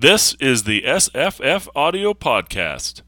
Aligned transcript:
This 0.00 0.34
is 0.34 0.62
the 0.62 0.82
SFF 0.82 1.66
Audio 1.74 2.14
Podcast. 2.14 3.02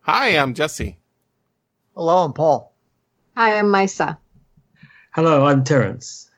Hi, 0.00 0.28
I'm 0.30 0.54
Jesse. 0.54 0.96
Hello, 1.94 2.24
I'm 2.24 2.32
Paul. 2.32 2.72
Hi, 3.36 3.58
I'm 3.58 3.66
Misa. 3.66 4.16
Hello, 5.10 5.44
I'm 5.44 5.64
Terence. 5.64 6.30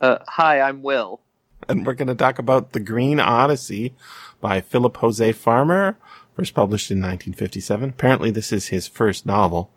Uh, 0.00 0.18
hi, 0.26 0.60
I'm 0.60 0.82
Will. 0.82 1.20
And 1.68 1.86
we're 1.86 1.94
going 1.94 2.08
to 2.08 2.16
talk 2.16 2.40
about 2.40 2.72
The 2.72 2.80
Green 2.80 3.20
Odyssey 3.20 3.94
by 4.40 4.60
Philip 4.60 4.96
Jose 4.96 5.30
Farmer, 5.30 5.96
first 6.36 6.54
published 6.54 6.90
in 6.90 6.98
1957. 6.98 7.90
Apparently, 7.90 8.30
this 8.30 8.52
is 8.52 8.68
his 8.68 8.86
first 8.86 9.24
novel. 9.24 9.72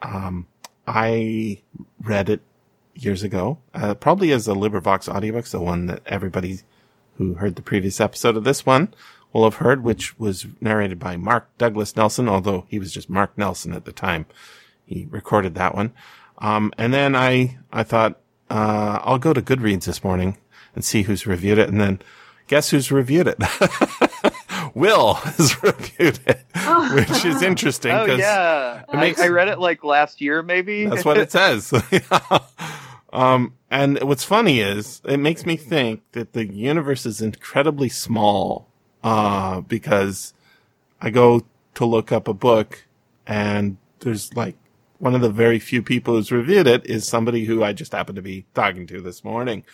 Um, 0.00 0.46
I 0.86 1.60
read 2.00 2.30
it 2.30 2.40
years 2.94 3.22
ago, 3.22 3.58
uh, 3.74 3.94
probably 3.94 4.32
as 4.32 4.46
a 4.46 4.52
LibriVox 4.52 5.12
audiobook, 5.12 5.46
the 5.46 5.60
one 5.60 5.86
that 5.86 6.02
everybody 6.06 6.60
who 7.16 7.34
heard 7.34 7.56
the 7.56 7.62
previous 7.62 8.00
episode 8.00 8.36
of 8.36 8.44
this 8.44 8.64
one 8.64 8.94
will 9.32 9.44
have 9.44 9.56
heard, 9.56 9.82
which 9.82 10.18
was 10.18 10.46
narrated 10.60 10.98
by 10.98 11.16
Mark 11.16 11.48
Douglas 11.58 11.96
Nelson, 11.96 12.28
although 12.28 12.64
he 12.68 12.78
was 12.78 12.92
just 12.92 13.10
Mark 13.10 13.36
Nelson 13.36 13.72
at 13.72 13.84
the 13.84 13.92
time. 13.92 14.26
He 14.86 15.06
recorded 15.10 15.54
that 15.56 15.74
one. 15.74 15.92
Um, 16.38 16.72
and 16.78 16.94
then 16.94 17.14
I, 17.14 17.58
I 17.72 17.82
thought, 17.82 18.20
uh, 18.48 19.00
I'll 19.02 19.18
go 19.18 19.32
to 19.32 19.42
Goodreads 19.42 19.84
this 19.84 20.02
morning 20.02 20.38
and 20.74 20.84
see 20.84 21.02
who's 21.02 21.26
reviewed 21.26 21.58
it. 21.58 21.68
And 21.68 21.80
then 21.80 22.00
guess 22.46 22.70
who's 22.70 22.90
reviewed 22.90 23.26
it? 23.28 23.38
Will 24.74 25.14
has 25.14 25.62
reviewed 25.62 26.18
it, 26.26 26.40
which 26.94 27.24
is 27.24 27.42
interesting. 27.42 27.92
Oh 27.92 28.06
'cause 28.06 28.18
yeah, 28.18 28.82
it 28.92 28.96
makes- 28.96 29.20
I, 29.20 29.26
I 29.26 29.28
read 29.28 29.48
it 29.48 29.58
like 29.58 29.84
last 29.84 30.20
year, 30.20 30.42
maybe. 30.42 30.86
That's 30.86 31.04
what 31.04 31.18
it 31.18 31.30
says. 31.32 31.72
um, 33.12 33.54
and 33.70 34.02
what's 34.02 34.24
funny 34.24 34.60
is 34.60 35.00
it 35.04 35.18
makes 35.18 35.46
me 35.46 35.56
think 35.56 36.02
that 36.12 36.32
the 36.32 36.46
universe 36.46 37.06
is 37.06 37.20
incredibly 37.20 37.88
small, 37.88 38.68
uh, 39.02 39.60
because 39.62 40.34
I 41.00 41.10
go 41.10 41.42
to 41.74 41.84
look 41.84 42.12
up 42.12 42.28
a 42.28 42.34
book 42.34 42.84
and 43.26 43.76
there's 44.00 44.34
like 44.34 44.56
one 44.98 45.14
of 45.14 45.20
the 45.20 45.30
very 45.30 45.58
few 45.58 45.82
people 45.82 46.14
who's 46.14 46.32
reviewed 46.32 46.66
it 46.66 46.84
is 46.86 47.06
somebody 47.06 47.44
who 47.44 47.62
I 47.62 47.72
just 47.72 47.92
happened 47.92 48.16
to 48.16 48.22
be 48.22 48.46
talking 48.54 48.86
to 48.88 49.00
this 49.00 49.22
morning. 49.22 49.64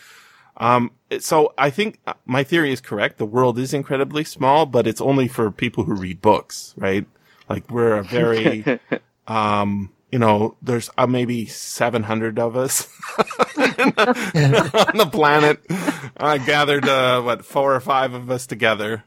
Um, 0.57 0.93
so 1.19 1.53
I 1.59 1.71
think 1.71 1.99
uh, 2.07 2.15
my 2.27 2.45
theory 2.45 2.73
is 2.73 2.81
correct. 2.81 3.19
The 3.19 3.27
world 3.27 3.59
is 3.59 3.75
incredibly 3.75 4.25
small, 4.25 4.67
but 4.67 4.87
it's 4.87 5.01
only 5.01 5.29
for 5.29 5.51
people 5.51 5.85
who 5.85 5.95
read 5.95 6.21
books, 6.21 6.75
right? 6.77 7.07
Like 7.49 7.71
we're 7.71 7.97
a 7.97 8.05
very, 8.05 8.65
um, 9.27 9.93
you 10.13 10.19
know, 10.19 10.57
there's 10.63 10.91
uh, 10.97 11.07
maybe 11.07 11.47
700 11.47 12.39
of 12.39 12.57
us 12.57 12.89
on 13.19 14.97
the 14.97 15.09
planet. 15.11 15.61
I 16.17 16.39
gathered, 16.39 16.89
uh, 16.89 17.21
what, 17.23 17.45
four 17.45 17.75
or 17.75 17.81
five 17.81 18.15
of 18.15 18.31
us 18.31 18.47
together, 18.47 19.05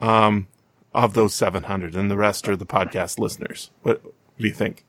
um, 0.00 0.48
of 0.94 1.14
those 1.14 1.34
700 1.34 1.94
and 1.94 2.10
the 2.10 2.16
rest 2.16 2.48
are 2.48 2.56
the 2.56 2.66
podcast 2.66 3.18
listeners. 3.18 3.70
What, 3.82 4.04
what 4.04 4.14
do 4.38 4.48
you 4.48 4.54
think? 4.54 4.84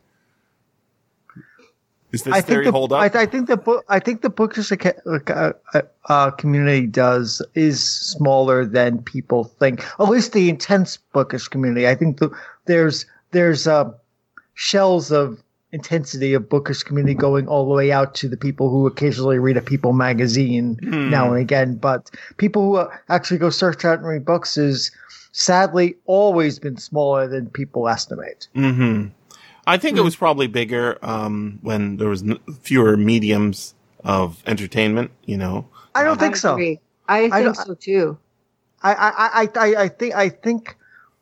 Is 2.14 2.22
this 2.24 2.34
I 2.34 2.42
theory 2.42 2.66
think 2.66 2.74
the, 2.74 2.78
hold 2.78 2.94
up? 2.94 3.02
I, 3.02 3.22
I 3.24 3.26
think 3.26 3.48
the 3.48 3.58
book. 3.58 3.84
I 3.90 4.00
think 4.00 4.22
the 4.22 4.30
bookish 4.30 4.70
ca- 4.70 4.94
uh, 5.08 5.52
uh, 5.74 5.82
uh, 6.08 6.32
community 6.32 6.86
does 6.86 7.42
is 7.56 7.84
smaller 7.84 8.66
than 8.66 9.02
people 9.02 9.46
think. 9.46 9.84
At 10.00 10.10
least 10.10 10.32
the 10.34 10.48
intense 10.48 10.98
bookish 10.98 11.48
community. 11.48 11.88
I 11.88 11.96
think 11.96 12.20
the, 12.20 12.30
there's 12.66 13.08
there's 13.32 13.66
uh, 13.68 13.92
shells 14.54 15.12
of 15.12 15.42
intensity 15.72 16.36
of 16.36 16.48
bookish 16.48 16.84
community 16.84 17.16
going 17.16 17.48
all 17.48 17.66
the 17.68 17.74
way 17.74 17.92
out 17.92 18.14
to 18.14 18.30
the 18.30 18.38
people 18.38 18.70
who 18.70 18.86
occasionally 18.86 19.40
read 19.40 19.58
a 19.58 19.62
People 19.62 19.92
magazine 19.92 20.78
Hmm. 20.84 21.10
now 21.10 21.32
and 21.34 21.42
again. 21.42 21.78
But 21.78 22.12
people 22.38 22.62
who 22.62 22.76
uh, 22.76 22.96
actually 23.10 23.40
go 23.40 23.50
search 23.50 23.84
out 23.84 23.98
and 23.98 24.08
read 24.08 24.24
books 24.24 24.56
is 24.56 24.92
sadly 25.32 25.96
always 26.06 26.60
been 26.60 26.78
smaller 26.78 27.28
than 27.28 27.50
people 27.50 27.90
estimate. 27.90 28.48
hmm 28.54 29.06
I 29.66 29.78
think 29.78 29.98
it 29.98 30.02
Hmm. 30.02 30.06
was 30.06 30.16
probably 30.16 30.48
bigger 30.48 30.98
um, 31.02 31.60
when 31.62 31.98
there 31.98 32.10
was 32.10 32.24
n- 32.24 32.40
fewer 32.62 32.98
mediums 32.98 33.74
of 34.04 34.42
entertainment. 34.46 35.12
You 35.26 35.38
know, 35.38 35.68
I 35.96 36.04
don't 36.04 36.20
think 36.20 36.36
I 36.36 36.38
so. 36.38 36.56
I 37.08 37.30
think 37.30 37.34
don't- 37.44 37.56
so 37.56 37.74
too. 37.76 38.18
I, 38.82 38.94
I, 38.94 39.12
I, 39.18 39.50
I, 39.56 39.84
I 39.84 39.88
think 39.88 40.16
I 40.16 40.28
think 40.30 40.76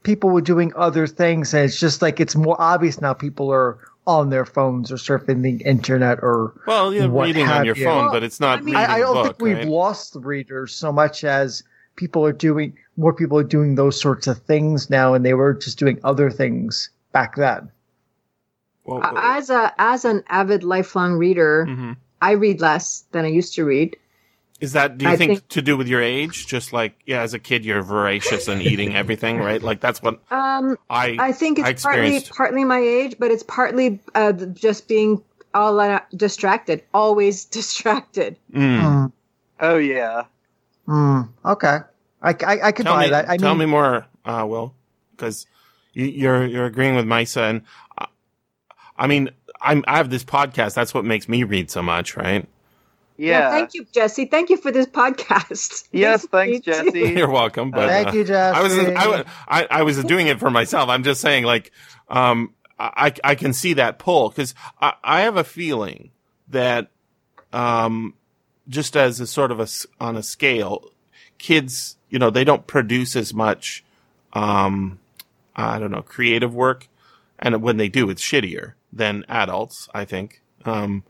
people 0.04 0.32
were 0.32 0.42
doing 0.42 0.74
other 0.76 1.06
things, 1.06 1.54
and 1.54 1.66
it's 1.66 1.80
just 1.80 2.02
like 2.02 2.20
it's 2.20 2.36
more 2.36 2.56
obvious 2.60 3.00
now. 3.00 3.14
People 3.14 3.52
are 3.52 3.78
on 4.08 4.32
their 4.32 4.46
phones 4.46 4.92
or 4.92 4.96
surfing 4.96 5.44
the 5.44 5.64
internet 5.64 6.18
or. 6.24 6.54
well, 6.66 6.92
you're 6.92 7.08
What 7.08 7.26
reading 7.28 7.48
on 7.48 7.64
your 7.66 7.76
you? 7.76 7.84
phone, 7.86 8.06
Well, 8.06 8.12
but 8.14 8.24
it's 8.24 8.40
not 8.40 8.58
I 8.60 8.62
mean- 8.62 8.74
reading 8.76 8.90
I, 8.90 8.94
I 8.96 8.98
a 8.98 9.02
don't 9.02 9.14
book, 9.14 9.26
think 9.38 9.42
we've 9.42 9.58
right? 9.58 9.68
lost 9.68 10.14
the 10.14 10.20
readers 10.20 10.74
so 10.74 10.92
much 10.92 11.24
as 11.24 11.62
people 11.98 12.26
are 12.26 12.34
doing 12.34 12.74
more. 12.98 13.14
People 13.14 13.38
are 13.38 13.44
doing 13.44 13.76
those 13.76 14.02
sorts 14.02 14.26
of 14.26 14.40
things 14.40 14.90
now, 14.90 15.14
and 15.14 15.24
they 15.24 15.36
were 15.36 15.54
just 15.54 15.78
doing 15.78 16.00
other 16.04 16.32
things 16.32 16.90
back 17.12 17.36
then. 17.36 17.70
Well, 18.86 19.00
well, 19.00 19.18
As 19.18 19.50
a 19.50 19.74
as 19.78 20.06
an 20.06 20.24
avid 20.28 20.64
lifelong 20.64 21.14
reader, 21.14 21.66
mhm. 21.70 21.98
I 22.22 22.32
read 22.32 22.62
less 22.62 23.04
than 23.12 23.26
I 23.26 23.30
used 23.30 23.56
to 23.56 23.66
read. 23.66 23.96
Is 24.60 24.74
that 24.74 24.98
do 25.00 25.10
you 25.10 25.18
think, 25.18 25.32
think- 25.32 25.48
to 25.50 25.62
do 25.62 25.76
with 25.76 25.88
your 25.88 26.02
age? 26.02 26.46
Just 26.48 26.72
like 26.72 26.94
yeah, 27.06 27.22
as 27.22 27.34
a 27.34 27.40
kid, 27.40 27.66
you're 27.66 27.82
voracious 27.82 28.48
and 28.48 28.62
eating 28.62 28.96
everything, 28.96 29.38
right? 29.40 29.62
Like 29.62 29.82
that's 29.82 30.02
what 30.02 30.20
Um, 30.30 30.78
I 30.90 31.18
I 31.20 31.32
think 31.32 31.60
I 31.60 31.70
it's 31.70 31.84
partly 31.84 32.22
partly 32.22 32.64
my 32.64 32.80
age, 32.80 33.16
but 33.18 33.32
it's 33.32 33.44
partly 33.44 34.00
uh, 34.14 34.34
just 34.54 34.88
being 34.88 35.22
all 35.54 35.80
uh, 35.80 36.00
distracted, 36.16 36.84
always 36.94 37.46
distracted. 37.58 38.38
Mm. 38.54 38.82
Mm, 38.82 39.12
Oh 39.60 39.78
yeah. 39.78 40.24
mm, 40.88 41.28
okay, 41.46 41.80
I, 42.22 42.30
I, 42.46 42.68
I 42.68 42.72
could 42.72 42.86
Tell 42.86 42.96
buy 42.96 43.06
me, 43.06 43.10
that. 43.12 43.30
I 43.30 43.38
tell 43.38 43.54
mean, 43.56 43.60
me 43.70 43.72
more, 43.78 44.06
uh, 44.26 44.46
Will, 44.48 44.74
because 45.12 45.46
you, 45.94 46.06
you're 46.06 46.46
you're 46.46 46.66
agreeing 46.66 46.96
with 46.96 47.06
Misa, 47.06 47.50
and 47.50 47.62
uh, 47.62 47.91
I 48.98 49.08
mean, 49.08 49.32
I'm 49.62 49.84
I 49.88 49.98
have 49.98 50.10
this 50.10 50.24
podcast. 50.24 50.74
That's 50.74 50.94
what 50.94 51.06
makes 51.06 51.30
me 51.30 51.44
read 51.44 51.70
so 51.70 51.82
much, 51.82 52.18
right? 52.18 52.48
Yeah. 53.18 53.52
Thank 53.52 53.76
you, 53.76 53.86
Jesse. 53.92 54.26
Thank 54.26 54.50
you 54.50 54.58
for 54.58 54.72
this 54.72 54.88
podcast. 54.88 55.88
Yes, 55.92 56.26
thanks, 56.26 56.62
Jesse. 56.66 57.00
You're 57.18 57.30
welcome. 57.30 57.70
But 57.70 57.88
thank 57.88 58.08
uh, 58.08 58.12
you, 58.12 58.24
Jesse. 58.24 58.58
I 58.58 58.62
was 58.62 58.74
I, 58.78 59.26
I 59.48 59.68
I 59.70 59.84
was 59.84 60.04
doing 60.04 60.28
it 60.28 60.40
for 60.40 60.50
myself. 60.50 60.90
I'm 60.90 61.04
just 61.04 61.22
saying, 61.22 61.44
like, 61.44 61.72
um, 62.10 62.54
I 62.80 63.14
I 63.24 63.36
can 63.36 63.54
see 63.54 63.74
that 63.74 64.00
pull 64.00 64.30
because 64.30 64.56
I 64.82 64.94
I 65.04 65.22
have 65.22 65.38
a 65.38 65.44
feeling 65.44 66.12
that, 66.50 66.90
um, 67.54 68.16
just 68.70 68.96
as 68.96 69.20
a 69.20 69.28
sort 69.28 69.52
of 69.52 69.60
a 69.60 69.64
s- 69.64 69.86
on 70.00 70.16
a 70.16 70.24
scale, 70.24 70.92
kids, 71.38 71.98
you 72.10 72.18
know, 72.18 72.30
they 72.30 72.44
don't 72.44 72.66
produce 72.66 73.16
as 73.16 73.34
much, 73.34 73.84
um, 74.34 75.00
I 75.56 75.78
don't 75.78 75.92
know, 75.92 76.02
creative 76.02 76.56
work, 76.56 76.88
and 77.38 77.62
when 77.62 77.78
they 77.78 77.90
do, 77.90 78.10
it's 78.10 78.24
shittier 78.24 78.74
than 78.92 79.26
adults. 79.28 79.90
I 79.94 80.06
think. 80.06 80.42
Um, 80.66 81.04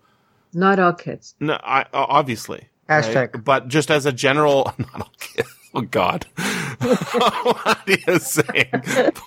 Not 0.54 0.80
all 0.80 0.94
kids. 0.94 1.36
no, 1.40 1.60
I 1.64 1.86
obviously. 1.94 2.70
right? 2.88 3.04
Hashtag. 3.04 3.44
But 3.44 3.68
just 3.68 3.92
as 3.92 4.06
a 4.06 4.12
general, 4.12 4.74
not 4.78 5.02
all 5.02 5.12
kids. 5.20 5.50
Oh 5.74 5.82
God, 5.82 6.26
what 6.36 7.66
are 7.66 7.78
you 7.88 8.20
saying? 8.20 8.68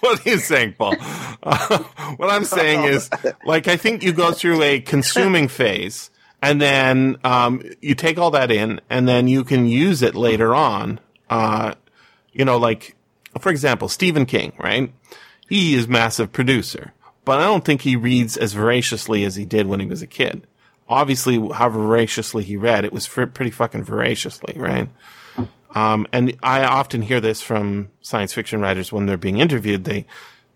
What 0.00 0.26
are 0.26 0.31
you 0.31 0.38
saying, 0.38 0.75
Paul? 0.78 0.94
Uh, 1.43 1.78
what 2.16 2.31
I'm 2.31 2.44
saying 2.44 2.84
is, 2.84 3.09
like, 3.47 3.66
I 3.69 3.76
think 3.78 4.03
you 4.03 4.12
go 4.12 4.32
through 4.32 4.62
a 4.62 4.81
consuming 4.81 5.48
phase, 5.48 6.10
and 6.43 6.60
then 6.60 7.16
um, 7.25 7.62
you 7.81 7.94
take 7.94 8.19
all 8.19 8.31
that 8.32 8.50
in, 8.50 8.81
and 8.91 9.09
then 9.09 9.26
you 9.28 9.43
can 9.44 9.66
use 9.66 10.03
it 10.03 10.14
later 10.14 10.54
on. 10.54 11.00
Uh, 11.31 11.75
you 12.34 12.44
know, 12.44 12.59
like, 12.59 12.94
for 13.41 13.48
example, 13.48 13.88
Stephen 13.88 14.26
King, 14.26 14.53
right? 14.59 14.93
He 15.48 15.75
is 15.75 15.88
massive 15.88 16.31
producer, 16.32 16.93
but 17.24 17.40
I 17.40 17.44
don't 17.44 17.64
think 17.64 17.82
he 17.82 17.96
reads 17.96 18.37
as 18.37 18.52
voraciously 18.52 19.25
as 19.25 19.37
he 19.37 19.44
did 19.44 19.66
when 19.66 19.81
he 19.81 19.87
was 19.87 20.02
a 20.02 20.06
kid. 20.06 20.46
Obviously, 20.88 21.37
how 21.54 21.70
voraciously 21.70 22.44
he 22.44 22.56
read, 22.56 22.84
it 22.84 22.93
was 22.93 23.08
pretty 23.08 23.50
fucking 23.50 23.84
voraciously, 23.84 24.54
right? 24.56 24.88
Um, 25.75 26.06
and 26.12 26.37
I 26.43 26.64
often 26.64 27.02
hear 27.02 27.20
this 27.20 27.43
from 27.43 27.88
science 28.00 28.32
fiction 28.32 28.60
writers 28.60 28.93
when 28.93 29.06
they're 29.06 29.16
being 29.16 29.38
interviewed. 29.38 29.84
They, 29.84 30.06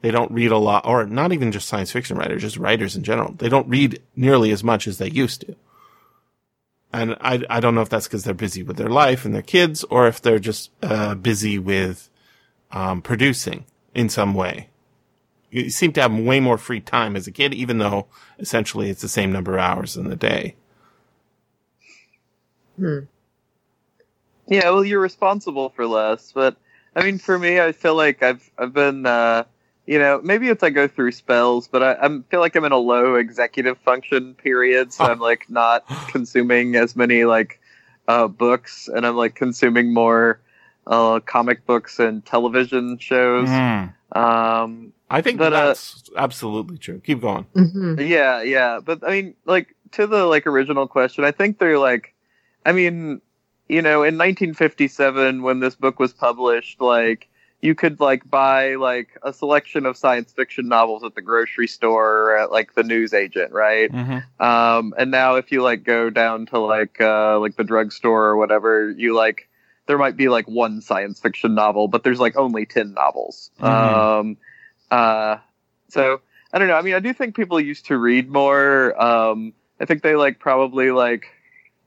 they 0.01 0.11
don't 0.11 0.31
read 0.31 0.53
a 0.53 0.59
lot, 0.59 0.87
or 0.87 1.07
not 1.07 1.33
even 1.33 1.51
just 1.51 1.67
science 1.67 1.91
fiction 1.91 2.17
writers, 2.17 2.43
just 2.43 2.57
writers 2.57 2.95
in 2.95 3.03
general. 3.03 3.33
They 3.33 3.49
don't 3.49 3.69
read 3.69 4.01
nearly 4.15 4.53
as 4.53 4.63
much 4.63 4.87
as 4.87 4.99
they 4.99 5.11
used 5.11 5.41
to. 5.41 5.57
And 6.93 7.17
I, 7.21 7.43
I 7.51 7.61
don't 7.61 7.75
know 7.75 7.81
if 7.81 7.89
that's 7.89 8.07
because 8.07 8.25
they're 8.25 8.35
busy 8.35 8.63
with 8.63 8.77
their 8.77 8.89
life 8.89 9.25
and 9.25 9.35
their 9.35 9.43
kids, 9.43 9.83
or 9.85 10.07
if 10.07 10.23
they're 10.23 10.39
just, 10.39 10.71
uh, 10.83 11.15
busy 11.15 11.59
with, 11.59 12.09
um, 12.71 13.03
producing 13.03 13.65
in 13.95 14.09
some 14.09 14.35
way. 14.35 14.69
You 15.51 15.71
seem 15.71 15.93
to 15.93 16.03
have 16.03 16.15
way 16.15 16.41
more 16.41 16.59
free 16.59 16.81
time 16.81 17.17
as 17.17 17.27
a 17.27 17.33
kid, 17.33 17.55
even 17.55 17.79
though 17.79 18.07
essentially 18.39 18.91
it's 18.91 19.03
the 19.03 19.09
same 19.09 19.33
number 19.33 19.55
of 19.55 19.61
hours 19.61 19.97
in 19.97 20.09
the 20.09 20.17
day. 20.17 20.57
Yeah, 22.79 24.71
well, 24.71 24.85
you're 24.85 25.01
responsible 25.01 25.71
for 25.71 25.87
less, 25.87 26.33
but 26.33 26.57
I 26.95 27.03
mean, 27.03 27.19
for 27.19 27.39
me, 27.39 27.61
I 27.61 27.73
feel 27.73 27.95
like 27.95 28.23
I've 28.23 28.51
I've 28.59 28.73
been 28.73 29.07
uh, 29.07 29.45
you 29.89 29.99
know, 29.99 30.21
maybe 30.23 30.49
it's 30.49 30.63
I 30.63 30.69
go 30.69 30.87
through 30.87 31.13
spells, 31.13 31.67
but 31.67 31.83
I, 31.83 31.93
I 31.95 32.09
feel 32.31 32.41
like 32.41 32.55
I'm 32.55 32.65
in 32.65 32.73
a 32.73 32.77
low 32.77 33.15
executive 33.15 33.79
function 33.79 34.35
period, 34.35 34.93
so 34.93 35.05
I'm 35.05 35.19
like 35.19 35.49
not 35.49 35.87
consuming 36.09 36.77
as 36.77 36.95
many 36.95 37.25
like 37.25 37.59
uh, 38.07 38.29
books, 38.29 38.91
and 38.95 39.07
I'm 39.07 39.17
like 39.17 39.35
consuming 39.35 39.95
more 39.95 40.41
uh, 40.87 41.21
comic 41.21 41.65
books 41.65 41.99
and 41.99 42.25
television 42.25 42.99
shows. 42.99 43.49
Mm. 43.49 43.95
Um, 44.15 44.93
I 45.11 45.23
think 45.23 45.39
But, 45.39 45.53
uh, 45.53 45.67
that's 45.69 46.11
absolutely 46.17 46.79
true. 46.79 47.01
Keep 47.01 47.21
going. 47.23 47.45
hmm 47.55 47.99
yeah, 48.01 48.43
yeah, 48.43 48.81
but 48.85 49.03
I 49.07 49.11
mean, 49.11 49.35
like 49.45 49.75
to 49.93 50.07
the 50.07 50.27
like 50.27 50.47
original 50.47 50.87
question, 50.87 51.25
I 51.25 51.33
think 51.33 51.59
they're 51.59 51.79
like, 51.79 52.15
I 52.67 52.73
mean, 52.73 53.21
you 53.69 53.83
know, 53.83 54.03
in 54.03 54.19
1957 54.19 55.43
when 55.43 55.61
this 55.61 55.75
book 55.75 55.99
was 55.99 56.13
published, 56.13 56.81
like 56.81 57.29
you 57.61 57.75
could 57.75 57.99
like 58.01 58.29
buy 58.29 58.77
like 58.77 59.19
a 59.23 59.33
selection 59.33 59.85
of 59.85 59.97
science 59.97 60.33
fiction 60.33 60.69
novels 60.69 61.03
at 61.03 61.15
the 61.15 61.23
grocery 61.23 61.67
store 61.67 62.31
or 62.31 62.39
at 62.39 62.53
like 62.53 62.75
the 62.75 62.85
news 62.85 63.13
agent, 63.13 63.53
right? 63.53 63.91
Mm-hmm. 63.91 64.43
Um, 64.45 64.95
and 64.97 65.11
now 65.11 65.37
if 65.37 65.51
you 65.51 65.63
like 65.63 65.85
go 65.85 66.11
down 66.11 66.47
to 66.47 66.59
like 66.59 67.01
uh, 67.01 67.39
like 67.41 67.57
the 67.57 67.65
drugstore 67.65 68.27
or 68.27 68.37
whatever, 68.37 68.91
you 68.91 69.15
like 69.15 69.49
there 69.87 69.99
might 69.99 70.17
be 70.17 70.29
like 70.29 70.47
one 70.47 70.81
science 70.83 71.19
fiction 71.19 71.55
novel, 71.55 71.89
but 71.89 72.05
there's 72.05 72.21
like 72.21 72.37
only 72.37 72.67
ten 72.67 72.93
novels. 72.93 73.51
Mhm. 73.59 73.67
Um, 74.21 74.37
uh, 74.91 75.37
so 75.89 76.21
I 76.53 76.59
don't 76.59 76.69
know. 76.69 76.75
I 76.77 76.83
mean, 76.83 76.95
I 76.95 77.01
do 77.01 77.13
think 77.13 77.37
people 77.37 77.61
used 77.61 77.87
to 77.87 77.99
read 77.99 78.29
more. 78.29 79.01
Um, 79.01 79.53
I 79.81 79.85
think 79.85 80.03
they 80.03 80.15
like 80.17 80.39
probably 80.39 80.91
like 80.91 81.27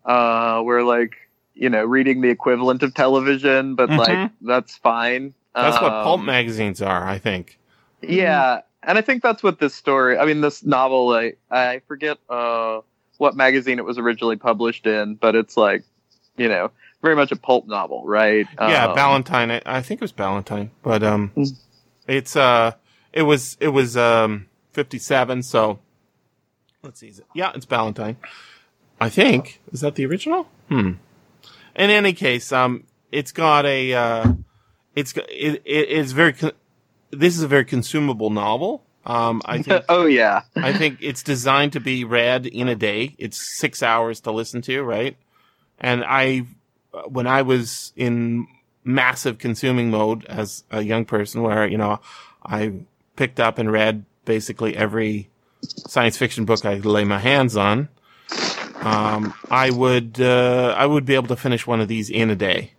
uh, 0.05 0.61
were 0.63 0.83
like 0.83 1.15
you 1.53 1.69
know 1.69 1.83
reading 1.83 2.21
the 2.21 2.29
equivalent 2.29 2.83
of 2.83 2.93
television, 2.93 3.75
but 3.75 3.89
like 3.89 4.17
Mhm. 4.19 4.31
that's 4.41 4.77
fine. 4.77 5.33
That's 5.53 5.81
what 5.81 6.03
pulp 6.03 6.19
Um, 6.19 6.25
magazines 6.25 6.81
are, 6.81 7.05
I 7.05 7.17
think. 7.17 7.57
yeah, 8.01 8.61
and 8.83 8.97
I 8.97 9.01
think 9.01 9.21
that's 9.21 9.43
what 9.43 9.59
this 9.59 9.75
story. 9.75 10.17
I 10.17 10.25
mean, 10.25 10.41
this 10.41 10.63
novel. 10.63 11.09
I 11.13 11.33
I 11.49 11.79
forget 11.87 12.17
uh, 12.29 12.81
what 13.17 13.35
magazine 13.35 13.77
it 13.79 13.85
was 13.85 13.97
originally 13.97 14.37
published 14.37 14.87
in, 14.87 15.15
but 15.15 15.35
it's 15.35 15.57
like, 15.57 15.83
you 16.37 16.47
know, 16.47 16.71
very 17.01 17.15
much 17.15 17.31
a 17.31 17.35
pulp 17.35 17.67
novel, 17.67 18.03
right? 18.05 18.47
yeah, 18.59 18.87
Um, 18.87 18.95
Ballantine. 18.95 19.51
I, 19.51 19.61
I 19.65 19.81
think 19.81 19.99
it 20.01 20.03
was 20.03 20.11
Ballantine, 20.11 20.71
but 20.83 21.03
um, 21.03 21.31
Mm. 21.35 21.55
it's 22.07 22.35
uh, 22.35 22.71
it 23.13 23.23
was 23.23 23.57
it 23.59 23.69
was 23.69 23.97
um, 23.97 24.47
fifty 24.71 24.99
seven. 24.99 25.43
So 25.43 25.79
let's 26.83 26.99
see. 26.99 27.07
Is 27.07 27.19
it, 27.19 27.25
yeah, 27.33 27.51
it's 27.55 27.65
Ballantine. 27.65 28.17
I 28.99 29.09
think 29.09 29.61
is 29.71 29.81
that 29.81 29.95
the 29.95 30.05
original. 30.05 30.47
Hmm. 30.69 30.93
In 31.75 31.89
any 31.89 32.13
case, 32.13 32.51
um, 32.51 32.83
it's 33.11 33.31
got 33.31 33.65
a 33.65 33.93
uh, 33.93 34.33
it's 34.95 35.13
it, 35.15 35.61
it 35.65 35.89
it's 35.89 36.11
very. 36.11 36.33
Con- 36.33 36.51
this 37.11 37.35
is 37.35 37.43
a 37.43 37.47
very 37.47 37.65
consumable 37.65 38.29
novel. 38.29 38.83
Um, 39.05 39.41
I 39.45 39.61
think 39.63 39.85
oh 39.89 40.05
yeah, 40.05 40.43
I 40.55 40.73
think 40.73 40.99
it's 41.01 41.23
designed 41.23 41.73
to 41.73 41.79
be 41.79 42.03
read 42.03 42.45
in 42.45 42.67
a 42.67 42.75
day. 42.75 43.15
It's 43.17 43.37
six 43.57 43.83
hours 43.83 44.21
to 44.21 44.31
listen 44.31 44.61
to, 44.63 44.81
right? 44.83 45.17
And 45.79 46.03
I, 46.05 46.45
uh, 46.93 47.03
when 47.03 47.27
I 47.27 47.41
was 47.41 47.91
in 47.95 48.47
massive 48.83 49.37
consuming 49.37 49.89
mode 49.89 50.25
as 50.25 50.63
a 50.71 50.81
young 50.81 51.05
person, 51.05 51.41
where 51.41 51.67
you 51.67 51.77
know 51.77 51.99
I 52.45 52.73
picked 53.21 53.39
up 53.39 53.59
and 53.59 53.71
read 53.71 54.03
basically 54.25 54.75
every 54.75 55.29
science 55.61 56.17
fiction 56.17 56.43
book 56.43 56.65
I 56.65 56.77
lay 56.77 57.03
my 57.03 57.19
hands 57.19 57.55
on, 57.55 57.87
um, 58.77 59.35
I 59.47 59.69
would 59.69 60.19
uh, 60.19 60.73
I 60.75 60.87
would 60.87 61.05
be 61.05 61.13
able 61.13 61.27
to 61.27 61.35
finish 61.35 61.67
one 61.67 61.79
of 61.79 61.87
these 61.87 62.09
in 62.09 62.31
a 62.31 62.35
day. 62.35 62.71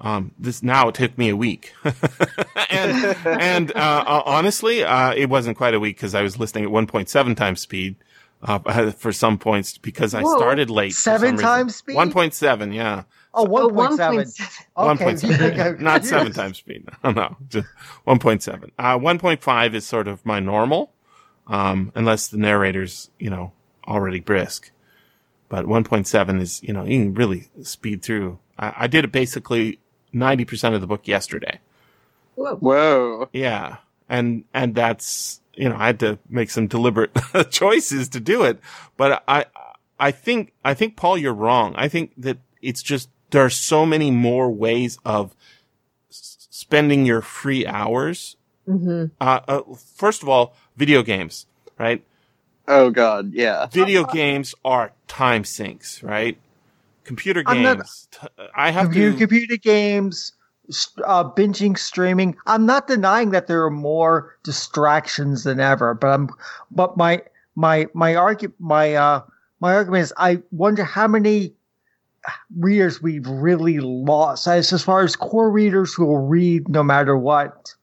Um, 0.00 0.30
this 0.38 0.62
now 0.62 0.86
it 0.86 0.94
took 0.94 1.18
me 1.18 1.30
a 1.30 1.36
week, 1.36 1.72
and 2.70 3.16
and 3.26 3.72
uh, 3.72 4.04
uh, 4.06 4.22
honestly, 4.24 4.84
uh, 4.84 5.12
it 5.14 5.28
wasn't 5.28 5.56
quite 5.56 5.74
a 5.74 5.80
week 5.80 5.96
because 5.96 6.14
I 6.14 6.22
was 6.22 6.38
listening 6.38 6.66
at 6.66 6.70
1.7 6.70 7.36
times 7.36 7.60
speed 7.60 7.96
uh, 8.40 8.90
for 8.92 9.10
some 9.10 9.36
points 9.36 9.78
because 9.78 10.14
I 10.14 10.22
Whoa. 10.22 10.36
started 10.36 10.70
late. 10.70 10.94
Seven 10.94 11.32
reason. 11.32 11.44
times 11.44 11.74
speed? 11.74 11.96
1.7, 11.96 12.72
yeah. 12.72 13.02
Oh, 13.34 13.46
Oh, 13.46 13.68
1.7. 13.68 14.24
1.7. 14.76 15.34
Okay. 15.34 15.62
1.7. 15.62 15.80
Not 15.80 16.04
seven 16.04 16.32
times 16.32 16.58
speed. 16.58 16.88
No, 17.04 17.10
no, 17.10 17.36
just 17.48 17.66
1.7. 18.06 18.70
Uh, 18.78 18.98
1.5 18.98 19.74
is 19.74 19.84
sort 19.86 20.08
of 20.08 20.24
my 20.24 20.40
normal, 20.40 20.92
um, 21.46 21.92
unless 21.94 22.28
the 22.28 22.38
narrator's, 22.38 23.10
you 23.18 23.30
know, 23.30 23.52
already 23.86 24.20
brisk. 24.20 24.70
But 25.48 25.66
1.7 25.66 26.40
is, 26.40 26.62
you 26.62 26.72
know, 26.72 26.84
you 26.84 26.98
can 27.04 27.14
really 27.14 27.48
speed 27.62 28.02
through. 28.02 28.38
I, 28.58 28.72
I 28.76 28.86
did 28.86 29.04
it 29.04 29.12
basically 29.12 29.78
90% 30.14 30.74
of 30.74 30.80
the 30.80 30.86
book 30.86 31.06
yesterday. 31.06 31.60
Whoa. 32.36 32.56
whoa, 32.56 33.28
Yeah. 33.32 33.76
And, 34.08 34.44
and 34.52 34.74
that's, 34.74 35.40
you 35.54 35.68
know, 35.68 35.76
I 35.76 35.86
had 35.86 36.00
to 36.00 36.18
make 36.28 36.50
some 36.50 36.66
deliberate 36.66 37.16
choices 37.50 38.08
to 38.10 38.20
do 38.20 38.42
it. 38.42 38.58
But 38.96 39.22
I, 39.28 39.46
I 39.98 40.10
think, 40.10 40.52
I 40.64 40.74
think, 40.74 40.96
Paul, 40.96 41.16
you're 41.18 41.32
wrong. 41.34 41.74
I 41.76 41.88
think 41.88 42.12
that 42.18 42.38
it's 42.60 42.82
just, 42.82 43.08
there 43.34 43.44
are 43.44 43.50
so 43.50 43.84
many 43.84 44.10
more 44.12 44.48
ways 44.48 44.96
of 45.04 45.34
s- 46.08 46.46
spending 46.50 47.04
your 47.04 47.20
free 47.20 47.66
hours. 47.66 48.36
hmm 48.64 49.06
Uh, 49.20 49.40
uh, 49.48 49.60
first 49.96 50.22
of 50.22 50.28
all, 50.28 50.54
video 50.76 51.02
games, 51.02 51.46
right? 51.78 52.02
oh 52.68 52.88
god, 52.90 53.32
yeah. 53.34 53.66
Video 53.66 54.04
games 54.04 54.54
are 54.64 54.92
time 55.08 55.44
sinks, 55.44 56.02
right? 56.02 56.38
Computer 57.04 57.42
I'm 57.44 57.62
not- 57.62 57.76
games. 57.78 58.08
t- 58.12 58.26
I 58.56 58.70
have 58.70 58.86
computer, 58.86 59.12
to. 59.12 59.18
computer 59.18 59.56
games, 59.58 60.32
uh, 61.04 61.24
binging, 61.24 61.76
streaming. 61.76 62.36
I'm 62.46 62.64
not 62.64 62.86
denying 62.86 63.30
that 63.30 63.48
there 63.48 63.62
are 63.64 63.70
more 63.70 64.36
distractions 64.44 65.42
than 65.44 65.58
ever, 65.60 65.92
but 65.92 66.06
I'm, 66.08 66.28
but 66.70 66.96
my, 66.96 67.20
my, 67.56 67.86
my 67.94 68.14
argument, 68.14 68.54
my, 68.60 68.94
uh, 68.94 69.20
my 69.60 69.74
argument 69.74 70.02
is 70.04 70.12
I 70.16 70.40
wonder 70.52 70.84
how 70.84 71.06
many 71.08 71.52
readers 72.56 73.02
we've 73.02 73.26
really 73.26 73.80
lost 73.80 74.46
as, 74.46 74.72
as 74.72 74.82
far 74.82 75.02
as 75.02 75.16
core 75.16 75.50
readers 75.50 75.94
who 75.94 76.06
will 76.06 76.26
read 76.26 76.68
no 76.68 76.82
matter 76.82 77.16
what. 77.16 77.74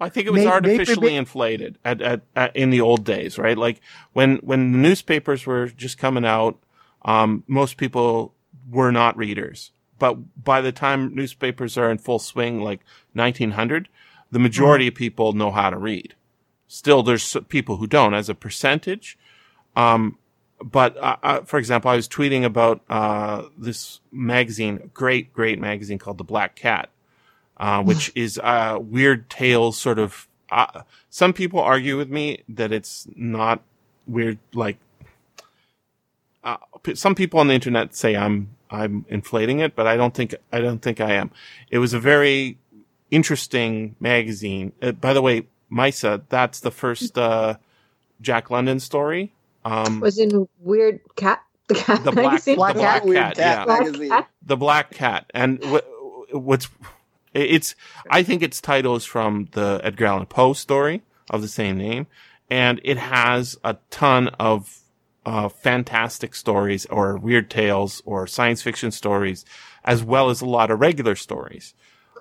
I 0.00 0.08
think 0.08 0.26
it 0.26 0.30
was 0.30 0.40
maybe- 0.40 0.50
artificially 0.50 1.10
may- 1.10 1.16
inflated 1.16 1.78
at, 1.84 2.00
at, 2.00 2.22
at 2.34 2.56
in 2.56 2.70
the 2.70 2.80
old 2.80 3.04
days, 3.04 3.38
right? 3.38 3.56
Like 3.58 3.80
when 4.12 4.36
when 4.36 4.72
the 4.72 4.78
newspapers 4.78 5.44
were 5.44 5.66
just 5.68 5.98
coming 5.98 6.24
out, 6.24 6.58
um, 7.02 7.44
most 7.46 7.76
people 7.76 8.34
were 8.70 8.92
not 8.92 9.16
readers. 9.16 9.72
But 9.98 10.42
by 10.42 10.62
the 10.62 10.72
time 10.72 11.14
newspapers 11.14 11.76
are 11.76 11.90
in 11.90 11.98
full 11.98 12.18
swing, 12.18 12.62
like 12.62 12.80
1900, 13.12 13.88
the 14.30 14.38
majority 14.38 14.88
of 14.88 14.94
people 14.94 15.34
know 15.34 15.50
how 15.50 15.68
to 15.68 15.76
read. 15.76 16.14
Still, 16.66 17.02
there's 17.02 17.36
people 17.48 17.76
who 17.76 17.86
don't, 17.86 18.14
as 18.14 18.30
a 18.30 18.34
percentage. 18.34 19.18
Um, 19.76 20.16
but 20.62 20.96
uh, 20.96 21.16
uh, 21.22 21.40
for 21.42 21.58
example, 21.58 21.90
I 21.90 21.96
was 21.96 22.08
tweeting 22.08 22.44
about 22.44 22.80
uh, 22.88 23.44
this 23.56 24.00
magazine, 24.12 24.90
great, 24.92 25.32
great 25.32 25.58
magazine 25.58 25.98
called 25.98 26.18
The 26.18 26.24
Black 26.24 26.56
Cat, 26.56 26.90
uh, 27.56 27.82
which 27.84 28.12
is 28.14 28.38
uh, 28.42 28.78
weird 28.80 29.28
tales. 29.30 29.78
Sort 29.78 29.98
of. 29.98 30.28
Uh, 30.50 30.82
some 31.10 31.32
people 31.32 31.60
argue 31.60 31.96
with 31.96 32.10
me 32.10 32.42
that 32.48 32.72
it's 32.72 33.06
not 33.14 33.62
weird. 34.06 34.38
Like, 34.52 34.78
uh, 36.42 36.56
some 36.94 37.14
people 37.14 37.38
on 37.40 37.48
the 37.48 37.54
internet 37.54 37.94
say 37.94 38.16
I'm 38.16 38.56
I'm 38.70 39.06
inflating 39.08 39.60
it, 39.60 39.74
but 39.74 39.86
I 39.86 39.96
don't 39.96 40.14
think 40.14 40.34
I 40.52 40.60
don't 40.60 40.80
think 40.80 41.00
I 41.00 41.12
am. 41.12 41.30
It 41.70 41.78
was 41.78 41.92
a 41.92 42.00
very 42.00 42.58
interesting 43.10 43.96
magazine. 44.00 44.72
Uh, 44.82 44.92
by 44.92 45.12
the 45.12 45.22
way, 45.22 45.46
Misa, 45.70 46.22
that's 46.28 46.60
the 46.60 46.70
first 46.70 47.16
uh, 47.16 47.56
Jack 48.20 48.50
London 48.50 48.80
story. 48.80 49.32
Um, 49.64 50.00
Was 50.00 50.18
in 50.18 50.48
Weird 50.58 51.00
Cat, 51.16 51.42
the 51.68 51.74
cat 51.74 52.02
the 52.04 52.12
black, 52.12 52.24
magazine. 52.32 52.54
the 52.54 52.56
Black 52.56 52.74
black 52.74 53.02
Cat? 53.02 53.12
cat, 53.12 53.38
yeah, 53.38 53.64
Black 53.64 53.80
magazine. 53.82 54.08
Cat. 54.10 54.28
the 54.42 54.56
black 54.56 54.90
cat. 54.90 55.30
And 55.34 55.62
wh- 55.64 56.34
what's 56.34 56.68
it's 57.34 57.74
I 58.10 58.22
think 58.22 58.42
its 58.42 58.60
title 58.60 58.96
is 58.96 59.04
from 59.04 59.48
the 59.52 59.80
Edgar 59.84 60.06
Allan 60.06 60.26
Poe 60.26 60.52
story 60.52 61.02
of 61.28 61.42
the 61.42 61.48
same 61.48 61.76
name, 61.78 62.06
and 62.50 62.80
it 62.84 62.98
has 62.98 63.56
a 63.62 63.76
ton 63.90 64.28
of 64.40 64.78
uh, 65.26 65.48
fantastic 65.48 66.34
stories 66.34 66.86
or 66.86 67.16
weird 67.18 67.50
tales 67.50 68.02
or 68.04 68.26
science 68.26 68.62
fiction 68.62 68.90
stories, 68.90 69.44
as 69.84 70.02
well 70.02 70.30
as 70.30 70.40
a 70.40 70.46
lot 70.46 70.70
of 70.70 70.80
regular 70.80 71.14
stories. 71.14 71.74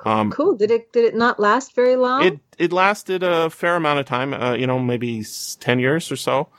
Um, 0.06 0.32
Cool. 0.32 0.56
Did 0.56 0.70
it 0.72 0.92
did 0.94 1.06
it 1.06 1.16
not 1.16 1.40
last 1.40 1.74
very 1.76 1.96
long? 1.96 2.24
it 2.24 2.40
it 2.60 2.72
lasted 2.72 3.24
a 3.24 3.50
fair 3.50 3.76
amount 3.78 4.00
of 4.00 4.06
time, 4.06 4.34
uh, 4.34 4.54
you 4.54 4.68
know, 4.68 4.78
maybe 4.80 5.26
ten 5.60 5.80
years 5.80 6.12
or 6.12 6.16
so. 6.18 6.50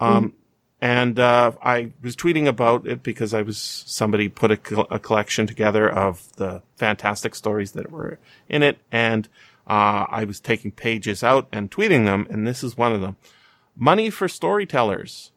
Um, 0.00 0.34
and 0.80 1.18
uh, 1.18 1.52
I 1.62 1.92
was 2.02 2.16
tweeting 2.16 2.46
about 2.46 2.86
it 2.86 3.02
because 3.02 3.34
I 3.34 3.42
was 3.42 3.58
somebody 3.58 4.28
put 4.28 4.50
a, 4.50 4.56
col- 4.56 4.86
a 4.90 4.98
collection 4.98 5.46
together 5.46 5.88
of 5.88 6.34
the 6.36 6.62
fantastic 6.76 7.34
stories 7.34 7.72
that 7.72 7.90
were 7.90 8.18
in 8.48 8.62
it, 8.62 8.78
and 8.90 9.28
uh, 9.66 10.06
I 10.08 10.24
was 10.24 10.40
taking 10.40 10.70
pages 10.72 11.22
out 11.22 11.48
and 11.52 11.70
tweeting 11.70 12.06
them, 12.06 12.26
and 12.30 12.46
this 12.46 12.64
is 12.64 12.78
one 12.78 12.92
of 12.92 13.00
them: 13.00 13.16
money 13.76 14.10
for 14.10 14.28
storytellers. 14.28 15.32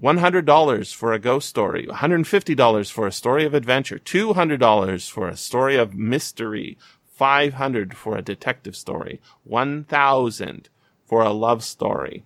$100 0.00 0.94
for 0.94 1.12
a 1.12 1.18
ghost 1.18 1.48
story, 1.48 1.84
$150 1.88 2.92
for 2.92 3.08
a 3.08 3.10
story 3.10 3.44
of 3.44 3.52
adventure, 3.52 3.98
$200 3.98 5.10
for 5.10 5.26
a 5.26 5.36
story 5.36 5.74
of 5.74 5.96
mystery, 5.96 6.78
500 7.16 7.96
for 7.96 8.16
a 8.16 8.22
detective 8.22 8.76
story, 8.76 9.20
1,000 9.42 10.68
for 11.04 11.22
a 11.22 11.32
love 11.32 11.64
story. 11.64 12.22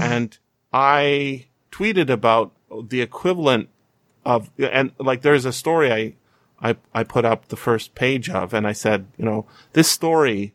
and 0.00 0.38
I 0.72 1.46
tweeted 1.70 2.10
about 2.10 2.52
the 2.88 3.00
equivalent 3.00 3.68
of, 4.24 4.50
and 4.58 4.92
like 4.98 5.22
there's 5.22 5.44
a 5.44 5.52
story 5.52 5.92
I, 5.92 6.70
I, 6.70 6.76
I 6.92 7.04
put 7.04 7.24
up 7.24 7.48
the 7.48 7.56
first 7.56 7.94
page 7.94 8.28
of, 8.30 8.54
and 8.54 8.66
I 8.66 8.72
said, 8.72 9.06
you 9.16 9.24
know, 9.24 9.46
this 9.72 9.90
story, 9.90 10.54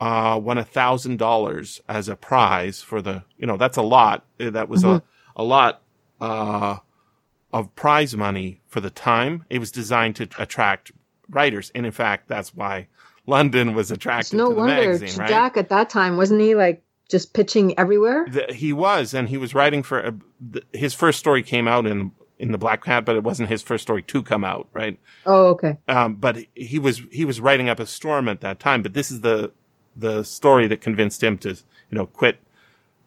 uh, 0.00 0.40
won 0.42 0.58
a 0.58 0.64
thousand 0.64 1.18
dollars 1.18 1.80
as 1.88 2.08
a 2.08 2.16
prize 2.16 2.82
for 2.82 3.02
the, 3.02 3.24
you 3.36 3.46
know, 3.46 3.56
that's 3.56 3.76
a 3.76 3.82
lot. 3.82 4.24
That 4.38 4.68
was 4.68 4.84
a, 4.84 5.02
a 5.34 5.42
lot, 5.42 5.82
uh, 6.20 6.76
of 7.52 7.74
prize 7.74 8.16
money 8.16 8.60
for 8.66 8.80
the 8.80 8.90
time. 8.90 9.44
It 9.50 9.58
was 9.58 9.72
designed 9.72 10.16
to 10.16 10.28
attract 10.38 10.92
writers. 11.28 11.72
And 11.74 11.86
in 11.86 11.92
fact, 11.92 12.28
that's 12.28 12.54
why 12.54 12.88
London 13.26 13.74
was 13.74 13.90
attracted 13.90 14.36
no 14.36 14.50
wonder 14.50 14.74
magazine, 14.74 15.18
right? 15.18 15.28
Jack 15.28 15.56
at 15.56 15.68
that 15.70 15.90
time 15.90 16.16
wasn't 16.16 16.40
he 16.40 16.54
like 16.54 16.82
just 17.08 17.34
pitching 17.34 17.78
everywhere? 17.78 18.26
The- 18.28 18.52
he 18.52 18.72
was, 18.72 19.14
and 19.14 19.28
he 19.28 19.36
was 19.36 19.54
writing 19.54 19.82
for 19.82 20.00
a, 20.00 20.14
the, 20.40 20.62
his 20.72 20.94
first 20.94 21.18
story 21.18 21.42
came 21.42 21.68
out 21.68 21.86
in 21.86 22.12
in 22.38 22.52
the 22.52 22.58
Black 22.58 22.84
Cat, 22.84 23.04
but 23.04 23.16
it 23.16 23.24
wasn't 23.24 23.48
his 23.48 23.62
first 23.62 23.82
story 23.82 24.00
to 24.02 24.22
come 24.22 24.44
out, 24.44 24.68
right? 24.72 24.96
Oh, 25.26 25.46
okay. 25.48 25.76
Um, 25.88 26.14
but 26.14 26.38
he 26.54 26.78
was 26.78 27.02
he 27.10 27.24
was 27.24 27.40
writing 27.40 27.68
up 27.68 27.80
a 27.80 27.86
storm 27.86 28.28
at 28.28 28.40
that 28.42 28.60
time. 28.60 28.82
But 28.82 28.94
this 28.94 29.10
is 29.10 29.22
the 29.22 29.52
the 29.96 30.22
story 30.22 30.68
that 30.68 30.80
convinced 30.80 31.22
him 31.22 31.36
to 31.38 31.50
you 31.50 31.56
know 31.90 32.06
quit 32.06 32.38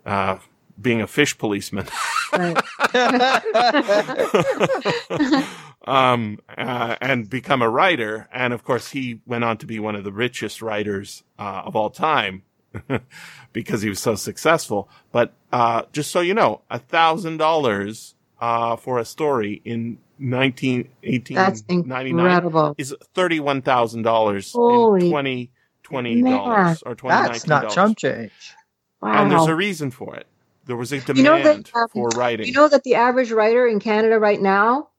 uh, 0.05 0.37
being 0.79 1.01
a 1.01 1.07
fish 1.07 1.37
policeman. 1.37 1.87
Um, 5.83 6.37
uh, 6.47 6.95
and 7.01 7.27
become 7.27 7.63
a 7.63 7.69
writer. 7.69 8.29
And 8.31 8.53
of 8.53 8.63
course, 8.63 8.91
he 8.91 9.19
went 9.25 9.43
on 9.43 9.57
to 9.57 9.65
be 9.65 9.79
one 9.79 9.95
of 9.95 10.03
the 10.03 10.11
richest 10.11 10.61
writers 10.61 11.23
uh, 11.39 11.63
of 11.65 11.75
all 11.75 11.89
time 11.89 12.43
because 13.53 13.81
he 13.81 13.89
was 13.89 13.99
so 13.99 14.15
successful. 14.15 14.89
But 15.11 15.33
uh, 15.51 15.83
just 15.91 16.11
so 16.11 16.21
you 16.21 16.33
know, 16.33 16.61
a 16.69 16.79
thousand 16.79 17.37
dollars 17.37 18.15
uh, 18.39 18.75
for 18.75 18.99
a 18.99 19.05
story 19.05 19.61
in 19.65 19.97
19, 20.19 20.89
That's 21.31 21.63
incredible. 21.67 22.75
is 22.77 22.95
thirty-one 23.13 23.61
thousand 23.61 24.03
dollars 24.03 24.53
in 24.55 25.09
twenty 25.09 25.51
twenty 25.83 26.21
dollars 26.21 26.83
or 26.83 26.95
twenty 26.95 27.15
That's 27.15 27.47
not 27.47 27.71
chump 27.71 27.97
change. 27.97 28.31
Wow. 29.01 29.23
And 29.23 29.31
there's 29.31 29.47
a 29.47 29.55
reason 29.55 29.89
for 29.91 30.15
it. 30.15 30.27
There 30.65 30.75
was 30.75 30.91
a 30.91 30.99
demand 30.99 31.17
You 31.17 31.23
know 31.23 31.43
that, 31.43 31.71
um, 31.75 31.87
for 31.89 32.09
writing. 32.09 32.47
You 32.47 32.53
know 32.53 32.67
that 32.69 32.83
the 32.83 32.95
average 32.95 33.31
writer 33.31 33.67
in 33.67 33.79
Canada 33.79 34.19
right 34.19 34.39
now, 34.39 34.89
it's 34.89 34.90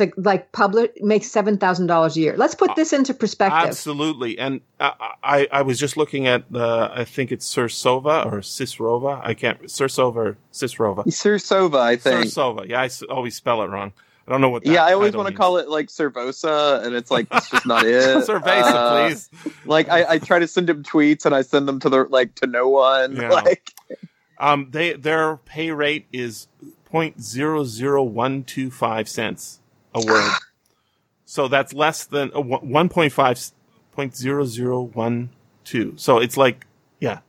like, 0.00 0.14
like 0.16 0.52
public, 0.52 1.02
makes 1.02 1.30
seven 1.30 1.56
thousand 1.58 1.86
dollars 1.86 2.16
a 2.16 2.20
year. 2.20 2.36
Let's 2.36 2.54
put 2.54 2.74
this 2.76 2.92
into 2.92 3.14
perspective. 3.14 3.68
Absolutely. 3.68 4.38
And 4.38 4.60
I, 4.80 5.14
I, 5.22 5.48
I 5.52 5.62
was 5.62 5.78
just 5.78 5.96
looking 5.96 6.26
at 6.26 6.50
the, 6.52 6.90
I 6.94 7.04
think 7.04 7.32
it's 7.32 7.52
Cirsova 7.52 8.26
or 8.26 8.40
Sisrova. 8.40 9.20
I 9.24 9.34
can't, 9.34 9.60
Cirsova 9.64 10.16
or 10.16 10.36
Sisrova. 10.52 11.04
Cirsova, 11.06 11.78
I 11.80 11.96
think. 11.96 12.26
Cirsova. 12.26 12.68
Yeah, 12.68 12.80
I 12.80 12.84
s- 12.86 13.02
always 13.02 13.34
spell 13.34 13.62
it 13.62 13.66
wrong. 13.68 13.92
I 14.26 14.30
don't 14.30 14.40
know 14.40 14.50
what 14.50 14.62
that 14.64 14.70
yeah, 14.70 14.84
I 14.84 14.92
always 14.92 15.16
want 15.16 15.28
to 15.28 15.34
call 15.34 15.56
it 15.56 15.68
like 15.68 15.88
Cervosa, 15.88 16.84
and 16.84 16.94
it's 16.94 17.10
like 17.10 17.26
it's 17.32 17.50
just 17.50 17.66
not 17.66 17.84
it. 17.84 17.92
Cerveza, 18.28 18.72
Uh, 18.72 19.08
please. 19.08 19.28
Like 19.64 19.88
I, 19.88 20.12
I 20.12 20.18
try 20.18 20.38
to 20.38 20.46
send 20.46 20.70
him 20.70 20.84
tweets, 20.84 21.26
and 21.26 21.34
I 21.34 21.42
send 21.42 21.66
them 21.66 21.80
to 21.80 21.88
the 21.88 22.04
like 22.04 22.36
to 22.36 22.46
no 22.46 22.68
one. 22.68 23.16
Yeah. 23.16 23.30
Like 23.42 23.72
Um, 24.38 24.68
they, 24.70 24.92
their 24.94 25.38
pay 25.38 25.72
rate 25.72 26.06
is 26.12 26.46
0.00125 26.92 29.08
cents 29.08 29.58
a 29.94 30.04
word. 30.04 30.32
so 31.24 31.48
that's 31.48 31.72
less 31.72 32.04
than 32.04 32.30
uh, 32.34 32.40
1.5, 32.40 33.52
0.0012. 33.96 36.00
So 36.00 36.18
it's 36.18 36.36
like, 36.36 36.66
yeah, 37.00 37.20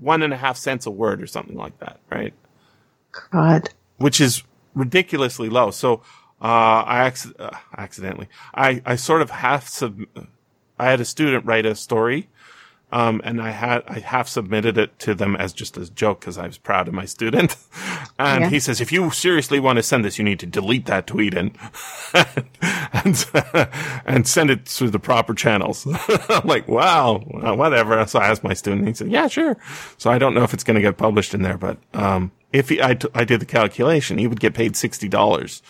one 0.00 0.22
and 0.22 0.32
a 0.32 0.36
half 0.36 0.56
cents 0.56 0.86
a 0.86 0.90
word 0.90 1.22
or 1.22 1.26
something 1.26 1.56
like 1.56 1.78
that, 1.78 2.00
right? 2.10 2.34
God. 3.30 3.68
which 3.98 4.20
is 4.20 4.42
ridiculously 4.74 5.48
low. 5.48 5.70
So, 5.70 6.02
uh, 6.40 6.82
I 6.86 7.06
acc- 7.06 7.38
uh, 7.38 7.50
accidentally, 7.76 8.28
I, 8.54 8.82
I 8.84 8.96
sort 8.96 9.22
of 9.22 9.30
half 9.30 9.68
sub, 9.68 10.00
I 10.78 10.90
had 10.90 11.00
a 11.00 11.04
student 11.04 11.44
write 11.44 11.66
a 11.66 11.74
story, 11.76 12.28
um, 12.92 13.20
and 13.24 13.40
I 13.40 13.50
had, 13.50 13.82
I 13.88 14.00
half 14.00 14.28
submitted 14.28 14.76
it 14.76 14.98
to 15.00 15.14
them 15.14 15.34
as 15.36 15.52
just 15.54 15.76
a 15.78 15.90
joke 15.90 16.20
because 16.20 16.36
I 16.36 16.46
was 16.46 16.58
proud 16.58 16.86
of 16.88 16.94
my 16.94 17.06
student. 17.06 17.56
and 18.18 18.42
Yeah. 18.44 18.48
he 18.50 18.60
says, 18.60 18.80
if 18.80 18.92
you 18.92 19.10
seriously 19.10 19.58
want 19.58 19.78
to 19.78 19.82
send 19.82 20.04
this, 20.04 20.18
you 20.18 20.24
need 20.24 20.38
to 20.40 20.46
delete 20.46 20.84
that 20.86 21.06
tweet 21.06 21.32
and, 21.34 21.56
and, 22.92 23.26
and 24.04 24.28
send 24.28 24.50
it 24.50 24.68
through 24.68 24.90
the 24.90 24.98
proper 24.98 25.34
channels. 25.34 25.86
I'm 26.28 26.46
like, 26.46 26.68
wow, 26.68 27.18
whatever. 27.18 28.06
So 28.06 28.18
I 28.18 28.26
asked 28.28 28.44
my 28.44 28.54
student, 28.54 28.86
he 28.86 28.94
said, 28.94 29.10
yeah, 29.10 29.26
sure. 29.26 29.56
So 29.96 30.10
I 30.10 30.18
don't 30.18 30.34
know 30.34 30.42
if 30.44 30.52
it's 30.54 30.64
going 30.64 30.74
to 30.76 30.80
get 30.82 30.96
published 30.98 31.34
in 31.34 31.42
there, 31.42 31.58
but, 31.58 31.78
um, 31.94 32.30
if 32.52 32.68
he, 32.68 32.82
I, 32.82 32.94
t- 32.94 33.08
I 33.14 33.24
did 33.24 33.40
the 33.40 33.46
calculation, 33.46 34.18
he 34.18 34.26
would 34.26 34.38
get 34.40 34.52
paid 34.52 34.74
$60, 34.74 35.62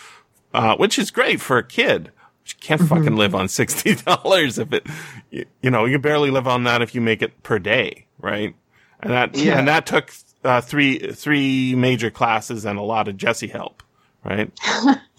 uh, 0.53 0.77
which 0.77 0.99
is 0.99 1.13
great 1.13 1.41
for 1.41 1.57
a 1.59 1.63
kid. 1.65 2.11
You 2.47 2.55
can't 2.61 2.81
fucking 2.81 3.17
live 3.17 3.35
on 3.35 3.47
$60 3.47 4.59
if 4.59 4.73
it, 4.73 4.87
you, 5.31 5.47
you 5.63 5.71
know, 5.71 5.85
you 5.85 5.99
barely 5.99 6.31
live 6.31 6.47
on 6.49 6.65
that 6.65 6.83
if 6.83 6.95
you 6.95 7.01
make 7.01 7.23
it 7.23 7.43
per 7.43 7.59
day, 7.59 8.07
right? 8.19 8.55
And 9.01 9.13
that, 9.13 9.37
Yeah. 9.37 9.59
and 9.59 9.69
that 9.69 9.87
took, 9.87 10.13
uh, 10.45 10.61
three, 10.61 10.99
three 11.13 11.75
major 11.77 12.11
classes 12.11 12.65
and 12.65 12.79
a 12.79 12.83
lot 12.83 13.07
of 13.09 13.17
Jesse 13.17 13.47
help, 13.49 13.83
right? 14.25 14.51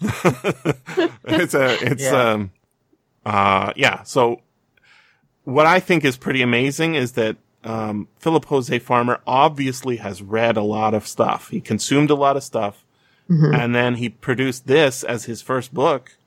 it's 1.24 1.54
a, 1.54 1.76
it's, 1.84 2.02
Yeah. 2.02 2.30
um, 2.32 2.50
uh, 3.24 3.72
yeah. 3.76 4.02
So 4.02 4.40
what 5.44 5.66
I 5.66 5.80
think 5.80 6.04
is 6.04 6.16
pretty 6.16 6.42
amazing 6.42 6.94
is 6.94 7.12
that, 7.12 7.36
um, 7.64 8.08
Philip 8.18 8.44
Jose 8.46 8.78
Farmer 8.80 9.20
obviously 9.26 9.96
has 9.96 10.20
read 10.22 10.56
a 10.58 10.62
lot 10.62 10.92
of 10.92 11.06
stuff. 11.06 11.48
He 11.48 11.60
consumed 11.62 12.10
a 12.10 12.14
lot 12.14 12.36
of 12.36 12.42
stuff 12.44 12.84
and 13.26 13.74
then 13.74 13.94
he 13.94 14.10
produced 14.10 14.66
this 14.66 15.02
as 15.02 15.24
his 15.24 15.40
first 15.40 15.72
book. 15.72 16.18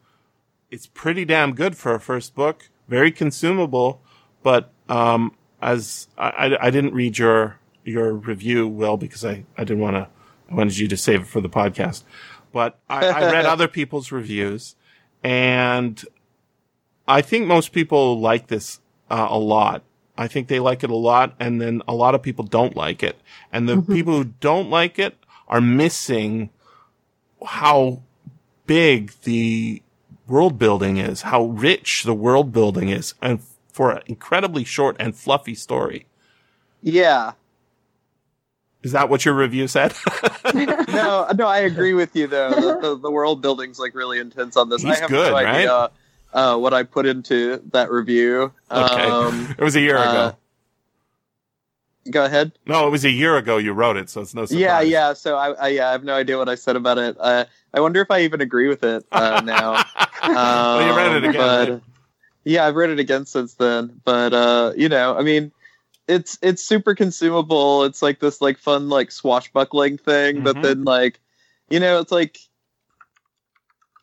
It's 0.69 0.87
pretty 0.87 1.25
damn 1.25 1.53
good 1.53 1.77
for 1.77 1.93
a 1.95 1.99
first 1.99 2.35
book. 2.35 2.69
Very 2.87 3.11
consumable, 3.11 4.01
but, 4.43 4.71
um, 4.89 5.33
as 5.61 6.07
I, 6.17 6.29
I, 6.29 6.67
I 6.67 6.69
didn't 6.69 6.93
read 6.93 7.17
your, 7.17 7.59
your 7.83 8.13
review, 8.13 8.67
well 8.67 8.95
because 8.95 9.25
I, 9.25 9.45
I 9.57 9.63
didn't 9.63 9.79
want 9.79 9.95
to, 9.95 10.07
I 10.49 10.55
wanted 10.55 10.77
you 10.77 10.87
to 10.87 10.97
save 10.97 11.21
it 11.21 11.27
for 11.27 11.41
the 11.41 11.49
podcast, 11.49 12.03
but 12.53 12.79
I, 12.89 13.07
I 13.07 13.31
read 13.31 13.45
other 13.53 13.67
people's 13.67 14.11
reviews 14.11 14.75
and 15.23 16.03
I 17.07 17.21
think 17.21 17.47
most 17.47 17.71
people 17.71 18.19
like 18.19 18.47
this 18.47 18.79
uh, 19.09 19.27
a 19.29 19.39
lot. 19.39 19.83
I 20.17 20.27
think 20.27 20.47
they 20.47 20.59
like 20.59 20.83
it 20.83 20.89
a 20.89 20.95
lot, 20.95 21.35
and 21.39 21.61
then 21.61 21.83
a 21.87 21.93
lot 21.93 22.15
of 22.15 22.23
people 22.23 22.43
don't 22.43 22.75
like 22.75 23.03
it. 23.03 23.19
And 23.51 23.69
the 23.69 23.81
people 23.81 24.17
who 24.17 24.23
don't 24.39 24.69
like 24.69 24.97
it 24.97 25.15
are 25.47 25.61
missing 25.61 26.49
how 27.45 28.01
big 28.65 29.13
the 29.23 29.83
world 30.27 30.57
building 30.59 30.97
is, 30.97 31.23
how 31.23 31.45
rich 31.45 32.03
the 32.03 32.13
world 32.13 32.51
building 32.51 32.89
is, 32.89 33.13
and 33.21 33.41
for 33.71 33.91
an 33.91 34.01
incredibly 34.07 34.63
short 34.63 34.95
and 34.99 35.15
fluffy 35.15 35.55
story. 35.55 36.05
yeah, 36.81 37.33
Is 38.83 38.91
that 38.91 39.09
what 39.09 39.25
your 39.25 39.33
review 39.35 39.67
said? 39.67 39.93
no, 40.53 41.27
no, 41.35 41.47
I 41.47 41.59
agree 41.59 41.93
with 41.93 42.15
you 42.15 42.27
though. 42.27 42.49
The, 42.51 42.79
the, 42.79 42.97
the 42.97 43.11
world 43.11 43.41
building's 43.41 43.79
like 43.79 43.93
really 43.95 44.19
intense 44.19 44.55
on 44.57 44.69
this. 44.69 44.81
He's 44.83 44.97
I 44.97 45.01
have 45.01 45.09
good, 45.09 45.29
no 45.29 45.33
right? 45.33 45.45
idea 45.45 45.91
uh, 46.33 46.57
what 46.57 46.73
I 46.73 46.83
put 46.83 47.05
into 47.05 47.61
that 47.71 47.91
review. 47.91 48.51
Okay. 48.71 49.03
Um, 49.03 49.55
it 49.57 49.63
was 49.63 49.75
a 49.75 49.81
year 49.81 49.97
uh, 49.97 50.29
ago. 50.29 50.37
go 52.11 52.25
ahead. 52.25 52.51
No, 52.65 52.87
it 52.87 52.91
was 52.91 53.05
a 53.05 53.11
year 53.11 53.37
ago 53.37 53.57
you 53.57 53.73
wrote 53.73 53.97
it, 53.97 54.09
so 54.09 54.21
it's 54.21 54.33
no 54.33 54.45
surprise. 54.45 54.61
Yeah, 54.61 54.81
yeah. 54.81 55.13
So 55.13 55.35
I, 55.37 55.51
I, 55.53 55.67
yeah, 55.69 55.89
I 55.89 55.91
have 55.91 56.03
no 56.03 56.15
idea 56.15 56.37
what 56.37 56.49
I 56.49 56.55
said 56.55 56.75
about 56.75 56.97
it. 56.97 57.15
Uh, 57.19 57.45
I 57.77 57.79
wonder 57.79 58.01
if 58.01 58.09
I 58.09 58.21
even 58.21 58.41
agree 58.41 58.67
with 58.67 58.83
it 58.83 59.05
uh, 59.11 59.41
now. 59.45 59.83
well, 60.27 60.81
you 60.87 60.97
read 60.97 61.11
it 61.15 61.23
Um, 61.23 61.29
again. 61.29 61.33
but- 61.37 61.69
right? 61.69 61.81
yeah, 62.43 62.65
I've 62.65 62.75
read 62.75 62.89
it 62.89 62.99
again 62.99 63.25
since 63.27 63.53
then. 63.53 64.01
But 64.03 64.33
uh, 64.33 64.73
you 64.75 64.89
know, 64.89 65.15
I 65.15 65.21
mean, 65.21 65.51
it's 66.07 66.37
it's 66.41 66.63
super 66.63 66.95
consumable. 66.95 67.83
It's 67.83 68.01
like 68.01 68.19
this 68.19 68.41
like 68.41 68.57
fun 68.57 68.89
like 68.89 69.11
swashbuckling 69.11 69.97
thing, 69.99 70.37
Mhm. 70.37 70.43
but 70.43 70.61
then 70.63 70.83
like, 70.85 71.19
you 71.69 71.79
know, 71.79 71.99
it's 71.99 72.11
like 72.11 72.39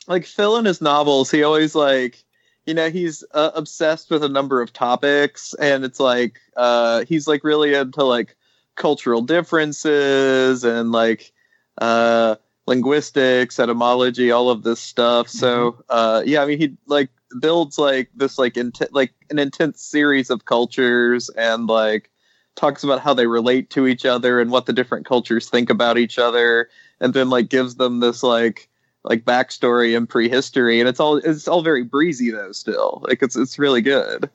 like 0.06 0.24
Phil 0.26 0.56
in 0.58 0.64
his 0.66 0.80
novels, 0.80 1.30
he 1.30 1.42
always 1.42 1.74
like. 1.74 2.22
You 2.66 2.72
know, 2.72 2.88
he's 2.88 3.22
uh, 3.32 3.50
obsessed 3.54 4.08
with 4.10 4.24
a 4.24 4.28
number 4.30 4.62
of 4.62 4.72
topics, 4.72 5.52
and 5.60 5.84
it's 5.84 6.00
like 6.00 6.40
uh, 6.56 7.04
he's 7.06 7.28
like 7.28 7.44
really 7.44 7.74
into 7.74 8.04
like 8.04 8.36
cultural 8.74 9.20
differences 9.20 10.64
and 10.64 10.90
like 10.90 11.32
uh, 11.76 12.36
linguistics, 12.66 13.58
etymology, 13.58 14.30
all 14.30 14.50
of 14.50 14.62
this 14.62 14.80
stuff. 14.80 15.28
So 15.28 15.82
uh, 15.88 16.22
yeah, 16.24 16.42
I 16.42 16.46
mean, 16.46 16.58
he 16.58 16.76
like 16.86 17.10
builds 17.40 17.78
like 17.78 18.10
this 18.14 18.38
like 18.38 18.56
int- 18.56 18.92
like 18.92 19.12
an 19.30 19.38
intense 19.38 19.82
series 19.82 20.30
of 20.30 20.44
cultures 20.44 21.28
and 21.30 21.66
like 21.66 22.10
talks 22.56 22.84
about 22.84 23.00
how 23.00 23.14
they 23.14 23.26
relate 23.26 23.70
to 23.70 23.86
each 23.86 24.06
other 24.06 24.40
and 24.40 24.50
what 24.50 24.66
the 24.66 24.72
different 24.72 25.06
cultures 25.06 25.48
think 25.48 25.70
about 25.70 25.98
each 25.98 26.18
other, 26.18 26.68
and 27.00 27.14
then 27.14 27.30
like 27.30 27.48
gives 27.48 27.76
them 27.76 28.00
this 28.00 28.22
like 28.22 28.68
like 29.02 29.24
backstory 29.24 29.96
and 29.96 30.08
prehistory, 30.08 30.80
and 30.80 30.88
it's 30.88 31.00
all 31.00 31.16
it's 31.16 31.48
all 31.48 31.62
very 31.62 31.84
breezy 31.84 32.30
though. 32.30 32.52
Still, 32.52 33.04
like 33.06 33.22
it's 33.22 33.36
it's 33.36 33.58
really 33.58 33.82
good. 33.82 34.30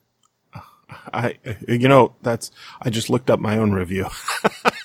I, 1.14 1.38
you 1.68 1.88
know, 1.88 2.16
that's, 2.22 2.52
I 2.82 2.90
just 2.90 3.10
looked 3.10 3.30
up 3.30 3.40
my 3.40 3.58
own 3.58 3.74
review. 3.74 4.08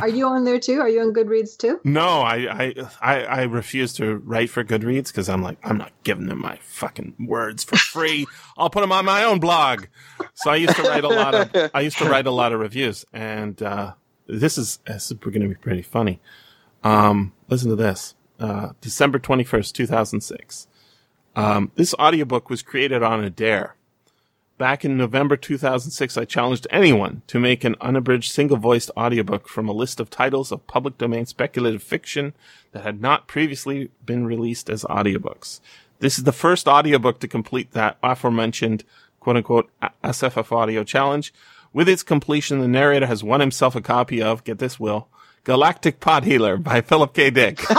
Are 0.00 0.08
you 0.08 0.26
on 0.26 0.44
there 0.44 0.58
too? 0.58 0.80
Are 0.80 0.88
you 0.88 1.00
on 1.00 1.12
Goodreads 1.12 1.56
too? 1.56 1.80
No, 1.84 2.20
I, 2.22 2.74
I, 3.00 3.22
I, 3.24 3.42
refuse 3.44 3.92
to 3.94 4.16
write 4.16 4.50
for 4.50 4.64
Goodreads 4.64 5.08
because 5.08 5.28
I'm 5.28 5.42
like, 5.42 5.58
I'm 5.62 5.78
not 5.78 5.92
giving 6.04 6.26
them 6.26 6.40
my 6.40 6.56
fucking 6.62 7.14
words 7.20 7.64
for 7.64 7.76
free. 7.76 8.26
I'll 8.58 8.70
put 8.70 8.82
them 8.82 8.92
on 8.92 9.04
my 9.04 9.24
own 9.24 9.40
blog. 9.40 9.86
So 10.34 10.50
I 10.50 10.56
used 10.56 10.76
to 10.76 10.82
write 10.82 11.04
a 11.04 11.08
lot 11.08 11.34
of, 11.34 11.70
I 11.74 11.80
used 11.80 11.98
to 11.98 12.04
write 12.10 12.26
a 12.26 12.30
lot 12.30 12.52
of 12.52 12.60
reviews 12.60 13.04
and, 13.12 13.60
uh, 13.62 13.94
this 14.26 14.58
is, 14.58 14.78
this 14.86 15.10
is 15.10 15.16
going 15.16 15.40
to 15.40 15.48
be 15.48 15.54
pretty 15.54 15.82
funny. 15.82 16.20
Um, 16.84 17.32
listen 17.48 17.70
to 17.70 17.76
this. 17.76 18.14
Uh, 18.38 18.70
December 18.80 19.18
21st, 19.18 19.72
2006. 19.72 20.68
Um, 21.34 21.72
this 21.76 21.94
audiobook 21.94 22.50
was 22.50 22.62
created 22.62 23.02
on 23.02 23.24
a 23.24 23.30
dare. 23.30 23.76
Back 24.58 24.84
in 24.84 24.96
November 24.96 25.36
2006, 25.36 26.16
I 26.16 26.24
challenged 26.24 26.66
anyone 26.68 27.22
to 27.28 27.38
make 27.38 27.62
an 27.62 27.76
unabridged 27.80 28.32
single-voiced 28.32 28.90
audiobook 28.96 29.48
from 29.48 29.68
a 29.68 29.72
list 29.72 30.00
of 30.00 30.10
titles 30.10 30.50
of 30.50 30.66
public 30.66 30.98
domain 30.98 31.26
speculative 31.26 31.80
fiction 31.80 32.34
that 32.72 32.82
had 32.82 33.00
not 33.00 33.28
previously 33.28 33.90
been 34.04 34.26
released 34.26 34.68
as 34.68 34.82
audiobooks. 34.82 35.60
This 36.00 36.18
is 36.18 36.24
the 36.24 36.32
first 36.32 36.66
audiobook 36.66 37.20
to 37.20 37.28
complete 37.28 37.70
that 37.70 37.98
aforementioned 38.02 38.82
quote-unquote 39.20 39.70
SFF 40.02 40.50
audio 40.50 40.82
challenge. 40.82 41.32
With 41.72 41.88
its 41.88 42.02
completion, 42.02 42.58
the 42.58 42.66
narrator 42.66 43.06
has 43.06 43.22
won 43.22 43.38
himself 43.38 43.76
a 43.76 43.80
copy 43.80 44.20
of, 44.20 44.42
get 44.42 44.58
this, 44.58 44.80
Will, 44.80 45.06
Galactic 45.44 46.00
Pot 46.00 46.24
Healer 46.24 46.56
by 46.56 46.80
Philip 46.80 47.14
K. 47.14 47.30
Dick. 47.30 47.60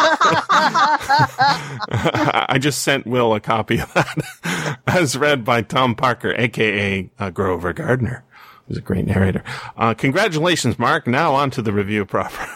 I 1.92 2.58
just 2.60 2.82
sent 2.82 3.08
Will 3.08 3.34
a 3.34 3.40
copy 3.40 3.80
of 3.80 3.94
that, 3.94 4.80
as 4.88 5.18
read 5.18 5.44
by 5.44 5.62
Tom 5.62 5.96
Parker, 5.96 6.34
aka 6.38 7.10
uh, 7.20 7.30
Grover 7.30 7.74
Gardner, 7.74 8.24
who's 8.68 8.78
a 8.78 8.82
great 8.82 9.06
narrator. 9.06 9.44
Uh, 9.78 9.94
congratulations, 9.94 10.78
Mark. 10.80 11.08
Now 11.08 11.34
on 11.36 11.52
to 11.52 11.62
the 11.62 11.72
review 11.74 12.06
proper. 12.06 12.48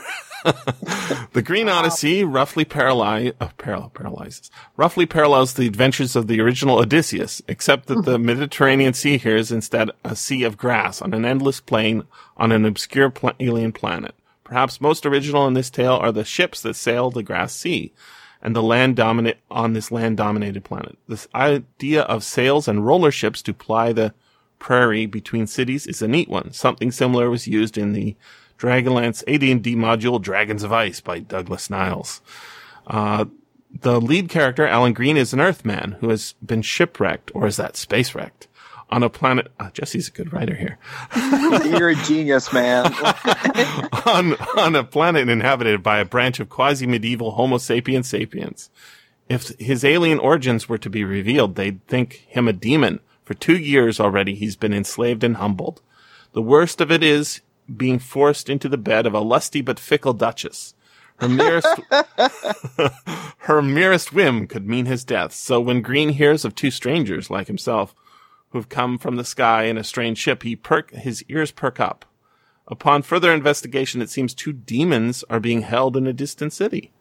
the 1.31 1.41
Green 1.41 1.69
Odyssey 1.69 2.23
roughly 2.23 2.65
paralyze, 2.65 3.31
uh, 3.39 3.47
paral- 3.57 3.93
paralyzes, 3.93 4.51
roughly 4.75 5.05
parallels 5.05 5.53
the 5.53 5.67
adventures 5.67 6.15
of 6.17 6.27
the 6.27 6.41
original 6.41 6.79
Odysseus, 6.79 7.41
except 7.47 7.87
that 7.87 8.03
the 8.03 8.19
Mediterranean 8.19 8.93
Sea 8.93 9.17
here 9.17 9.37
is 9.37 9.51
instead 9.51 9.89
a 10.03 10.15
sea 10.15 10.43
of 10.43 10.57
grass 10.57 11.01
on 11.01 11.13
an 11.13 11.23
endless 11.23 11.61
plain 11.61 12.03
on 12.35 12.51
an 12.51 12.65
obscure 12.65 13.09
pla- 13.09 13.31
alien 13.39 13.71
planet. 13.71 14.15
Perhaps 14.53 14.79
most 14.79 15.03
original 15.07 15.47
in 15.47 15.55
this 15.55 15.71
tale 15.71 15.95
are 15.95 16.11
the 16.11 16.23
ships 16.23 16.61
that 16.61 16.75
sail 16.75 17.09
the 17.09 17.23
grass 17.23 17.55
sea 17.55 17.91
and 18.39 18.55
the 18.55 18.61
land 18.61 18.95
dominate 18.95 19.39
on 19.49 19.73
this 19.73 19.91
land 19.91 20.15
dominated 20.15 20.63
planet. 20.63 20.95
This 21.07 21.27
idea 21.33 22.03
of 22.03 22.23
sails 22.23 22.67
and 22.67 22.85
roller 22.85 23.09
ships 23.09 23.41
to 23.41 23.53
ply 23.55 23.93
the 23.93 24.13
prairie 24.59 25.07
between 25.07 25.47
cities 25.47 25.87
is 25.87 26.03
a 26.03 26.07
neat 26.07 26.29
one. 26.29 26.53
Something 26.53 26.91
similar 26.91 27.31
was 27.31 27.47
used 27.47 27.79
in 27.79 27.93
the 27.93 28.15
Dragonlance 28.59 29.23
AD&D 29.27 29.75
module 29.75 30.21
Dragons 30.21 30.61
of 30.61 30.71
Ice 30.71 31.01
by 31.01 31.17
Douglas 31.17 31.71
Niles. 31.71 32.21
Uh, 32.85 33.25
the 33.81 33.99
lead 33.99 34.29
character, 34.29 34.67
Alan 34.67 34.93
Green, 34.93 35.17
is 35.17 35.33
an 35.33 35.41
Earthman 35.41 35.93
who 35.93 36.09
has 36.09 36.35
been 36.45 36.61
shipwrecked, 36.61 37.31
or 37.33 37.47
is 37.47 37.57
that 37.57 37.75
space 37.75 38.13
wrecked, 38.13 38.47
on 38.93 39.01
a 39.01 39.09
planet. 39.09 39.51
Uh, 39.59 39.71
Jesse's 39.71 40.07
a 40.07 40.11
good 40.11 40.31
writer 40.31 40.53
here. 40.53 40.77
You're 41.65 41.89
a 41.89 41.95
genius, 41.95 42.53
man. 42.53 42.85
on 44.05 44.35
on 44.55 44.75
a 44.75 44.83
planet 44.83 45.27
inhabited 45.27 45.81
by 45.81 45.97
a 45.97 46.05
branch 46.05 46.39
of 46.39 46.49
quasi 46.49 46.85
medieval 46.85 47.31
Homo 47.31 47.57
sapiens 47.57 48.07
sapiens. 48.07 48.69
If 49.27 49.47
his 49.59 49.83
alien 49.83 50.19
origins 50.19 50.69
were 50.69 50.77
to 50.77 50.91
be 50.91 51.03
revealed, 51.03 51.55
they'd 51.55 51.85
think 51.87 52.25
him 52.27 52.47
a 52.47 52.53
demon. 52.53 52.99
For 53.23 53.33
two 53.33 53.57
years 53.57 53.99
already, 53.99 54.35
he's 54.35 54.55
been 54.55 54.73
enslaved 54.73 55.23
and 55.23 55.37
humbled. 55.37 55.81
The 56.33 56.41
worst 56.41 56.79
of 56.79 56.91
it 56.91 57.01
is 57.01 57.41
being 57.75 57.97
forced 57.97 58.47
into 58.47 58.69
the 58.69 58.77
bed 58.77 59.07
of 59.07 59.15
a 59.15 59.21
lusty 59.21 59.61
but 59.61 59.79
fickle 59.79 60.13
duchess. 60.13 60.75
Her 61.17 61.29
merest, 61.29 61.79
her 63.37 63.61
merest 63.61 64.13
whim 64.13 64.45
could 64.45 64.67
mean 64.67 64.85
his 64.85 65.03
death. 65.03 65.33
So 65.33 65.61
when 65.61 65.81
Green 65.81 66.09
hears 66.09 66.43
of 66.43 66.53
two 66.53 66.69
strangers 66.69 67.29
like 67.29 67.47
himself 67.47 67.95
who've 68.53 68.69
come 68.69 68.97
from 68.99 69.15
the 69.15 69.25
sky 69.25 69.63
in 69.63 69.77
a 69.77 69.83
strange 69.83 70.17
ship, 70.17 70.43
he 70.43 70.55
perk, 70.55 70.91
his 70.91 71.25
ears 71.27 71.51
perk 71.51 71.79
up. 71.79 72.05
Upon 72.67 73.01
further 73.01 73.33
investigation, 73.33 74.01
it 74.01 74.09
seems 74.09 74.33
two 74.33 74.53
demons 74.53 75.23
are 75.29 75.39
being 75.39 75.63
held 75.63 75.97
in 75.97 76.07
a 76.07 76.13
distant 76.13 76.53
city. 76.53 76.91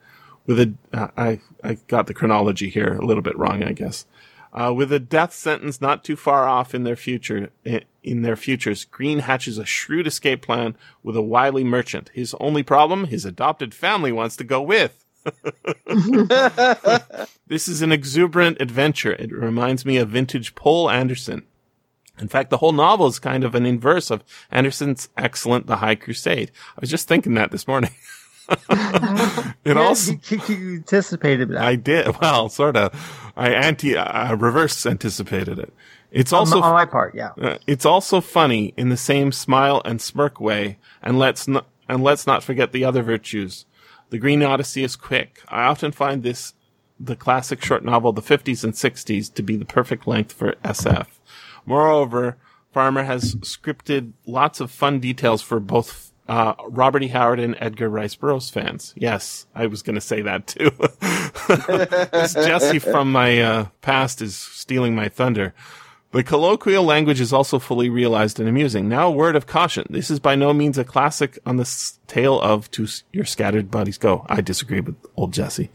With 0.46 0.58
a, 0.58 0.74
uh, 0.92 1.08
I, 1.16 1.40
I 1.62 1.74
got 1.86 2.08
the 2.08 2.14
chronology 2.14 2.68
here 2.68 2.94
a 2.94 3.04
little 3.04 3.22
bit 3.22 3.38
wrong, 3.38 3.62
I 3.62 3.72
guess. 3.72 4.06
Uh, 4.52 4.72
with 4.74 4.92
a 4.92 4.98
death 4.98 5.32
sentence 5.32 5.80
not 5.80 6.04
too 6.04 6.16
far 6.16 6.48
off 6.48 6.74
in 6.74 6.84
their 6.84 6.96
future, 6.96 7.50
in 8.02 8.22
their 8.22 8.36
futures, 8.36 8.84
Green 8.84 9.20
hatches 9.20 9.58
a 9.58 9.64
shrewd 9.64 10.06
escape 10.06 10.42
plan 10.42 10.74
with 11.02 11.16
a 11.16 11.22
wily 11.22 11.64
merchant. 11.64 12.10
His 12.12 12.34
only 12.40 12.62
problem, 12.62 13.06
his 13.06 13.24
adopted 13.24 13.74
family 13.74 14.10
wants 14.10 14.36
to 14.36 14.44
go 14.44 14.60
with. 14.60 15.01
this 17.46 17.68
is 17.68 17.82
an 17.82 17.92
exuberant 17.92 18.60
adventure. 18.60 19.12
It 19.12 19.32
reminds 19.32 19.84
me 19.84 19.96
of 19.98 20.10
vintage 20.10 20.54
Poul 20.54 20.90
Anderson. 20.90 21.42
In 22.18 22.28
fact, 22.28 22.50
the 22.50 22.58
whole 22.58 22.72
novel 22.72 23.06
is 23.06 23.18
kind 23.18 23.44
of 23.44 23.54
an 23.54 23.66
inverse 23.66 24.10
of 24.10 24.22
Anderson's 24.50 25.08
excellent 25.16 25.66
The 25.66 25.76
High 25.76 25.94
Crusade. 25.94 26.50
I 26.76 26.80
was 26.80 26.90
just 26.90 27.08
thinking 27.08 27.34
that 27.34 27.50
this 27.50 27.66
morning. 27.66 27.90
it 28.48 29.54
Yeah, 29.64 29.74
also, 29.74 30.12
you, 30.28 30.40
you- 30.48 30.74
anticipated 30.76 31.48
that. 31.50 31.62
I 31.62 31.76
did, 31.76 32.06
well, 32.20 32.48
sort 32.48 32.76
of. 32.76 33.32
I 33.36 33.50
anti, 33.50 33.96
uh, 33.96 34.34
reverse 34.36 34.84
anticipated 34.84 35.58
it. 35.58 35.72
It's 36.10 36.32
also 36.32 36.60
my- 36.60 36.66
on 36.66 36.74
my 36.74 36.84
part, 36.84 37.14
yeah. 37.14 37.30
uh, 37.40 37.56
it's 37.66 37.86
also 37.86 38.20
funny 38.20 38.74
in 38.76 38.90
the 38.90 38.96
same 38.98 39.32
smile 39.32 39.80
and 39.84 40.00
smirk 40.00 40.40
way, 40.40 40.78
and 41.02 41.18
let's 41.18 41.48
not 41.48 41.66
and 41.88 42.02
let's 42.02 42.26
not 42.26 42.42
forget 42.42 42.72
the 42.72 42.84
other 42.84 43.02
virtues. 43.02 43.64
The 44.12 44.18
Green 44.18 44.42
Odyssey 44.42 44.84
is 44.84 44.94
quick. 44.94 45.40
I 45.48 45.62
often 45.62 45.90
find 45.90 46.22
this 46.22 46.52
the 47.00 47.16
classic 47.16 47.64
short 47.64 47.82
novel 47.82 48.10
of 48.10 48.16
the 48.16 48.20
50s 48.20 48.62
and 48.62 48.74
60s 48.74 49.32
to 49.32 49.42
be 49.42 49.56
the 49.56 49.64
perfect 49.64 50.06
length 50.06 50.34
for 50.34 50.52
SF. 50.62 51.06
Moreover, 51.64 52.36
Farmer 52.74 53.04
has 53.04 53.36
scripted 53.36 54.12
lots 54.26 54.60
of 54.60 54.70
fun 54.70 55.00
details 55.00 55.40
for 55.40 55.60
both 55.60 56.12
uh, 56.28 56.52
Robert 56.68 57.02
E. 57.02 57.08
Howard 57.08 57.40
and 57.40 57.56
Edgar 57.58 57.88
Rice 57.88 58.14
Burroughs 58.14 58.50
fans. 58.50 58.92
Yes, 58.98 59.46
I 59.54 59.64
was 59.64 59.80
going 59.80 59.94
to 59.94 60.00
say 60.02 60.20
that 60.20 60.46
too. 60.46 60.70
this 62.12 62.34
Jesse 62.34 62.80
from 62.80 63.10
my 63.10 63.40
uh, 63.40 63.66
past 63.80 64.20
is 64.20 64.36
stealing 64.36 64.94
my 64.94 65.08
thunder. 65.08 65.54
The 66.12 66.22
colloquial 66.22 66.84
language 66.84 67.20
is 67.22 67.32
also 67.32 67.58
fully 67.58 67.88
realized 67.88 68.38
and 68.38 68.46
amusing. 68.46 68.86
Now, 68.86 69.08
a 69.08 69.10
word 69.10 69.34
of 69.34 69.46
caution. 69.46 69.86
This 69.88 70.10
is 70.10 70.20
by 70.20 70.34
no 70.34 70.52
means 70.52 70.76
a 70.76 70.84
classic 70.84 71.38
on 71.46 71.56
the 71.56 71.92
tale 72.06 72.38
of 72.38 72.70
to 72.72 72.86
your 73.12 73.24
scattered 73.24 73.70
bodies 73.70 73.96
go. 73.96 74.26
I 74.28 74.42
disagree 74.42 74.80
with 74.80 74.94
old 75.16 75.32
Jesse. 75.32 75.70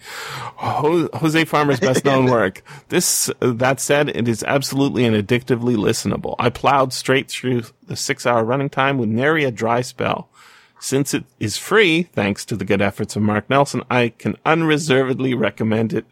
Jose 0.58 1.46
Farmer's 1.46 1.80
best 1.80 2.06
known 2.06 2.26
work. 2.32 2.62
This, 2.90 3.32
that 3.40 3.80
said, 3.80 4.10
it 4.10 4.28
is 4.28 4.44
absolutely 4.44 5.06
and 5.06 5.16
addictively 5.16 5.76
listenable. 5.76 6.36
I 6.38 6.52
plowed 6.52 6.94
straight 6.94 7.30
through 7.30 7.64
the 7.88 7.96
six 7.96 8.28
hour 8.28 8.44
running 8.44 8.70
time 8.70 9.00
with 9.00 9.10
nary 9.10 9.44
a 9.44 9.52
dry 9.52 9.82
spell. 9.82 10.30
Since 10.80 11.16
it 11.16 11.24
is 11.40 11.58
free, 11.58 12.04
thanks 12.04 12.46
to 12.46 12.56
the 12.56 12.66
good 12.66 12.84
efforts 12.84 13.16
of 13.16 13.24
Mark 13.24 13.50
Nelson, 13.50 13.82
I 13.90 14.10
can 14.10 14.38
unreservedly 14.46 15.34
recommend 15.34 15.94
it 15.94 16.06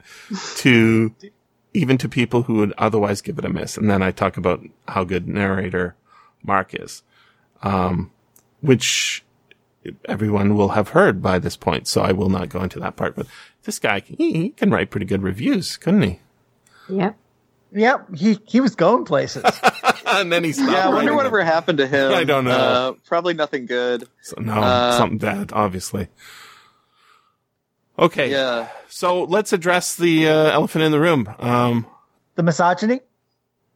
to 0.58 1.14
even 1.76 1.98
to 2.00 2.10
people 2.10 2.44
who 2.44 2.56
would 2.56 2.74
otherwise 2.78 3.22
give 3.22 3.38
it 3.38 3.46
a 3.46 3.50
miss. 3.50 3.78
And 3.78 3.90
then 3.90 4.02
I 4.02 4.12
talk 4.12 4.38
about 4.38 4.64
how 4.88 5.04
good 5.04 5.28
narrator 5.28 5.96
Mark 6.44 6.74
is, 6.74 7.04
um, 7.64 8.12
which 8.62 9.24
everyone 10.06 10.56
will 10.56 10.70
have 10.70 10.90
heard 10.90 11.22
by 11.22 11.38
this 11.40 11.56
point. 11.58 11.88
So 11.88 12.02
I 12.02 12.12
will 12.12 12.30
not 12.30 12.50
go 12.50 12.62
into 12.64 12.80
that 12.80 12.96
part. 12.96 13.16
But 13.16 13.28
this 13.64 13.78
guy, 13.80 14.00
he, 14.02 14.16
he 14.34 14.50
can 14.50 14.72
write 14.72 14.90
pretty 14.90 15.06
good 15.06 15.22
reviews, 15.24 15.78
couldn't 15.78 16.02
he? 16.04 16.20
Yep. 16.90 17.16
Yep, 17.72 18.16
he, 18.16 18.40
he 18.46 18.62
was 18.62 18.74
going 18.74 19.04
places. 19.04 19.44
and 20.08 20.32
then 20.32 20.46
he 20.46 20.54
stopped. 20.54 20.72
yeah, 20.72 20.86
I 20.86 20.90
wonder 20.90 20.98
writing 21.12 21.16
whatever 21.18 21.38
them. 21.40 21.48
happened 21.48 21.78
to 21.80 21.88
him. 21.96 22.14
I 22.14 22.24
don't 22.24 22.46
know. 22.46 22.52
Uh, 22.52 22.92
probably 23.06 23.34
nothing 23.34 23.66
good. 23.66 24.08
So, 24.22 24.36
no, 24.40 24.54
Uh, 24.54 24.98
something 24.98 25.18
bad, 25.18 25.52
obviously. 25.52 26.08
Okay. 27.97 28.31
Yeah. 28.31 28.67
So 28.89 29.23
let's 29.23 29.53
address 29.53 29.95
the 29.95 30.27
uh, 30.27 30.51
elephant 30.51 30.84
in 30.84 30.91
the 30.91 30.99
room. 30.99 31.34
Um, 31.39 31.88
the 32.36 32.43
misogyny? 32.43 33.01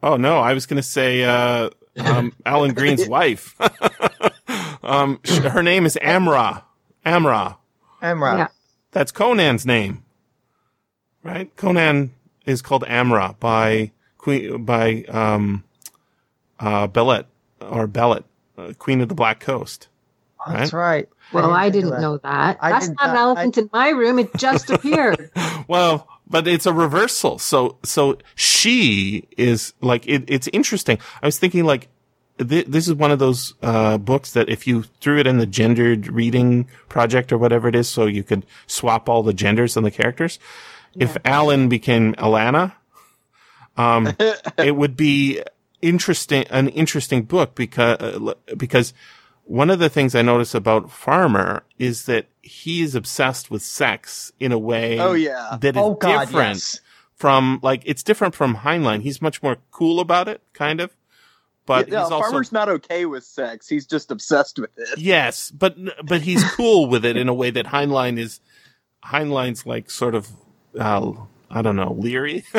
Oh 0.01 0.17
no, 0.17 0.39
I 0.39 0.53
was 0.53 0.65
going 0.65 0.77
to 0.77 0.83
say 0.83 1.23
uh, 1.23 1.69
um, 1.97 2.33
Alan 2.45 2.73
Green's 2.73 3.07
wife. 3.07 3.55
um, 4.83 5.19
sh- 5.23 5.39
her 5.39 5.63
name 5.63 5.85
is 5.85 5.97
Amra. 6.01 6.65
Amra. 7.05 7.57
Amra. 8.01 8.37
Yeah. 8.37 8.47
That's 8.91 9.11
Conan's 9.11 9.65
name, 9.65 10.03
right? 11.23 11.53
Conan 11.55 12.11
is 12.45 12.61
called 12.61 12.83
Amra 12.87 13.35
by 13.39 13.91
Queen 14.17 14.63
by 14.63 15.03
um, 15.07 15.63
uh, 16.59 16.87
Belit 16.87 17.25
or 17.61 17.87
Belit, 17.87 18.23
uh, 18.57 18.73
Queen 18.79 19.01
of 19.01 19.09
the 19.09 19.15
Black 19.15 19.39
Coast. 19.39 19.87
That's 20.47 20.73
right. 20.73 21.09
Well, 21.31 21.51
I 21.51 21.69
didn't 21.69 21.91
that. 21.91 22.01
know 22.01 22.17
that. 22.17 22.57
I 22.61 22.71
That's 22.71 22.87
did 22.87 22.97
not 22.97 23.09
an 23.09 23.13
not- 23.15 23.21
elephant 23.21 23.57
in 23.57 23.69
my 23.71 23.89
room. 23.89 24.19
It 24.19 24.33
just 24.35 24.69
appeared. 24.69 25.31
Well, 25.67 26.07
but 26.27 26.47
it's 26.47 26.65
a 26.65 26.73
reversal. 26.73 27.39
So, 27.39 27.77
so 27.83 28.17
she 28.35 29.27
is 29.37 29.73
like, 29.81 30.07
it, 30.07 30.23
it's 30.27 30.47
interesting. 30.53 30.99
I 31.21 31.25
was 31.27 31.39
thinking 31.39 31.63
like, 31.65 31.87
th- 32.37 32.65
this 32.67 32.87
is 32.87 32.93
one 32.93 33.11
of 33.11 33.19
those, 33.19 33.53
uh, 33.61 33.97
books 33.97 34.33
that 34.33 34.47
if 34.49 34.65
you 34.67 34.83
threw 35.01 35.19
it 35.19 35.27
in 35.27 35.37
the 35.37 35.45
gendered 35.47 36.07
reading 36.07 36.67
project 36.87 37.31
or 37.31 37.37
whatever 37.37 37.67
it 37.67 37.75
is, 37.75 37.87
so 37.89 38.05
you 38.05 38.23
could 38.23 38.45
swap 38.67 39.09
all 39.09 39.23
the 39.23 39.33
genders 39.33 39.75
and 39.77 39.85
the 39.85 39.91
characters. 39.91 40.39
If 40.95 41.17
Alan 41.25 41.69
became 41.69 42.13
Alana, 42.15 42.73
um, 43.77 44.15
it 44.57 44.75
would 44.75 44.95
be 44.97 45.41
interesting, 45.81 46.45
an 46.49 46.69
interesting 46.69 47.23
book 47.23 47.55
because, 47.55 47.97
uh, 47.99 48.33
because 48.57 48.93
one 49.49 49.71
of 49.71 49.79
the 49.79 49.89
things 49.89 50.13
I 50.13 50.21
notice 50.21 50.53
about 50.53 50.91
Farmer 50.91 51.63
is 51.79 52.05
that 52.05 52.27
he 52.43 52.81
is 52.83 52.93
obsessed 52.93 53.49
with 53.49 53.63
sex 53.63 54.31
in 54.39 54.51
a 54.51 54.59
way 54.59 54.99
Oh 54.99 55.13
yeah. 55.13 55.57
that 55.59 55.75
is 55.75 55.81
Oh 55.81 55.95
God, 55.95 56.27
different 56.27 56.55
yes. 56.57 56.79
from 57.15 57.59
like 57.63 57.81
it's 57.85 58.03
different 58.03 58.35
from 58.35 58.57
Heinlein. 58.57 59.01
He's 59.01 59.21
much 59.23 59.41
more 59.41 59.57
cool 59.71 59.99
about 59.99 60.27
it, 60.27 60.41
kind 60.53 60.79
of. 60.79 60.95
But 61.65 61.87
yeah, 61.87 62.03
he's 62.03 62.11
also 62.11 62.29
Farmer's 62.29 62.51
not 62.51 62.69
okay 62.69 63.05
with 63.05 63.23
sex. 63.23 63.67
He's 63.67 63.87
just 63.87 64.11
obsessed 64.11 64.59
with 64.59 64.69
it. 64.77 64.99
yes, 64.99 65.49
but 65.51 65.75
but 66.05 66.21
he's 66.21 66.43
cool 66.53 66.87
with 66.87 67.03
it 67.03 67.17
in 67.17 67.27
a 67.27 67.33
way 67.33 67.49
that 67.49 67.65
Heinlein 67.67 68.19
is. 68.19 68.41
Heinlein's 69.03 69.65
like 69.65 69.89
sort 69.89 70.13
of, 70.13 70.27
uh, 70.77 71.11
I 71.51 71.61
don't 71.61 71.75
know, 71.75 71.93
leery. 71.93 72.43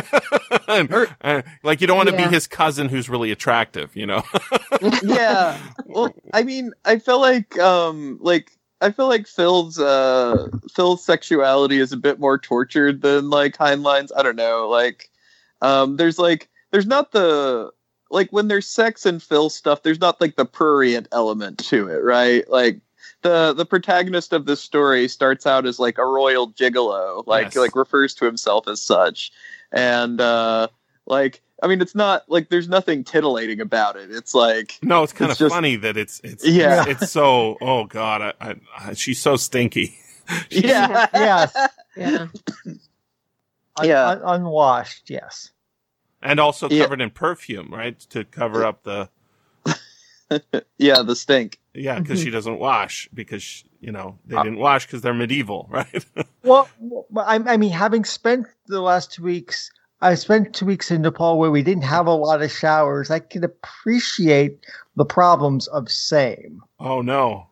And, 0.68 0.92
uh, 1.22 1.42
like 1.64 1.81
you 1.81 1.87
don't 1.88 1.96
want 1.96 2.09
to 2.11 2.14
Yeah. 2.14 2.29
be 2.29 2.35
his 2.35 2.46
cousin 2.46 2.88
who's 2.88 3.09
really 3.09 3.33
attractive, 3.33 3.94
you 3.96 4.07
know. 4.07 4.22
yeah. 5.03 5.59
Well, 5.87 6.14
I 6.33 6.42
mean, 6.44 6.72
I 6.85 6.98
feel 7.00 7.20
like 7.20 7.59
um 7.59 8.18
like 8.20 8.53
I 8.81 8.90
feel 8.92 9.09
like 9.09 9.26
Phil's 9.26 9.79
uh 9.81 10.48
Phil's 10.74 11.05
sexuality 11.05 11.79
is 11.79 11.92
a 11.92 11.96
bit 11.96 12.20
more 12.20 12.38
tortured 12.38 13.03
than 13.03 13.31
like 13.31 13.57
Heinlein's. 13.57 14.12
I 14.16 14.22
don't 14.22 14.37
know. 14.37 14.68
Like 14.68 15.11
um 15.61 15.96
there's 15.96 16.18
like 16.18 16.48
there's 16.70 16.87
not 16.87 17.11
the 17.12 17.70
like 18.11 18.31
when 18.31 18.46
there's 18.48 18.66
sex 18.68 19.05
and 19.07 19.20
Phil 19.22 19.50
stuff, 19.50 19.83
there's 19.83 20.00
not 20.00 20.20
like 20.20 20.37
the 20.37 20.44
prurient 20.44 21.09
element 21.12 21.59
to 21.66 21.88
it, 21.88 22.03
right? 22.05 22.48
Like 22.48 22.81
the 23.22 23.52
the 23.52 23.66
protagonist 23.66 24.33
of 24.33 24.46
this 24.46 24.61
story 24.61 25.09
starts 25.09 25.46
out 25.46 25.66
as 25.66 25.78
like 25.78 25.98
a 25.98 26.04
royal 26.04 26.50
gigolo, 26.52 27.22
like 27.26 27.46
Yes. 27.46 27.56
like 27.56 27.76
refers 27.76 28.14
to 28.14 28.24
himself 28.24 28.66
as 28.68 28.80
such. 28.80 29.30
And 29.72 30.20
uh 30.20 30.68
like 31.06 31.42
I 31.62 31.66
mean 31.68 31.80
it's 31.83 31.94
not 31.94 32.24
like 32.28 32.48
there's 32.48 32.68
nothing 32.68 33.04
titillating 33.04 33.61
about 33.61 33.96
it. 33.96 34.11
It's 34.11 34.35
like 34.35 34.78
no, 34.83 35.02
it's 35.02 35.12
kind 35.12 35.30
It's 35.30 35.40
of 35.40 35.46
just- 35.46 35.54
funny 35.54 35.76
that 35.76 35.96
it's 35.96 36.20
it's 36.24 36.46
Yeah. 36.46 36.85
it's 36.88 37.11
so. 37.11 37.56
Oh 37.61 37.85
God, 37.85 38.22
I, 38.22 38.33
I, 38.50 38.54
I, 38.78 38.94
she's 38.94 39.20
so 39.20 39.37
stinky. 39.37 39.98
yeah. 40.50 41.06
Yes. 41.12 41.56
Yeah. 41.96 42.26
Un- 42.66 42.80
Yeah. 43.88 44.09
un- 44.09 44.22
unwashed. 44.24 45.11
Yes. 45.11 45.50
and 46.22 46.38
also 46.40 46.68
Yeah. 46.68 46.83
covered 46.85 47.00
in 47.00 47.11
perfume, 47.11 47.68
right, 47.72 47.98
to 48.11 48.24
cover 48.24 48.64
up 48.64 48.83
the 48.85 49.09
yeah, 50.78 51.02
the 51.02 51.16
stink. 51.16 51.58
yeah, 51.74 51.98
because 52.00 52.20
she 52.20 52.30
doesn't 52.30 52.58
wash 52.58 53.08
because 53.14 53.42
sh 53.42 53.64
you 53.80 53.92
know 53.92 54.18
they 54.26 54.36
Uh, 54.36 54.42
didn't 54.42 54.58
wash 54.58 54.86
because 54.86 55.02
they're 55.02 55.14
medieval, 55.14 55.66
right? 55.70 56.04
Well, 56.42 56.68
well, 56.80 57.26
I, 57.26 57.36
I 57.36 57.56
mean, 57.56 57.72
having 57.72 58.04
spent 58.04 58.46
the 58.66 58.80
last 58.80 59.12
two 59.12 59.22
weeks, 59.22 59.70
I 60.00 60.14
spent 60.14 60.54
two 60.54 60.66
weeks 60.66 60.90
in 60.90 61.02
Nepal 61.02 61.38
where 61.38 61.50
we 61.50 61.62
didn't 61.62 61.84
have 61.84 62.06
a 62.06 62.14
lot 62.14 62.42
of 62.42 62.50
showers. 62.50 63.10
I 63.10 63.18
can 63.20 63.44
appreciate 63.44 64.58
the 64.96 65.04
problems 65.04 65.66
of 65.68 65.90
same. 65.90 66.62
oh 66.78 67.00
no, 67.02 67.46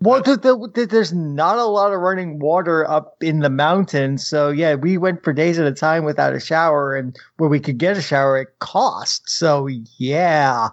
Well, 0.00 0.22
th 0.22 0.40
th 0.42 0.54
th 0.74 0.88
there's 0.88 1.12
not 1.12 1.58
a 1.58 1.64
lot 1.64 1.92
of 1.92 2.00
running 2.00 2.38
water 2.38 2.88
up 2.88 3.16
in 3.22 3.40
the 3.40 3.50
mountains, 3.50 4.26
so 4.26 4.50
yeah, 4.50 4.74
we 4.76 4.96
went 4.98 5.24
for 5.24 5.32
days 5.32 5.58
at 5.58 5.66
a 5.66 5.72
time 5.72 6.04
without 6.04 6.34
a 6.34 6.40
shower, 6.40 6.94
and 6.96 7.16
where 7.38 7.50
we 7.50 7.58
could 7.60 7.78
get 7.78 7.96
a 7.96 8.02
shower, 8.02 8.38
it 8.38 8.58
cost. 8.60 9.28
So 9.28 9.66
yeah, 9.98 10.68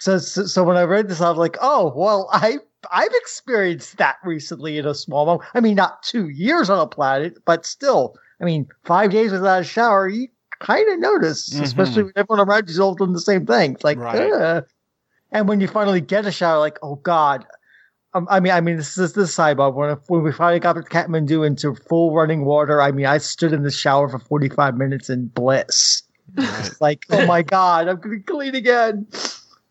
so 0.00 0.18
so, 0.18 0.46
so 0.46 0.64
when 0.64 0.76
I 0.76 0.82
read 0.82 1.08
this, 1.08 1.20
I 1.20 1.28
was 1.28 1.38
like, 1.38 1.56
oh 1.60 1.92
well, 1.94 2.28
I 2.32 2.58
I've 2.92 3.12
experienced 3.14 3.96
that 3.96 4.16
recently 4.24 4.78
in 4.78 4.86
a 4.86 4.94
small 4.94 5.24
moment. 5.26 5.48
I 5.54 5.60
mean, 5.60 5.74
not 5.76 6.02
two 6.02 6.28
years 6.28 6.68
on 6.68 6.78
a 6.78 6.86
planet, 6.86 7.38
but 7.44 7.64
still, 7.64 8.16
I 8.40 8.44
mean, 8.44 8.66
five 8.84 9.10
days 9.10 9.32
without 9.32 9.62
a 9.62 9.64
shower, 9.64 10.08
you 10.08 10.28
kind 10.60 10.86
of 10.92 10.98
notice, 10.98 11.50
Mhm. 11.50 11.62
especially 11.62 12.02
when 12.04 12.12
everyone 12.16 12.46
around 12.46 12.68
you's 12.68 12.78
all 12.78 12.94
doing 12.94 13.12
the 13.12 13.20
same 13.20 13.46
thing. 13.46 13.72
It's 13.72 13.84
like, 13.84 13.98
Right. 13.98 14.32
"Ugh." 14.32 14.64
and 15.32 15.48
when 15.48 15.60
you 15.60 15.66
finally 15.68 16.00
get 16.00 16.26
a 16.26 16.30
shower, 16.32 16.58
like, 16.58 16.78
oh 16.82 16.96
god. 16.96 17.46
Um, 18.16 18.28
I 18.30 18.38
mean, 18.38 18.52
I 18.52 18.60
mean, 18.60 18.76
this 18.76 18.96
is 18.96 19.14
this 19.14 19.34
sidebar. 19.36 19.74
When 19.74 19.96
when 20.06 20.22
we 20.22 20.30
finally 20.30 20.60
got 20.60 20.74
to 20.74 20.82
Kathmandu 20.82 21.44
into 21.44 21.74
full 21.74 22.14
running 22.14 22.44
water, 22.44 22.80
I 22.80 22.92
mean, 22.92 23.06
I 23.06 23.18
stood 23.18 23.52
in 23.52 23.64
the 23.64 23.72
shower 23.72 24.08
for 24.08 24.20
forty 24.20 24.48
five 24.48 24.76
minutes 24.76 25.10
in 25.10 25.26
bliss. 25.26 26.02
Right. 26.36 26.70
Like, 26.80 27.04
oh 27.10 27.26
my 27.26 27.42
god, 27.42 27.88
I'm 27.88 27.98
gonna 27.98 28.20
clean 28.20 28.54
again. 28.54 29.06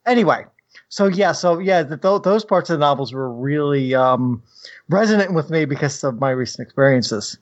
Anyway, 0.05 0.45
so 0.89 1.07
yeah, 1.07 1.31
so 1.31 1.59
yeah, 1.59 1.83
the, 1.83 1.97
th- 1.97 2.21
those 2.23 2.45
parts 2.45 2.69
of 2.69 2.79
the 2.79 2.85
novels 2.85 3.13
were 3.13 3.31
really 3.31 3.95
um, 3.95 4.43
resonant 4.89 5.33
with 5.33 5.49
me 5.49 5.65
because 5.65 6.03
of 6.03 6.19
my 6.19 6.29
recent 6.29 6.65
experiences. 6.65 7.37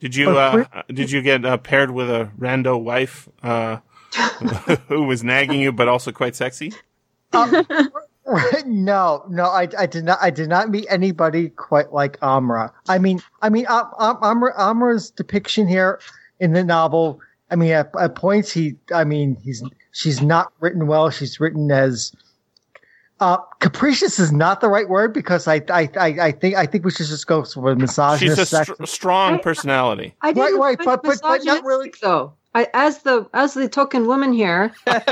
Did 0.00 0.16
you 0.16 0.30
uh, 0.30 0.64
did 0.88 1.10
you 1.10 1.20
get 1.20 1.44
uh, 1.44 1.58
paired 1.58 1.90
with 1.90 2.08
a 2.08 2.30
rando 2.38 2.82
wife 2.82 3.28
uh, 3.42 3.78
who 4.88 5.04
was 5.04 5.22
nagging 5.22 5.60
you 5.60 5.72
but 5.72 5.88
also 5.88 6.10
quite 6.10 6.34
sexy? 6.34 6.72
no, 8.66 9.24
no, 9.28 9.44
I, 9.44 9.68
I 9.78 9.86
did 9.86 10.04
not. 10.04 10.18
I 10.20 10.30
did 10.30 10.48
not 10.48 10.70
meet 10.70 10.86
anybody 10.88 11.50
quite 11.50 11.92
like 11.92 12.16
Amra. 12.22 12.72
I 12.88 12.98
mean, 12.98 13.20
I 13.42 13.50
mean, 13.50 13.66
um, 13.68 13.90
um, 13.98 14.18
Amra, 14.22 14.54
Amra's 14.56 15.10
depiction 15.10 15.68
here 15.68 16.00
in 16.38 16.52
the 16.52 16.64
novel. 16.64 17.20
I 17.50 17.56
mean, 17.56 17.70
at, 17.72 17.90
at 17.98 18.14
points, 18.14 18.52
he. 18.52 18.76
I 18.94 19.04
mean, 19.04 19.36
he's 19.42 19.62
she's 19.92 20.20
not 20.22 20.52
written 20.60 20.86
well. 20.86 21.10
She's 21.10 21.40
written 21.40 21.70
as 21.70 22.12
uh, 23.20 23.36
capricious 23.58 24.18
is 24.18 24.32
not 24.32 24.60
the 24.60 24.68
right 24.68 24.88
word 24.88 25.12
because 25.12 25.46
I, 25.46 25.56
I, 25.68 25.88
I, 25.96 26.06
I 26.20 26.32
think 26.32 26.56
I 26.56 26.64
think 26.66 26.84
we 26.84 26.90
should 26.90 27.06
just 27.06 27.26
go 27.26 27.44
for 27.44 27.74
misogynist. 27.76 28.38
She's 28.38 28.52
a 28.52 28.64
str- 28.64 28.84
strong 28.84 29.34
I- 29.34 29.38
personality. 29.38 30.14
I 30.22 30.32
didn't 30.32 30.58
right, 30.58 30.78
find 30.78 30.86
but- 30.86 31.02
but- 31.02 31.20
but 31.22 31.44
not 31.44 31.62
really- 31.64 31.88
misogynistic, 31.88 32.00
though. 32.00 32.32
I, 32.52 32.66
as 32.74 33.02
the 33.02 33.28
as 33.32 33.54
the 33.54 33.68
token 33.68 34.06
woman 34.08 34.32
here, 34.32 34.72
I, 34.88 35.02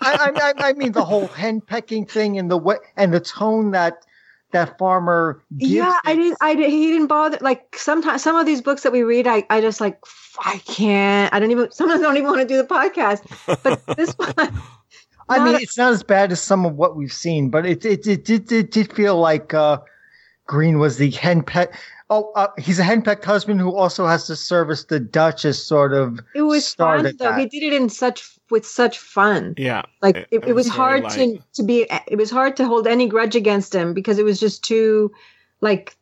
I, 0.00 0.32
I, 0.34 0.52
I 0.70 0.72
mean 0.72 0.90
the 0.92 1.04
whole 1.04 1.28
hen 1.28 1.60
pecking 1.60 2.04
thing 2.06 2.38
and 2.40 2.50
the 2.50 2.56
way 2.56 2.74
and 2.96 3.14
the 3.14 3.20
tone 3.20 3.70
that 3.70 4.04
that 4.52 4.78
farmer 4.78 5.42
gives. 5.58 5.72
yeah, 5.72 5.98
I 6.04 6.14
didn't. 6.14 6.38
I 6.40 6.54
didn't, 6.54 6.70
he 6.70 6.90
didn't 6.92 7.08
bother. 7.08 7.38
Like 7.40 7.76
sometimes 7.76 8.22
some 8.22 8.36
of 8.36 8.46
these 8.46 8.60
books 8.62 8.82
that 8.82 8.92
we 8.92 9.02
read, 9.02 9.26
I 9.26 9.44
I 9.50 9.60
just 9.60 9.80
like 9.80 9.98
I 10.44 10.58
can't. 10.58 11.32
I 11.34 11.40
don't 11.40 11.50
even. 11.50 11.70
Sometimes 11.72 12.00
I 12.00 12.04
don't 12.04 12.16
even 12.16 12.28
want 12.28 12.40
to 12.40 12.46
do 12.46 12.56
the 12.56 12.64
podcast. 12.64 13.22
But 13.62 13.84
this 13.96 14.12
one, 14.14 14.34
I 15.28 15.44
mean, 15.44 15.54
a- 15.54 15.58
it's 15.58 15.76
not 15.78 15.92
as 15.92 16.02
bad 16.02 16.32
as 16.32 16.40
some 16.40 16.64
of 16.66 16.76
what 16.76 16.96
we've 16.96 17.12
seen, 17.12 17.50
but 17.50 17.66
it 17.66 17.84
it 17.84 18.06
it 18.06 18.24
did 18.24 18.50
it, 18.52 18.70
did 18.70 18.92
feel 18.92 19.16
like 19.18 19.52
uh, 19.54 19.78
Green 20.46 20.78
was 20.78 20.96
the 20.98 21.10
henpecked. 21.10 21.74
Oh, 22.10 22.30
uh, 22.36 22.48
he's 22.58 22.78
a 22.78 22.82
henpecked 22.82 23.24
husband 23.24 23.58
who 23.58 23.74
also 23.74 24.06
has 24.06 24.26
to 24.26 24.36
service 24.36 24.84
the 24.84 25.00
Duchess, 25.00 25.64
sort 25.64 25.94
of. 25.94 26.20
it 26.34 26.42
was 26.42 26.74
fun 26.74 27.10
though. 27.18 27.32
He 27.32 27.46
did 27.46 27.62
it 27.62 27.72
in 27.72 27.88
such 27.88 28.38
with 28.52 28.64
such 28.64 28.98
fun. 29.00 29.54
Yeah, 29.56 29.82
Like 30.00 30.16
It- 30.16 30.28
it, 30.30 30.36
it 30.44 30.48
it 30.50 30.52
was 30.54 30.66
was 30.66 30.74
hard 30.76 31.02
very 31.10 31.38
to 31.38 31.42
to 31.54 31.62
be. 31.64 31.86
It 32.06 32.16
was 32.16 32.30
hard 32.30 32.56
to 32.58 32.64
hold 32.66 32.86
any 32.86 33.08
grudge 33.08 33.34
against 33.34 33.74
him 33.74 33.94
because 33.94 34.18
it 34.18 34.24
was 34.24 34.38
just 34.38 34.62
too 34.62 35.10
like 35.60 35.96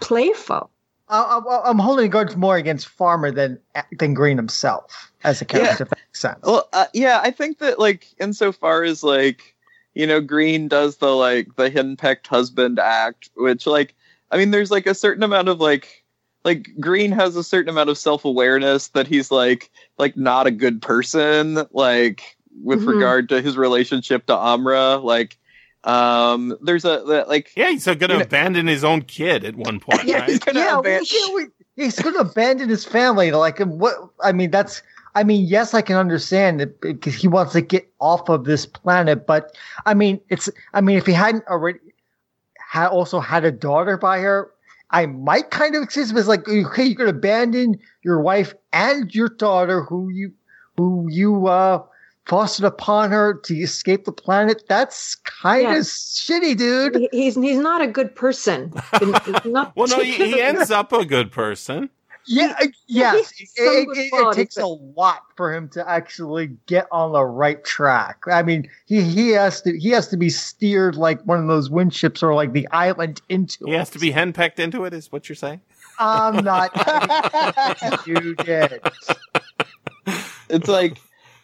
playful. 0.00 0.70
I, 1.08 1.40
I, 1.44 1.68
I'm 1.70 1.78
holding 1.78 2.06
a 2.06 2.08
grudge 2.08 2.36
more 2.36 2.56
against 2.56 2.88
Farmer 2.88 3.30
than 3.30 3.58
than 3.98 4.14
Green 4.14 4.36
himself 4.36 5.12
as 5.24 5.40
a 5.40 5.44
character. 5.44 5.84
If 5.84 5.90
that 5.90 5.98
makes 5.98 6.20
sense. 6.20 6.38
Well, 6.42 6.68
uh, 6.72 6.86
yeah, 6.94 7.20
I 7.22 7.30
think 7.30 7.58
that 7.58 7.78
like 7.78 8.06
insofar 8.20 8.82
as 8.84 9.02
like 9.02 9.54
you 9.94 10.06
know 10.06 10.20
Green 10.20 10.68
does 10.68 10.98
the 10.98 11.14
like 11.14 11.56
the 11.56 11.68
henpecked 11.70 12.26
husband 12.28 12.78
act, 12.78 13.30
which 13.34 13.66
like 13.66 13.94
I 14.30 14.36
mean, 14.36 14.52
there's 14.52 14.70
like 14.70 14.86
a 14.86 14.94
certain 14.94 15.24
amount 15.24 15.48
of 15.48 15.60
like 15.60 15.99
like 16.44 16.68
Green 16.80 17.12
has 17.12 17.36
a 17.36 17.44
certain 17.44 17.68
amount 17.70 17.90
of 17.90 17.98
self 17.98 18.24
awareness 18.24 18.88
that 18.88 19.06
he's 19.06 19.30
like 19.30 19.70
like 19.98 20.16
not 20.16 20.46
a 20.46 20.50
good 20.50 20.80
person, 20.82 21.66
like 21.72 22.36
with 22.62 22.82
Mhm. 22.82 22.94
regard 22.94 23.28
to 23.30 23.40
his 23.42 23.56
relationship 23.56 24.26
to 24.26 24.36
Amra, 24.36 24.96
like. 24.96 25.36
Um, 25.82 26.58
there's 26.60 26.84
a 26.84 27.02
that, 27.08 27.28
like 27.30 27.52
yeah. 27.56 27.70
He's 27.70 27.86
going 27.86 27.98
to 28.00 28.06
You 28.08 28.14
know- 28.18 28.20
abandon 28.20 28.66
his 28.66 28.84
own 28.84 29.00
kid 29.00 29.46
at 29.46 29.56
one 29.56 29.80
point, 29.80 30.04
Yeah, 30.04 30.18
right? 30.18 30.28
he's 30.28 30.38
gonna 30.38 30.60
yeah, 30.60 30.72
aban- 30.74 31.10
yeah, 31.10 31.34
we- 31.34 31.46
he's 31.82 31.98
going 31.98 32.14
to 32.16 32.20
abandon 32.20 32.68
his 32.68 32.84
family. 32.84 33.30
Like, 33.32 33.60
what? 33.60 33.94
I 34.22 34.32
mean, 34.32 34.50
that's. 34.50 34.82
I 35.14 35.24
mean, 35.24 35.46
yes, 35.46 35.72
I 35.72 35.80
can 35.80 35.96
understand 35.96 36.60
it 36.60 36.78
because 36.82 37.14
he 37.14 37.28
wants 37.28 37.54
to 37.54 37.62
get 37.62 37.90
off 37.98 38.28
of 38.28 38.44
this 38.44 38.66
planet. 38.66 39.26
But 39.26 39.56
I 39.86 39.94
mean, 39.94 40.20
it's. 40.28 40.50
I 40.74 40.82
mean, 40.82 40.98
if 40.98 41.06
he 41.06 41.12
hadn't 41.14 41.46
already 41.46 41.78
had 42.58 42.88
also 42.88 43.18
had 43.18 43.46
a 43.46 43.50
daughter 43.50 43.96
by 43.96 44.18
her, 44.20 44.50
I 44.90 45.06
might 45.06 45.50
kind 45.50 45.74
of 45.76 45.82
excuse 45.82 46.10
him 46.10 46.16
as 46.16 46.26
like, 46.28 46.48
okay, 46.48 46.84
you're 46.84 46.94
gonna 46.94 47.10
abandon 47.10 47.78
your 48.02 48.20
wife 48.20 48.54
and 48.72 49.14
your 49.14 49.28
daughter, 49.28 49.82
who 49.84 50.08
you, 50.10 50.32
who 50.76 51.06
you 51.10 51.46
uh 51.46 51.82
fostered 52.26 52.64
upon 52.64 53.10
her 53.10 53.34
to 53.44 53.54
escape 53.56 54.04
the 54.04 54.12
planet. 54.12 54.62
That's 54.68 55.14
kind 55.16 55.66
of 55.78 55.82
shitty, 55.84 56.56
dude. 56.56 56.94
He- 56.96 57.08
He's 57.12 57.34
he's 57.34 57.58
not 57.58 57.82
a 57.82 57.86
good 57.88 58.14
person. 58.14 58.72
Well, 59.74 59.88
no, 59.88 60.00
he, 60.00 60.12
he 60.12 60.40
ends 60.42 60.70
up 60.70 60.92
a 60.92 61.04
good 61.04 61.30
person. 61.32 61.90
Yeah, 62.26 62.54
yes, 62.86 63.32
it, 63.38 63.48
some 63.48 63.66
it, 63.66 63.98
it- 63.98 64.10
it 64.12 64.34
takes 64.34 64.56
a 64.56 64.66
lot 64.66 65.22
for 65.36 65.52
him 65.54 65.68
to 65.70 65.88
actually 65.88 66.48
get 66.66 66.86
on 66.92 67.12
the 67.12 67.24
right 67.24 67.64
track. 67.64 68.22
I 68.30 68.42
mean, 68.42 68.68
he 68.86 69.02
he 69.02 69.30
has 69.30 69.62
to 69.62 69.76
he 69.78 69.90
has 69.90 70.08
to 70.08 70.16
be 70.16 70.28
steered 70.28 70.96
like 70.96 71.20
one 71.22 71.40
of 71.40 71.46
those 71.48 71.70
wind 71.70 71.94
ships 71.94 72.22
or 72.22 72.34
like 72.34 72.52
the 72.52 72.68
island 72.70 73.20
into. 73.28 73.64
He 73.66 73.72
has 73.72 73.90
to 73.90 73.98
be 73.98 74.10
henpecked 74.12 74.58
into 74.58 74.84
it, 74.84 74.92
is 74.94 75.10
what 75.10 75.28
you're 75.28 75.36
saying? 75.36 75.60
I'm 75.98 76.44
not. 76.44 76.70
you 78.06 78.34
did. 78.36 78.80
it's 80.48 80.68
like 80.68 80.98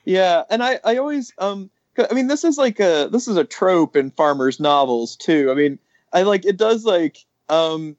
yeah 0.05 0.43
and 0.51 0.63
i 0.63 0.79
i 0.85 0.97
always 0.97 1.33
um 1.39 1.71
i 2.11 2.15
mean 2.15 2.27
this 2.27 2.45
is 2.45 2.59
like 2.59 2.81
a 2.81 3.09
this 3.13 3.29
is 3.29 3.37
a 3.37 3.45
trope 3.45 3.97
in 3.97 4.11
farmers 4.13 4.59
novels 4.61 5.17
too 5.17 5.49
i 5.51 5.55
mean 5.55 5.79
i 6.13 6.23
like 6.23 6.45
it 6.45 6.57
does 6.57 6.85
like 6.85 7.19
um 7.49 7.97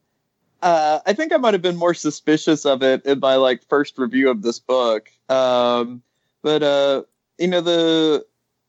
uh 0.61 0.99
i 1.05 1.13
think 1.13 1.31
i 1.33 1.37
might 1.37 1.53
have 1.53 1.61
been 1.61 1.75
more 1.75 1.93
suspicious 1.93 2.65
of 2.65 2.81
it 2.83 3.05
in 3.05 3.19
my 3.19 3.35
like 3.35 3.61
first 3.69 3.97
review 3.97 4.29
of 4.29 4.41
this 4.41 4.59
book 4.59 5.09
um 5.29 6.01
but 6.41 6.63
uh 6.63 7.03
you 7.37 7.47
know 7.47 7.61
the 7.61 8.25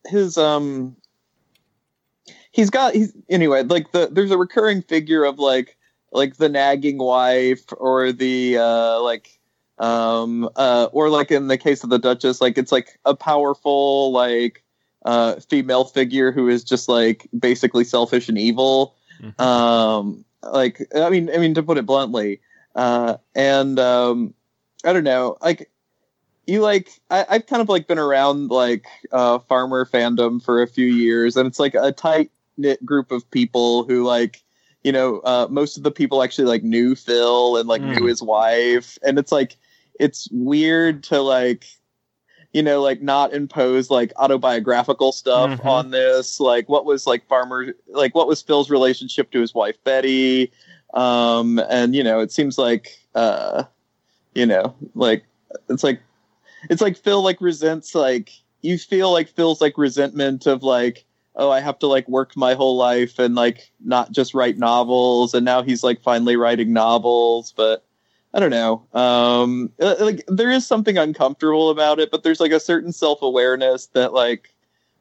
his 0.07 0.37
um 0.37 0.97
he's 2.53 2.71
got 2.71 2.95
he's 2.95 3.13
anyway 3.29 3.63
like 3.63 3.93
the 3.93 4.09
there's 4.11 4.31
a 4.31 4.39
recurring 4.39 4.83
figure 4.83 5.25
of 5.25 5.39
like 5.39 5.77
like 6.13 6.37
the 6.37 6.49
nagging 6.49 6.99
wife 6.99 7.65
or 7.77 8.13
the 8.13 8.57
uh 8.59 9.01
like 9.03 9.39
um 9.79 10.49
uh 10.57 10.89
or 10.93 11.09
like 11.09 11.31
in 11.31 11.47
the 11.47 11.59
case 11.59 11.85
of 11.85 11.91
the 11.91 11.99
duchess 11.99 12.41
like 12.41 12.59
it's 12.59 12.73
like 12.73 12.99
a 13.05 13.15
powerful 13.15 14.11
like 14.13 14.65
uh 15.05 15.37
female 15.37 15.85
figure 15.85 16.33
who 16.33 16.49
is 16.49 16.65
just 16.65 16.89
like 16.89 17.29
basically 17.39 17.85
selfish 17.85 18.29
and 18.29 18.39
evil 18.39 18.95
Mhm. 19.21 19.41
um 19.41 20.25
like 20.43 20.87
i 20.95 21.11
mean 21.11 21.31
i 21.31 21.39
mean 21.39 21.55
to 21.55 21.63
put 21.63 21.79
it 21.79 21.87
bluntly 21.87 22.41
uh 22.75 23.17
and 23.35 23.79
um 23.79 24.35
i 24.85 24.93
don't 24.93 25.05
know 25.05 25.37
like 25.43 25.71
you 26.47 26.61
like 26.61 26.91
I, 27.11 27.27
i've 27.29 27.47
kind 27.47 27.63
of 27.63 27.69
like 27.69 27.87
been 27.87 27.99
around 27.99 28.51
like 28.51 28.87
uh 29.13 29.39
farmer 29.41 29.85
fandom 29.85 30.43
for 30.43 30.63
a 30.63 30.67
few 30.69 30.87
years 30.87 31.37
and 31.37 31.47
it's 31.47 31.59
like 31.59 31.75
a 31.75 31.93
tight 31.93 32.31
knit 32.57 32.85
group 32.85 33.11
of 33.13 33.29
people 33.31 33.85
who 33.85 34.05
like 34.05 34.43
you 34.83 34.93
know 34.93 35.21
uh 35.21 35.47
most 35.51 35.77
of 35.77 35.83
the 35.83 35.91
people 35.91 36.23
actually 36.23 36.47
like 36.47 36.63
knew 36.63 36.95
phil 36.95 37.57
and 37.57 37.69
like 37.69 37.83
Mm. 37.83 37.97
knew 37.97 38.07
his 38.07 38.23
wife 38.23 38.99
and 39.03 39.19
it's 39.19 39.33
like 39.33 39.57
it's 40.01 40.29
weird 40.31 41.03
to 41.05 41.21
like 41.21 41.67
you 42.53 42.63
know 42.63 42.81
like 42.83 43.03
not 43.03 43.33
impose 43.35 43.91
like 43.91 44.13
autobiographical 44.17 45.13
stuff 45.13 45.51
Mhm. 45.61 45.65
on 45.67 45.91
this. 45.91 46.41
Like 46.41 46.69
what 46.69 46.85
was 46.85 47.07
like 47.07 47.27
farmer 47.27 47.75
like 47.89 48.15
what 48.15 48.27
was 48.29 48.43
phil's 48.43 48.71
relationship 48.71 49.31
to 49.33 49.41
his 49.41 49.55
wife 49.55 49.83
betty? 49.85 50.51
Um 50.95 51.59
and 51.69 51.95
you 51.95 52.03
know 52.03 52.21
it 52.21 52.33
seems 52.33 52.57
like 52.59 52.99
uh 53.15 53.65
you 54.35 54.47
know 54.47 54.75
like 54.95 55.25
it's 55.69 55.85
like 55.85 56.01
it's 56.71 56.81
like 56.83 56.97
phil 56.97 57.23
like 57.23 57.41
resents 57.41 57.95
like 57.95 58.31
you 58.63 58.79
feel 58.79 59.13
like 59.13 59.29
phil's 59.29 59.61
like 59.61 59.77
resentment 59.79 60.47
of 60.47 60.63
like 60.63 61.05
oh 61.37 61.51
i 61.51 61.61
have 61.61 61.79
to 61.79 61.87
like 61.87 62.09
work 62.09 62.37
my 62.37 62.55
whole 62.55 62.77
life 62.77 63.19
and 63.19 63.35
like 63.35 63.71
not 63.85 64.11
just 64.11 64.35
write 64.35 64.59
novels. 64.59 65.35
And 65.35 65.45
now 65.45 65.63
he's 65.63 65.85
like 65.85 66.01
finally 66.03 66.37
writing 66.37 66.73
novels. 66.73 67.53
But 67.57 67.85
I 68.35 68.41
don't 68.41 68.51
know. 68.51 68.87
Um, 68.93 69.71
uh, 69.81 69.97
like 70.01 70.23
there 70.29 70.51
is 70.51 70.67
something 70.67 70.99
uncomfortable 70.99 71.71
about 71.71 71.99
it, 71.99 72.11
but 72.11 72.23
there's 72.23 72.41
like 72.41 72.53
a 72.53 72.61
certain 72.61 72.93
self 72.93 73.23
awareness 73.23 73.87
that 73.89 74.13
like, 74.13 74.55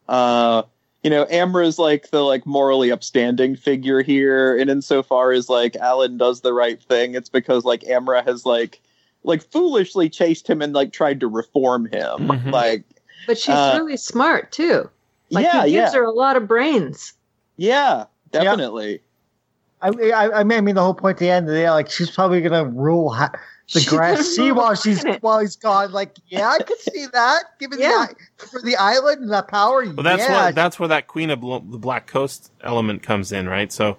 uh, 0.08 0.63
you 1.04 1.10
know, 1.10 1.26
Amra's 1.30 1.78
like 1.78 2.10
the 2.12 2.22
like 2.24 2.46
morally 2.46 2.92
upstanding 2.92 3.56
figure 3.56 4.02
here, 4.02 4.58
and 4.58 4.70
insofar 4.70 5.32
as 5.32 5.50
like 5.50 5.76
Alan 5.76 6.18
does 6.18 6.42
the 6.42 6.54
right 6.54 6.82
thing, 6.82 7.16
it's 7.16 7.30
because 7.30 7.66
like 7.66 7.84
Amra 7.88 8.24
has 8.24 8.46
like 8.46 8.82
like 9.24 9.44
foolishly 9.44 10.10
chased 10.10 10.50
him 10.50 10.62
and 10.62 10.74
like 10.74 10.94
tried 10.94 11.20
to 11.20 11.28
reform 11.28 11.86
him. 11.86 12.30
Mhm. 12.30 12.52
Like, 12.52 12.86
But 13.28 13.38
she's 13.38 13.54
Uh, 13.56 13.78
really 13.78 13.98
smart 13.98 14.54
too. 14.54 14.90
Like 15.32 15.44
yeah, 15.44 15.66
he 15.66 15.72
gives 15.74 15.94
yeah, 15.94 16.00
her 16.00 16.06
a 16.06 16.12
lot 16.13 16.38
of 16.38 16.48
brains. 16.48 17.13
yeah, 17.58 18.06
definitely. 18.32 19.02
I, 19.82 19.90
I, 19.90 20.40
I 20.40 20.44
mean, 20.44 20.58
I 20.58 20.62
mean, 20.62 20.76
the 20.76 20.82
whole 20.82 20.94
point 20.94 21.16
at 21.16 21.20
the 21.20 21.30
end 21.30 21.48
of 21.48 21.54
the 21.54 21.60
day, 21.62 21.70
like 21.70 21.90
she's 21.90 22.10
probably 22.12 22.42
gonna 22.42 22.66
rule 22.66 23.10
ha- 23.13 23.32
the 23.74 23.80
She's 23.82 23.90
grass 23.90 24.16
gonna 24.18 24.24
sea 24.24 24.52
while 24.54 24.76
she's 24.76 25.02
planet. 25.02 25.22
while 25.22 25.40
he's 25.40 25.56
gone. 25.58 25.92
Like, 25.92 26.16
yeah, 26.30 26.48
I 26.50 26.60
could 26.60 26.80
see 26.80 27.06
that. 27.13 27.44
Given 27.60 27.80
Yeah. 27.80 28.08
the 28.40 28.46
for 28.48 28.62
the 28.62 28.76
island 28.78 29.22
and 29.24 29.32
that 29.32 29.48
power, 29.50 29.84
Well, 29.86 30.04
that's 30.04 30.24
yeah, 30.24 30.46
what 30.46 30.56
that's 30.56 30.80
where 30.80 30.88
that 30.90 31.08
Queen 31.08 31.30
of 31.30 31.42
Bl- 31.42 31.58
the 31.60 31.78
Black 31.78 32.08
Coast 32.08 32.52
element 32.63 33.04
comes 33.04 33.32
in, 33.32 33.48
right? 33.50 33.72
So, 33.72 33.98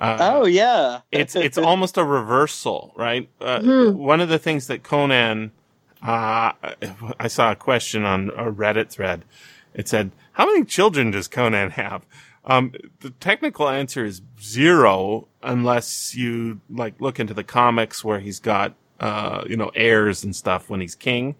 uh, 0.00 0.18
Oh 0.20 0.46
yeah, 0.46 1.00
it's 1.12 1.36
it's 1.36 1.56
almost 1.70 1.96
a 1.96 2.04
reversal, 2.04 2.92
right? 2.96 3.28
Uh, 3.40 3.60
Mhm. 3.60 3.94
One 3.94 4.20
of 4.20 4.28
the 4.28 4.38
things 4.38 4.66
that 4.66 4.82
Conan, 4.82 5.52
uh, 6.02 6.52
I 7.20 7.28
saw 7.28 7.52
a 7.52 7.56
question 7.56 8.04
on 8.04 8.30
a 8.30 8.50
Reddit 8.52 8.90
thread. 8.90 9.24
It 9.72 9.88
said, 9.88 10.10
"How 10.32 10.44
many 10.46 10.64
children 10.64 11.12
does 11.12 11.28
Conan 11.28 11.70
have?" 11.70 12.04
Um, 12.46 12.72
the 13.00 13.10
technical 13.10 13.68
answer 13.68 14.04
is 14.04 14.20
zero, 14.40 15.28
unless 15.42 16.14
you 16.14 16.60
like 16.68 17.00
look 17.00 17.18
into 17.18 17.34
the 17.34 17.44
comics 17.44 18.04
where 18.04 18.20
he's 18.20 18.40
got 18.40 18.74
uh, 19.00 19.44
you 19.48 19.56
know 19.56 19.70
heirs 19.74 20.24
and 20.24 20.34
stuff 20.34 20.68
when 20.68 20.80
he's 20.80 20.94
king. 20.94 21.36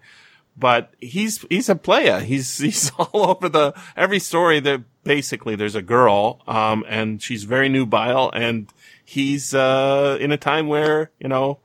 But 0.57 0.93
he's 0.99 1.45
he's 1.49 1.69
a 1.69 1.75
player. 1.75 2.19
He's 2.19 2.57
he's 2.59 2.91
all 2.97 3.29
over 3.29 3.49
the 3.49 3.73
every 3.95 4.19
story. 4.19 4.59
That 4.59 4.83
basically 5.03 5.55
there's 5.55 5.75
a 5.75 5.81
girl, 5.81 6.41
um, 6.47 6.83
and 6.87 7.21
she's 7.21 7.43
very 7.43 7.69
nubile, 7.69 8.31
and 8.33 8.71
he's 9.03 9.53
uh, 9.53 10.17
in 10.19 10.31
a 10.31 10.37
time 10.37 10.67
where 10.67 11.11
you 11.19 11.27
know 11.27 11.59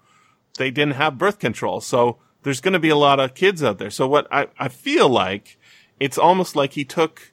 they 0.59 0.70
didn't 0.70 0.94
have 0.94 1.18
birth 1.18 1.38
control. 1.38 1.81
So 1.81 2.18
there's 2.42 2.61
going 2.61 2.72
to 2.72 2.79
be 2.79 2.88
a 2.88 2.96
lot 2.96 3.20
of 3.20 3.35
kids 3.35 3.62
out 3.62 3.79
there. 3.79 3.90
So 3.90 4.07
what 4.07 4.26
I, 4.31 4.48
I 4.59 4.68
feel 4.68 5.09
like 5.09 5.59
it's 5.98 6.18
almost 6.18 6.57
like 6.57 6.72
he 6.72 6.85
took 6.85 7.33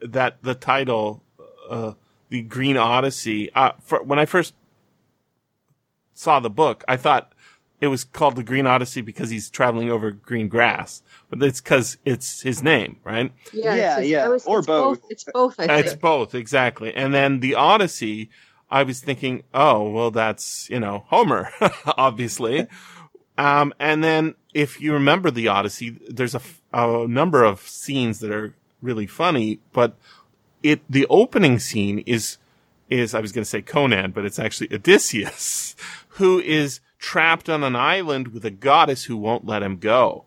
that 0.00 0.42
the 0.42 0.54
title, 0.54 1.22
uh, 1.68 1.92
the 2.28 2.42
Green 2.42 2.76
Odyssey. 2.76 3.52
Uh, 3.54 3.72
for, 3.80 4.02
when 4.02 4.18
I 4.18 4.24
first 4.26 4.54
saw 6.14 6.40
the 6.40 6.50
book, 6.50 6.84
I 6.88 6.96
thought 6.96 7.32
it 7.80 7.88
was 7.88 8.04
called 8.04 8.36
the 8.36 8.42
Green 8.42 8.66
Odyssey 8.66 9.02
because 9.02 9.28
he's 9.30 9.50
traveling 9.50 9.90
over 9.90 10.10
green 10.10 10.48
grass, 10.48 11.02
but 11.28 11.42
it's 11.42 11.60
because 11.60 11.98
it's 12.06 12.40
his 12.40 12.62
name, 12.62 12.96
right? 13.04 13.32
Yeah, 13.52 13.74
it's- 13.74 14.06
yeah, 14.08 14.24
I 14.24 14.28
was- 14.28 14.46
or 14.46 14.58
it's 14.60 14.66
both. 14.66 15.02
both. 15.02 15.10
It's 15.10 15.24
both. 15.24 15.60
I 15.60 15.64
It's 15.80 15.94
both, 15.94 16.34
exactly. 16.34 16.94
And 16.94 17.12
then 17.12 17.40
the 17.40 17.54
Odyssey, 17.54 18.30
I 18.70 18.82
was 18.82 19.00
thinking, 19.00 19.42
oh, 19.52 19.90
well, 19.90 20.10
that's, 20.10 20.70
you 20.70 20.80
know, 20.80 21.04
Homer, 21.08 21.50
obviously. 21.86 22.66
um, 23.36 23.74
and 23.78 24.02
then 24.02 24.34
if 24.54 24.80
you 24.80 24.94
remember 24.94 25.30
the 25.30 25.48
Odyssey, 25.48 25.98
there's 26.08 26.34
a, 26.34 26.38
f- 26.38 26.62
a 26.72 27.06
number 27.06 27.44
of 27.44 27.60
scenes 27.60 28.20
that 28.20 28.30
are 28.30 28.54
really 28.80 29.06
funny, 29.06 29.60
but 29.74 29.98
it, 30.70 30.80
the 30.90 31.06
opening 31.08 31.58
scene 31.58 31.98
is, 32.06 32.38
is, 32.90 33.14
I 33.14 33.20
was 33.20 33.32
going 33.32 33.42
to 33.44 33.48
say 33.50 33.62
Conan, 33.62 34.10
but 34.12 34.24
it's 34.24 34.38
actually 34.38 34.72
Odysseus, 34.72 35.74
who 36.18 36.38
is 36.40 36.80
trapped 36.98 37.48
on 37.48 37.62
an 37.64 37.76
island 37.76 38.28
with 38.28 38.44
a 38.44 38.50
goddess 38.50 39.04
who 39.04 39.16
won't 39.16 39.44
let 39.46 39.62
him 39.62 39.76
go. 39.76 40.24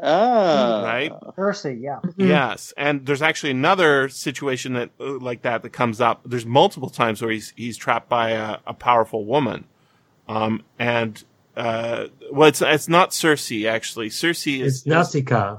ah, 0.00 0.82
Right? 0.84 1.12
Percy, 1.36 1.78
yeah. 1.80 2.00
Mhm. 2.04 2.28
Yes, 2.28 2.72
and 2.76 3.06
there's 3.06 3.22
actually 3.22 3.50
another 3.52 4.08
situation 4.08 4.72
that 4.74 4.90
uh, 5.00 5.18
like 5.18 5.42
that 5.42 5.62
that 5.62 5.70
comes 5.70 6.00
up. 6.00 6.22
There's 6.24 6.46
multiple 6.46 6.90
times 6.90 7.22
where 7.22 7.30
he's 7.30 7.52
he's 7.56 7.76
trapped 7.76 8.08
by 8.08 8.30
a, 8.30 8.58
a 8.66 8.74
powerful 8.74 9.24
woman, 9.24 9.64
um, 10.28 10.62
and 10.78 11.22
uh, 11.56 12.06
well, 12.32 12.48
it's 12.48 12.60
it's 12.62 12.88
not 12.88 13.14
Circe 13.14 13.52
actually. 13.66 14.10
Circe 14.10 14.46
is 14.46 14.78
It's 14.78 14.86
Nausicaa. 14.86 15.58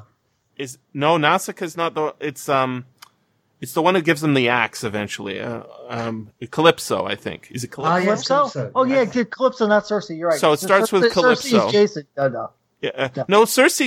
is 0.57 0.77
no 0.93 1.17
Nausicaa's 1.17 1.77
not 1.77 1.93
the 1.93 2.13
it's 2.19 2.49
um 2.49 2.85
it's 3.63 3.73
the 3.73 3.81
one 3.81 3.95
who 3.95 4.01
gives 4.01 4.19
them 4.21 4.33
the 4.35 4.49
axe 4.49 4.83
eventually. 4.83 5.39
Uh, 5.39 5.63
um, 5.89 6.29
Calypso, 6.51 7.05
I 7.05 7.15
think. 7.15 7.47
Is 7.49 7.63
it 7.63 7.71
Ah, 7.71 7.75
Calypso? 7.99 8.05
yes, 8.05 8.27
Calypso? 8.27 8.59
Calypso, 8.59 8.71
Oh 8.75 8.83
yeah, 8.83 9.01
yes. 9.03 9.15
yeah, 9.15 9.23
Calypso, 9.23 9.67
not 9.67 9.87
Circe. 9.87 10.09
You're 10.11 10.29
right. 10.29 10.39
So 10.39 10.51
it 10.51 10.57
starts 10.59 10.91
with 10.91 11.11
Calypso. 11.13 11.47
Circe's 11.47 11.71
Jason. 11.71 12.07
No, 12.17 12.27
no. 12.27 12.49
Yeah, 12.81 12.91
uh, 12.95 13.09
Yeah. 13.15 13.23
no, 13.29 13.45
Circe, 13.45 13.77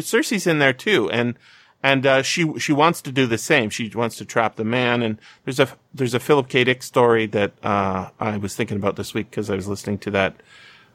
Circe's 0.00 0.46
in 0.46 0.58
there 0.58 0.72
too, 0.72 1.10
and 1.10 1.38
and 1.82 2.06
uh, 2.06 2.22
she 2.22 2.58
she 2.58 2.72
wants 2.72 3.02
to 3.02 3.12
do 3.12 3.26
the 3.26 3.36
same. 3.38 3.68
She 3.68 3.88
wants 3.94 4.16
to 4.16 4.24
trap 4.24 4.56
the 4.56 4.64
man, 4.64 5.02
and 5.02 5.18
there's 5.44 5.60
a 5.60 5.68
there's 5.94 6.14
a 6.14 6.18
Philip 6.20 6.48
K. 6.48 6.64
Dick 6.64 6.82
story 6.82 7.26
that 7.26 7.52
uh, 7.62 8.08
I 8.18 8.38
was 8.38 8.56
thinking 8.56 8.78
about 8.78 8.96
this 8.96 9.12
week 9.12 9.30
because 9.30 9.50
I 9.50 9.54
was 9.54 9.68
listening 9.68 9.98
to 9.98 10.10
that 10.12 10.32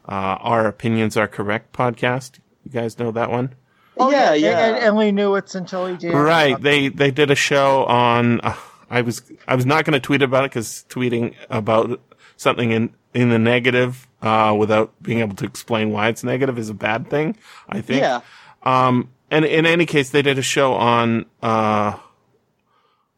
uh, 0.09 0.37
"Our 0.41 0.65
Opinions 0.65 1.15
Are 1.15 1.27
Correct" 1.27 1.71
podcast. 1.73 2.39
You 2.65 2.71
guys 2.71 2.97
know 2.97 3.11
that 3.11 3.29
one, 3.29 3.53
Oh, 3.97 4.09
yeah, 4.11 4.33
yeah. 4.33 4.65
And, 4.65 4.75
and 4.75 4.83
Emily 4.85 5.11
knew 5.11 5.35
it's 5.35 5.53
until 5.55 5.85
he 5.85 5.95
did. 5.97 6.13
right? 6.13 6.59
They 6.59 6.87
they 6.87 7.11
did 7.11 7.29
a 7.31 7.35
show 7.35 7.85
on. 7.85 8.39
Uh, 8.41 8.55
I 8.89 9.01
was 9.01 9.21
I 9.47 9.55
was 9.55 9.65
not 9.65 9.85
going 9.85 9.93
to 9.93 9.99
tweet 9.99 10.21
about 10.21 10.45
it 10.45 10.51
because 10.51 10.85
tweeting 10.89 11.35
about 11.49 12.01
something 12.37 12.71
in 12.71 12.93
in 13.13 13.29
the 13.29 13.39
negative 13.39 14.07
uh, 14.21 14.55
without 14.57 14.93
being 15.03 15.19
able 15.19 15.35
to 15.35 15.45
explain 15.45 15.91
why 15.91 16.07
it's 16.07 16.23
negative 16.23 16.57
is 16.57 16.69
a 16.69 16.73
bad 16.73 17.09
thing. 17.09 17.35
I 17.69 17.81
think. 17.81 18.01
yeah. 18.01 18.21
Um, 18.63 19.09
and 19.29 19.43
in 19.45 19.65
any 19.65 19.85
case, 19.85 20.09
they 20.11 20.21
did 20.21 20.37
a 20.37 20.41
show 20.41 20.73
on, 20.73 21.25
uh, 21.41 21.97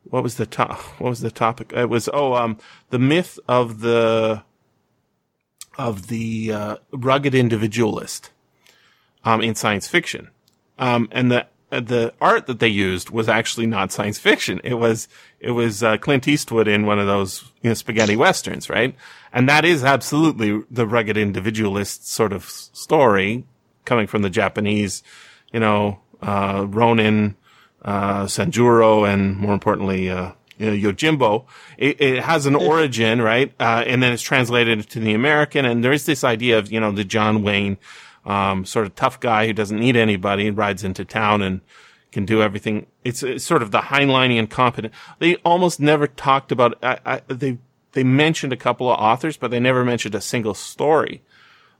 what 0.03 0.23
was 0.23 0.35
the 0.37 0.45
top, 0.45 0.79
what 0.99 1.09
was 1.09 1.21
the 1.21 1.31
topic? 1.31 1.73
It 1.75 1.89
was, 1.89 2.07
oh, 2.13 2.33
um, 2.35 2.57
the 2.91 2.99
myth 2.99 3.39
of 3.47 3.81
the, 3.81 4.43
of 5.77 6.07
the, 6.07 6.53
uh, 6.53 6.75
rugged 6.91 7.33
individualist. 7.35 8.29
um, 9.25 9.41
in 9.41 9.55
science 9.55 9.87
fiction. 9.87 10.29
Um, 10.77 11.07
and 11.11 11.31
the 11.31 11.47
uh, 11.73 11.79
the 11.79 12.13
art 12.21 12.45
that 12.45 12.59
they 12.59 12.67
used 12.67 13.09
was 13.09 13.27
actually 13.27 13.65
not 13.65 13.91
science 13.91 14.19
fiction. 14.19 14.61
It 14.63 14.75
was 14.75 15.07
it 15.39 15.51
was 15.51 15.81
uh, 15.81 15.97
Clint 15.97 16.27
Eastwood 16.27 16.67
in 16.67 16.85
one 16.85 16.99
of 16.99 17.07
those 17.07 17.43
you 17.61 17.71
know, 17.71 17.73
spaghetti 17.73 18.15
westerns, 18.15 18.69
right? 18.69 18.95
And 19.31 19.49
that 19.49 19.65
is 19.65 19.83
absolutely 19.83 20.61
the 20.69 20.85
rugged 20.85 21.17
individualist 21.17 22.07
sort 22.07 22.31
of 22.31 22.45
story 22.45 23.45
coming 23.85 24.05
from 24.05 24.21
the 24.21 24.29
Japanese, 24.29 25.01
you 25.51 25.59
know, 25.59 25.99
uh, 26.21 26.67
Ronin, 26.69 27.35
uh, 27.83 28.25
Sanjuro, 28.25 29.11
and 29.11 29.35
more 29.35 29.53
importantly, 29.53 30.09
uh, 30.11 30.31
you 30.57 30.67
know, 30.67 30.91
Yojimbo. 30.91 31.45
It, 31.77 31.99
it 31.99 32.23
has 32.23 32.45
an 32.45 32.55
origin, 32.71 33.21
right? 33.21 33.51
Uh, 33.59 33.83
and 33.85 34.01
then 34.01 34.13
it's 34.13 34.21
translated 34.21 34.87
to 34.91 34.99
the 34.99 35.13
American. 35.13 35.65
And 35.65 35.83
there 35.83 35.91
is 35.91 36.05
this 36.05 36.23
idea 36.23 36.59
of, 36.59 36.71
you 36.71 36.79
know, 36.79 36.91
the 36.91 37.03
John 37.03 37.41
Wayne, 37.43 37.77
um, 38.25 38.65
sort 38.65 38.85
of 38.85 38.95
tough 38.95 39.19
guy 39.19 39.47
who 39.47 39.53
doesn't 39.53 39.79
need 39.79 39.95
anybody 39.95 40.47
and 40.47 40.57
rides 40.57 40.83
into 40.83 41.05
town 41.05 41.41
and 41.41 41.61
can 42.11 42.25
do 42.25 42.41
everything. 42.41 42.85
It's, 43.03 43.23
it's 43.23 43.43
sort 43.43 43.61
of 43.61 43.71
the 43.71 43.79
Heinleinian 43.79 44.49
competent. 44.49 44.93
They 45.19 45.35
almost 45.37 45.79
never 45.79 46.07
talked 46.07 46.51
about, 46.51 46.77
I, 46.83 46.99
I, 47.05 47.21
they, 47.27 47.57
they 47.93 48.03
mentioned 48.03 48.53
a 48.53 48.57
couple 48.57 48.89
of 48.89 48.99
authors, 48.99 49.35
but 49.35 49.51
they 49.51 49.59
never 49.59 49.83
mentioned 49.83 50.15
a 50.15 50.21
single 50.21 50.53
story. 50.53 51.23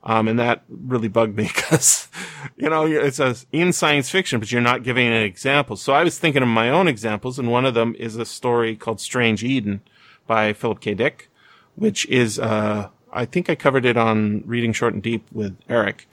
Um, 0.06 0.28
and 0.28 0.38
that 0.38 0.64
really 0.68 1.08
bugged 1.08 1.38
me 1.38 1.44
because, 1.56 2.10
you 2.58 2.70
know, 2.70 2.86
it's 2.86 3.20
a, 3.20 3.36
in 3.52 3.72
science 3.72 4.10
fiction, 4.10 4.40
but 4.40 4.52
you're 4.52 4.62
not 4.62 4.84
giving 4.84 5.08
an 5.08 5.24
example. 5.24 5.78
So 5.78 5.94
I 5.94 6.04
was 6.04 6.20
thinking 6.20 6.42
of 6.42 6.50
my 6.50 6.70
own 6.70 6.88
examples, 6.88 7.40
and 7.40 7.50
one 7.50 7.66
of 7.66 7.74
them 7.74 7.96
is 7.98 8.18
a 8.18 8.26
story 8.26 8.76
called 8.76 9.00
Strange 9.00 9.44
Eden 9.44 9.82
by 10.28 10.54
Philip 10.54 10.82
K. 10.82 10.94
Dick, 10.94 11.30
which 11.76 12.06
is, 12.08 12.38
uh, 12.38 12.90
I 13.14 13.26
think 13.26 13.50
I 13.50 13.56
covered 13.56 13.86
it 13.86 13.96
on 13.96 14.44
Reading 14.46 14.74
Short 14.74 14.94
and 14.94 15.04
Deep 15.04 15.26
with 15.32 15.58
Eric. 15.70 16.08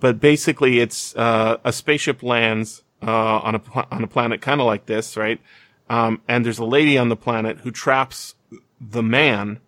But 0.00 0.20
basically, 0.20 0.80
it's 0.80 1.14
uh, 1.16 1.58
a 1.64 1.72
spaceship 1.72 2.22
lands 2.22 2.82
uh, 3.02 3.38
on 3.38 3.54
a 3.54 3.58
pl- 3.58 3.86
on 3.90 4.02
a 4.02 4.06
planet 4.06 4.40
kind 4.40 4.60
of 4.60 4.66
like 4.66 4.86
this, 4.86 5.16
right? 5.16 5.40
Um, 5.88 6.22
and 6.28 6.44
there's 6.44 6.58
a 6.58 6.64
lady 6.64 6.96
on 6.96 7.08
the 7.08 7.16
planet 7.16 7.58
who 7.60 7.70
traps 7.70 8.34
the 8.80 9.02
man 9.02 9.60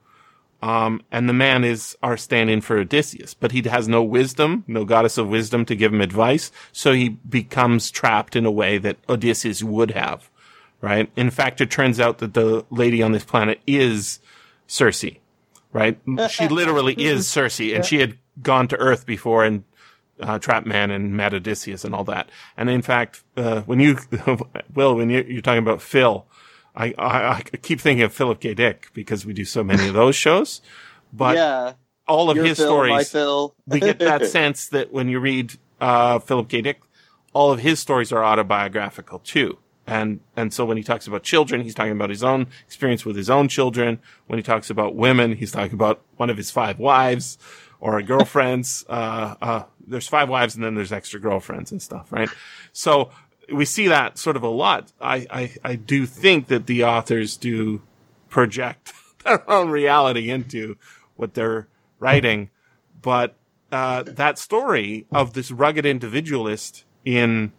um, 0.62 1.03
and 1.11 1.29
the 1.29 1.33
man 1.33 1.64
is 1.64 1.97
our 2.05 2.16
stand-in 2.16 2.61
for 2.61 2.79
Odysseus, 2.79 3.35
but 3.35 3.51
he 3.51 3.62
has 3.62 3.88
no 3.88 4.03
wisdom, 4.03 4.62
no 4.68 4.85
goddess 4.85 5.18
of 5.18 5.29
wisdom 5.29 5.64
to 5.64 5.75
give 5.75 5.92
him 5.92 6.01
advice. 6.01 6.53
So 6.71 6.92
he 6.92 7.09
becomes 7.09 7.90
trapped 7.90 8.37
in 8.37 8.47
a 8.47 8.51
way 8.51 8.79
that 8.79 8.97
Odysseus 9.09 9.64
would 9.64 9.90
have, 9.90 10.31
right? 10.81 11.11
In 11.16 11.31
fact, 11.31 11.61
it 11.61 11.71
turns 11.71 11.99
out 11.99 12.18
that 12.18 12.35
the 12.35 12.64
lady 12.71 13.03
on 13.03 13.11
this 13.11 13.25
planet 13.25 13.61
is 13.66 14.21
Circe, 14.68 15.05
right? 15.73 15.99
She 16.31 16.47
literally 16.47 16.95
is 16.95 17.29
Circe 17.29 17.59
and 17.59 17.85
she 17.85 17.99
had 17.99 18.16
gone 18.40 18.68
to 18.68 18.77
Earth 18.77 19.05
before 19.05 19.45
and 19.45 19.64
uh, 20.22 20.38
trapped 20.38 20.66
man 20.66 20.90
and 20.90 21.16
met 21.16 21.35
Odysseus 21.35 21.85
and 21.85 21.94
all 21.94 22.04
that. 22.04 22.30
And 22.56 22.70
in 22.70 22.82
fact, 22.82 23.24
uh, 23.37 23.62
when 23.62 23.80
you, 23.80 23.98
Will, 24.74 24.94
when 24.94 25.11
you, 25.11 25.24
you're 25.28 25.42
talking 25.42 25.58
about 25.62 25.82
Phil, 25.82 26.26
I, 26.74 26.94
I, 26.98 27.30
I 27.35 27.40
keep 27.40 27.80
thinking 27.80 28.04
of 28.04 28.12
Philip 28.12 28.40
K. 28.40 28.54
Dick 28.54 28.88
because 28.94 29.26
we 29.26 29.32
do 29.32 29.44
so 29.44 29.62
many 29.62 29.88
of 29.88 29.94
those 29.94 30.16
shows. 30.16 30.62
But 31.12 31.37
yeah, 31.37 31.72
all 32.08 32.30
of 32.30 32.37
his 32.37 32.58
Phil, 32.58 32.66
stories, 32.66 33.11
Phil. 33.11 33.54
we 33.66 33.80
get 33.80 33.98
that 33.98 34.26
sense 34.30 34.68
that 34.68 34.92
when 34.92 35.08
you 35.08 35.20
read 35.20 35.54
uh, 35.80 36.18
Philip 36.18 36.48
K. 36.48 36.62
Dick, 36.62 36.80
all 37.32 37.50
of 37.52 37.61
his 37.61 37.80
stories 37.80 38.12
are 38.12 38.24
autobiographical 38.24 39.18
too. 39.18 39.58
And 39.87 40.20
and 40.37 40.54
so 40.54 40.64
when 40.64 40.76
he 40.76 40.82
talks 40.82 41.06
about 41.06 41.24
children, 41.24 41.61
he's 41.62 41.74
talking 41.74 41.92
about 41.92 42.11
his 42.11 42.22
own 42.22 42.46
experience 42.66 43.04
with 43.04 43.16
his 43.16 43.28
own 43.28 43.48
children. 43.48 43.98
When 44.26 44.38
he 44.38 44.42
talks 44.42 44.70
about 44.70 44.94
women, 44.94 45.37
he's 45.37 45.50
talking 45.50 45.74
about 45.74 46.02
one 46.16 46.30
of 46.30 46.37
his 46.37 46.50
five 46.50 46.78
wives 46.78 47.37
or 47.80 48.00
girlfriends. 48.00 48.85
uh, 48.88 49.35
uh, 49.42 49.62
there's 49.87 50.09
five 50.09 50.29
wives 50.29 50.55
and 50.55 50.64
then 50.64 50.75
there's 50.75 50.92
extra 50.92 51.21
girlfriends 51.21 51.73
and 51.73 51.81
stuff, 51.81 52.12
right? 52.12 52.29
So 52.73 53.11
we 53.53 53.64
see 53.64 53.88
that 53.88 54.18
sort 54.18 54.37
of 54.37 54.42
a 54.42 54.49
lot. 54.49 54.92
I, 55.01 55.27
I, 55.31 55.55
I 55.64 55.75
do 55.77 56.07
think 56.07 56.49
that 56.49 56.66
the 56.66 56.85
authors 56.85 57.37
do 57.37 57.83
project 58.29 58.92
their 59.25 59.49
own 59.51 59.71
reality 59.71 60.31
into 60.31 60.77
what 61.16 61.35
they're 61.35 61.68
writing. 61.99 62.51
But, 63.01 63.37
uh, 63.71 64.03
that 64.03 64.38
story 64.38 65.07
of 65.11 65.33
this 65.33 65.51
rugged 65.51 65.87
individualist 65.87 66.85
in, 67.05 67.53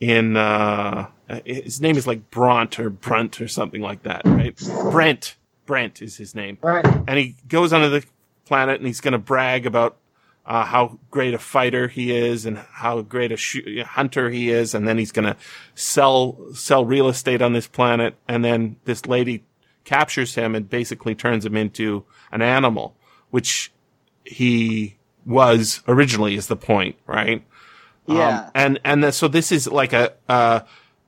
in, 0.00 0.36
uh, 0.36 1.08
his 1.44 1.80
name 1.80 1.96
is 1.96 2.06
like 2.06 2.30
Bront 2.30 2.78
or 2.78 2.90
Brunt 2.90 3.40
or 3.40 3.48
something 3.48 3.80
like 3.80 4.02
that, 4.02 4.22
right? 4.24 4.56
Brent. 4.90 5.36
Brent 5.66 6.02
is 6.02 6.16
his 6.16 6.34
name. 6.34 6.58
Right. 6.60 6.84
And 6.84 7.16
he 7.16 7.36
goes 7.46 7.72
onto 7.72 7.88
the 7.88 8.04
planet 8.44 8.78
and 8.78 8.86
he's 8.86 9.00
going 9.00 9.12
to 9.12 9.18
brag 9.18 9.66
about 9.66 9.96
uh, 10.50 10.64
how 10.64 10.98
great 11.12 11.32
a 11.32 11.38
fighter 11.38 11.86
he 11.86 12.10
is 12.10 12.44
and 12.44 12.58
how 12.58 13.02
great 13.02 13.30
a 13.30 13.36
sh- 13.36 13.84
hunter 13.86 14.30
he 14.30 14.50
is. 14.50 14.74
And 14.74 14.86
then 14.88 14.98
he's 14.98 15.12
going 15.12 15.26
to 15.26 15.36
sell, 15.76 16.40
sell 16.54 16.84
real 16.84 17.08
estate 17.08 17.40
on 17.40 17.52
this 17.52 17.68
planet. 17.68 18.16
And 18.26 18.44
then 18.44 18.74
this 18.84 19.06
lady 19.06 19.44
captures 19.84 20.34
him 20.34 20.56
and 20.56 20.68
basically 20.68 21.14
turns 21.14 21.46
him 21.46 21.56
into 21.56 22.04
an 22.32 22.42
animal, 22.42 22.96
which 23.30 23.72
he 24.24 24.96
was 25.24 25.82
originally 25.86 26.34
is 26.34 26.48
the 26.48 26.56
point, 26.56 26.96
right? 27.06 27.44
Yeah. 28.08 28.46
Um, 28.46 28.50
and, 28.56 28.80
and 28.84 29.04
the, 29.04 29.12
so 29.12 29.28
this 29.28 29.52
is 29.52 29.68
like 29.68 29.92
a, 29.92 30.14
uh, 30.28 30.62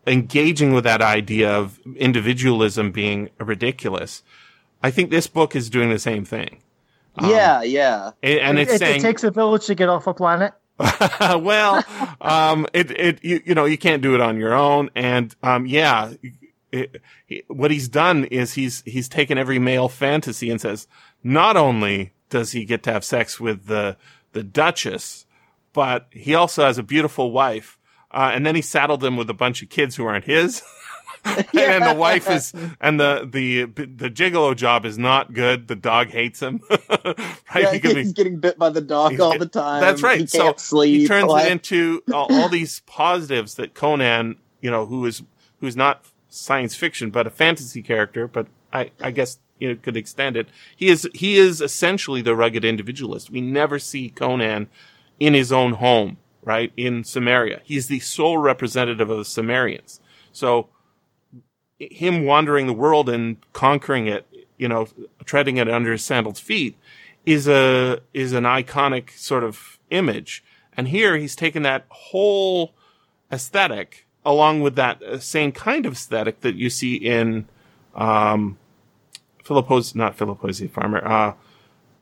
engaging 0.07 0.73
with 0.73 0.85
that 0.85 1.03
idea 1.03 1.53
of 1.53 1.81
individualism 1.97 2.93
being 2.93 3.29
ridiculous. 3.41 4.23
I 4.85 4.93
think 4.93 5.11
this 5.11 5.27
book 5.27 5.57
is 5.57 5.69
doing 5.69 5.91
the 5.91 5.99
same 5.99 6.25
thing. 6.25 6.63
Um, 7.17 7.31
yeah, 7.31 7.63
yeah. 7.63 8.13
and, 8.23 8.39
and 8.41 8.59
it's 8.59 8.73
it, 8.75 8.79
saying, 8.79 9.01
it 9.01 9.03
takes 9.03 9.25
a 9.25 9.31
village 9.31 9.67
to 9.67 9.75
get 9.75 9.89
off 9.89 10.07
a 10.07 10.15
planet. 10.15 10.55
well, 11.21 11.85
um, 12.21 12.67
it, 12.73 12.91
it, 12.91 13.25
you, 13.25 13.41
you 13.45 13.55
know, 13.55 13.65
you 13.67 13.79
can't 13.79 14.03
do 14.03 14.15
it 14.15 14.21
on 14.21 14.37
your 14.37 14.55
own. 14.55 14.91
And, 14.95 15.35
um, 15.43 15.67
yeah, 15.67 16.13
it, 16.73 17.03
he, 17.27 17.43
what 17.49 17.71
he's 17.71 17.89
done 17.89 18.25
is 18.25 18.55
he's, 18.55 18.83
he's 18.87 19.09
taken 19.09 19.39
every 19.39 19.59
male 19.59 19.89
fantasy 19.89 20.51
and 20.51 20.61
says, 20.61 20.89
not 21.23 21.57
only 21.57 22.13
does 22.31 22.53
he 22.53 22.65
get 22.65 22.83
to 22.85 22.93
have 22.93 23.05
sex 23.05 23.39
with 23.39 23.67
the, 23.67 23.97
the 24.33 24.43
Duchess, 24.43 25.27
but 25.73 26.07
he 26.11 26.35
also 26.35 26.65
has 26.65 26.79
a 26.79 26.83
beautiful 26.83 27.31
wife. 27.31 27.79
Uh, 28.11 28.31
and 28.35 28.45
then 28.45 28.55
he 28.55 28.63
saddled 28.63 29.01
them 29.01 29.17
with 29.17 29.31
a 29.31 29.35
bunch 29.35 29.63
of 29.63 29.69
kids 29.69 29.97
who 29.97 30.07
aren't 30.07 30.25
his. 30.25 30.63
and 31.25 31.47
then 31.53 31.83
the 31.83 31.95
wife 31.95 32.29
is, 32.29 32.53
and 32.81 32.99
the, 32.99 33.29
the, 33.31 33.65
the 33.65 34.11
gigolo 34.11 34.57
job 34.57 34.85
is 34.85 34.99
not 34.99 35.33
good. 35.33 35.69
The 35.69 35.77
dog 35.77 36.09
hates 36.09 36.41
him. 36.41 36.61
right? 36.71 37.17
yeah 37.57 37.73
He 37.73 37.81
could 37.81 37.95
be- 37.95 38.03
he's 38.03 38.13
getting 38.13 38.39
bit 38.39 38.59
by 38.59 38.71
the 38.71 38.81
dog 38.81 39.19
all 39.21 39.39
the 39.39 39.47
time. 39.47 39.81
That's 39.81 40.03
right. 40.03 40.21
He 40.21 40.27
So 40.27 40.55
sleep. 40.57 41.01
he 41.03 41.07
turns 41.07 41.27
like- 41.27 41.47
it 41.47 41.53
into 41.53 42.03
all, 42.13 42.27
all 42.31 42.49
these 42.49 42.81
positives 42.87 43.55
that 43.55 43.75
Conan, 43.75 44.37
you 44.61 44.71
know, 44.71 44.87
who 44.87 45.07
is 45.07 45.23
who's 45.61 45.77
not 45.77 46.05
science 46.29 46.75
fiction 46.75 47.11
but 47.11 47.27
a 47.27 47.31
fantasy 47.31 47.83
character, 47.83 48.27
but 48.27 48.47
I 48.73 48.91
I 49.01 49.11
guess 49.11 49.39
you 49.59 49.69
know 49.69 49.77
could 49.77 49.97
extend 49.97 50.37
it. 50.37 50.49
He 50.77 50.89
is 50.89 51.09
he 51.15 51.37
is 51.37 51.61
essentially 51.61 52.23
the 52.23 52.35
rugged 52.35 52.65
individualist. 52.65 53.31
We 53.31 53.41
never 53.41 53.79
see 53.79 54.09
Conan 54.09 54.69
in 55.21 55.35
his 55.35 55.53
own 55.53 55.75
home, 55.75 56.17
right 56.43 56.73
in 56.77 57.03
Cimmeria. 57.05 57.61
He's 57.65 57.87
the 57.87 58.01
sole 58.01 58.39
representative 58.39 59.09
of 59.11 59.19
the 59.19 59.25
Cimmerians. 59.25 60.01
So 60.33 60.69
him 61.91 62.25
wandering 62.25 62.67
the 62.67 62.73
world 62.73 63.09
and 63.09 63.37
conquering 63.53 64.07
it, 64.07 64.27
you 64.57 64.69
know, 64.69 64.89
treading 65.25 65.57
it 65.57 65.69
under 65.69 65.93
his 65.93 66.05
sandaled 66.05 66.39
feet 66.39 66.77
is 67.27 67.49
a, 67.49 68.01
is 68.13 68.33
an 68.33 68.45
iconic 68.45 69.11
sort 69.11 69.45
of 69.45 69.79
image. 69.91 70.45
And 70.77 70.89
here 70.89 71.17
he's 71.17 71.37
taken 71.37 71.63
that 71.63 71.87
whole 71.89 72.75
aesthetic 73.31 74.07
along 74.25 74.61
with 74.61 74.77
that 74.77 75.23
same 75.23 75.53
kind 75.53 75.85
of 75.87 75.95
aesthetic 75.95 76.41
that 76.41 76.55
you 76.55 76.71
see 76.71 76.95
in, 76.95 77.47
um, 77.95 78.59
Philippos, 79.45 79.95
not 79.95 80.17
Philippo's 80.17 80.61
Farmer, 80.71 81.05
uh, 81.05 81.35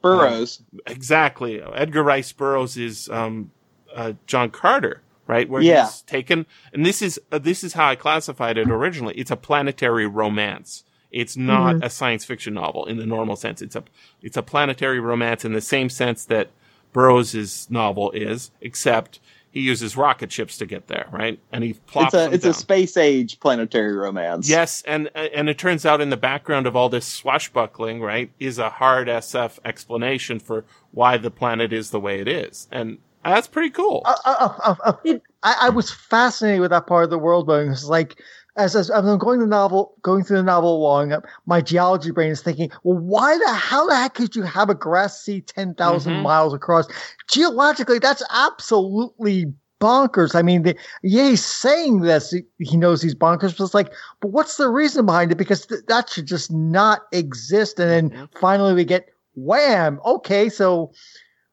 Burrows. 0.03 0.63
exactly. 0.87 1.63
Edgar 1.63 2.03
Rice 2.03 2.33
Burroughs 2.33 2.77
is, 2.77 3.09
um, 3.09 3.51
uh, 3.95 4.13
John 4.27 4.51
Carter, 4.51 5.03
right? 5.31 5.49
Where 5.49 5.63
Yeah. 5.63 5.85
he's 5.85 6.03
taken, 6.03 6.45
and 6.75 6.85
this 6.85 7.01
is, 7.01 7.21
uh, 7.33 7.39
this 7.39 7.63
is 7.65 7.73
how 7.75 7.89
I 7.89 7.95
classified 7.95 8.59
it 8.59 8.69
originally. 8.71 9.15
It's 9.15 9.31
a 9.31 9.37
planetary 9.37 10.07
romance. 10.07 10.85
It's 11.13 11.37
not 11.37 11.83
a 11.85 11.91
science 11.91 12.25
fiction 12.25 12.55
novel 12.55 12.85
in 12.87 12.97
the 12.97 13.07
normal 13.07 13.37
sense. 13.37 13.63
It's 13.63 13.75
a, 13.77 13.83
it's 14.23 14.37
a 14.37 14.43
planetary 14.43 15.01
romance 15.01 15.45
in 15.45 15.53
the 15.53 15.61
same 15.61 15.89
sense 15.89 16.25
that 16.27 16.51
Burroughs' 16.93 17.69
novel 17.71 18.11
is, 18.13 18.51
except 18.61 19.21
he 19.53 19.61
uses 19.61 19.97
rocket 19.97 20.31
ships 20.31 20.57
to 20.59 20.67
get 20.67 20.87
there, 20.87 21.09
right? 21.11 21.41
And 21.53 21.65
he 21.65 21.73
plops 21.73 22.15
it's 22.15 22.23
a 22.23 22.33
it's 22.35 22.45
down. 22.45 22.51
a 22.51 22.55
space 22.55 22.97
age 22.97 23.41
planetary 23.41 23.93
romance. 23.97 24.49
Yes, 24.49 24.83
and 24.87 25.11
and 25.17 25.49
it 25.49 25.59
turns 25.59 25.85
out 25.85 26.01
in 26.01 26.11
the 26.11 26.17
background 26.17 26.67
of 26.69 26.77
all 26.77 26.89
this 26.89 27.07
swashbuckling, 27.07 28.01
right, 28.01 28.31
is 28.39 28.59
a 28.59 28.71
hard 28.71 29.09
SF 29.09 29.59
explanation 29.65 30.39
for 30.39 30.65
why 30.93 31.17
the 31.17 31.31
planet 31.33 31.73
is 31.73 31.91
the 31.91 31.99
way 32.01 32.21
it 32.21 32.29
is, 32.29 32.69
and 32.71 32.99
that's 33.25 33.49
pretty 33.49 33.71
cool. 33.71 34.03
uh, 34.05 34.17
uh, 34.25 34.55
uh, 34.65 34.75
uh, 34.85 35.19
I, 35.43 35.57
I 35.63 35.69
was 35.71 35.91
fascinated 35.91 36.61
with 36.61 36.71
that 36.71 36.87
part 36.87 37.05
of 37.05 37.11
the 37.11 37.19
world, 37.19 37.47
but 37.47 37.65
it 37.67 37.69
was 37.69 37.85
like, 37.89 38.21
as, 38.57 38.75
as 38.75 38.91
I'm 38.91 39.19
going 39.19 39.41
the 39.41 39.47
novel, 39.47 39.95
going 40.03 40.25
through 40.25 40.39
the 40.39 40.43
novel 40.43 40.77
along, 40.77 41.13
uh, 41.13 41.21
my 41.47 41.61
geology 41.61 42.11
brain 42.11 42.31
is 42.31 42.43
thinking, 42.43 42.71
well, 42.83 42.99
why 42.99 43.39
the 43.39 43.53
how 43.53 43.87
the 43.87 43.95
heck 43.97 44.15
could 44.15 44.35
you 44.35 44.43
have 44.43 44.69
a 44.71 44.75
grass 44.75 45.23
sea 45.23 45.41
ten 45.41 45.75
Mhm. 45.75 46.13
miles 46.23 46.53
across? 46.53 46.87
Geologically, 47.29 47.99
that's 47.99 48.23
absolutely 48.31 49.53
bonkers. 49.81 50.35
I 50.35 50.43
mean, 50.43 50.63
the, 50.63 50.77
yeah, 51.03 51.29
he's 51.31 51.45
saying 51.45 52.01
this. 52.01 52.31
He, 52.33 52.43
he 52.59 52.77
knows 52.77 53.01
he's 53.01 53.15
bonkers, 53.15 53.57
but 53.57 53.65
it's 53.65 53.75
like, 53.75 53.93
but 54.21 54.29
what's 54.33 54.57
the 54.57 54.69
reason 54.69 55.07
behind 55.07 55.33
it? 55.33 55.37
Because 55.39 55.67
th- 55.67 55.83
that 55.89 56.11
should 56.11 56.27
just 56.27 56.51
not 56.51 57.03
exist. 57.13 57.79
And 57.79 57.91
then 57.91 58.11
Mhm. 58.11 58.29
finally 58.39 58.75
we 58.75 58.85
get 58.85 59.09
wham. 59.37 60.01
Okay, 60.05 60.49
so 60.49 60.93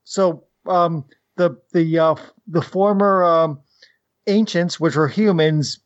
so 0.04 0.44
um, 0.66 1.06
the 1.38 1.58
the 1.74 2.00
uh, 2.00 2.16
the 2.48 2.62
former 2.62 3.24
um, 3.24 3.60
ancients, 4.28 4.80
which 4.80 4.96
were 4.96 5.08
humans, 5.08 5.80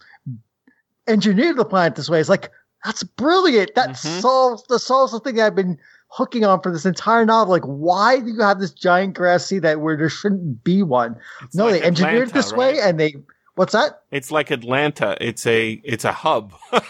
engineered 1.08 1.58
the 1.58 1.66
planet 1.66 1.96
this 1.96 2.10
way. 2.10 2.20
It's 2.20 2.30
like 2.30 2.52
that's 2.84 3.04
brilliant. 3.04 3.76
That 3.76 3.90
Mhm. 3.92 4.22
solves 4.22 4.64
the 4.70 4.80
solves 4.80 5.12
the 5.12 5.20
thing 5.20 5.40
I've 5.40 5.56
been 5.56 5.78
hooking 6.08 6.44
on 6.44 6.62
for 6.62 6.72
this 6.72 6.86
entire 6.86 7.26
novel. 7.26 7.52
Like, 7.54 7.64
why 7.64 8.20
do 8.20 8.28
you 8.28 8.42
have 8.42 8.60
this 8.60 8.72
giant 8.72 9.14
grass 9.14 9.46
sea 9.46 9.60
that 9.60 9.80
where 9.82 9.96
there 9.96 10.10
shouldn't 10.10 10.64
be 10.64 10.84
one? 10.84 11.16
It's 11.44 11.56
no, 11.56 11.66
like 11.66 11.82
they 11.82 11.88
engineered 11.88 12.30
it 12.30 12.30
Atlanta, 12.30 12.38
this 12.40 12.54
way, 12.54 12.80
and 12.82 13.00
they 13.00 13.16
what's 13.56 13.74
that? 13.74 14.02
It's 14.12 14.32
like 14.32 14.52
Atlanta. 14.52 15.16
It's 15.22 15.46
a 15.46 15.82
it's 15.84 16.06
a 16.06 16.12
hub. 16.14 16.54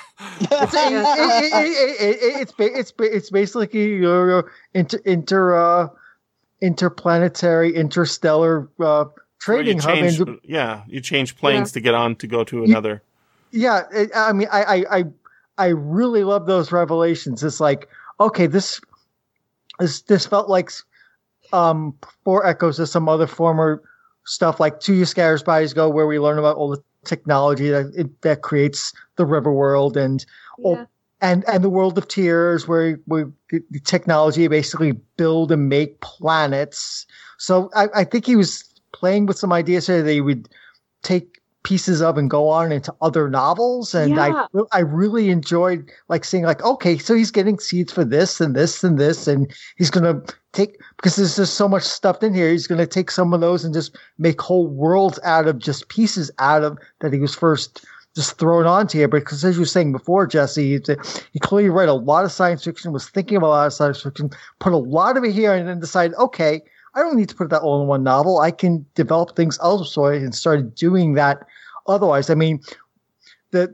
It's, 0.54 0.74
it, 0.74 0.92
it, 0.92 1.54
it, 1.54 1.54
it, 1.54 2.02
it, 2.02 2.42
it's 2.42 2.54
it's 2.60 2.94
it's 3.00 3.30
basically 3.32 3.96
your 3.96 4.52
inter 4.74 5.00
inter 5.04 5.56
uh, 5.56 5.88
interplanetary 6.62 7.76
interstellar 7.76 8.70
uh, 8.80 9.06
trading 9.40 9.78
you 9.78 9.84
hub. 9.84 9.98
And, 9.98 10.40
yeah, 10.44 10.84
you 10.88 11.02
change 11.02 11.36
planes 11.36 11.72
to 11.74 11.82
get 11.82 11.94
on 11.94 12.16
to 12.18 12.28
go 12.28 12.44
to 12.46 12.64
another. 12.64 13.04
yeah, 13.52 13.84
it, 13.92 14.12
I 14.16 14.32
mean, 14.32 14.48
I, 14.52 14.64
I 14.64 14.98
I 14.98 15.04
I 15.58 15.68
really 15.68 16.24
love 16.24 16.46
those 16.46 16.72
revelations. 16.72 17.44
It's 17.44 17.60
like 17.60 17.90
okay, 18.20 18.48
this 18.48 18.80
this 19.80 20.02
this 20.04 20.26
felt 20.28 20.50
like 20.50 20.72
um 21.52 21.98
four 22.24 22.46
echoes 22.46 22.80
of 22.80 22.88
some 22.88 23.10
other 23.10 23.28
former 23.28 23.84
stuff 24.24 24.60
like 24.60 24.80
To 24.82 24.94
Your 24.94 25.06
Scattered 25.06 25.44
Bodies 25.44 25.74
Go 25.74 25.90
where 25.90 26.08
we 26.08 26.20
learn 26.20 26.38
about 26.38 26.56
all 26.56 26.70
the 26.70 26.82
technology 27.04 27.70
that 27.70 27.92
it, 27.96 28.22
that 28.22 28.44
creates 28.44 28.94
the 29.16 29.26
river 29.26 29.52
world 29.52 29.98
and 29.98 30.24
Yeah. 30.60 30.86
And 31.22 31.48
and 31.48 31.64
the 31.64 31.70
World 31.70 31.98
of 31.98 32.08
Tiers 32.08 32.68
where 32.68 33.00
we 33.08 33.24
the, 33.50 33.64
the 33.70 33.80
technology 33.80 34.48
basically 34.48 34.94
build 35.18 35.52
and 35.52 35.70
make 35.70 36.02
planets 36.02 37.06
so 37.38 37.70
I, 37.76 37.88
I 37.96 38.04
think 38.04 38.26
he 38.26 38.36
was 38.36 38.64
playing 38.92 39.26
with 39.26 39.38
some 39.38 39.54
ideas 39.54 39.88
here 39.88 40.04
that 40.04 40.12
he 40.12 40.22
would 40.22 40.50
take 41.02 41.42
pieces 41.64 42.02
of 42.02 42.18
and 42.18 42.30
go 42.30 42.48
on 42.48 42.72
into 42.72 42.94
other 43.02 43.30
novels 43.30 43.94
and 43.94 44.16
Yeah. 44.16 44.48
I 44.56 44.62
I 44.72 44.80
really 44.80 45.30
enjoyed 45.30 45.92
like 46.10 46.26
seeing 46.26 46.44
like 46.44 46.64
okay 46.64 46.98
so 46.98 47.14
he's 47.14 47.30
getting 47.30 47.60
seeds 47.60 47.94
for 47.94 48.04
this 48.04 48.42
and 48.42 48.56
this 48.56 48.84
and 48.84 48.98
this 48.98 49.28
and 49.28 49.52
he's 49.78 49.92
gonna 49.92 50.22
take 50.54 50.80
because 50.98 51.16
there's 51.18 51.36
just 51.36 51.54
so 51.54 51.68
much 51.68 51.84
stuff 51.84 52.24
in 52.24 52.34
here 52.34 52.50
he's 52.50 52.66
gonna 52.66 52.88
take 52.88 53.12
some 53.12 53.32
of 53.34 53.42
those 53.42 53.64
and 53.64 53.76
just 53.76 53.96
make 54.18 54.42
whole 54.42 54.68
worlds 54.68 55.20
out 55.24 55.48
of 55.48 55.60
just 55.60 55.88
pieces 55.90 56.32
out 56.40 56.64
of 56.64 56.80
that 57.00 57.14
he 57.14 57.20
was 57.20 57.36
first 57.36 57.86
just 58.16 58.38
thrown 58.38 58.66
onto 58.66 58.98
here 58.98 59.08
because 59.08 59.44
as 59.46 59.56
you 59.56 59.62
were 59.62 59.66
saying 59.66 59.92
before 59.92 60.28
Jesse 60.28 60.80
he, 61.34 61.40
clearly 61.40 61.70
read 61.70 61.90
a 61.90 61.94
lot 61.94 62.26
of 62.26 62.32
science 62.32 62.64
fiction 62.64 62.92
was 62.92 63.10
thinking 63.10 63.38
about 63.38 63.48
a 63.48 63.50
lot 63.50 63.68
of 63.68 63.74
science 63.74 64.02
fiction 64.02 64.30
put 64.60 64.74
a 64.74 64.78
lot 64.78 65.18
of 65.18 65.24
it 65.24 65.32
here 65.32 65.54
and 65.54 65.68
then 65.68 65.80
decided 65.80 66.16
okay 66.18 66.62
I 66.94 67.00
don't 67.00 67.16
need 67.16 67.30
to 67.30 67.36
put 67.36 67.50
that 67.52 67.62
all 67.62 67.82
in 67.82 67.88
one 67.88 68.04
novel. 68.04 68.40
I 68.40 68.52
can 68.52 68.86
develop 68.96 69.36
things 69.36 69.58
elsewhere 69.62 70.14
and 70.14 70.36
started 70.36 70.76
doing 70.76 71.14
that 71.14 71.46
otherwise. 71.88 72.30
I 72.30 72.36
mean 72.36 72.60
the 73.52 73.74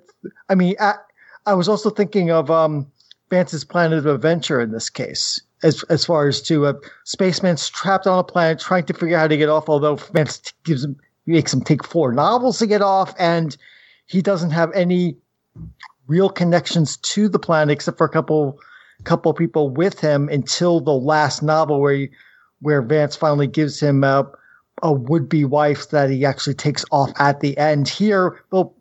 I 0.49 0.55
mean 0.55 0.75
I, 0.79 0.95
I 1.45 1.53
was 1.53 1.67
also 1.67 1.89
thinking 1.89 2.31
of 2.31 2.51
um 2.51 2.87
Vance's 3.29 3.65
Planet 3.65 3.99
of 3.99 4.05
Adventure 4.05 4.61
in 4.61 4.71
this 4.71 4.89
case 4.89 5.41
as 5.63 5.83
as 5.83 6.05
far 6.05 6.27
as 6.27 6.41
to 6.43 6.67
a 6.67 6.75
spaceman's 7.05 7.69
trapped 7.69 8.05
on 8.05 8.19
a 8.19 8.23
planet 8.23 8.59
trying 8.59 8.85
to 8.85 8.93
figure 8.93 9.17
out 9.17 9.21
how 9.21 9.27
to 9.27 9.37
get 9.37 9.49
off 9.49 9.67
although 9.67 9.95
Vance 9.95 10.53
gives 10.63 10.83
him 10.83 10.95
makes 11.25 11.53
him 11.53 11.61
take 11.61 11.83
four 11.83 12.11
novels 12.11 12.59
to 12.59 12.67
get 12.67 12.81
off 12.81 13.13
and 13.19 13.57
he 14.07 14.21
doesn't 14.21 14.51
have 14.51 14.71
any 14.73 15.17
real 16.07 16.29
connections 16.29 16.97
to 16.97 17.29
the 17.29 17.39
planet 17.39 17.73
except 17.73 17.97
for 17.97 18.05
a 18.05 18.09
couple 18.09 18.59
couple 19.03 19.31
people 19.33 19.69
with 19.69 19.99
him 19.99 20.27
until 20.29 20.79
the 20.79 20.93
last 20.93 21.43
novel 21.43 21.79
where 21.79 21.93
he, 21.93 22.09
where 22.61 22.81
Vance 22.81 23.15
finally 23.15 23.45
gives 23.45 23.79
him 23.79 24.03
a, 24.03 24.27
a 24.81 24.91
would 24.91 25.29
be 25.29 25.45
wife 25.45 25.89
that 25.89 26.09
he 26.09 26.25
actually 26.25 26.55
takes 26.55 26.83
off 26.91 27.11
at 27.19 27.39
the 27.39 27.55
end. 27.59 27.87
Here, 27.87 28.43
well, 28.51 28.75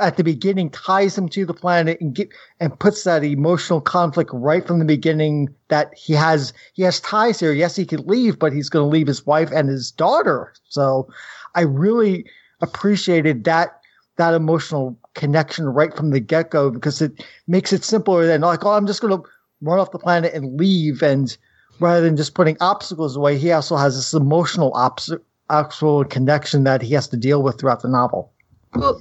at 0.00 0.16
the 0.16 0.24
beginning, 0.24 0.70
ties 0.70 1.16
him 1.16 1.28
to 1.28 1.44
the 1.44 1.54
planet 1.54 2.00
and 2.00 2.14
get, 2.14 2.30
and 2.58 2.76
puts 2.78 3.04
that 3.04 3.22
emotional 3.22 3.80
conflict 3.80 4.30
right 4.32 4.66
from 4.66 4.80
the 4.80 4.84
beginning 4.84 5.54
that 5.68 5.94
he 5.96 6.14
has 6.14 6.52
he 6.72 6.82
has 6.82 7.00
ties 7.00 7.38
here. 7.38 7.52
Yes, 7.52 7.76
he 7.76 7.86
could 7.86 8.06
leave, 8.08 8.38
but 8.38 8.52
he's 8.52 8.68
going 8.68 8.84
to 8.84 8.90
leave 8.90 9.06
his 9.06 9.26
wife 9.26 9.50
and 9.52 9.68
his 9.68 9.92
daughter. 9.92 10.52
So, 10.68 11.08
I 11.54 11.62
really 11.62 12.24
appreciated 12.60 13.44
that 13.44 13.79
that 14.20 14.34
emotional 14.34 14.98
connection 15.14 15.64
right 15.64 15.96
from 15.96 16.10
the 16.10 16.20
get 16.20 16.50
go 16.50 16.70
because 16.70 17.00
it 17.00 17.24
makes 17.48 17.72
it 17.72 17.82
simpler 17.84 18.26
than 18.26 18.42
like, 18.42 18.64
oh, 18.64 18.72
I'm 18.72 18.86
just 18.86 19.00
going 19.00 19.16
to 19.16 19.28
run 19.62 19.78
off 19.78 19.90
the 19.92 19.98
planet 19.98 20.34
and 20.34 20.58
leave. 20.60 21.02
And 21.02 21.36
rather 21.80 22.02
than 22.02 22.16
just 22.16 22.34
putting 22.34 22.56
obstacles 22.60 23.16
away, 23.16 23.38
he 23.38 23.50
also 23.50 23.76
has 23.76 23.96
this 23.96 24.12
emotional 24.12 24.72
obs- 24.74 25.12
actual 25.48 26.04
connection 26.04 26.64
that 26.64 26.82
he 26.82 26.92
has 26.94 27.08
to 27.08 27.16
deal 27.16 27.42
with 27.42 27.58
throughout 27.58 27.80
the 27.80 27.88
novel. 27.88 28.30
Well, 28.74 29.00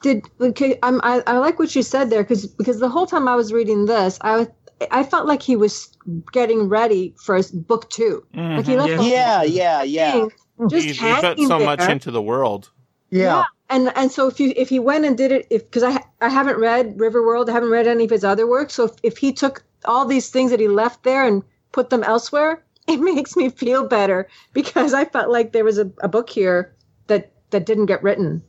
did 0.00 0.24
okay, 0.40 0.78
I'm, 0.82 1.00
I 1.02 1.22
I 1.26 1.38
like 1.38 1.58
what 1.58 1.74
you 1.76 1.82
said 1.82 2.10
there 2.10 2.22
because 2.22 2.46
because 2.46 2.78
the 2.80 2.88
whole 2.88 3.06
time 3.06 3.28
I 3.28 3.36
was 3.36 3.52
reading 3.52 3.86
this, 3.86 4.18
I 4.22 4.36
was- 4.36 4.48
I 4.90 5.04
felt 5.04 5.28
like 5.28 5.42
he 5.42 5.54
was 5.54 5.96
getting 6.32 6.68
ready 6.68 7.14
for 7.16 7.36
his 7.36 7.52
book 7.52 7.88
2 7.90 8.24
Like 8.34 8.66
he 8.66 8.72
mm-hmm. 8.72 8.80
left 8.80 9.04
Yeah. 9.04 9.42
yeah, 9.44 9.82
yeah, 9.82 9.82
yeah. 9.84 10.26
just 10.68 10.86
He's, 10.86 10.98
he's 10.98 10.98
put 10.98 11.24
hanging 11.24 11.46
so 11.46 11.60
much 11.60 11.88
into 11.88 12.10
the 12.10 12.20
world. 12.20 12.71
Yeah. 13.12 13.44
and 13.68 13.92
and 13.94 14.10
so 14.10 14.26
if 14.26 14.40
you 14.40 14.52
if 14.56 14.70
he 14.70 14.78
went 14.78 15.04
and 15.04 15.16
did 15.16 15.32
it 15.32 15.46
if 15.50 15.64
because 15.64 15.82
I 15.82 16.02
I 16.20 16.28
haven't 16.28 16.58
read 16.58 16.96
Riverworld, 16.96 17.48
I 17.48 17.52
haven't 17.52 17.70
read 17.70 17.86
any 17.86 18.04
of 18.04 18.10
his 18.10 18.24
other 18.24 18.46
work. 18.46 18.70
So 18.70 18.84
if, 18.84 18.92
if 19.02 19.18
he 19.18 19.32
took 19.32 19.62
all 19.84 20.06
these 20.06 20.30
things 20.30 20.50
that 20.50 20.60
he 20.60 20.68
left 20.68 21.04
there 21.04 21.26
and 21.26 21.42
put 21.72 21.90
them 21.90 22.02
elsewhere, 22.02 22.62
it 22.86 23.00
makes 23.00 23.36
me 23.36 23.50
feel 23.50 23.86
better 23.86 24.28
because 24.52 24.94
I 24.94 25.04
felt 25.04 25.30
like 25.30 25.52
there 25.52 25.64
was 25.64 25.78
a, 25.78 25.90
a 26.02 26.08
book 26.08 26.30
here 26.30 26.74
that 27.06 27.30
that 27.50 27.66
didn't 27.66 27.86
get 27.86 28.02
written. 28.02 28.42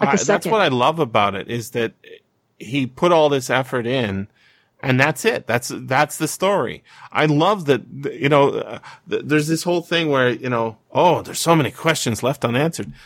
Like 0.00 0.20
that's 0.20 0.46
what 0.46 0.60
I 0.60 0.68
love 0.68 0.98
about 0.98 1.34
it 1.34 1.48
is 1.48 1.70
that 1.70 1.92
he 2.58 2.86
put 2.86 3.12
all 3.12 3.28
this 3.28 3.50
effort 3.50 3.86
in, 3.86 4.28
and 4.82 4.98
that's 4.98 5.24
it. 5.24 5.46
That's 5.46 5.72
that's 5.74 6.16
the 6.16 6.28
story. 6.28 6.82
I 7.12 7.26
love 7.26 7.66
that. 7.66 7.82
You 8.12 8.28
know, 8.28 8.50
uh, 8.50 8.78
th- 9.08 9.22
there's 9.24 9.48
this 9.48 9.62
whole 9.62 9.82
thing 9.82 10.08
where 10.08 10.30
you 10.30 10.48
know, 10.48 10.78
oh, 10.92 11.22
there's 11.22 11.40
so 11.40 11.54
many 11.54 11.70
questions 11.70 12.22
left 12.22 12.44
unanswered. 12.44 12.92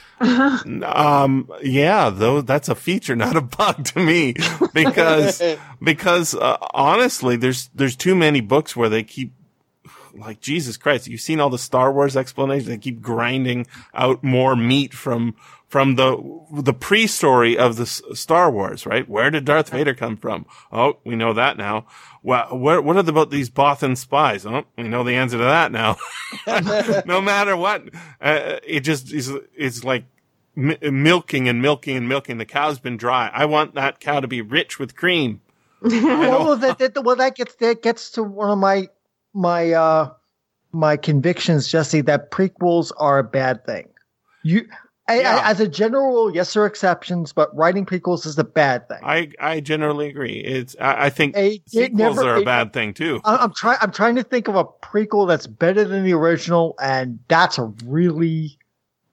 Um, 0.85 1.51
yeah, 1.62 2.09
though 2.09 2.41
that's 2.41 2.68
a 2.68 2.75
feature, 2.75 3.14
not 3.27 3.37
a 3.37 3.41
bug 3.41 3.85
to 3.87 4.01
me, 4.01 4.35
because 4.72 5.43
because 5.83 6.35
uh, 6.35 6.57
honestly, 6.72 7.37
there's 7.37 7.68
there's 7.75 7.97
too 7.97 8.14
many 8.14 8.41
books 8.41 8.75
where 8.75 8.89
they 8.89 9.03
keep 9.03 9.33
like 10.17 10.41
Jesus 10.41 10.77
Christ, 10.77 11.09
you've 11.09 11.21
seen 11.21 11.41
all 11.41 11.51
the 11.51 11.59
Star 11.59 11.93
Wars 11.93 12.17
explanations. 12.17 12.69
They 12.69 12.79
keep 12.79 13.01
grinding 13.01 13.67
out 13.95 14.23
more 14.23 14.57
meat 14.57 14.95
from 14.95 15.35
from 15.69 15.97
the 15.97 16.17
the 16.53 16.73
pre-story 16.73 17.59
of 17.59 17.77
the 17.77 17.83
S- 17.83 18.03
Star 18.12 18.51
Wars, 18.51 18.87
right? 18.87 19.09
Where 19.09 19.31
did 19.31 19.45
Darth 19.45 19.71
Vader 19.71 19.95
come 19.95 20.17
from? 20.17 20.47
Oh, 20.71 20.99
we 21.05 21.17
know 21.17 21.33
that 21.33 21.57
now. 21.57 21.87
Well, 22.23 22.57
what 22.57 22.85
what 22.85 22.97
about 22.97 23.31
these 23.31 23.51
Bothan 23.51 23.97
spies? 23.97 24.47
Oh, 24.47 24.65
we 24.77 24.85
know 24.85 25.05
the 25.05 25.17
answer 25.17 25.37
to 25.39 25.45
that 25.45 25.73
now. 25.73 25.97
no 27.07 27.21
matter 27.21 27.57
what, 27.57 27.89
uh, 28.21 28.59
it 28.62 28.81
just 28.81 29.12
is. 29.12 29.33
It's 29.57 29.85
like 29.85 30.05
mi- 30.55 30.79
milking 30.81 31.49
and 31.49 31.61
milking 31.61 31.97
and 31.97 32.09
milking. 32.09 32.39
The 32.39 32.47
cow's 32.47 32.79
been 32.79 32.97
dry. 32.97 33.31
I 33.33 33.45
want 33.47 33.75
that 33.75 34.01
cow 34.01 34.21
to 34.21 34.29
be 34.29 34.43
rich 34.43 34.79
with 34.79 34.97
cream. 34.97 35.41
Well, 35.85 36.57
that, 36.57 36.79
that, 36.79 37.05
well, 37.05 37.17
that 37.17 37.35
gets 37.35 37.57
that 37.57 37.83
gets 37.83 38.11
to 38.12 38.23
one 38.23 38.51
of 38.51 38.59
my 38.59 38.89
my 39.35 39.72
uh 39.72 40.11
my 40.72 40.97
convictions, 40.97 41.68
Jesse. 41.68 42.01
That 42.01 42.30
prequels 42.30 42.93
are 42.97 43.18
a 43.18 43.24
bad 43.24 43.64
thing. 43.66 43.89
You, 44.43 44.66
I, 45.09 45.20
Yeah. 45.20 45.37
I, 45.45 45.51
as 45.51 45.61
a 45.61 45.68
general 45.68 46.07
rule, 46.09 46.35
yes, 46.35 46.53
there 46.55 46.62
are 46.62 46.66
exceptions, 46.66 47.32
but 47.32 47.55
writing 47.57 47.85
prequels 47.87 48.26
is 48.26 48.39
a 48.39 48.45
bad 48.45 48.89
thing. 48.89 48.99
I 49.03 49.30
I 49.41 49.61
generally 49.61 50.09
agree. 50.09 50.39
It's 50.41 50.74
I, 50.80 51.07
I 51.07 51.11
think 51.11 51.37
A- 51.37 51.57
it 51.57 51.68
sequels 51.68 52.16
never- 52.16 52.28
are 52.30 52.37
a 52.37 52.41
it- 52.41 52.45
bad 52.45 52.72
thing 52.72 52.95
too. 52.95 53.20
I- 53.24 53.37
I'm 53.37 53.53
trying. 53.53 53.78
I'm 53.80 53.93
trying 53.93 54.16
to 54.16 54.22
think 54.22 54.49
of 54.49 54.57
a 54.57 54.64
prequel 54.64 55.28
that's 55.28 55.47
better 55.47 55.85
than 55.85 56.05
the 56.05 56.14
original, 56.14 56.74
and 56.80 57.18
that's 57.28 57.59
a 57.59 57.64
really 57.85 58.59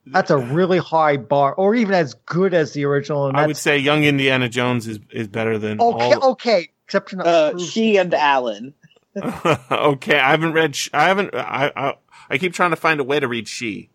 that's 0.07 0.31
a 0.31 0.37
really 0.37 0.79
high 0.79 1.15
bar, 1.17 1.53
or 1.53 1.75
even 1.75 1.93
as 1.93 2.15
good 2.25 2.53
as 2.55 2.73
the 2.73 2.85
original. 2.85 3.27
And 3.27 3.37
I 3.37 3.45
would 3.45 3.55
say 3.57 3.77
Young 3.77 4.03
Indiana 4.03 4.49
Jones 4.49 4.87
is 4.87 4.99
is 5.11 5.27
better 5.27 5.57
than 5.59 5.79
okay. 5.79 6.13
all. 6.15 6.31
Okay, 6.31 6.69
exception. 6.85 7.21
Uh, 7.21 7.57
she 7.59 7.97
and 7.97 8.13
Allan. 8.13 8.73
okay, 9.71 10.19
I 10.19 10.31
haven't 10.31 10.53
read. 10.53 10.75
Sh- 10.75 10.89
I 10.93 11.07
haven't. 11.07 11.35
I, 11.35 11.71
I 11.75 11.93
I 12.29 12.37
keep 12.37 12.53
trying 12.53 12.69
to 12.69 12.75
find 12.75 12.99
a 12.99 13.03
way 13.03 13.19
to 13.19 13.27
read 13.27 13.47
She. 13.47 13.89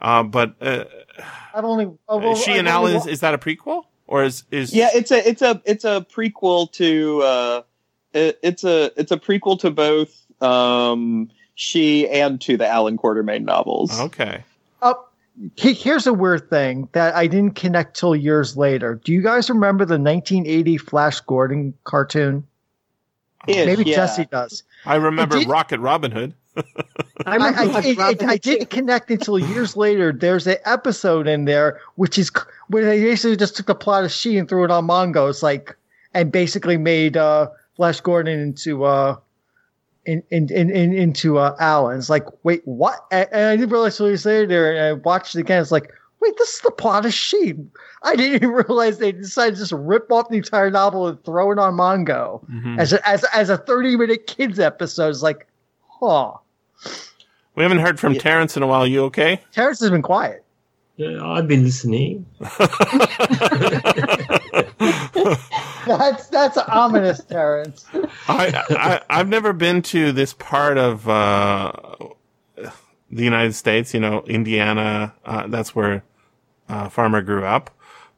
Uh, 0.00 0.22
but 0.22 0.54
uh, 0.60 0.84
I've 1.54 1.64
only. 1.64 1.86
oh, 2.08 2.18
well, 2.18 2.34
She 2.36 2.52
I've 2.52 2.58
and 2.60 2.68
Allan 2.68 2.96
is, 2.96 3.04
wa- 3.04 3.10
is 3.10 3.20
that 3.20 3.34
a 3.34 3.38
prequel 3.38 3.84
or 4.06 4.22
is 4.24 4.44
is 4.50 4.72
Yeah, 4.74 4.90
it's 4.94 5.10
a 5.10 5.28
it's 5.28 5.42
a 5.42 5.60
it's 5.64 5.84
a 5.84 6.06
prequel 6.12 6.70
to 6.72 7.22
uh 7.22 7.62
it, 8.12 8.38
it's 8.42 8.64
a 8.64 8.92
it's 8.96 9.10
a 9.12 9.16
prequel 9.16 9.58
to 9.60 9.70
both 9.70 10.14
um 10.42 11.30
she 11.56 12.08
and 12.08 12.40
to 12.42 12.56
the 12.56 12.66
Allan 12.66 12.96
Quatermain 12.96 13.42
novels. 13.44 13.98
okay? 14.00 14.44
Uh, 14.80 14.94
here's 15.56 16.06
a 16.06 16.12
weird 16.14 16.48
thing 16.48 16.88
that 16.92 17.16
I 17.16 17.26
didn't 17.26 17.56
connect 17.56 17.98
till 17.98 18.14
years 18.14 18.56
later. 18.56 19.00
Do 19.04 19.12
you 19.12 19.22
guys 19.22 19.50
remember 19.50 19.84
the 19.84 19.98
1980 19.98 20.78
Flash 20.78 21.20
Gordon 21.22 21.74
cartoon? 21.82 22.46
Ish, 23.46 23.66
Maybe 23.66 23.84
yeah. 23.84 23.96
Jesse 23.96 24.26
does. 24.26 24.62
I 24.84 24.96
remember 24.96 25.38
did- 25.38 25.48
Rocket 25.48 25.80
Robin 25.80 26.10
Hood. 26.10 26.34
I 26.56 26.62
I, 27.26 27.34
remember 27.36 27.60
I, 27.60 27.64
like 27.64 27.84
it- 27.84 27.90
it- 27.90 27.98
Robin 27.98 28.28
I 28.28 28.36
too. 28.36 28.50
didn't 28.50 28.70
connect 28.70 29.10
until 29.10 29.38
years 29.38 29.76
later. 29.76 30.12
There's 30.12 30.46
an 30.46 30.56
episode 30.64 31.28
in 31.28 31.44
there 31.44 31.80
which 31.94 32.18
is 32.18 32.30
where 32.68 32.84
they 32.84 33.00
basically 33.02 33.36
just 33.36 33.56
took 33.56 33.66
the 33.66 33.74
plot 33.74 34.04
of 34.04 34.10
She 34.12 34.36
and 34.38 34.48
threw 34.48 34.64
it 34.64 34.70
on 34.70 34.86
Mongo. 34.86 35.30
It's 35.30 35.42
like 35.42 35.76
and 36.14 36.32
basically 36.32 36.76
made 36.76 37.16
uh, 37.16 37.48
Flash 37.76 38.00
Gordon 38.00 38.38
into 38.40 38.84
uh, 38.84 39.16
in, 40.04 40.22
in, 40.30 40.50
in, 40.52 40.70
in, 40.70 40.92
into 40.94 41.38
uh, 41.38 41.54
Allan. 41.60 41.98
It's 41.98 42.08
like, 42.10 42.24
wait, 42.42 42.62
what? 42.64 43.04
And, 43.12 43.28
and 43.30 43.44
I 43.46 43.56
didn't 43.56 43.70
realize 43.70 43.96
till 43.98 44.08
years 44.08 44.24
later, 44.24 44.46
there. 44.46 44.72
and 44.72 44.80
I 44.80 44.92
watched 44.94 45.36
it 45.36 45.40
again. 45.40 45.60
It's 45.60 45.70
like, 45.70 45.92
wait, 46.20 46.36
this 46.36 46.54
is 46.54 46.60
the 46.60 46.70
plot 46.70 47.06
of 47.06 47.12
She. 47.14 47.54
I 48.02 48.16
didn't 48.16 48.34
even 48.36 48.50
realize 48.68 48.98
they 48.98 49.12
decided 49.12 49.54
to 49.54 49.60
just 49.60 49.72
rip 49.72 50.10
off 50.12 50.28
the 50.28 50.36
entire 50.36 50.70
novel 50.70 51.06
and 51.08 51.22
throw 51.24 51.50
it 51.52 51.58
on 51.58 51.74
Mongo 51.74 52.44
Mhm. 52.50 52.78
as 52.78 52.92
a, 52.92 53.08
as 53.08 53.24
as 53.34 53.50
a 53.50 53.56
30 53.58 53.96
minute 53.96 54.26
kids 54.26 54.58
episode. 54.58 55.08
It's 55.10 55.22
like, 55.22 55.46
huh. 55.88 56.32
We 57.54 57.62
haven't 57.64 57.78
heard 57.80 57.98
from 57.98 58.14
Terence 58.14 58.56
in 58.56 58.62
a 58.62 58.66
while. 58.68 58.86
You 58.86 59.04
okay? 59.04 59.40
Terence 59.52 59.80
has 59.80 59.90
been 59.90 60.02
quiet. 60.02 60.44
Yeah, 60.96 61.24
I've 61.24 61.46
been 61.48 61.62
listening. 61.64 62.24
That's 65.86 66.26
that's 66.28 66.58
ominous, 66.58 67.24
Terence. 67.24 67.86
I, 68.28 68.62
I 68.70 69.00
I've 69.08 69.28
never 69.28 69.52
been 69.52 69.80
to 69.82 70.12
this 70.12 70.34
part 70.34 70.76
of 70.76 71.08
uh, 71.08 71.72
the 73.10 73.24
United 73.24 73.54
States. 73.54 73.94
You 73.94 74.00
know, 74.00 74.22
Indiana. 74.26 75.14
Uh, 75.24 75.46
that's 75.46 75.74
where 75.74 76.04
uh, 76.68 76.88
Farmer 76.88 77.22
grew 77.22 77.44
up. 77.44 77.70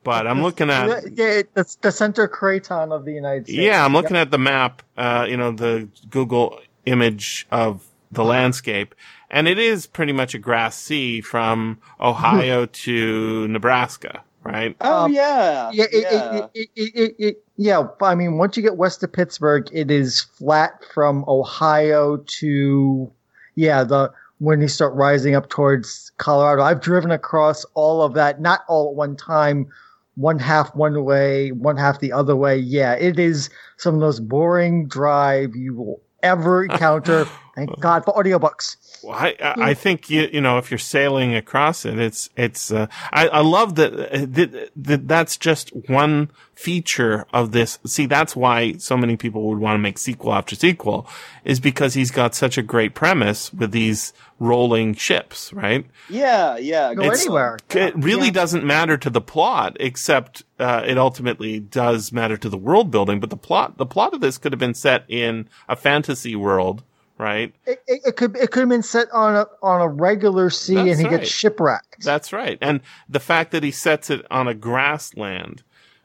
But 0.02 0.26
I'm 0.26 0.42
looking 0.42 0.70
at 0.70 1.12
yeah, 1.12 1.42
that's 1.52 1.74
the 1.76 1.92
center 1.92 2.26
craton 2.26 2.90
of 2.90 3.04
the 3.04 3.12
United 3.12 3.44
States. 3.44 3.58
yeah, 3.58 3.84
I'm 3.84 3.92
looking 3.92 4.16
at 4.16 4.30
the 4.30 4.38
map. 4.38 4.82
Uh, 4.96 5.26
you 5.28 5.36
know, 5.36 5.52
the 5.52 5.88
Google 6.08 6.58
image 6.86 7.46
of 7.50 7.86
the 8.10 8.24
landscape, 8.24 8.94
and 9.30 9.46
it 9.46 9.58
is 9.58 9.86
pretty 9.86 10.12
much 10.12 10.34
a 10.34 10.38
grass 10.38 10.76
sea 10.76 11.20
from 11.20 11.78
Ohio 12.00 12.64
to 12.86 13.46
Nebraska, 13.48 14.22
right? 14.42 14.74
Oh 14.80 15.04
Um, 15.04 15.12
yeah, 15.12 15.70
Yeah, 15.70 15.84
it, 15.92 16.02
yeah. 16.10 16.34
It, 16.34 16.50
it, 16.54 16.70
it, 16.74 16.94
it, 16.94 17.14
it, 17.18 17.44
yeah. 17.58 17.86
I 18.00 18.14
mean, 18.14 18.38
once 18.38 18.56
you 18.56 18.62
get 18.62 18.78
west 18.78 19.02
of 19.02 19.12
Pittsburgh, 19.12 19.68
it 19.70 19.90
is 19.90 20.22
flat 20.22 20.82
from 20.94 21.26
Ohio 21.28 22.16
to 22.16 23.12
yeah 23.54 23.84
the 23.84 24.12
when 24.40 24.60
you 24.60 24.68
start 24.68 24.94
rising 24.94 25.34
up 25.34 25.48
towards 25.50 26.10
Colorado. 26.16 26.62
I've 26.62 26.80
driven 26.80 27.10
across 27.10 27.64
all 27.74 28.02
of 28.02 28.14
that, 28.14 28.40
not 28.40 28.62
all 28.68 28.88
at 28.88 28.96
one 28.96 29.14
time. 29.16 29.68
One 30.16 30.38
half 30.38 30.74
one 30.74 31.04
way, 31.04 31.52
one 31.52 31.76
half 31.76 32.00
the 32.00 32.12
other 32.12 32.36
way. 32.36 32.56
Yeah, 32.58 32.94
it 32.94 33.18
is 33.18 33.48
some 33.78 33.94
of 33.94 34.00
the 34.00 34.06
most 34.06 34.28
boring 34.28 34.86
drive 34.86 35.54
you 35.54 35.74
will 35.74 36.02
ever 36.22 36.64
encounter. 36.64 37.26
Thank 37.54 37.78
God 37.80 38.04
for 38.04 38.12
audiobooks. 38.14 38.76
Well, 39.02 39.12
I, 39.16 39.34
I 39.42 39.54
I 39.70 39.74
think 39.74 40.10
you 40.10 40.28
you 40.32 40.40
know 40.40 40.58
if 40.58 40.70
you're 40.70 40.78
sailing 40.78 41.34
across 41.34 41.84
it, 41.84 41.98
it's 41.98 42.30
it's. 42.36 42.70
Uh, 42.70 42.86
I 43.12 43.28
I 43.28 43.40
love 43.40 43.74
that, 43.76 43.92
uh, 43.94 44.26
that 44.28 44.70
that 44.76 45.08
that's 45.08 45.36
just 45.36 45.70
one 45.88 46.30
feature 46.54 47.24
of 47.32 47.52
this. 47.52 47.78
See, 47.86 48.04
that's 48.06 48.36
why 48.36 48.74
so 48.74 48.96
many 48.96 49.16
people 49.16 49.48
would 49.48 49.58
want 49.58 49.74
to 49.76 49.78
make 49.78 49.96
sequel 49.98 50.34
after 50.34 50.54
sequel, 50.54 51.08
is 51.44 51.58
because 51.60 51.94
he's 51.94 52.10
got 52.10 52.34
such 52.34 52.58
a 52.58 52.62
great 52.62 52.94
premise 52.94 53.52
with 53.52 53.72
these 53.72 54.12
rolling 54.38 54.94
ships, 54.94 55.52
right? 55.52 55.86
yeah, 56.08 56.56
yeah. 56.58 56.92
Go 56.94 57.02
It's- 57.02 57.24
anywhere. 57.24 57.58
It 57.70 57.94
really 57.96 58.30
doesn't 58.30 58.64
matter 58.64 58.96
to 58.98 59.08
the 59.10 59.20
plot, 59.20 59.76
except 59.80 60.42
uh, 60.58 60.82
it 60.86 60.98
ultimately 60.98 61.60
does 61.60 62.12
matter 62.12 62.36
to 62.36 62.48
the 62.48 62.58
world 62.58 62.90
building. 62.90 63.20
But 63.20 63.30
the 63.30 63.36
plot, 63.36 63.78
the 63.78 63.86
plot 63.86 64.12
of 64.14 64.20
this 64.20 64.36
could 64.38 64.52
have 64.52 64.58
been 64.58 64.74
set 64.74 65.04
in 65.08 65.48
a 65.68 65.76
fantasy 65.76 66.36
world, 66.36 66.82
right? 67.20 67.54
It, 67.66 67.82
it, 67.86 68.00
it 68.06 68.16
could 68.16 68.36
it 68.36 68.50
could 68.50 68.60
have 68.60 68.68
been 68.68 68.82
set 68.82 69.10
on 69.12 69.36
a 69.36 69.46
on 69.62 69.80
a 69.80 69.88
regular 69.88 70.50
sea, 70.50 70.74
That's 70.74 70.90
and 70.90 71.00
he 71.00 71.04
right. 71.06 71.20
gets 71.20 71.30
shipwrecked. 71.30 72.02
That's 72.02 72.32
right. 72.32 72.58
And 72.60 72.80
the 73.08 73.20
fact 73.20 73.52
that 73.52 73.62
he 73.62 73.70
sets 73.70 74.10
it 74.10 74.26
on 74.30 74.48
a 74.48 74.54
grassland, 74.54 75.62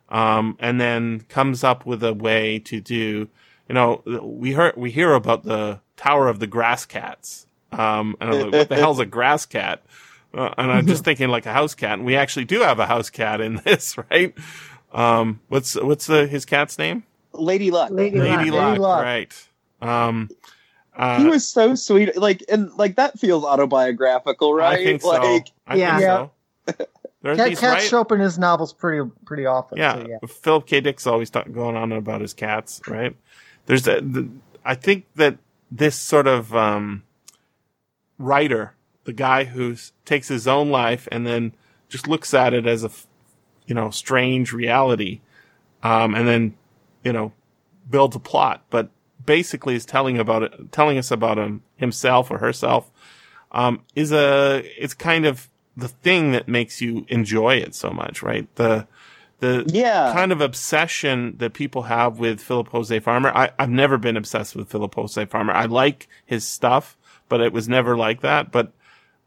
um, 0.10 0.58
and 0.60 0.80
then 0.80 1.22
comes 1.30 1.64
up 1.64 1.86
with 1.86 2.04
a 2.04 2.14
way 2.14 2.60
to 2.60 2.80
do, 2.80 3.30
you 3.68 3.74
know, 3.74 4.04
we 4.22 4.52
heard, 4.52 4.76
we 4.78 4.92
hear 4.92 5.14
about 5.14 5.44
the 5.44 5.80
Tower 5.98 6.28
of 6.28 6.40
the 6.40 6.48
Grass 6.48 6.86
Cats. 6.86 7.48
Um, 7.72 8.16
and 8.20 8.30
I'm 8.30 8.42
like, 8.42 8.54
what 8.54 8.70
the 8.70 8.76
hell's 8.76 9.00
a 9.00 9.06
grass 9.06 9.46
cat? 9.46 9.84
Uh, 10.34 10.54
and 10.58 10.72
I'm 10.72 10.88
just 10.88 11.04
thinking 11.06 11.30
like 11.30 11.46
a 11.46 11.52
house 11.52 11.76
cat. 11.76 11.94
And 11.94 12.06
we 12.06 12.16
actually 12.16 12.46
do 12.46 12.62
have 12.62 12.80
a 12.80 12.86
house 12.86 13.10
cat 13.10 13.42
in 13.42 13.56
this, 13.66 13.98
right? 14.10 14.34
Um, 14.94 15.42
what's, 15.50 15.76
what's 15.76 16.06
the, 16.08 16.28
his 16.28 16.46
cat's 16.46 16.78
name? 16.78 17.04
Lady 17.34 17.72
Luck. 17.72 17.92
Lady 17.92 18.20
Luck. 18.20 18.38
Lady 18.38 18.52
Luck, 18.52 18.78
Luck. 18.78 19.04
right. 19.04 19.48
Um, 19.82 20.30
uh, 20.96 21.20
he 21.20 21.26
was 21.26 21.48
so 21.48 21.76
sweet. 21.76 22.16
Like, 22.18 22.44
and 22.50 22.72
like 22.74 22.96
that 22.96 23.20
feels 23.20 23.44
autobiographical, 23.44 24.54
right? 24.54 24.80
I 24.80 24.84
think 24.84 25.02
so. 25.02 25.10
Like, 25.10 25.52
I 25.68 25.76
Yeah. 25.76 25.92
think 25.98 26.02
Yeah. 26.02 26.08
so. 26.08 26.32
Aren't 27.24 27.38
Cat, 27.38 27.50
these 27.50 27.60
cats 27.60 27.82
right? 27.82 27.90
show 27.90 28.02
up 28.02 28.12
in 28.12 28.20
his 28.20 28.38
novels 28.38 28.72
pretty 28.72 29.10
pretty 29.26 29.48
often. 29.48 29.80
Yeah, 29.80 29.96
so 29.96 30.08
yeah. 30.08 30.18
Philip 30.28 30.68
K. 30.68 30.80
Dick's 30.80 31.08
always 31.08 31.32
talk, 31.32 31.52
going 31.52 31.76
on 31.76 31.92
about 31.92 32.22
his 32.22 32.34
cats, 32.34 32.82
right? 32.88 33.16
There's 33.66 33.88
a, 33.88 34.00
the, 34.00 34.30
I 34.64 34.76
think 34.76 35.06
that 35.16 35.40
this 35.72 35.96
sort 35.96 36.28
of 36.28 36.56
um, 36.56 37.02
writer, 38.20 38.76
the 39.06 39.14
guy 39.14 39.46
who 39.46 39.76
takes 40.06 40.28
his 40.28 40.48
own 40.48 40.70
life 40.70 41.08
and 41.12 41.26
then 41.26 41.54
just 41.90 42.08
looks 42.08 42.34
at 42.36 42.54
it 42.54 42.68
as 42.68 42.84
a 42.84 42.92
you 43.66 43.74
know, 43.74 43.90
strange 43.90 44.54
reality, 44.54 45.22
um, 45.82 46.14
and 46.14 46.28
then, 46.28 46.54
you 47.04 47.12
know, 47.12 47.32
builds 47.90 48.16
a 48.16 48.20
plot, 48.20 48.64
but 48.70 48.90
basically 49.24 49.76
is 49.76 49.86
telling 49.86 50.18
about 50.20 50.44
it, 50.44 50.72
telling 50.72 50.98
us 50.98 51.12
about 51.12 51.38
him, 51.38 51.62
himself 51.76 52.32
or 52.32 52.40
herself, 52.40 52.90
um, 53.52 53.82
is 53.96 54.12
a, 54.12 54.64
it's 54.82 54.94
kind 54.94 55.26
of 55.26 55.50
the 55.78 55.88
thing 55.88 56.32
that 56.32 56.48
makes 56.48 56.82
you 56.82 57.06
enjoy 57.10 57.56
it 57.56 57.76
so 57.76 57.90
much, 57.92 58.24
right? 58.24 58.54
The, 58.56 58.88
the 59.40 59.66
Yeah. 59.68 60.14
kind 60.14 60.32
of 60.32 60.42
obsession 60.42 61.36
that 61.38 61.54
people 61.54 61.84
have 61.84 62.20
with 62.20 62.40
Philip 62.40 62.70
Jose 62.70 63.00
Farmer. 63.00 63.32
I, 63.36 63.52
I've 63.60 63.70
never 63.70 63.98
been 63.98 64.18
obsessed 64.18 64.56
with 64.56 64.70
Philip 64.70 64.96
Jose 64.96 65.26
Farmer. 65.26 65.54
I 65.54 65.66
like 65.66 66.08
his 66.26 66.48
stuff, 66.48 66.98
but 67.28 67.42
it 67.42 67.52
was 67.52 67.68
never 67.68 67.98
like 67.98 68.22
that. 68.22 68.52
But 68.52 68.72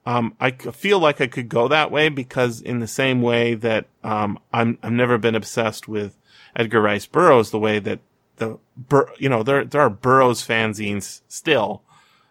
um, 0.06 0.34
I 0.40 0.52
feel 0.52 0.98
like 0.98 1.20
I 1.20 1.26
could 1.26 1.50
go 1.50 1.68
that 1.68 1.90
way 1.90 2.08
because 2.08 2.62
in 2.62 2.78
the 2.78 2.86
same 2.86 3.20
way 3.20 3.54
that 3.54 3.86
um, 4.02 4.38
I'm 4.52 4.78
I've 4.82 4.92
never 4.92 5.18
been 5.18 5.34
obsessed 5.34 5.86
with 5.86 6.16
Edgar 6.56 6.80
Rice 6.80 7.04
Burroughs 7.04 7.50
the 7.50 7.58
way 7.58 7.78
that 7.78 8.00
the 8.38 8.58
Bur- 8.76 9.12
you 9.18 9.28
know 9.28 9.42
there 9.42 9.64
there 9.64 9.80
are 9.82 9.90
Burroughs 9.90 10.46
fanzines 10.46 11.20
still 11.28 11.82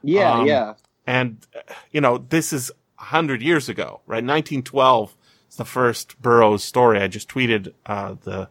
yeah, 0.03 0.34
Um, 0.34 0.47
yeah. 0.47 0.74
and 1.05 1.45
you 1.91 2.01
know 2.01 2.18
this 2.18 2.53
is 2.53 2.72
a 2.99 3.03
hundred 3.03 3.41
years 3.41 3.68
ago, 3.70 4.01
right? 4.08 4.24
1912 4.24 5.16
is 5.49 5.55
the 5.58 5.66
first 5.66 6.22
Burroughs 6.22 6.64
story. 6.64 6.99
I 6.99 7.08
just 7.08 7.30
tweeted 7.30 7.74
uh, 7.86 8.16
the 8.24 8.49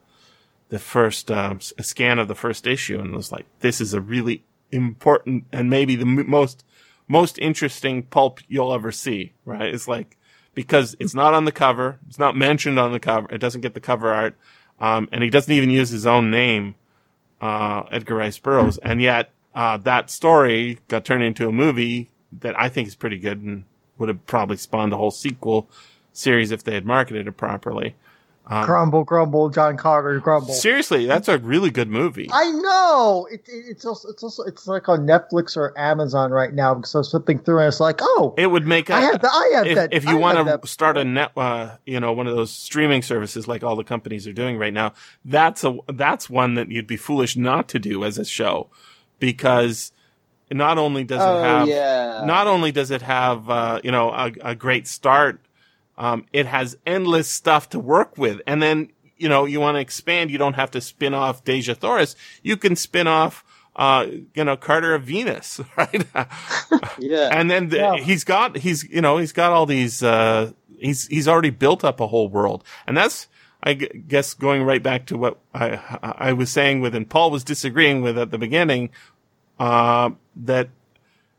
the 0.68 0.78
first 0.78 1.30
um, 1.30 1.60
scan 1.60 2.18
of 2.18 2.28
the 2.28 2.34
first 2.34 2.66
issue, 2.66 2.98
and 2.98 3.14
was 3.14 3.30
like, 3.32 3.46
this 3.60 3.80
is 3.80 3.94
a 3.94 4.00
really 4.00 4.44
important 4.72 5.44
and 5.52 5.70
maybe 5.70 5.94
the 5.94 6.02
m- 6.06 6.28
most 6.28 6.64
most 7.08 7.38
interesting 7.38 8.02
pulp 8.02 8.40
you'll 8.48 8.72
ever 8.72 8.90
see. 8.92 9.32
Right? 9.44 9.72
It's 9.72 9.88
like 9.88 10.16
because 10.54 10.96
it's 10.98 11.14
not 11.14 11.34
on 11.34 11.44
the 11.44 11.52
cover, 11.52 11.98
it's 12.08 12.18
not 12.18 12.36
mentioned 12.36 12.78
on 12.78 12.92
the 12.92 13.00
cover, 13.00 13.28
it 13.32 13.38
doesn't 13.38 13.60
get 13.60 13.74
the 13.74 13.80
cover 13.80 14.12
art, 14.12 14.36
um, 14.80 15.08
and 15.12 15.22
he 15.22 15.30
doesn't 15.30 15.52
even 15.52 15.70
use 15.70 15.90
his 15.90 16.06
own 16.06 16.30
name 16.30 16.74
uh, 17.40 17.84
Edgar 17.90 18.16
Rice 18.16 18.38
Burroughs, 18.38 18.78
and 18.78 19.00
yet 19.00 19.30
uh, 19.54 19.76
that 19.78 20.10
story 20.10 20.78
got 20.88 21.04
turned 21.04 21.22
into 21.22 21.48
a 21.48 21.52
movie 21.52 22.10
that 22.40 22.58
I 22.58 22.68
think 22.68 22.88
is 22.88 22.94
pretty 22.94 23.18
good 23.18 23.40
and 23.42 23.64
would 23.98 24.08
have 24.08 24.26
probably 24.26 24.56
spawned 24.56 24.92
a 24.92 24.96
whole 24.96 25.10
sequel 25.10 25.70
series 26.12 26.50
if 26.50 26.64
they 26.64 26.74
had 26.74 26.84
marketed 26.84 27.26
it 27.26 27.32
properly. 27.32 27.94
Um, 28.48 28.64
grumble, 28.64 29.02
grumble, 29.02 29.50
John 29.50 29.76
Carter, 29.76 30.20
grumble. 30.20 30.54
seriously, 30.54 31.04
that's 31.06 31.26
a 31.26 31.38
really 31.38 31.70
good 31.70 31.88
movie. 31.88 32.28
I 32.32 32.48
know 32.52 33.26
it, 33.28 33.40
it, 33.48 33.64
it's 33.70 33.84
also 33.84 34.08
it's 34.08 34.22
also 34.22 34.44
it's 34.44 34.68
like 34.68 34.88
on 34.88 35.00
Netflix 35.00 35.56
or 35.56 35.76
Amazon 35.76 36.30
right 36.30 36.54
now 36.54 36.74
because 36.74 36.94
I 36.94 36.98
was 36.98 37.10
flipping 37.10 37.40
through 37.40 37.58
and 37.58 37.66
it's 37.66 37.80
like 37.80 37.98
oh 38.00 38.34
It 38.38 38.46
would 38.46 38.64
make 38.64 38.88
a, 38.88 38.94
I 38.94 39.00
have 39.00 39.20
the, 39.20 39.28
I 39.28 39.50
have 39.54 39.66
if, 39.66 39.74
that 39.74 39.92
if 39.92 40.04
you 40.04 40.16
want 40.16 40.46
to 40.46 40.68
start 40.68 40.96
a 40.96 41.04
net, 41.04 41.32
uh, 41.36 41.76
you 41.86 41.98
know, 41.98 42.12
one 42.12 42.28
of 42.28 42.36
those 42.36 42.52
streaming 42.52 43.02
services 43.02 43.48
like 43.48 43.64
all 43.64 43.74
the 43.74 43.82
companies 43.82 44.28
are 44.28 44.32
doing 44.32 44.58
right 44.58 44.72
now, 44.72 44.92
that's 45.24 45.64
a 45.64 45.76
that's 45.88 46.30
one 46.30 46.54
that 46.54 46.70
you'd 46.70 46.86
be 46.86 46.96
foolish 46.96 47.36
not 47.36 47.68
to 47.70 47.80
do 47.80 48.04
as 48.04 48.16
a 48.16 48.24
show, 48.24 48.68
because 49.18 49.90
not 50.52 50.78
only 50.78 51.02
does 51.02 51.20
Oh 51.20 51.40
it 51.40 51.42
have 51.42 51.68
yeah. 51.68 52.22
not 52.24 52.46
only 52.46 52.70
does 52.70 52.92
it 52.92 53.02
have 53.02 53.50
uh, 53.50 53.80
you 53.82 53.90
know 53.90 54.10
a, 54.10 54.32
a 54.42 54.54
great 54.54 54.86
start, 54.86 55.40
um, 55.98 56.26
it 56.32 56.46
has 56.46 56.76
endless 56.86 57.28
stuff 57.28 57.68
to 57.70 57.78
work 57.78 58.16
with, 58.18 58.40
and 58.46 58.62
then 58.62 58.90
you 59.16 59.28
know 59.28 59.44
you 59.44 59.60
want 59.60 59.76
to 59.76 59.80
expand. 59.80 60.30
You 60.30 60.38
don't 60.38 60.54
have 60.54 60.70
to 60.72 60.80
spin 60.80 61.14
off 61.14 61.44
Dejah 61.44 61.76
Thoris. 61.76 62.16
You 62.42 62.56
can 62.56 62.76
spin 62.76 63.06
off. 63.06 63.44
Uh, 63.78 64.06
you 64.34 64.42
know, 64.42 64.56
Carson 64.56 64.90
of 64.92 65.02
Venus, 65.02 65.60
right? 65.76 66.06
yeah. 66.98 67.28
and 67.30 67.50
then 67.50 67.68
the, 67.68 67.76
Yeah. 67.76 67.96
he's 67.98 68.24
got 68.24 68.56
he's 68.56 68.84
you 68.84 69.02
know 69.02 69.18
he's 69.18 69.32
got 69.32 69.52
all 69.52 69.66
these 69.66 70.02
uh 70.02 70.52
He's 70.78 71.06
he's 71.08 71.26
already 71.28 71.50
built 71.50 71.84
up 71.84 72.00
a 72.00 72.06
whole 72.06 72.28
world, 72.28 72.62
and 72.86 72.96
that's 72.96 73.28
I 73.62 73.74
g- 73.74 74.02
guess 74.08 74.32
going 74.34 74.62
right 74.62 74.82
back 74.82 75.04
to 75.06 75.16
what 75.18 75.38
I 75.54 75.78
I 76.02 76.32
was 76.32 76.50
saying 76.50 76.80
with, 76.80 76.94
and 76.94 77.08
Paul 77.08 77.30
was 77.30 77.44
disagreeing 77.44 78.00
with 78.02 78.16
at 78.18 78.30
the 78.30 78.36
beginning, 78.38 78.90
uh, 79.58 80.10
that 80.36 80.68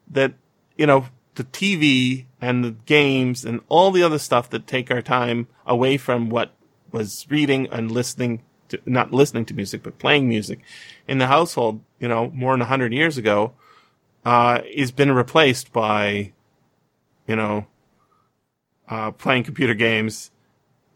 that 0.10 0.34
you 0.76 0.86
know 0.88 1.08
the 1.36 1.44
TV 1.44 2.26
and 2.42 2.64
the 2.64 2.72
games 2.86 3.46
and 3.46 3.62
all 3.68 3.92
the 3.92 4.04
other 4.04 4.20
stuff 4.20 4.50
that 4.50 4.68
take 4.68 4.92
our 4.92 5.02
time 5.02 5.48
away 5.66 5.98
from 5.98 6.30
what 6.30 6.52
was 6.92 7.26
reading 7.30 7.68
and 7.72 7.92
listening 7.92 8.42
to, 8.70 8.80
not 8.86 9.12
listening 9.12 9.46
to 9.46 9.54
music, 9.54 9.84
but 9.84 9.98
playing 9.98 10.30
music 10.30 10.60
in 11.08 11.18
the 11.18 11.28
household, 11.28 11.82
you 12.00 12.08
know, 12.08 12.30
more 12.34 12.54
than 12.54 12.62
a 12.62 12.66
hundred 12.66 12.94
years 12.94 13.18
ago, 13.18 13.54
uh, 14.26 14.62
has 14.78 14.92
been 14.92 15.12
replaced 15.12 15.72
by, 15.72 16.32
you 17.28 17.36
know, 17.36 17.66
uh, 18.88 19.12
playing 19.12 19.44
computer 19.44 19.74
games, 19.74 20.32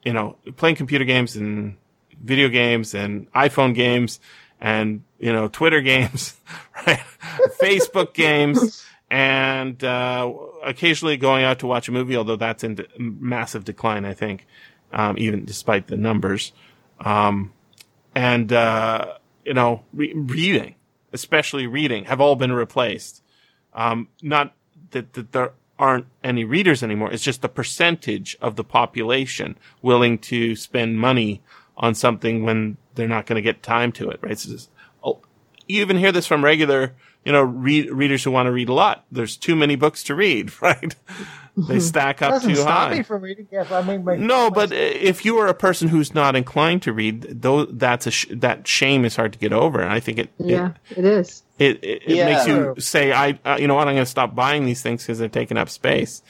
you 0.04 0.14
know, 0.14 0.38
playing 0.58 0.76
computer 0.76 1.06
games 1.06 1.36
and 1.36 1.78
video 2.24 2.50
games 2.50 2.94
and 2.94 3.32
iPhone 3.34 3.74
games 3.74 4.20
and, 4.60 5.04
you 5.20 5.34
know, 5.34 5.48
Twitter 5.48 5.82
games, 5.82 6.36
right? 6.88 7.02
Facebook 7.62 8.14
games 8.14 8.86
and, 9.12 9.84
uh, 9.84 10.32
occasionally 10.64 11.18
going 11.18 11.44
out 11.44 11.60
to 11.60 11.68
watch 11.68 11.90
a 11.90 11.92
movie, 11.92 12.16
although 12.16 12.38
that's 12.38 12.64
in 12.64 12.76
de- 12.76 12.88
massive 12.98 13.66
decline, 13.66 14.06
I 14.06 14.14
think, 14.14 14.48
um, 14.94 15.18
even 15.18 15.44
despite 15.44 15.88
the 15.88 15.98
numbers. 15.98 16.54
Um, 17.02 17.52
and, 18.16 18.54
uh, 18.54 19.18
you 19.44 19.54
know, 19.54 19.84
re- 19.92 20.14
reading, 20.16 20.76
especially 21.12 21.68
reading, 21.68 22.06
have 22.06 22.22
all 22.22 22.38
been 22.38 22.54
replaced. 22.54 23.22
Um, 23.74 24.08
not 24.22 24.54
that, 24.92 25.12
that 25.14 25.34
there 25.34 25.52
aren't 25.78 26.06
any 26.24 26.46
readers 26.46 26.82
anymore. 26.82 27.12
It's 27.12 27.24
just 27.24 27.42
the 27.42 27.50
percentage 27.50 28.38
of 28.40 28.56
the 28.56 28.64
population 28.64 29.58
willing 29.82 30.20
to 30.20 30.56
spend 30.56 31.00
money 31.00 31.42
on 31.76 31.96
something 31.96 32.44
when 32.44 32.78
they're 32.96 33.10
not 33.10 33.26
going 33.26 33.36
to 33.36 33.42
get 33.42 33.62
time 33.62 33.92
to 33.94 34.10
it, 34.10 34.20
right? 34.22 34.40
So 34.40 34.52
just, 34.52 34.70
oh, 35.04 35.20
you 35.68 35.82
even 35.82 35.98
hear 35.98 36.14
this 36.14 36.28
from 36.28 36.46
regular, 36.46 36.94
you 37.26 37.32
know, 37.32 37.42
read, 37.44 37.90
readers 37.92 38.24
who 38.24 38.32
want 38.32 38.48
to 38.48 38.52
read 38.52 38.70
a 38.70 38.74
lot. 38.74 39.06
There's 39.12 39.38
too 39.38 39.56
many 39.56 39.76
books 39.76 40.04
to 40.04 40.16
read, 40.16 40.52
right? 40.62 40.96
they 41.58 41.80
stack 41.82 42.22
up 42.22 42.32
doesn't 42.32 42.50
too 42.50 42.56
stop 42.56 42.90
high. 42.90 42.98
me 42.98 43.04
from 43.04 43.22
reading. 43.22 43.46
Yes, 43.52 43.70
I 43.72 43.82
mean, 43.82 44.04
my, 44.06 44.16
No, 44.16 44.46
my- 44.46 44.50
but 44.50 44.72
if 44.72 45.26
you 45.26 45.38
are 45.40 45.48
a 45.48 45.54
person 45.54 45.90
who's 45.90 46.14
not 46.14 46.36
inclined 46.36 46.82
to 46.84 46.94
read, 46.94 47.42
though, 47.42 47.66
that's 47.66 48.08
a 48.08 48.12
sh- 48.12 48.28
that 48.32 48.68
shame 48.68 49.04
is 49.06 49.16
hard 49.18 49.34
to 49.34 49.40
get 49.40 49.52
over, 49.54 49.82
and 49.82 49.92
I 49.92 50.00
think 50.00 50.18
it 50.18 50.30
Yeah, 50.38 50.74
it 50.96 51.04
is. 51.06 51.44
it 51.60 51.84
it, 51.84 52.04
it 52.06 52.16
Yeah. 52.16 52.26
makes 52.26 52.48
you 52.48 52.76
say, 52.80 53.12
I 53.12 53.38
uh, 53.46 53.58
you 53.60 53.68
know 53.68 53.76
what, 53.76 53.88
I'm 53.88 53.96
going 53.96 54.06
to 54.06 54.10
stop 54.10 54.34
buying 54.34 54.66
these 54.66 54.82
things 54.82 55.04
because 55.04 55.20
they're 55.20 55.28
taking 55.30 55.58
up 55.58 55.68
space. 55.70 56.22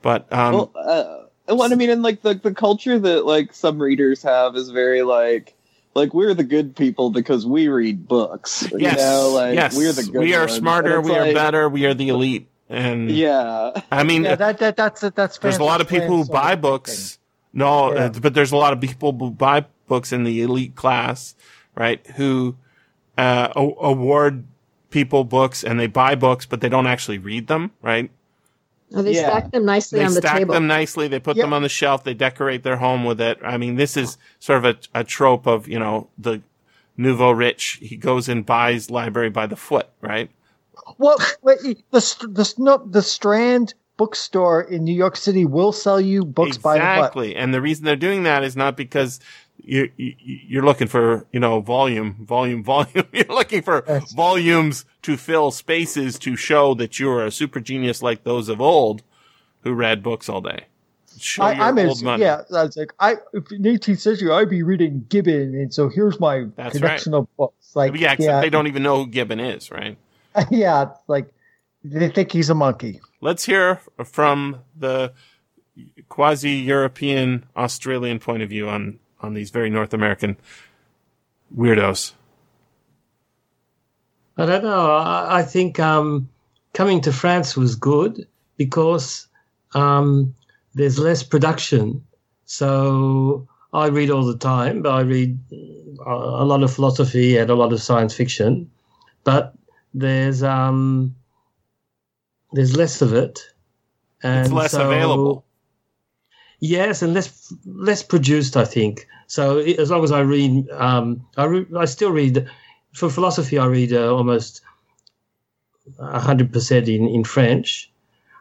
But 0.00 0.32
um, 0.32 0.54
well, 0.54 0.72
uh, 0.74 1.54
well, 1.54 1.70
I 1.72 1.76
mean, 1.76 1.90
and 1.90 2.02
like 2.02 2.22
the 2.22 2.34
the 2.34 2.54
culture 2.54 2.98
that 2.98 3.26
like 3.26 3.52
some 3.52 3.78
readers 3.80 4.22
have 4.22 4.56
is 4.56 4.70
very 4.70 5.02
like 5.02 5.54
like 5.94 6.12
we're 6.14 6.34
the 6.34 6.44
good 6.44 6.74
people 6.76 7.10
because 7.10 7.46
we 7.46 7.68
read 7.68 8.06
books. 8.08 8.68
yes, 8.76 8.96
you 8.98 9.02
know, 9.04 9.30
like 9.34 9.54
yes, 9.54 9.76
we're 9.76 9.92
the 9.92 10.02
good 10.04 10.20
we 10.20 10.34
are 10.34 10.40
ones. 10.46 10.52
smarter, 10.52 10.96
And 10.98 11.06
it's 11.06 11.08
we 11.08 11.16
are 11.16 11.34
better, 11.34 11.68
we 11.68 11.86
are 11.86 11.94
the 11.94 12.08
elite, 12.08 12.48
and 12.68 13.10
Yeah, 13.10 13.70
I 13.90 14.02
mean, 14.04 14.24
yeah, 14.24 14.34
that, 14.36 14.58
that 14.58 14.76
that's 14.76 15.00
that's 15.00 15.38
there's 15.38 15.58
a 15.58 15.64
lot 15.64 15.80
of 15.80 15.88
people 15.88 16.08
who 16.08 16.24
buy 16.24 16.54
books. 16.56 17.18
No, 17.52 17.92
Yeah. 17.94 18.06
uh, 18.06 18.08
but 18.20 18.34
there's 18.34 18.52
a 18.52 18.56
lot 18.56 18.72
of 18.72 18.80
people 18.80 19.12
who 19.12 19.30
buy 19.30 19.66
books 19.86 20.12
in 20.12 20.24
the 20.24 20.42
elite 20.42 20.74
class, 20.74 21.34
right? 21.76 22.04
Who 22.16 22.56
uh, 23.16 23.50
award 23.54 24.44
people 24.90 25.24
books 25.24 25.62
and 25.62 25.78
they 25.78 25.86
buy 25.86 26.14
books, 26.16 26.46
but 26.46 26.60
they 26.60 26.68
don't 26.68 26.86
actually 26.86 27.18
read 27.18 27.46
them, 27.46 27.70
right? 27.82 28.10
Oh, 28.94 29.02
they 29.02 29.12
Yeah. 29.14 29.28
stack 29.30 29.50
them 29.52 29.64
nicely 29.64 29.98
They 29.98 30.04
on 30.04 30.14
the 30.14 30.20
table. 30.20 30.22
They 30.22 30.28
stack 30.28 30.38
table. 30.40 30.54
them 30.54 30.66
nicely. 30.66 31.08
They 31.08 31.18
put 31.20 31.36
Yeah. 31.36 31.44
them 31.44 31.52
on 31.52 31.62
the 31.62 31.68
shelf. 31.68 32.04
They 32.04 32.14
decorate 32.14 32.62
their 32.62 32.76
home 32.76 33.04
with 33.04 33.20
it. 33.20 33.38
I 33.44 33.56
mean, 33.58 33.76
this 33.76 33.96
is 33.96 34.16
sort 34.38 34.64
of 34.64 34.76
a, 34.94 35.00
a 35.00 35.04
trope 35.04 35.46
of, 35.46 35.66
you 35.68 35.78
know, 35.78 36.08
the 36.18 36.42
nouveau 36.96 37.30
rich. 37.32 37.78
He 37.82 37.96
goes 37.96 38.28
and 38.28 38.46
buys 38.46 38.90
library 38.90 39.30
by 39.30 39.46
the 39.46 39.56
foot, 39.56 39.88
right? 40.00 40.30
Well, 40.98 41.16
wait, 41.42 41.58
the 41.90 42.00
the 42.28 42.54
no, 42.58 42.76
the 42.84 43.02
Strand 43.02 43.74
bookstore 43.96 44.60
in 44.62 44.84
New 44.84 44.94
York 44.94 45.16
City 45.16 45.44
will 45.44 45.72
sell 45.72 46.00
you 46.00 46.24
books 46.24 46.58
by 46.58 46.74
the 46.74 46.80
butt. 46.80 46.98
exactly. 46.98 47.36
And 47.36 47.54
the 47.54 47.60
reason 47.60 47.84
they're 47.84 47.94
doing 47.96 48.24
that 48.24 48.42
is 48.42 48.56
not 48.56 48.76
because 48.76 49.20
you, 49.58 49.90
you 49.96 50.14
you're 50.18 50.64
looking 50.64 50.88
for 50.88 51.26
you 51.32 51.40
know 51.40 51.60
volume, 51.60 52.16
volume, 52.24 52.62
volume. 52.72 53.06
you're 53.12 53.24
looking 53.26 53.62
for 53.62 53.84
Yes. 53.86 54.12
volumes 54.12 54.84
to 55.02 55.16
fill 55.16 55.50
spaces 55.50 56.18
to 56.20 56.36
show 56.36 56.74
that 56.74 56.98
you're 56.98 57.24
a 57.24 57.30
super 57.30 57.60
genius 57.60 58.02
like 58.02 58.24
those 58.24 58.48
of 58.48 58.60
old 58.60 59.02
who 59.62 59.72
read 59.72 60.02
books 60.02 60.28
all 60.28 60.40
day. 60.40 60.66
Show 61.16 61.44
I, 61.44 61.68
I'm 61.68 61.78
old 61.78 61.90
as, 61.98 62.02
money. 62.02 62.22
yeah. 62.24 62.42
I 62.52 62.64
was 62.64 62.76
like, 62.76 62.92
I 62.98 63.12
if 63.32 63.50
in 63.52 63.62
18th 63.62 64.00
century, 64.00 64.30
I'd 64.32 64.50
be 64.50 64.62
reading 64.64 65.06
Gibbon, 65.08 65.54
and 65.54 65.72
so 65.72 65.88
here's 65.88 66.18
my 66.18 66.46
That's 66.56 66.76
collection 66.78 67.14
of 67.14 67.28
books. 67.36 67.76
Like, 67.76 67.94
yeah, 67.96 68.16
yeah, 68.18 68.40
they 68.40 68.50
don't 68.50 68.66
even 68.66 68.82
know 68.82 69.04
who 69.04 69.06
Gibbon 69.06 69.38
is, 69.40 69.70
right? 69.70 69.96
yeah, 70.50 70.90
like 71.06 71.28
they 71.84 72.08
think 72.08 72.32
he's 72.32 72.50
a 72.50 72.54
monkey. 72.54 73.00
Let's 73.20 73.44
hear 73.44 73.80
from 74.04 74.60
the 74.76 75.12
quasi 76.08 76.50
European 76.52 77.46
Australian 77.56 78.18
point 78.18 78.42
of 78.42 78.48
view 78.48 78.68
on, 78.68 78.98
on 79.24 79.34
these 79.34 79.50
very 79.50 79.70
North 79.70 79.94
American 79.94 80.36
weirdos. 81.56 82.12
I 84.36 84.46
don't 84.46 84.64
know. 84.64 84.96
I, 84.96 85.38
I 85.38 85.42
think 85.42 85.78
um, 85.80 86.28
coming 86.72 87.00
to 87.02 87.12
France 87.12 87.56
was 87.56 87.74
good 87.76 88.26
because 88.56 89.26
um, 89.74 90.34
there's 90.74 90.98
less 90.98 91.22
production. 91.22 92.04
So 92.44 93.46
I 93.72 93.86
read 93.86 94.10
all 94.10 94.24
the 94.24 94.36
time, 94.38 94.82
but 94.82 94.90
I 94.92 95.00
read 95.00 95.38
uh, 96.06 96.10
a 96.10 96.44
lot 96.44 96.62
of 96.62 96.72
philosophy 96.72 97.36
and 97.36 97.48
a 97.50 97.54
lot 97.54 97.72
of 97.72 97.80
science 97.82 98.14
fiction. 98.14 98.70
But 99.22 99.54
there's 99.94 100.42
um, 100.42 101.14
there's 102.52 102.76
less 102.76 103.00
of 103.02 103.14
it, 103.14 103.40
and 104.22 104.46
It's 104.46 104.52
less 104.52 104.72
so- 104.72 104.86
available. 104.86 105.44
Yes, 106.60 107.02
and 107.02 107.12
less 107.12 107.52
less 107.66 108.02
produced, 108.02 108.56
I 108.56 108.64
think. 108.64 109.06
So 109.26 109.58
as 109.58 109.90
long 109.90 110.04
as 110.04 110.12
I 110.12 110.20
read, 110.20 110.68
um, 110.70 111.26
I 111.36 111.44
re- 111.44 111.66
I 111.76 111.84
still 111.86 112.10
read 112.10 112.48
for 112.92 113.10
philosophy. 113.10 113.58
I 113.58 113.66
read 113.66 113.92
uh, 113.92 114.14
almost 114.14 114.60
hundred 116.00 116.52
percent 116.52 116.88
in 116.88 117.08
in 117.08 117.24
French. 117.24 117.90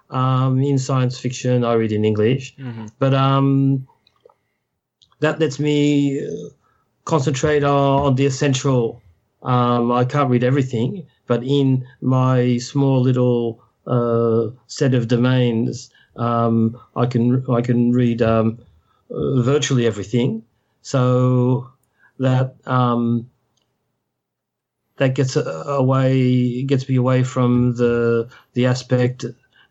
Um, 0.10 0.60
in 0.62 0.78
science 0.78 1.18
fiction, 1.20 1.64
I 1.64 1.74
read 1.74 1.92
in 1.92 2.06
English, 2.06 2.56
but 3.00 3.14
um, 3.16 3.88
that 5.22 5.40
lets 5.40 5.60
me 5.60 6.22
concentrate 7.06 7.64
on, 7.64 8.06
on 8.06 8.16
the 8.16 8.26
essential. 8.26 9.02
Um, 9.42 9.92
I 9.92 10.06
can't 10.06 10.30
read 10.30 10.44
everything, 10.44 11.08
but 11.28 11.44
in 11.44 11.86
my 12.02 12.58
small 12.60 13.02
little 13.02 13.62
uh, 13.88 14.50
set 14.68 14.94
of 14.94 15.08
domains, 15.08 15.90
um, 16.16 16.80
I 16.96 17.06
can 17.08 17.44
I 17.50 17.62
can 17.62 17.92
read 17.92 18.22
um, 18.22 18.60
uh, 19.10 19.42
virtually 19.42 19.86
everything. 19.88 20.44
So 20.84 21.72
that 22.20 22.56
um, 22.68 23.32
that 24.98 25.16
gets 25.16 25.36
away 25.36 26.64
gets 26.64 26.88
me 26.88 26.96
away 26.96 27.24
from 27.24 27.76
the 27.76 28.28
the 28.54 28.66
aspect 28.68 29.26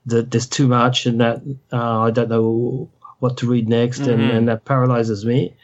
that 0.07 0.31
there's 0.31 0.47
too 0.49 0.67
much 0.67 1.07
and 1.07 1.21
that 1.21 1.43
uh, 1.73 2.01
I 2.01 2.11
don't 2.11 2.29
know 2.29 2.91
what 3.21 3.37
to 3.39 3.49
read 3.49 3.69
next, 3.69 4.01
and, 4.09 4.31
Mhm. 4.31 4.37
and 4.37 4.49
that 4.49 4.65
paralyzes 4.65 5.25
me. 5.25 5.55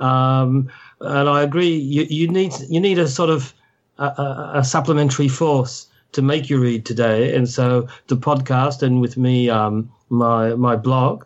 Um, 0.00 0.68
and 1.00 1.28
I 1.28 1.42
agree. 1.42 1.76
You, 1.76 2.06
you 2.08 2.28
need 2.28 2.52
you 2.70 2.80
need 2.80 2.98
a 2.98 3.08
sort 3.08 3.30
of 3.30 3.54
a, 3.98 4.04
a, 4.06 4.52
a 4.56 4.64
supplementary 4.64 5.28
force 5.28 5.88
to 6.12 6.22
make 6.22 6.50
you 6.50 6.60
read 6.60 6.86
today. 6.86 7.36
And 7.36 7.48
so 7.48 7.88
the 8.08 8.16
podcast, 8.16 8.82
and 8.82 9.00
with 9.00 9.16
me, 9.18 9.50
um, 9.50 9.90
my 10.10 10.54
my 10.54 10.76
blog, 10.76 11.24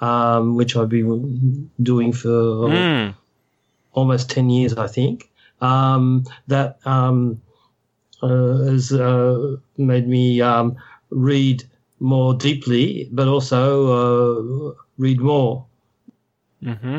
um, 0.00 0.56
which 0.56 0.76
I've 0.76 0.88
been 0.88 1.70
doing 1.82 2.12
for 2.12 2.28
Mm. 2.30 3.14
almost 3.92 4.30
ten 4.30 4.50
years, 4.50 4.74
I 4.74 4.86
think. 4.86 5.30
Um, 5.60 6.24
that 6.46 6.78
um, 6.86 7.42
uh, 8.22 8.64
has 8.64 8.92
uh, 8.92 9.56
made 9.76 10.08
me 10.08 10.40
um, 10.40 10.76
read 11.10 11.64
more 11.98 12.34
deeply, 12.34 13.08
but 13.12 13.28
also 13.28 14.70
uh, 14.70 14.74
read 14.98 15.20
more. 15.20 15.66
hmm 16.62 16.98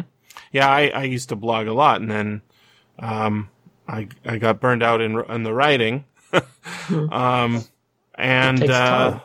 Yeah, 0.51 0.67
I, 0.69 0.87
I 0.89 1.03
used 1.03 1.29
to 1.29 1.35
blog 1.35 1.67
a 1.67 1.73
lot, 1.73 2.01
and 2.01 2.11
then 2.11 2.41
um, 2.99 3.49
I 3.87 4.07
I 4.25 4.37
got 4.37 4.59
burned 4.59 4.83
out 4.83 5.01
in 5.01 5.19
in 5.29 5.43
the 5.43 5.53
writing. 5.53 6.05
um, 7.11 7.65
and 8.15 8.69
uh. 8.69 9.19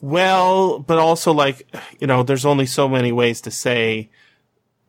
Well, 0.00 0.78
but 0.78 0.98
also 0.98 1.32
like 1.32 1.66
you 2.00 2.06
know, 2.06 2.22
there's 2.22 2.44
only 2.44 2.66
so 2.66 2.88
many 2.88 3.12
ways 3.12 3.40
to 3.42 3.50
say 3.50 4.08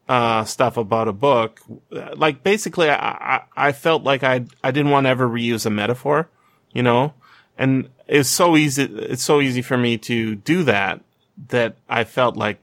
uh, 0.07 0.43
stuff 0.43 0.77
about 0.77 1.07
a 1.07 1.13
book. 1.13 1.61
Like 1.89 2.43
basically, 2.43 2.89
I 2.89 3.43
I, 3.55 3.71
felt 3.71 4.03
like 4.03 4.23
I 4.23 4.45
I 4.63 4.71
didn't 4.71 4.91
want 4.91 5.05
to 5.05 5.09
ever 5.09 5.27
reuse 5.27 5.65
a 5.65 5.69
metaphor, 5.69 6.29
you 6.73 6.83
know, 6.83 7.13
and 7.57 7.89
it's 8.07 8.29
so 8.29 8.57
easy. 8.57 8.83
It's 8.83 9.23
so 9.23 9.39
easy 9.39 9.61
for 9.61 9.77
me 9.77 9.97
to 9.99 10.35
do 10.35 10.63
that 10.63 11.01
that 11.49 11.77
I 11.87 12.03
felt 12.03 12.35
like 12.35 12.59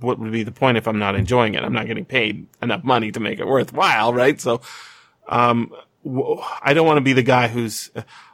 what 0.00 0.18
would 0.18 0.30
be 0.30 0.42
the 0.42 0.52
point 0.52 0.76
if 0.76 0.86
I'm 0.86 0.98
not 0.98 1.16
enjoying 1.16 1.54
it? 1.54 1.64
I'm 1.64 1.72
not 1.72 1.86
getting 1.86 2.04
paid 2.04 2.46
enough 2.62 2.84
money 2.84 3.10
to 3.12 3.20
make 3.20 3.40
it 3.40 3.46
worthwhile, 3.46 4.12
right? 4.12 4.40
So, 4.40 4.60
um, 5.28 5.72
I 6.62 6.72
don't 6.72 6.86
want 6.86 6.98
to 6.98 7.02
be 7.02 7.12
the 7.12 7.22
guy 7.22 7.48
who's 7.48 7.90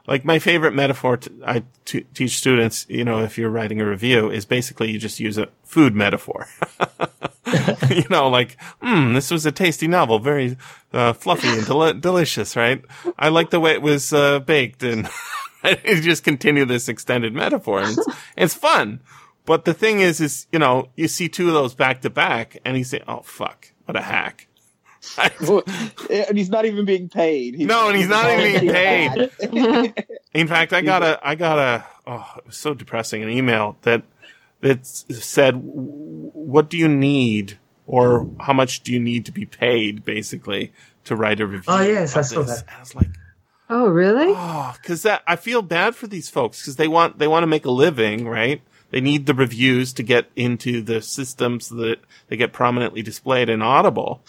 like 0.07 0.25
my 0.25 0.39
favorite 0.39 0.75
metaphor 0.75 1.16
to, 1.16 1.33
I 1.47 1.62
t- 1.85 2.07
teach 2.14 2.37
students, 2.37 2.87
you 2.89 3.05
know, 3.05 3.20
if 3.20 3.39
you're 3.39 3.51
writing 3.51 3.81
a 3.81 3.89
review 3.89 4.31
is 4.31 4.45
basically 4.45 4.91
you 4.91 4.99
just 4.99 5.20
use 5.20 5.39
a 5.39 5.49
food 5.64 5.95
metaphor. 5.95 6.49
you 7.91 8.05
know, 8.11 8.29
like, 8.29 8.61
hmm, 8.81 9.14
this 9.14 9.31
was 9.31 9.47
a 9.47 9.53
tasty 9.53 9.87
novel, 9.87 10.18
very 10.18 10.57
uh, 10.93 11.12
fluffy 11.12 11.49
and 11.49 11.66
del- 11.66 11.95
delicious, 11.95 12.57
right? 12.57 12.85
I 13.18 13.29
like 13.29 13.51
the 13.51 13.61
way 13.61 13.73
it 13.73 13.83
was 13.83 14.12
uh, 14.12 14.41
baked 14.41 14.83
and 14.83 15.09
you 15.85 16.01
just 16.01 16.25
continue 16.25 16.64
this 16.64 16.89
extended 16.89 17.33
metaphor 17.33 17.81
and 17.81 17.97
it's, 17.97 18.09
it's 18.37 18.55
fun. 18.55 19.01
But 19.45 19.64
the 19.64 19.75
thing 19.75 20.01
is, 20.01 20.20
is, 20.20 20.47
you 20.53 20.59
know, 20.59 20.91
you 20.97 21.09
see 21.09 21.29
two 21.29 21.49
of 21.49 21.55
those 21.55 21.75
back 21.75 22.03
to 22.03 22.11
back 22.11 22.59
and 22.64 22.77
you 22.77 22.85
say, 22.85 23.03
oh, 23.09 23.20
fuck, 23.20 23.73
what 23.87 23.97
a 23.97 24.03
hack. 24.03 24.49
and 26.11 26.39
he's 26.39 26.51
not 26.51 26.65
even 26.65 26.85
being 26.85 27.09
paid. 27.09 27.55
He's 27.55 27.67
No, 27.67 27.89
and 27.89 27.97
he's 27.97 28.09
not 28.09 28.31
even 28.31 28.61
being 28.61 28.73
paid. 28.73 29.31
paid. 29.39 30.07
In 30.35 30.47
fact, 30.49 30.73
I 30.73 30.81
got 30.81 31.03
a, 31.03 31.19
I 31.27 31.35
got 31.35 31.59
a, 31.59 31.85
oh, 32.07 32.33
it 32.39 32.47
was 32.47 32.57
so 32.57 32.75
depressing, 32.75 33.23
an 33.23 33.29
email 33.29 33.77
that, 33.83 34.03
that 34.61 34.87
said, 34.87 35.55
what 35.63 36.69
do 36.71 36.77
you 36.79 36.89
need 36.89 37.59
or 37.87 38.29
how 38.41 38.53
much 38.53 38.81
do 38.83 38.93
you 38.93 39.01
need 39.01 39.27
to 39.27 39.33
be 39.33 39.45
paid 39.45 40.05
basically 40.05 40.73
to 41.05 41.17
write 41.17 41.41
a 41.41 41.47
review? 41.47 41.65
Oh, 41.69 41.83
yes, 41.83 42.17
I 42.17 42.21
of 42.21 42.27
saw 42.27 42.43
this? 42.43 42.63
that. 42.63 42.69
And 42.69 42.77
I 42.77 42.81
was 42.81 42.95
like, 42.95 43.09
Oh, 43.69 43.89
really? 43.89 44.27
oh, 44.37 44.75
cause 44.85 45.03
that, 45.03 45.23
I 45.27 45.37
feel 45.37 45.63
bad 45.63 45.95
for 45.97 46.07
these 46.07 46.29
folks 46.29 46.61
because 46.61 46.77
they 46.77 46.89
want, 46.89 47.19
they 47.19 47.27
want 47.27 47.43
to 47.43 47.47
make 47.47 47.65
a 47.65 47.71
living, 47.71 48.27
right? 48.29 48.61
They 48.91 49.01
need 49.01 49.25
the 49.25 49.33
reviews 49.35 49.95
to 49.95 50.03
get 50.03 50.27
into 50.37 50.83
the 50.83 51.01
system 51.01 51.59
so 51.61 51.75
that 51.77 51.97
they 52.29 52.37
get 52.37 52.53
prominently 52.53 53.01
displayed 53.03 53.49
in 53.49 53.63
Audible. 53.63 54.23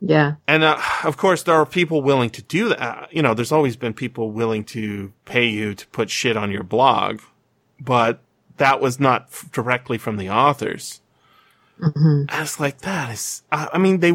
Yeah. 0.00 0.34
And 0.46 0.62
uh, 0.62 0.78
of 1.04 1.16
course, 1.16 1.42
there 1.42 1.54
are 1.54 1.66
people 1.66 2.02
willing 2.02 2.30
to 2.30 2.42
do 2.42 2.68
that. 2.70 2.80
Uh, 2.80 3.06
You 3.10 3.22
know, 3.22 3.34
there's 3.34 3.52
always 3.52 3.76
been 3.76 3.94
people 3.94 4.30
willing 4.30 4.64
to 4.64 5.12
pay 5.24 5.46
you 5.46 5.74
to 5.74 5.86
put 5.88 6.10
shit 6.10 6.36
on 6.36 6.50
your 6.50 6.62
blog, 6.62 7.20
but 7.80 8.20
that 8.58 8.80
was 8.80 9.00
not 9.00 9.28
f- 9.30 9.50
directly 9.52 9.98
from 9.98 10.16
the 10.18 10.28
authors. 10.30 11.00
hmm 11.80 12.24
I 12.28 12.40
was 12.40 12.60
like, 12.60 12.80
that 12.82 13.12
is. 13.12 13.42
I 13.52 13.68
I 13.74 13.78
mean, 13.78 14.00
they 14.00 14.12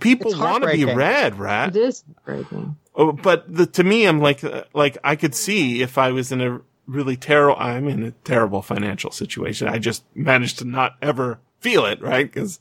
people 0.00 0.32
want 0.38 0.64
to 0.64 0.70
be 0.72 0.84
read, 0.84 1.38
right? 1.38 1.74
is 1.74 2.04
breaking. 2.24 2.76
Oh, 2.94 3.12
but 3.12 3.52
the, 3.52 3.66
to 3.66 3.84
me, 3.84 4.06
I'm 4.06 4.20
like, 4.20 4.42
uh, 4.44 4.64
like 4.74 4.98
I 5.04 5.16
could 5.16 5.34
see 5.34 5.80
if 5.82 5.96
I 5.96 6.10
was 6.10 6.32
in 6.32 6.40
a 6.40 6.60
really 6.86 7.16
terrible, 7.16 7.56
I'm 7.60 7.86
in 7.88 8.02
a 8.02 8.10
terrible 8.24 8.62
financial 8.62 9.12
situation. 9.12 9.68
I 9.68 9.78
just 9.78 10.04
managed 10.14 10.58
to 10.58 10.64
not 10.64 10.96
ever 11.00 11.38
feel 11.60 11.86
it, 11.86 12.02
right? 12.02 12.26
Because 12.32 12.58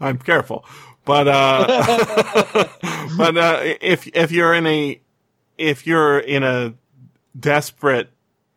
I'm 0.00 0.18
careful. 0.18 0.64
But 1.04 1.28
uh, 1.28 2.68
but 3.16 3.36
uh, 3.36 3.58
if 3.80 4.06
if 4.08 4.30
you're 4.30 4.54
in 4.54 4.66
a 4.66 5.00
if 5.58 5.86
you're 5.86 6.18
in 6.18 6.42
a 6.42 6.74
desperate 7.38 8.10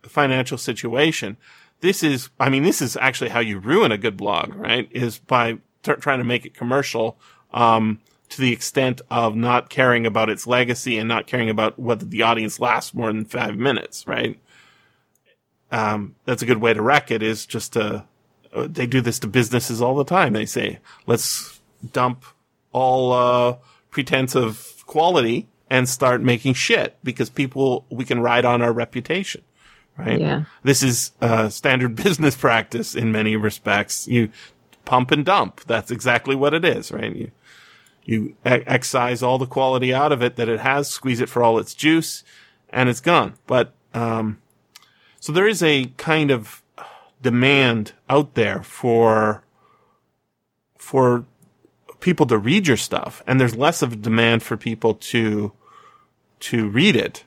financial 0.04 0.58
situation, 0.58 1.38
this 1.82 2.04
is, 2.04 2.30
I 2.39 2.50
mean, 2.50 2.64
this 2.64 2.82
is 2.82 2.98
actually 2.98 3.30
how 3.30 3.39
you 3.39 3.60
ruin 3.60 3.91
a 3.91 3.98
good 3.98 4.18
blog, 4.18 4.56
right? 4.56 4.88
Is 4.91 5.20
by 5.20 5.60
t- 5.84 5.93
trying 6.00 6.20
to 6.20 6.26
make 6.26 6.46
it 6.46 6.54
commercial, 6.54 7.18
um, 7.54 8.00
to 8.30 8.41
the 8.41 8.52
extent 8.52 9.02
of 9.12 9.36
not 9.36 9.70
caring 9.70 10.06
about 10.06 10.30
its 10.30 10.48
legacy 10.48 10.98
and 10.98 11.08
not 11.08 11.28
caring 11.28 11.50
about 11.50 11.78
whether 11.78 12.06
the 12.06 12.24
audience 12.24 12.60
lasts 12.60 12.93
more 12.93 13.12
than 13.12 13.26
five 13.26 13.56
minutes, 13.56 14.08
right? 14.08 14.39
Um, 15.72 16.16
that's 16.26 16.41
a 16.41 16.46
good 16.46 16.58
way 16.58 16.74
to 16.74 16.82
wreck 16.82 17.12
it 17.12 17.22
is 17.22 17.46
just 17.46 17.74
to, 17.74 18.06
uh, 18.54 18.68
they 18.70 18.88
do 18.88 19.02
this 19.02 19.20
to 19.20 19.28
businesses 19.28 19.82
all 19.82 19.96
the 19.96 20.06
time. 20.06 20.34
They 20.34 20.46
say, 20.46 20.80
let's 21.06 21.60
dump 21.91 22.26
all, 22.76 23.13
uh, 23.13 23.57
pretense 23.89 24.36
of 24.36 24.84
quality 24.86 25.47
and 25.69 25.88
start 25.88 26.21
making 26.21 26.53
shit 26.53 26.97
because 27.03 27.30
people, 27.30 27.86
we 27.89 28.03
can 28.03 28.19
ride 28.19 28.43
on 28.43 28.61
our 28.61 28.73
reputation, 28.73 29.41
right? 29.97 30.19
Yeah. 30.19 30.43
This 30.63 30.84
is 30.84 31.11
uh, 31.21 31.49
standard 31.49 31.95
business 32.03 32.36
practice 32.36 32.93
in 32.93 33.11
many 33.11 33.36
respects. 33.38 34.07
You 34.07 34.30
pump 34.84 35.11
and 35.11 35.26
dump. 35.26 35.61
That's 35.65 35.89
exactly 35.89 36.36
what 36.36 36.53
it 36.53 36.65
is, 36.65 36.91
right? 36.91 37.15
You 37.15 37.32
you 38.07 38.36
excise 38.45 39.23
all 39.23 39.39
the 39.39 39.47
quality 39.47 39.91
out 39.91 40.11
of 40.11 40.21
it 40.21 40.36
that 40.36 40.47
it 40.47 40.59
has, 40.59 40.88
squeeze 40.88 41.19
it 41.19 41.28
for 41.28 41.41
all 41.41 41.57
its 41.57 41.73
juice, 41.73 42.23
and 42.69 42.88
it's 42.88 43.01
gone. 43.01 43.34
But 43.47 43.73
um, 43.95 44.38
so 45.19 45.34
there 45.34 45.47
is 45.47 45.63
a 45.63 45.86
kind 45.97 46.30
of 46.30 46.61
demand 47.21 47.93
out 48.07 48.36
there 48.36 48.61
for 48.61 49.43
for 50.78 51.26
people 52.06 52.26
to 52.28 52.38
read 52.38 52.68
your 52.68 52.78
stuff, 52.78 53.22
and 53.28 53.39
there's 53.41 53.56
less 53.58 53.82
of 53.82 53.91
a 53.93 53.95
demand 53.95 54.43
for 54.43 54.56
people 54.56 54.93
to 55.12 55.51
to 56.39 56.70
read 56.70 56.95
it 56.95 57.24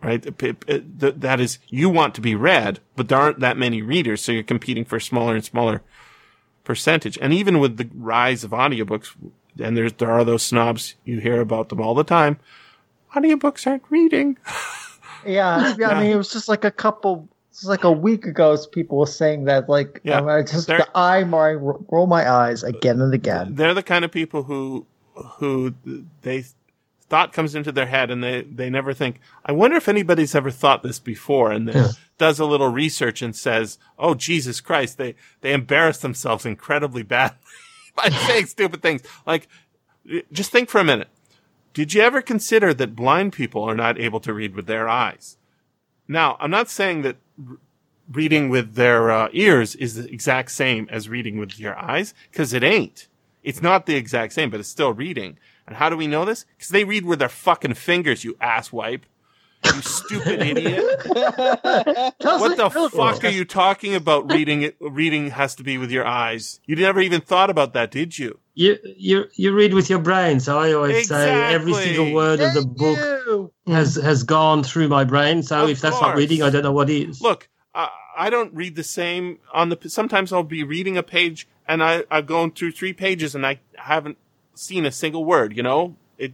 right? 0.00 0.24
It- 0.26 0.40
it- 0.44 0.64
it- 0.68 1.20
that 1.22 1.40
is, 1.40 1.58
you 1.66 1.88
want 1.90 2.14
to 2.14 2.20
be 2.20 2.36
read, 2.36 2.78
but 2.94 3.08
there 3.08 3.18
aren't 3.18 3.40
that 3.40 3.56
many 3.58 3.82
readers, 3.82 4.22
so 4.22 4.30
you're 4.30 4.44
competing 4.44 4.84
for 4.84 4.94
a 4.94 5.00
smaller 5.00 5.34
and 5.34 5.44
smaller 5.44 5.82
percentage. 6.62 7.18
And 7.20 7.32
even 7.34 7.58
with 7.58 7.78
the 7.78 7.88
rise 7.92 8.44
of 8.44 8.52
audiobooks, 8.52 9.08
and 9.58 9.76
there's, 9.76 9.92
there 9.94 10.12
are 10.12 10.22
those 10.24 10.44
snobs, 10.44 10.94
you 11.04 11.18
hear 11.18 11.40
about 11.40 11.68
them 11.68 11.80
all 11.80 11.96
the 11.96 12.04
time. 12.04 12.38
Audiobooks 13.16 13.66
aren't 13.66 13.82
reading. 13.90 14.38
Yeah, 15.26 15.74
yeah. 15.76 15.88
I 15.88 16.00
mean, 16.00 16.12
it 16.12 16.16
was 16.16 16.30
just 16.32 16.48
like 16.48 16.64
a 16.64 16.70
couple, 16.70 17.28
it's 17.58 17.66
like 17.66 17.84
a 17.84 17.92
week 17.92 18.24
ago. 18.26 18.56
People 18.72 18.98
were 18.98 19.06
saying 19.06 19.44
that, 19.44 19.68
like, 19.68 20.00
Yeah, 20.04 20.18
um, 20.20 20.28
I 20.28 20.42
just 20.42 20.66
they're- 20.68 20.86
I 20.94 21.24
my 21.24 21.52
roll 21.52 22.06
my 22.06 22.30
eyes 22.30 22.62
again 22.62 23.00
and 23.00 23.12
again. 23.12 23.54
They're 23.56 23.74
the 23.74 23.82
kind 23.82 24.04
of 24.04 24.10
people 24.12 24.44
who, 24.44 24.86
who 25.38 25.74
they, 26.22 26.44
thought 27.08 27.32
comes 27.32 27.54
into 27.54 27.72
their 27.72 27.86
head 27.86 28.10
and 28.10 28.22
they, 28.22 28.42
they 28.42 28.68
never 28.68 28.92
think, 28.92 29.18
I 29.42 29.52
wonder 29.52 29.78
if 29.78 29.88
anybody's 29.88 30.34
ever 30.34 30.50
thought 30.50 30.82
this 30.82 30.98
before 30.98 31.50
and 31.50 31.66
then 31.66 31.92
does 32.18 32.38
a 32.38 32.44
little 32.44 32.68
research 32.68 33.22
and 33.22 33.34
says, 33.34 33.78
Oh, 33.98 34.14
Jesus 34.14 34.60
Christ, 34.60 34.98
they, 34.98 35.14
they 35.40 35.54
embarrass 35.54 35.96
themselves 35.98 36.44
incredibly 36.44 37.02
badly 37.02 37.38
by 37.96 38.10
saying 38.10 38.44
stupid 38.48 38.82
things. 38.82 39.02
Like, 39.26 39.48
just 40.32 40.52
think 40.52 40.68
for 40.68 40.82
a 40.82 40.84
minute. 40.84 41.08
Did 41.72 41.94
you 41.94 42.02
ever 42.02 42.20
consider 42.20 42.74
that 42.74 42.94
blind 42.94 43.32
people 43.32 43.62
are 43.64 43.74
not 43.74 43.98
able 43.98 44.20
to 44.20 44.34
read 44.34 44.54
with 44.54 44.66
their 44.66 44.86
eyes? 44.86 45.38
Now, 46.08 46.36
I'm 46.40 46.50
not 46.50 46.68
saying 46.68 47.02
that 47.02 47.16
r- 47.16 47.22
reading 48.10 48.48
with 48.48 48.74
their 48.74 49.10
uh, 49.10 49.28
ears 49.32 49.74
is 49.74 49.94
the 49.94 50.10
exact 50.12 50.50
same 50.50 50.88
as 50.90 51.08
reading 51.08 51.38
with 51.38 51.58
your 51.58 51.78
eyes, 51.78 52.14
because 52.30 52.52
it 52.52 52.62
ain't. 52.62 53.08
It's 53.42 53.62
not 53.62 53.86
the 53.86 53.94
exact 53.94 54.32
same, 54.32 54.50
but 54.50 54.60
it's 54.60 54.68
still 54.68 54.92
reading. 54.92 55.38
And 55.66 55.76
how 55.76 55.90
do 55.90 55.96
we 55.96 56.06
know 56.06 56.24
this? 56.24 56.44
Because 56.56 56.70
they 56.70 56.84
read 56.84 57.04
with 57.04 57.18
their 57.18 57.28
fucking 57.28 57.74
fingers, 57.74 58.24
you 58.24 58.34
asswipe. 58.34 59.02
You 59.64 59.82
stupid 59.82 60.40
idiot. 60.40 60.84
What 61.04 62.56
the 62.56 62.70
fuck 62.92 63.24
are 63.24 63.28
you 63.28 63.44
talking 63.44 63.94
about 63.94 64.30
reading 64.30 64.62
it? 64.62 64.76
Reading 64.80 65.30
has 65.30 65.56
to 65.56 65.64
be 65.64 65.78
with 65.78 65.90
your 65.90 66.06
eyes. 66.06 66.60
You 66.64 66.76
never 66.76 67.00
even 67.00 67.20
thought 67.20 67.50
about 67.50 67.72
that, 67.72 67.90
did 67.90 68.18
you? 68.18 68.38
You 68.54 68.78
you 68.84 69.24
you 69.34 69.52
read 69.52 69.74
with 69.74 69.90
your 69.90 69.98
brain, 69.98 70.38
so 70.40 70.58
I 70.58 70.72
always 70.72 71.08
say 71.08 71.52
every 71.52 71.74
single 71.74 72.12
word 72.12 72.40
of 72.40 72.54
the 72.54 72.64
book 72.64 72.98
has 73.68 73.96
has 73.96 74.22
gone 74.22 74.62
through 74.62 74.88
my 74.88 75.04
brain. 75.04 75.42
So 75.42 75.64
Of 75.64 75.70
if 75.70 75.80
that's 75.80 75.96
course. 75.96 76.08
not 76.08 76.16
reading, 76.16 76.42
I 76.42 76.50
don't 76.50 76.62
know 76.62 76.72
what 76.72 76.90
is. 76.90 77.20
Look, 77.20 77.48
I, 77.74 77.88
I 78.16 78.30
don't 78.30 78.54
read 78.54 78.76
the 78.76 78.84
same 78.84 79.38
on 79.52 79.68
the. 79.68 79.78
Sometimes 79.88 80.32
I'll 80.32 80.42
be 80.42 80.62
reading 80.64 80.96
a 80.96 81.02
page 81.02 81.46
and 81.66 81.82
I 81.82 82.04
I've 82.10 82.26
gone 82.26 82.50
through 82.50 82.72
three 82.72 82.92
pages 82.92 83.34
and 83.34 83.46
I 83.46 83.60
haven't 83.76 84.18
seen 84.54 84.84
a 84.86 84.92
single 84.92 85.24
word. 85.24 85.56
You 85.56 85.62
know, 85.62 85.96
it 86.18 86.32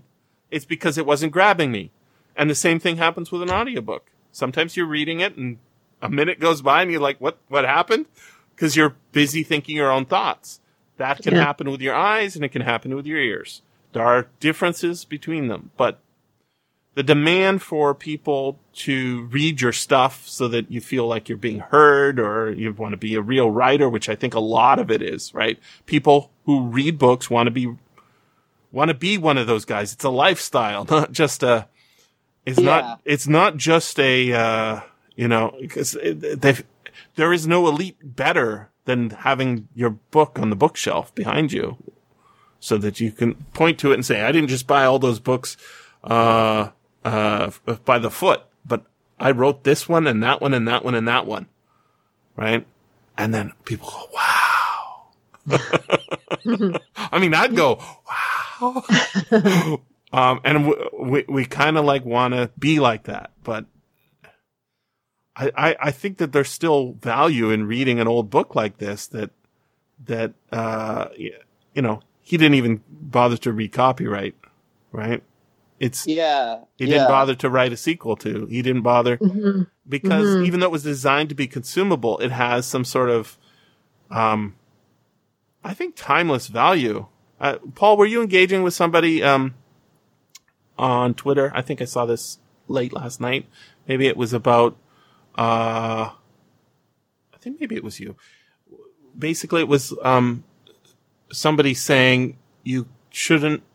it's 0.51 0.65
because 0.65 0.97
it 0.99 1.07
wasn't 1.07 1.33
grabbing 1.33 1.71
me. 1.73 1.91
And 2.37 2.51
the 2.51 2.55
same 2.55 2.81
thing 2.81 2.97
happens 2.97 3.31
with 3.31 3.43
an 3.43 3.51
audiobook. 3.51 4.11
Sometimes 4.33 4.77
you're 4.77 4.87
reading 4.87 5.21
it 5.21 5.37
and 5.37 5.59
a 6.03 6.09
minute 6.11 6.41
goes 6.41 6.63
by 6.63 6.83
and 6.83 6.91
you're 6.91 7.01
like, 7.01 7.21
what 7.21 7.39
what 7.49 7.65
happened? 7.65 8.07
Because 8.55 8.77
you're 8.77 8.95
busy 9.13 9.43
thinking 9.43 9.77
your 9.77 9.91
own 9.91 10.05
thoughts. 10.05 10.61
That 10.97 11.23
can 11.23 11.35
Yeah. 11.35 11.45
happen 11.45 11.71
with 11.71 11.81
your 11.81 11.95
eyes 11.95 12.37
and 12.37 12.45
it 12.45 12.51
can 12.51 12.63
happen 12.63 12.95
with 12.95 13.07
your 13.07 13.19
ears. 13.19 13.63
There 13.93 14.05
are 14.05 14.27
differences 14.41 15.05
between 15.05 15.47
them, 15.49 15.71
but 15.77 15.99
the 16.95 17.03
demand 17.03 17.61
for 17.63 17.95
people 17.95 18.59
to 18.73 19.25
read 19.25 19.61
your 19.61 19.73
stuff 19.73 20.27
so 20.29 20.47
that 20.49 20.71
you 20.71 20.81
feel 20.81 21.07
like 21.07 21.29
you're 21.29 21.37
being 21.39 21.59
heard 21.59 22.21
or 22.21 22.53
you 22.53 22.73
want 22.73 22.93
to 22.93 22.97
be 22.97 23.15
a 23.17 23.21
real 23.21 23.51
writer, 23.51 23.89
which 23.89 24.09
I 24.09 24.15
think 24.15 24.35
a 24.35 24.41
lot 24.41 24.79
of 24.79 24.91
it 24.91 25.03
is, 25.03 25.35
right? 25.35 25.59
People 25.87 26.31
who 26.45 26.63
read 26.67 26.99
books 26.99 27.29
want 27.29 27.49
to 27.49 27.51
be, 27.51 27.75
want 28.71 28.89
to 28.91 28.95
be 28.95 29.19
one 29.19 29.39
of 29.39 29.47
those 29.47 29.65
guys. 29.65 29.93
It's 29.93 30.05
a 30.05 30.09
lifestyle, 30.11 30.85
not 30.91 31.11
just 31.13 31.43
a, 31.43 31.67
it's 32.47 32.59
Yeah. 32.61 32.65
not, 32.67 33.01
it's 33.05 33.27
not 33.27 33.57
just 33.57 33.99
a, 33.99 34.33
uh, 34.33 34.81
you 35.17 35.27
know, 35.29 35.53
because 35.61 35.97
they've, 36.03 36.65
there 37.17 37.33
is 37.33 37.47
no 37.47 37.67
elite 37.69 37.97
better 38.03 38.71
than 38.85 39.11
having 39.11 39.67
your 39.75 39.91
book 39.91 40.39
on 40.39 40.51
the 40.51 40.57
bookshelf 40.57 41.13
behind 41.15 41.53
you 41.53 41.77
so 42.61 42.77
that 42.79 43.01
you 43.01 43.11
can 43.11 43.35
point 43.53 43.79
to 43.81 43.91
it 43.91 43.95
and 43.95 44.07
say, 44.07 44.23
I 44.23 44.31
didn't 44.31 44.49
just 44.51 44.67
buy 44.67 44.85
all 44.85 44.99
those 44.99 45.19
books, 45.21 45.57
uh, 46.05 46.69
uh, 47.05 47.51
by 47.85 47.99
the 47.99 48.11
foot, 48.11 48.43
but 48.65 48.85
I 49.19 49.31
wrote 49.31 49.65
this 49.65 49.89
one 49.89 50.07
and 50.07 50.23
that 50.23 50.41
one 50.41 50.55
and 50.55 50.67
that 50.69 50.85
one 50.85 50.95
and 50.95 51.07
that 51.09 51.27
one. 51.27 51.47
Right. 52.37 52.67
And 53.17 53.33
then 53.33 53.53
people 53.65 53.91
go, 53.91 54.09
wow. 54.13 55.11
I 56.97 57.19
mean, 57.19 57.35
I'd 57.35 57.55
go, 57.55 57.81
wow. 58.61 58.85
um, 60.13 60.41
and 60.45 60.75
we, 60.99 61.25
we 61.29 61.45
kind 61.45 61.79
of 61.79 61.85
like 61.85 62.05
want 62.05 62.35
to 62.35 62.51
be 62.59 62.81
like 62.81 63.05
that, 63.05 63.31
but 63.45 63.67
I, 65.37 65.51
I, 65.57 65.77
I 65.81 65.91
think 65.91 66.19
that 66.19 66.33
there's 66.33 66.49
still 66.49 66.93
value 66.95 67.51
in 67.51 67.67
reading 67.67 68.01
an 68.01 68.09
old 68.09 68.31
book 68.31 68.55
like 68.55 68.79
this 68.79 69.07
that, 69.09 69.31
that, 70.07 70.33
uh, 70.51 71.09
you 71.17 71.83
know, 71.83 72.01
he 72.21 72.37
didn't 72.37 72.55
even 72.55 72.83
bother 72.89 73.37
to 73.39 73.53
recopyright, 73.53 74.35
right? 74.93 75.23
It's, 75.81 76.07
Yeah. 76.07 76.61
he 76.77 76.87
didn't 76.87 77.09
bother 77.09 77.35
to 77.35 77.51
write 77.51 77.73
a 77.73 77.77
sequel 77.77 78.17
to. 78.19 78.47
He 78.47 78.63
didn't 78.63 78.83
bother 78.83 79.17
Mhm. 79.19 79.67
because 79.89 80.27
Mhm. 80.37 80.47
even 80.47 80.61
though 80.61 80.67
it 80.67 80.73
was 80.73 80.85
designed 80.85 81.29
to 81.31 81.35
be 81.35 81.47
consumable, 81.49 82.19
it 82.19 82.31
has 82.31 82.65
some 82.67 82.85
sort 82.85 83.11
of, 83.11 83.37
um, 84.11 84.55
I 85.65 85.75
think 85.75 85.95
timeless 85.97 86.47
value. 86.49 87.07
Uh, 87.41 87.59
Paul, 87.75 87.97
were 87.97 88.07
you 88.07 88.23
engaging 88.23 88.63
with 88.63 88.75
somebody, 88.75 89.23
um, 89.23 89.55
on 90.79 91.15
Twitter? 91.15 91.51
I 91.55 91.63
think 91.63 91.83
I 91.83 91.87
saw 91.87 92.07
this 92.07 92.39
late 92.69 92.93
last 92.93 93.21
night. 93.21 93.47
Maybe 93.89 94.07
it 94.07 94.17
was 94.17 94.33
about, 94.33 94.77
uh, 95.37 96.11
I 97.33 97.37
think 97.41 97.61
maybe 97.61 97.75
it 97.75 97.85
was 97.85 97.99
you. 98.01 98.17
Basically, 99.19 99.61
it 99.61 99.69
was, 99.69 99.93
um, 100.03 100.45
somebody 101.33 101.75
saying 101.75 102.39
you 102.63 102.87
shouldn't, 103.11 103.63
y- 103.63 103.67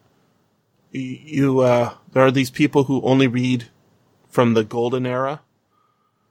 you, 0.92 1.60
uh, 1.60 1.94
there 2.14 2.24
are 2.24 2.32
these 2.32 2.50
people 2.50 2.84
who 2.84 3.02
only 3.02 3.28
read 3.28 3.66
from 4.30 4.54
the 4.54 4.64
golden 4.64 5.06
era. 5.06 5.42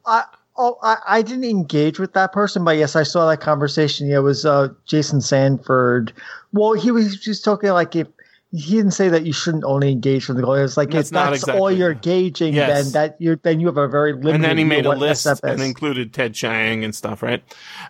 I 0.06 0.24
oh 0.56 0.78
I, 0.82 0.96
I 1.06 1.22
didn't 1.22 1.44
engage 1.44 1.98
with 1.98 2.14
that 2.14 2.32
person, 2.32 2.64
but 2.64 2.76
yes, 2.76 2.96
I 2.96 3.02
saw 3.02 3.28
that 3.28 3.40
conversation. 3.40 4.08
Yeah, 4.08 4.16
it 4.16 4.20
was 4.20 4.44
uh, 4.44 4.68
Jason 4.86 5.20
Sanford. 5.20 6.12
Well, 6.52 6.72
he 6.72 6.90
was 6.90 7.16
just 7.16 7.44
talking 7.44 7.70
like 7.70 7.94
if 7.94 8.08
he 8.50 8.76
didn't 8.76 8.92
say 8.92 9.10
that 9.10 9.26
you 9.26 9.32
shouldn't 9.32 9.64
only 9.64 9.92
engage 9.92 10.26
with 10.26 10.38
the 10.38 10.42
goal. 10.42 10.54
It 10.54 10.62
was 10.62 10.76
like 10.78 10.90
That's 10.90 11.08
if 11.08 11.12
not 11.12 11.30
that's 11.30 11.42
exactly- 11.42 11.60
all 11.60 11.70
you're 11.70 11.92
gauging, 11.92 12.54
Yes. 12.54 12.84
then 12.84 12.92
that 12.92 13.20
you 13.20 13.38
then 13.42 13.60
you 13.60 13.66
have 13.66 13.76
a 13.76 13.88
very 13.88 14.14
limited. 14.14 14.36
and 14.36 14.44
then 14.44 14.56
he 14.56 14.64
made 14.64 14.86
a 14.86 14.92
list 14.96 15.26
and 15.42 15.60
included 15.60 16.14
Ted 16.14 16.32
Chiang 16.34 16.82
and 16.82 16.94
stuff, 16.94 17.22
right? 17.22 17.42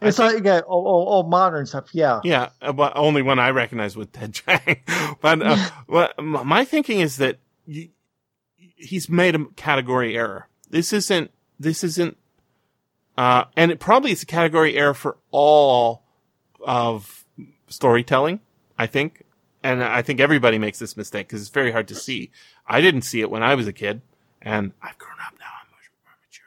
It's 0.02 0.16
think- 0.16 0.34
like 0.34 0.44
yeah, 0.44 0.60
oh, 0.68 0.86
oh, 0.86 1.06
oh, 1.08 1.22
modern 1.22 1.66
stuff. 1.66 1.90
Yeah, 1.92 2.20
yeah, 2.24 2.48
uh, 2.60 2.72
but 2.72 2.92
only 2.96 3.22
one 3.22 3.38
I 3.38 3.50
recognize 3.50 3.96
with 3.96 4.12
Ted 4.12 4.34
Chiang. 4.34 4.80
but 5.20 5.42
uh, 5.42 5.56
what, 5.86 6.20
my 6.22 6.64
thinking 6.64 6.98
is 7.00 7.18
that 7.18 7.38
you, 7.66 7.90
he's 8.56 9.08
made 9.08 9.36
a 9.36 9.44
category 9.56 10.16
error. 10.16 10.48
This 10.70 10.92
isn't. 10.92 11.30
This 11.60 11.84
isn't. 11.84 12.16
Uh, 13.16 13.44
and 13.56 13.70
it 13.70 13.78
probably 13.80 14.10
is 14.12 14.22
a 14.22 14.26
category 14.26 14.76
error 14.76 14.94
for 14.94 15.16
all 15.30 16.04
of 16.64 17.24
storytelling. 17.68 18.40
I 18.78 18.86
think, 18.86 19.22
and 19.62 19.82
I 19.82 20.02
think 20.02 20.20
everybody 20.20 20.58
makes 20.58 20.78
this 20.78 20.96
mistake 20.96 21.28
because 21.28 21.40
it's 21.40 21.50
very 21.50 21.72
hard 21.72 21.88
to 21.88 21.94
see. 21.94 22.30
I 22.66 22.80
didn't 22.80 23.02
see 23.02 23.20
it 23.20 23.30
when 23.30 23.42
I 23.42 23.54
was 23.54 23.66
a 23.66 23.72
kid, 23.72 24.00
and 24.40 24.72
I've 24.82 24.98
grown 24.98 25.16
up 25.26 25.34
now. 25.38 25.46
I'm 25.60 25.68
much 25.72 25.90
more 26.04 26.16
mature 26.22 26.46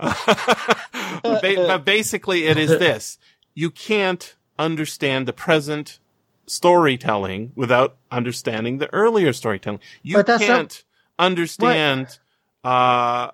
and 0.00 0.16
smart. 0.26 1.22
but, 1.22 1.42
ba- 1.42 1.66
but 1.66 1.84
basically, 1.84 2.46
it 2.46 2.58
is 2.58 2.70
this: 2.78 3.18
you 3.54 3.70
can't 3.70 4.34
understand 4.58 5.26
the 5.26 5.32
present 5.32 5.98
storytelling 6.46 7.52
without 7.54 7.96
understanding 8.10 8.78
the 8.78 8.92
earlier 8.92 9.32
storytelling. 9.32 9.80
You 10.02 10.22
that's 10.22 10.40
not- 10.40 10.46
can't 10.46 10.84
understand 11.18 12.18
uh, 12.64 13.30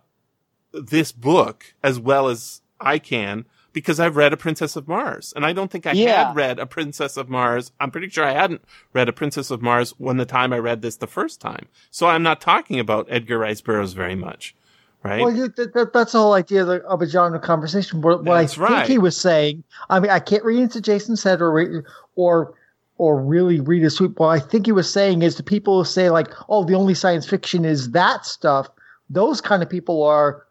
this 0.73 1.12
book 1.12 1.75
as 1.83 1.99
well 1.99 2.29
as 2.29 2.61
I 2.81 2.99
can 2.99 3.47
because 3.73 4.01
I've 4.01 4.16
read 4.16 4.33
A 4.33 4.37
Princess 4.37 4.77
of 4.77 4.89
Mars. 4.89 5.33
And 5.37 5.45
I 5.45 5.53
don't 5.53 5.71
think 5.71 5.87
I 5.87 5.93
Yeah. 5.93 6.29
had 6.29 6.37
read 6.37 6.59
A 6.59 6.66
Princess 6.66 7.16
of 7.16 7.29
Mars. 7.29 7.71
I'm 7.79 7.91
pretty 7.91 8.09
sure 8.09 8.25
I 8.25 8.33
hadn't 8.33 8.62
read 8.93 9.09
A 9.09 9.12
Princess 9.12 9.51
of 9.51 9.62
Mars 9.62 9.95
when 9.99 10.16
the 10.16 10.25
time 10.25 10.53
I 10.53 10.59
read 10.59 10.83
this 10.83 10.97
the 10.97 11.07
first 11.07 11.41
time. 11.41 11.66
So 11.91 12.07
I'm 12.07 12.23
not 12.23 12.41
talking 12.41 12.81
about 12.81 13.07
Edgar 13.11 13.39
Rice 13.39 13.61
Burroughs 13.61 13.93
very 13.93 14.14
much. 14.14 14.55
Right? 15.05 15.21
Well, 15.21 15.35
you, 15.35 15.49
that, 15.49 15.75
that, 15.75 15.93
that's 15.93 16.12
the 16.12 16.19
whole 16.19 16.33
idea 16.33 16.62
of, 16.62 16.66
the, 16.66 16.83
of 16.85 17.01
a 17.03 17.07
genre 17.07 17.39
conversation. 17.39 18.01
What, 18.01 18.25
what 18.25 18.37
I 18.37 18.43
That's 18.43 18.55
think 18.55 18.69
right. 18.69 18.89
he 18.89 18.99
was 18.99 19.16
saying, 19.16 19.62
I 19.89 20.01
mean, 20.01 20.11
I 20.11 20.19
can't 20.19 20.45
read 20.45 20.59
into 20.59 20.81
Jason 20.81 21.16
said 21.16 21.41
or 21.41 21.85
or 22.16 22.55
or 22.97 23.23
really 23.23 23.61
read 23.61 23.85
his 23.85 23.95
tweet. 23.95 24.19
What 24.19 24.27
I 24.31 24.41
think 24.41 24.66
he 24.66 24.73
was 24.73 24.93
saying 24.93 25.23
is 25.23 25.37
the 25.37 25.45
people 25.45 25.79
who 25.79 25.85
say 25.85 26.11
like, 26.11 26.27
"Oh, 26.49 26.64
the 26.64 26.75
only 26.75 26.95
science 26.95 27.29
fiction 27.29 27.64
is 27.64 27.93
that 27.93 28.27
stuff." 28.27 28.69
Those 29.09 29.41
kind 29.41 29.62
of 29.62 29.71
people 29.71 30.03
are 30.03 30.45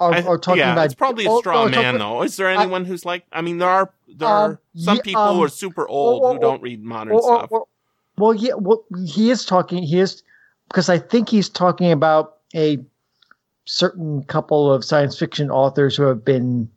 are, 0.00 0.14
I- 0.14 0.22
are 0.22 0.38
talking 0.38 0.60
yeah, 0.60 0.72
about. 0.72 0.86
it's 0.86 0.94
probably 0.94 1.26
a 1.26 1.30
oh, 1.30 1.40
straw 1.40 1.66
no, 1.68 1.80
man, 1.82 1.98
though. 1.98 2.22
Is 2.22 2.36
there 2.36 2.48
anyone 2.48 2.84
who's 2.84 3.04
like? 3.04 3.24
I 3.32 3.42
mean, 3.42 3.58
there 3.58 3.68
are 3.68 3.92
there 4.16 4.28
Um, 4.28 4.50
are 4.52 4.60
some 4.76 4.96
yeah, 4.96 5.02
people 5.02 5.34
who 5.34 5.40
um, 5.40 5.44
are 5.44 5.48
super 5.48 5.86
old 5.88 6.22
or- 6.22 6.32
who 6.34 6.40
don't 6.40 6.62
read 6.62 6.82
modern 6.82 7.12
or- 7.12 7.20
or- 7.22 7.38
stuff. 7.38 7.52
or- 7.52 7.66
well, 8.18 8.34
yeah, 8.34 8.54
well, 8.54 8.84
he 9.06 9.30
is 9.30 9.44
talking. 9.46 9.82
He 9.82 9.98
is 10.00 10.22
because 10.68 10.88
I 10.88 10.98
think 10.98 11.28
he's 11.28 11.48
talking 11.48 11.90
about 11.92 12.38
a 12.54 12.78
certain 13.66 14.22
couple 14.24 14.72
of 14.72 14.84
science 14.84 15.18
fiction 15.18 15.50
authors 15.50 15.96
who 15.96 16.02
have 16.04 16.24
been, 16.24 16.68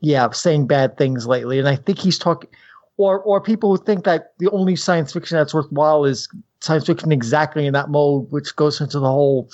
yeah, 0.00 0.28
saying 0.30 0.66
bad 0.66 0.96
things 0.98 1.26
lately, 1.26 1.58
and 1.58 1.68
I 1.68 1.76
think 1.76 1.98
he's 1.98 2.18
talking, 2.18 2.50
or 2.98 3.20
or 3.20 3.40
people 3.40 3.74
who 3.76 3.82
think 3.82 4.04
that 4.04 4.32
the 4.38 4.50
only 4.50 4.76
science 4.76 5.12
fiction 5.12 5.36
that's 5.36 5.54
worthwhile 5.54 6.04
is 6.04 6.28
science 6.60 6.86
fiction 6.86 7.10
exactly 7.10 7.66
in 7.66 7.72
that 7.72 7.88
mode, 7.90 8.30
which 8.30 8.54
goes 8.54 8.80
into 8.80 9.00
the 9.00 9.08
whole 9.10 9.48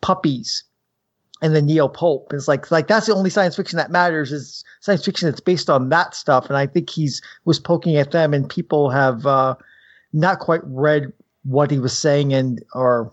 puppies 0.00 0.64
and 1.42 1.54
the 1.54 1.60
neo 1.60 1.88
pope. 1.88 2.32
It's 2.32 2.48
like 2.48 2.70
like 2.70 2.86
that's 2.86 3.06
the 3.06 3.14
only 3.14 3.28
science 3.28 3.56
fiction 3.56 3.76
that 3.76 3.90
matters 3.90 4.32
is 4.32 4.64
science 4.80 5.04
fiction 5.04 5.28
that's 5.28 5.40
based 5.40 5.68
on 5.68 5.90
that 5.90 6.14
stuff, 6.14 6.46
and 6.46 6.56
I 6.56 6.66
think 6.66 6.88
he's 6.88 7.20
was 7.44 7.58
poking 7.58 7.96
at 7.96 8.12
them, 8.12 8.32
and 8.32 8.48
people 8.48 8.88
have 8.88 9.26
uh, 9.26 9.56
not 10.12 10.38
quite 10.38 10.62
read 10.64 11.12
what 11.44 11.70
he 11.70 11.80
was 11.80 11.96
saying 11.96 12.32
and 12.32 12.62
or 12.72 13.12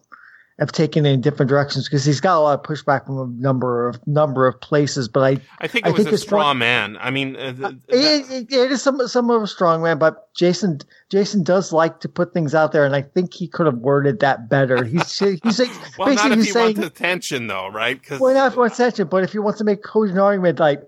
have 0.59 0.71
taken 0.73 1.05
in 1.05 1.21
different 1.21 1.49
directions 1.49 1.87
because 1.87 2.03
he's 2.03 2.19
got 2.19 2.37
a 2.37 2.41
lot 2.41 2.59
of 2.59 2.65
pushback 2.65 3.05
from 3.05 3.17
a 3.17 3.41
number 3.41 3.87
of 3.87 4.05
number 4.05 4.45
of 4.45 4.59
places. 4.59 5.07
But 5.07 5.21
I 5.23 5.37
I 5.61 5.67
think 5.67 5.85
I 5.85 5.89
it 5.89 5.93
was 5.93 6.03
think 6.03 6.13
a 6.13 6.17
straw 6.17 6.47
one- 6.47 6.57
man. 6.57 6.97
I 6.99 7.11
mean, 7.11 7.35
uh, 7.37 7.53
th- 7.53 7.57
th- 7.57 7.73
it, 7.89 8.31
it, 8.31 8.53
it 8.53 8.71
is 8.71 8.81
some 8.81 8.99
some 9.07 9.29
of 9.29 9.41
a 9.41 9.47
strong 9.47 9.81
man, 9.81 9.97
but 9.97 10.33
Jason 10.35 10.79
Jason 11.09 11.43
does 11.43 11.71
like 11.71 12.01
to 12.01 12.09
put 12.09 12.33
things 12.33 12.53
out 12.53 12.71
there, 12.73 12.85
and 12.85 12.95
I 12.95 13.01
think 13.01 13.33
he 13.33 13.47
could 13.47 13.65
have 13.65 13.77
worded 13.77 14.19
that 14.19 14.49
better. 14.49 14.83
He's 14.83 15.17
he's 15.43 15.59
like, 15.59 15.69
well, 15.97 16.09
not 16.13 16.15
basically 16.15 16.31
if 16.31 16.37
he's 16.37 16.45
he 16.47 16.51
saying 16.51 16.77
wants 16.77 16.87
attention, 16.99 17.47
though, 17.47 17.69
right? 17.69 17.99
Because 17.99 18.19
well, 18.19 18.33
not 18.33 18.53
for 18.53 18.65
attention, 18.65 19.07
but 19.07 19.23
if 19.23 19.31
he 19.31 19.39
wants 19.39 19.59
to 19.59 19.63
make 19.63 19.79
a 19.79 19.87
cogent 19.87 20.19
argument, 20.19 20.59
like 20.59 20.81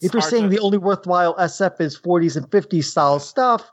if 0.00 0.12
you're 0.12 0.22
saying 0.22 0.44
to- 0.44 0.48
the 0.50 0.60
only 0.60 0.78
worthwhile 0.78 1.34
SF 1.36 1.80
is 1.80 1.98
40s 1.98 2.36
and 2.36 2.46
50s 2.50 2.84
style 2.84 3.18
stuff, 3.18 3.68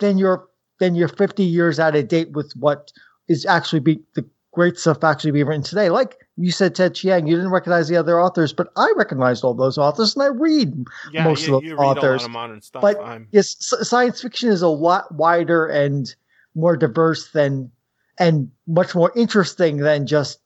then 0.00 0.16
you're 0.18 0.48
then 0.80 0.94
you're 0.94 1.08
50 1.08 1.44
years 1.44 1.78
out 1.78 1.94
of 1.94 2.08
date 2.08 2.32
with 2.32 2.52
what 2.56 2.90
is 3.28 3.46
actually 3.46 3.80
be 3.80 4.00
the 4.14 4.24
great 4.52 4.78
stuff 4.78 5.02
actually 5.02 5.32
being 5.32 5.46
written 5.46 5.62
today. 5.62 5.90
Like 5.90 6.16
you 6.36 6.52
said, 6.52 6.74
Ted 6.74 6.94
Chiang, 6.94 7.26
you 7.26 7.34
didn't 7.36 7.50
recognize 7.50 7.88
the 7.88 7.96
other 7.96 8.20
authors, 8.20 8.52
but 8.52 8.68
I 8.76 8.92
recognized 8.96 9.44
all 9.44 9.54
those 9.54 9.78
authors, 9.78 10.14
and 10.14 10.22
I 10.22 10.26
read 10.26 10.72
yeah, 11.12 11.24
most 11.24 11.46
you, 11.46 11.56
of 11.56 11.62
the 11.62 11.68
you 11.68 11.74
read 11.74 11.82
a 11.82 11.86
lot 11.86 11.98
authors. 11.98 12.24
of 12.24 12.30
modern 12.30 12.60
stuff. 12.60 12.82
But 12.82 13.00
I'm, 13.00 13.28
yes, 13.32 13.56
science 13.58 14.22
fiction 14.22 14.50
is 14.50 14.62
a 14.62 14.68
lot 14.68 15.12
wider 15.14 15.66
and 15.66 16.14
more 16.54 16.76
diverse 16.76 17.30
than 17.32 17.70
and 18.18 18.50
much 18.66 18.94
more 18.94 19.10
interesting 19.16 19.78
than 19.78 20.06
just 20.06 20.38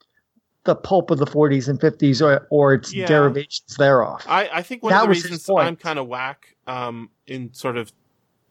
the 0.64 0.74
pulp 0.76 1.10
of 1.10 1.18
the 1.18 1.26
40s 1.26 1.68
and 1.68 1.80
50s 1.80 2.24
or, 2.24 2.46
or 2.50 2.74
its 2.74 2.92
Yeah. 2.94 3.06
derivations 3.06 3.76
thereof. 3.76 4.22
I, 4.26 4.48
I 4.52 4.62
think 4.62 4.82
one 4.82 4.90
That 4.90 5.02
of 5.02 5.08
the 5.08 5.14
reasons. 5.14 5.48
I'm 5.48 5.76
kind 5.76 5.98
of 5.98 6.06
whack 6.06 6.56
um, 6.66 7.10
in 7.26 7.52
sort 7.52 7.76
of 7.76 7.92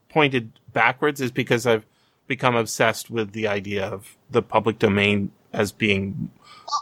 pointed 0.10 0.52
backwards 0.74 1.22
is 1.22 1.32
because 1.32 1.66
I've 1.66 1.86
become 2.28 2.56
obsessed 2.56 3.10
with 3.10 3.32
the 3.34 3.48
idea 3.48 3.86
of 3.86 4.16
the 4.30 4.42
public 4.42 4.80
domain 4.80 5.32
as 5.56 5.72
being 5.72 6.30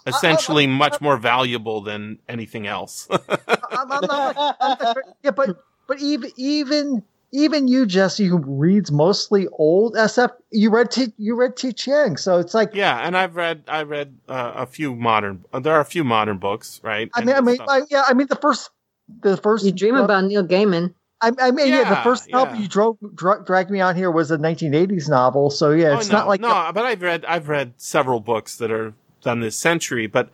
essentially 0.07 0.67
much 0.67 0.99
more 1.01 1.17
valuable 1.17 1.81
than 1.81 2.19
anything 2.27 2.67
else. 2.67 3.07
I'm, 3.09 3.91
I'm 3.91 4.01
not, 4.01 4.37
I'm- 4.59 4.95
yeah, 5.23 5.31
but 5.31 5.57
but 5.87 5.99
even 6.01 6.31
even 6.37 7.03
even 7.31 7.67
you, 7.67 7.85
Jesse, 7.85 8.25
who 8.25 8.37
reads 8.37 8.91
mostly 8.91 9.47
old 9.53 9.95
SF, 9.95 10.29
you 10.51 10.69
read 10.69 10.91
T, 10.91 11.07
you 11.17 11.35
read 11.35 11.57
T 11.57 11.73
Chiang, 11.73 12.17
so 12.17 12.39
it's 12.39 12.53
like 12.53 12.71
yeah, 12.73 12.99
and 12.99 13.17
I've 13.17 13.35
read 13.35 13.63
I 13.67 13.83
read 13.83 14.15
uh, 14.27 14.53
a 14.55 14.65
few 14.65 14.95
modern. 14.95 15.43
Uh, 15.51 15.59
there 15.59 15.73
are 15.73 15.81
a 15.81 15.85
few 15.85 16.03
modern 16.03 16.37
books, 16.37 16.79
right? 16.83 17.09
I 17.15 17.21
mean, 17.21 17.35
I 17.35 17.41
mean, 17.41 17.55
stuff. 17.55 17.69
I, 17.69 17.81
yeah, 17.89 18.03
I 18.07 18.13
mean 18.13 18.27
the 18.27 18.35
first 18.35 18.69
the 19.21 19.37
first 19.37 19.65
You 19.65 19.71
dream 19.71 19.95
uh, 19.95 20.03
about 20.03 20.25
Neil 20.25 20.45
Gaiman. 20.45 20.93
I, 21.23 21.31
I 21.47 21.51
mean, 21.51 21.69
yeah, 21.69 21.89
the 21.89 21.95
first 22.03 22.29
novel 22.29 22.55
yeah. 22.55 22.61
you 22.61 22.67
drove 22.67 22.97
dra- 23.15 23.43
dragged 23.43 23.69
me 23.71 23.79
on 23.81 23.95
here 23.95 24.11
was 24.11 24.29
a 24.31 24.37
1980s 24.37 25.09
novel, 25.09 25.49
so 25.49 25.71
yeah, 25.71 25.91
Oh, 25.91 25.97
it's 25.99 26.09
no, 26.09 26.17
not 26.19 26.27
like 26.27 26.41
no, 26.41 26.71
but 26.73 26.85
I've 26.85 27.01
read 27.01 27.23
I've 27.25 27.47
read 27.49 27.73
several 27.77 28.19
books 28.19 28.57
that 28.57 28.71
are 28.71 28.93
done 29.21 29.39
this 29.39 29.55
century, 29.57 30.07
but 30.07 30.29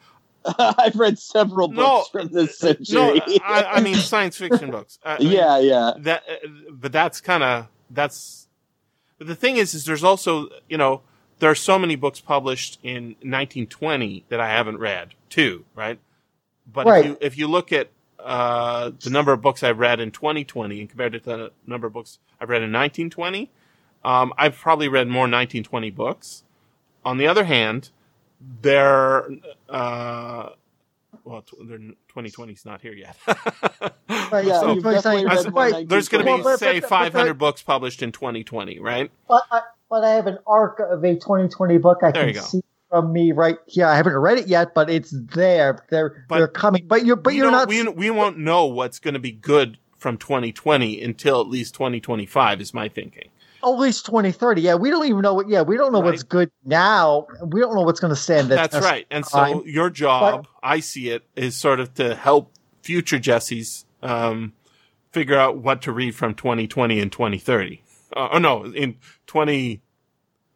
I've 0.58 0.96
read 0.96 1.20
several 1.20 1.68
books 1.68 1.78
No, 2.14 2.20
from 2.22 2.30
this 2.30 2.62
no, 2.64 2.74
century. 2.74 3.40
I, 3.46 3.64
I 3.76 3.82
mean 3.82 3.96
science 3.96 4.38
fiction 4.38 4.72
books. 4.72 4.98
I- 5.06 5.16
I 5.16 5.20
mean, 5.20 5.32
yeah, 5.32 5.60
yeah. 5.60 5.92
that 6.00 6.24
uh, 6.30 6.48
but 6.72 6.92
that's 6.92 7.22
kind 7.22 7.44
of 7.44 7.68
that's 7.92 8.48
but 9.18 9.28
the 9.28 9.36
thing 9.36 9.58
is 9.58 9.74
is 9.74 9.86
there's 9.86 10.04
also 10.04 10.48
you 10.68 10.78
know 10.78 11.02
there 11.40 11.50
are 11.52 11.56
so 11.56 11.78
many 11.80 11.96
books 11.96 12.20
published 12.20 12.80
in 12.84 13.16
1920 13.22 14.26
that 14.30 14.40
I 14.40 14.50
haven't 14.50 14.78
read 14.80 15.14
too 15.30 15.66
right 15.76 16.00
but 16.72 16.86
Right. 16.86 17.00
if 17.00 17.06
you 17.10 17.18
if 17.22 17.38
you 17.38 17.48
look 17.48 17.72
at 17.72 17.90
uh, 18.24 18.92
the 19.02 19.10
number 19.10 19.32
of 19.34 19.42
books 19.42 19.64
I've 19.64 19.80
read 19.80 20.00
in 20.00 20.12
2020 20.12 20.80
and 20.82 20.90
compared 20.90 21.16
it 21.16 21.24
to 21.24 21.30
the 21.30 21.52
number 21.66 21.88
of 21.88 21.94
books 21.94 22.20
I've 22.40 22.50
read 22.50 22.62
in 22.62 22.72
1920, 22.72 23.50
um, 24.04 24.34
I've 24.38 24.56
probably 24.58 24.88
read 24.88 25.08
more 25.08 25.22
1920 25.24 25.90
books. 25.92 26.44
On 27.06 27.18
the 27.18 27.28
other 27.28 27.46
hand, 27.46 27.90
there, 28.62 29.28
uh, 29.70 30.50
well, 31.24 31.42
tw- 31.42 31.56
they're- 31.68 31.78
2020 32.10 32.54
is 32.54 32.66
not 32.66 32.82
here 32.82 32.94
yet. 32.94 33.16
Right, 34.32 34.46
Yeah, 34.46 34.60
So- 34.60 34.74
you've 34.74 34.84
but 34.84 34.92
definitely 34.94 35.26
I- 35.26 35.34
read 35.36 35.48
I- 35.48 35.50
more 35.50 35.62
I- 35.64 35.70
1920. 35.72 35.86
There's 35.86 36.10
going 36.10 36.24
to 36.26 36.30
Well, 36.30 36.38
be, 36.38 36.44
but- 36.44 36.60
say, 36.60 36.80
but- 36.80 36.90
but- 36.90 36.90
500 36.90 37.34
but- 37.34 37.38
books 37.38 37.62
published 37.64 38.02
in 38.04 38.12
2020, 38.12 38.80
right? 38.80 39.12
But 39.28 39.44
I, 39.52 39.62
but 39.90 40.04
I 40.04 40.12
have 40.12 40.28
an 40.28 40.38
arc 40.46 40.80
of 40.80 41.04
a 41.04 41.14
2020 41.16 41.78
book 41.80 42.00
I 42.04 42.12
There 42.12 42.24
can 42.24 42.30
you 42.30 42.36
go. 42.36 42.42
see 42.42 42.62
from 42.90 43.14
me 43.14 43.32
right 43.32 43.58
here. 43.68 43.86
I 43.86 43.96
haven't 43.96 44.16
read 44.18 44.38
it 44.40 44.48
yet, 44.48 44.74
but 44.74 44.90
it's 44.90 45.12
there. 45.12 45.84
They're 45.90 46.26
But- 46.28 46.38
they're 46.38 46.48
coming. 46.48 46.86
But 46.88 47.06
you're 47.06 47.16
but 47.16 47.34
you're 47.34 47.52
don't- 47.52 47.68
We, 47.70 47.88
we 47.88 48.10
won't 48.10 48.38
know 48.38 48.66
what's 48.66 49.00
going 49.00 49.14
to 49.14 49.20
be 49.20 49.32
good 49.32 49.78
from 49.98 50.18
2020 50.18 51.02
until 51.02 51.42
at 51.42 51.48
least 51.48 51.74
2025 51.76 52.62
is 52.62 52.74
my 52.74 52.88
thinking. 52.90 53.30
at 53.62 53.68
least 53.72 54.06
2030. 54.06 54.62
Yeah, 54.62 54.76
we 54.76 54.90
don't 54.90 55.06
even 55.06 55.22
know 55.22 55.34
what. 55.34 55.50
Yeah, 55.50 55.62
we 55.64 55.76
don't 55.76 55.92
know 55.92 56.00
what's 56.00 56.24
good 56.24 56.50
now. 56.64 57.28
We 57.46 57.60
don't 57.60 57.76
know 57.76 57.82
what's 57.82 58.00
going 58.00 58.14
to 58.14 58.20
stand. 58.20 58.50
That's 58.50 58.80
right. 58.80 59.06
And 59.12 59.26
so 59.26 59.66
your 59.66 59.90
job, 59.90 60.48
I 60.64 60.80
see 60.80 61.10
it, 61.10 61.24
is 61.36 61.58
sort 61.58 61.82
of 61.82 61.94
to 61.96 62.16
help 62.16 62.54
future 62.82 63.20
Jessies 63.20 63.84
um, 64.02 64.54
figure 65.12 65.38
out 65.38 65.58
what 65.58 65.82
to 65.82 65.92
read 65.92 66.16
from 66.16 66.34
2020 66.36 67.02
and 67.02 67.12
2030. 67.12 67.84
Uh, 68.16 68.30
oh 68.32 68.38
no, 68.38 68.64
in 68.66 68.96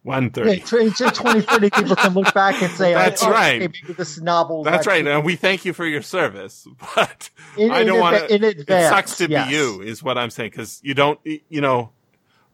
2130. 0.03 1.03
Yeah, 1.03 1.09
2030 1.11 1.69
people 1.69 1.95
can 1.95 2.13
look 2.13 2.33
back 2.33 2.61
and 2.61 2.71
say, 2.71 2.93
That's 2.93 3.23
oh, 3.23 3.31
right. 3.31 3.61
Okay, 3.61 3.79
maybe 3.81 3.93
this 3.93 4.19
novel. 4.19 4.63
That's 4.63 4.85
right, 4.85 5.05
and 5.05 5.23
we 5.23 5.35
thank 5.35 5.63
you 5.65 5.73
for 5.73 5.85
your 5.85 6.01
service, 6.01 6.67
but 6.95 7.29
In, 7.57 7.71
I 7.71 7.83
don't 7.83 7.99
want 7.99 8.27
to. 8.27 8.33
It 8.33 8.67
sucks 8.67 9.17
to 9.17 9.29
yes. 9.29 9.47
be 9.47 9.55
you, 9.55 9.81
is 9.81 10.03
what 10.03 10.17
I'm 10.17 10.29
saying, 10.29 10.51
because 10.51 10.81
you 10.83 10.93
don't, 10.93 11.19
you 11.23 11.61
know, 11.61 11.91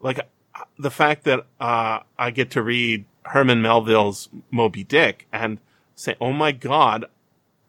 like 0.00 0.20
uh, 0.20 0.64
the 0.78 0.90
fact 0.90 1.24
that 1.24 1.46
uh, 1.58 2.00
I 2.18 2.30
get 2.30 2.52
to 2.52 2.62
read 2.62 3.04
Herman 3.24 3.62
Melville's 3.62 4.28
Moby 4.50 4.84
Dick 4.84 5.26
and 5.32 5.58
say, 5.96 6.14
"Oh 6.20 6.32
my 6.32 6.52
God, 6.52 7.06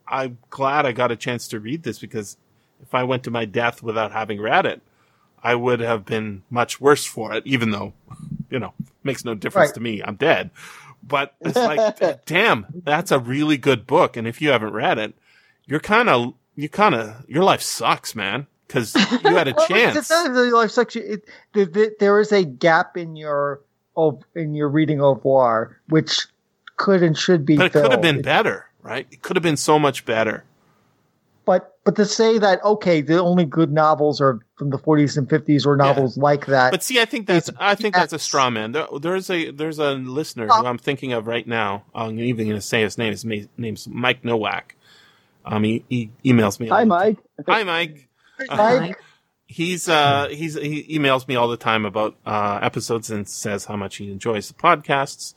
I'm 0.07 0.37
glad 0.49 0.85
I 0.85 0.91
got 0.91 1.11
a 1.11 1.15
chance 1.15 1.47
to 1.49 1.59
read 1.59 1.83
this," 1.83 1.97
because 1.97 2.37
if 2.81 2.93
I 2.93 3.03
went 3.03 3.23
to 3.23 3.31
my 3.31 3.45
death 3.45 3.81
without 3.81 4.11
having 4.11 4.39
read 4.39 4.67
it, 4.67 4.81
I 5.43 5.55
would 5.55 5.79
have 5.79 6.05
been 6.05 6.43
much 6.51 6.79
worse 6.79 7.05
for 7.05 7.33
it. 7.33 7.47
Even 7.47 7.71
though, 7.71 7.93
you 8.51 8.59
know, 8.59 8.73
makes 9.03 9.25
no 9.25 9.33
difference 9.33 9.69
Right. 9.69 9.73
to 9.75 9.79
me. 9.79 10.01
I'm 10.03 10.15
dead. 10.15 10.51
But 11.01 11.33
it's 11.41 11.55
like, 11.55 12.25
damn, 12.25 12.67
that's 12.83 13.11
a 13.11 13.17
really 13.19 13.57
good 13.57 13.87
book. 13.87 14.17
And 14.17 14.27
if 14.27 14.39
you 14.41 14.49
haven't 14.49 14.73
read 14.73 14.99
it, 14.99 15.15
you're 15.65 15.79
kind 15.79 16.09
of, 16.09 16.33
you 16.55 16.69
kind 16.69 16.93
of, 16.93 17.25
your 17.27 17.43
life 17.43 17.61
sucks, 17.61 18.13
man. 18.15 18.45
Cause 18.67 18.95
you 19.23 19.35
had 19.35 19.47
a 19.47 19.53
Well, 19.55 19.67
chance. 19.67 19.95
It's 19.97 20.09
not 20.09 20.29
really 20.31 20.51
life 20.51 20.71
section. 20.71 21.03
It, 21.05 21.25
the, 21.53 21.65
the, 21.65 21.95
there 21.99 22.19
is 22.19 22.31
a 22.31 22.45
gap 22.45 22.95
in 22.97 23.15
your 23.15 23.61
in 24.35 24.53
your 24.53 24.69
reading 24.69 25.01
oeuvre, 25.01 25.75
which 25.89 26.27
could 26.77 27.03
and 27.03 27.17
should 27.17 27.45
be. 27.45 27.57
But 27.57 27.65
it 27.67 27.73
could 27.73 27.91
have 27.91 28.01
been 28.01 28.21
better, 28.21 28.67
right? 28.81 29.05
It 29.11 29.21
could 29.21 29.35
have 29.35 29.43
been 29.43 29.57
so 29.57 29.77
much 29.77 30.05
better. 30.05 30.45
But 31.45 31.75
but 31.83 31.95
to 31.95 32.05
say 32.05 32.37
that 32.37 32.63
okay, 32.63 33.01
the 33.01 33.19
only 33.21 33.45
good 33.45 33.71
novels 33.71 34.21
are 34.21 34.39
from 34.57 34.69
the 34.69 34.77
40s 34.77 35.17
and 35.17 35.27
50s 35.27 35.65
or 35.65 35.75
novels 35.75 36.17
like 36.17 36.45
that. 36.45 36.71
But 36.71 36.83
see, 36.83 36.99
I 36.99 37.05
think 37.05 37.25
that's, 37.25 37.49
I 37.59 37.73
think 37.75 37.95
that's 37.95 38.13
a 38.13 38.19
straw 38.19 38.49
man. 38.49 38.73
There, 38.73 38.85
there's 38.99 39.29
a, 39.31 39.49
there's 39.49 39.79
a 39.79 39.93
listener 39.93 40.47
who 40.47 40.65
I'm 40.65 40.77
thinking 40.77 41.13
of 41.13 41.25
right 41.25 41.47
now. 41.47 41.85
I'm 41.95 42.19
even 42.19 42.45
going 42.45 42.57
to 42.57 42.61
say 42.61 42.83
his 42.83 42.97
name. 42.97 43.11
His 43.11 43.25
name's 43.57 43.87
Mike 43.87 44.23
Nowak. 44.23 44.75
Um, 45.43 45.63
he, 45.63 45.83
he 45.89 46.11
emails 46.23 46.59
me. 46.59 46.67
Hi, 46.67 46.83
the 46.83 46.85
time. 46.85 46.87
Mike. 46.87 47.17
Hi, 47.47 47.63
Mike. 47.63 48.09
Mike, 48.49 48.97
he's 49.51 49.89
uh 49.89 50.29
he's 50.29 50.55
he 50.55 50.97
emails 50.97 51.27
me 51.27 51.35
all 51.35 51.49
the 51.49 51.57
time 51.57 51.85
about 51.85 52.15
uh 52.25 52.59
episodes 52.61 53.11
and 53.11 53.27
says 53.27 53.65
how 53.65 53.75
much 53.75 53.97
he 53.97 54.09
enjoys 54.09 54.47
the 54.47 54.53
podcasts 54.53 55.33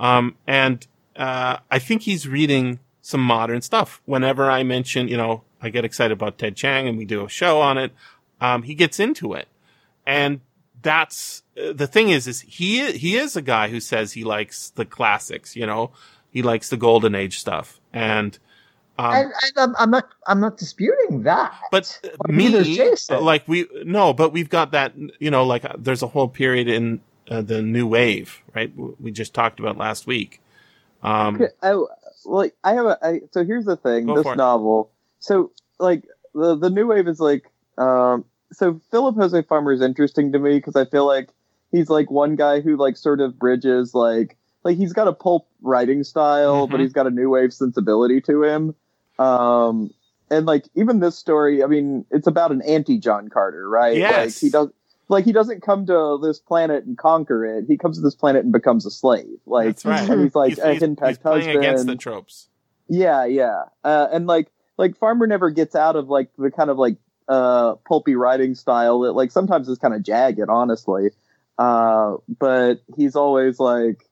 um 0.00 0.34
and 0.48 0.88
uh 1.14 1.58
i 1.70 1.78
think 1.78 2.02
he's 2.02 2.26
reading 2.26 2.80
some 3.02 3.20
modern 3.20 3.60
stuff 3.60 4.00
whenever 4.06 4.50
i 4.50 4.62
mention 4.62 5.08
you 5.08 5.16
know 5.16 5.42
i 5.60 5.68
get 5.68 5.84
excited 5.84 6.12
about 6.12 6.38
Ted 6.38 6.56
Chiang 6.56 6.88
and 6.88 6.96
we 6.96 7.04
do 7.04 7.24
a 7.24 7.28
show 7.28 7.60
on 7.60 7.76
it 7.76 7.92
um 8.40 8.62
he 8.62 8.74
gets 8.74 8.98
into 8.98 9.34
it 9.34 9.48
and 10.06 10.40
that's 10.80 11.42
uh, 11.60 11.72
the 11.72 11.86
thing 11.86 12.08
is 12.08 12.26
is 12.26 12.40
he 12.40 12.92
he 12.92 13.16
is 13.16 13.36
a 13.36 13.42
guy 13.42 13.68
who 13.68 13.80
says 13.80 14.12
he 14.12 14.24
likes 14.24 14.70
the 14.70 14.84
classics 14.84 15.54
you 15.56 15.66
know 15.66 15.90
he 16.30 16.42
likes 16.42 16.68
the 16.70 16.76
golden 16.76 17.14
age 17.14 17.38
stuff 17.38 17.80
and 17.92 18.38
um 18.98 19.14
and, 19.14 19.32
I'm, 19.56 19.74
I'm 19.78 19.90
not 19.90 20.08
I'm 20.26 20.40
not 20.40 20.56
disputing 20.56 21.22
that. 21.22 21.54
but 21.70 22.00
uh, 22.04 22.08
neither 22.28 22.60
is 22.60 23.10
me, 23.10 23.16
like 23.16 23.46
we 23.48 23.66
no, 23.84 24.12
but 24.12 24.32
we've 24.32 24.50
got 24.50 24.72
that. 24.72 24.92
You 25.18 25.30
know, 25.30 25.44
like 25.44 25.64
uh, 25.64 25.74
there's 25.78 26.02
a 26.02 26.08
whole 26.08 26.28
period 26.28 26.68
in 26.68 27.00
uh, 27.30 27.40
the 27.40 27.62
new 27.62 27.86
wave, 27.86 28.42
right? 28.54 28.70
We 28.76 29.10
just 29.10 29.32
talked 29.32 29.60
about 29.60 29.78
last 29.78 30.06
week. 30.06 30.40
Um, 31.02 31.42
I, 31.62 31.82
well, 32.24 32.48
I 32.64 32.74
have 32.74 32.86
a. 32.86 32.98
I, 33.02 33.20
so 33.32 33.44
here's 33.44 33.64
the 33.64 33.76
thing. 33.76 34.06
Go 34.06 34.14
this 34.16 34.22
for 34.24 34.34
it. 34.34 34.36
novel. 34.36 34.90
So 35.20 35.52
like 35.78 36.04
the 36.34 36.56
the 36.56 36.70
new 36.70 36.86
wave 36.86 37.08
is 37.08 37.20
like. 37.20 37.44
Um, 37.78 38.24
so 38.52 38.80
Philip 38.90 39.16
José 39.16 39.46
Farmer 39.46 39.72
is 39.72 39.80
interesting 39.80 40.32
to 40.32 40.38
me 40.38 40.56
because 40.56 40.76
I 40.76 40.84
feel 40.84 41.06
like 41.06 41.30
he's 41.70 41.88
like 41.88 42.10
one 42.10 42.36
guy 42.36 42.60
who 42.60 42.76
like 42.76 42.96
sort 42.98 43.20
of 43.20 43.38
bridges 43.38 43.94
like 43.94 44.36
like 44.62 44.76
he's 44.76 44.92
got 44.92 45.08
a 45.08 45.12
pulp 45.12 45.48
writing 45.62 46.04
style, 46.04 46.66
but 46.66 46.78
Mhm. 46.78 46.82
he's 46.82 46.92
got 46.92 47.06
a 47.06 47.10
new 47.10 47.30
wave 47.30 47.52
sensibility 47.52 48.20
to 48.22 48.44
him. 48.44 48.74
Um, 49.18 49.90
and 50.30 50.46
like 50.46 50.68
even 50.74 51.00
this 51.00 51.16
story, 51.16 51.62
I 51.62 51.66
mean, 51.66 52.04
it's 52.10 52.26
about 52.26 52.52
an 52.52 52.62
anti 52.62 52.98
John 52.98 53.28
Carter, 53.28 53.68
right? 53.68 53.92
Like 53.94 54.00
Yes. 54.00 54.40
he 54.40 54.50
does. 54.50 54.68
Like 55.12 55.24
he 55.26 55.32
doesn't 55.32 55.62
come 55.62 55.86
to 55.86 56.18
this 56.22 56.38
planet 56.40 56.84
and 56.84 56.96
conquer 56.96 57.44
it. 57.44 57.66
He 57.68 57.76
comes 57.76 57.98
to 57.98 58.02
this 58.02 58.14
planet 58.14 58.44
and 58.44 58.52
becomes 58.52 58.86
a 58.86 58.90
slave. 58.90 59.38
Like 59.46 59.66
that's 59.66 59.84
right. 59.84 60.08
and 60.08 60.22
he's 60.22 60.34
like 60.34 60.48
he's, 60.50 60.58
a 60.58 60.70
he's- 60.70 60.82
henpecked 60.82 61.08
he's 61.08 61.18
playing 61.18 61.44
husband. 61.44 61.58
against 61.64 61.86
the 61.86 61.96
tropes. 61.96 62.48
Yeah, 62.88 63.26
yeah. 63.26 63.64
Uh, 63.84 64.08
and 64.12 64.26
like 64.26 64.48
like 64.78 64.96
Farmer 64.96 65.26
never 65.26 65.50
gets 65.50 65.76
out 65.76 65.96
of 65.96 66.08
like 66.08 66.30
the 66.38 66.50
kind 66.50 66.70
of 66.70 66.78
like 66.78 66.96
uh 67.28 67.76
pulpy 67.86 68.16
writing 68.16 68.54
style 68.54 69.00
that 69.00 69.12
like 69.12 69.30
sometimes 69.30 69.68
is 69.68 69.78
kind 69.78 69.94
of 69.94 70.02
jagged, 70.02 70.48
honestly. 70.48 71.10
Uh 71.58 72.16
but 72.40 72.82
he's 72.96 73.14
always 73.14 73.60
like 73.60 74.02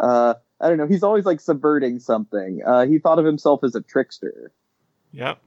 uh 0.00 0.34
I 0.60 0.68
don't 0.68 0.78
know, 0.78 0.86
he's 0.88 1.02
always 1.02 1.24
like 1.24 1.40
subverting 1.40 2.00
something. 2.00 2.62
Uh 2.66 2.84
he 2.86 2.98
thought 2.98 3.18
of 3.18 3.24
himself 3.24 3.62
as 3.64 3.74
a 3.74 3.80
trickster. 3.80 4.52
Yep. 5.12 5.38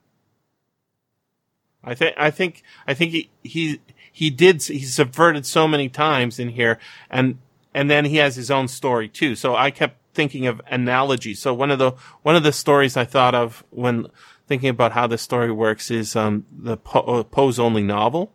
I 1.83 1.95
think 1.95 2.15
I 2.17 2.31
think 2.31 2.63
I 2.87 2.93
think 2.93 3.11
he 3.11 3.29
he 3.43 3.79
he 4.11 4.29
did 4.29 4.61
he 4.63 4.79
subverted 4.79 5.45
so 5.45 5.67
many 5.67 5.89
times 5.89 6.39
in 6.39 6.49
here 6.49 6.79
and 7.09 7.37
and 7.73 7.89
then 7.89 8.05
he 8.05 8.17
has 8.17 8.35
his 8.35 8.49
own 8.51 8.67
story 8.67 9.07
too. 9.07 9.35
So 9.35 9.55
I 9.55 9.71
kept 9.71 9.97
thinking 10.13 10.47
of 10.47 10.61
analogies. 10.67 11.39
So 11.41 11.53
one 11.53 11.71
of 11.71 11.79
the 11.79 11.91
one 12.23 12.35
of 12.35 12.43
the 12.43 12.51
stories 12.51 12.97
I 12.97 13.05
thought 13.05 13.35
of 13.35 13.63
when 13.69 14.07
thinking 14.47 14.69
about 14.69 14.93
how 14.93 15.07
this 15.07 15.21
story 15.21 15.51
works 15.51 15.91
is 15.91 16.15
um 16.15 16.45
the 16.51 16.77
po- 16.77 17.01
uh, 17.01 17.23
Poe's 17.23 17.59
only 17.59 17.83
novel. 17.83 18.33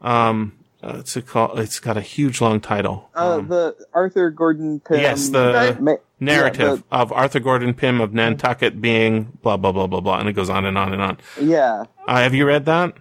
Um 0.00 0.58
uh, 0.82 0.96
it's 0.98 1.16
a 1.16 1.22
call, 1.22 1.58
it's 1.58 1.78
got 1.80 1.96
a 1.96 2.00
huge 2.00 2.40
long 2.40 2.60
title. 2.60 3.08
Uh 3.14 3.38
Um, 3.38 3.48
the 3.48 3.76
Arthur 3.92 4.30
Gordon 4.30 4.80
Pym 4.80 4.98
yes, 5.00 5.28
the 5.28 5.76
ma- 5.80 5.96
narrative 6.20 6.82
yeah, 6.90 6.98
of 7.00 7.12
Arthur 7.12 7.40
Gordon 7.40 7.74
Pym 7.74 8.00
of 8.00 8.12
Nantucket 8.12 8.80
being 8.80 9.38
blah 9.42 9.56
blah 9.56 9.72
blah 9.72 9.86
blah 9.86 10.00
blah 10.00 10.18
and 10.18 10.28
it 10.28 10.32
goes 10.32 10.50
on 10.50 10.64
and 10.64 10.76
on 10.76 10.92
and 10.92 11.02
on. 11.02 11.18
yeah. 11.40 11.84
Uh, 12.08 12.16
have 12.16 12.34
you 12.34 12.46
read 12.46 12.64
that? 12.66 12.94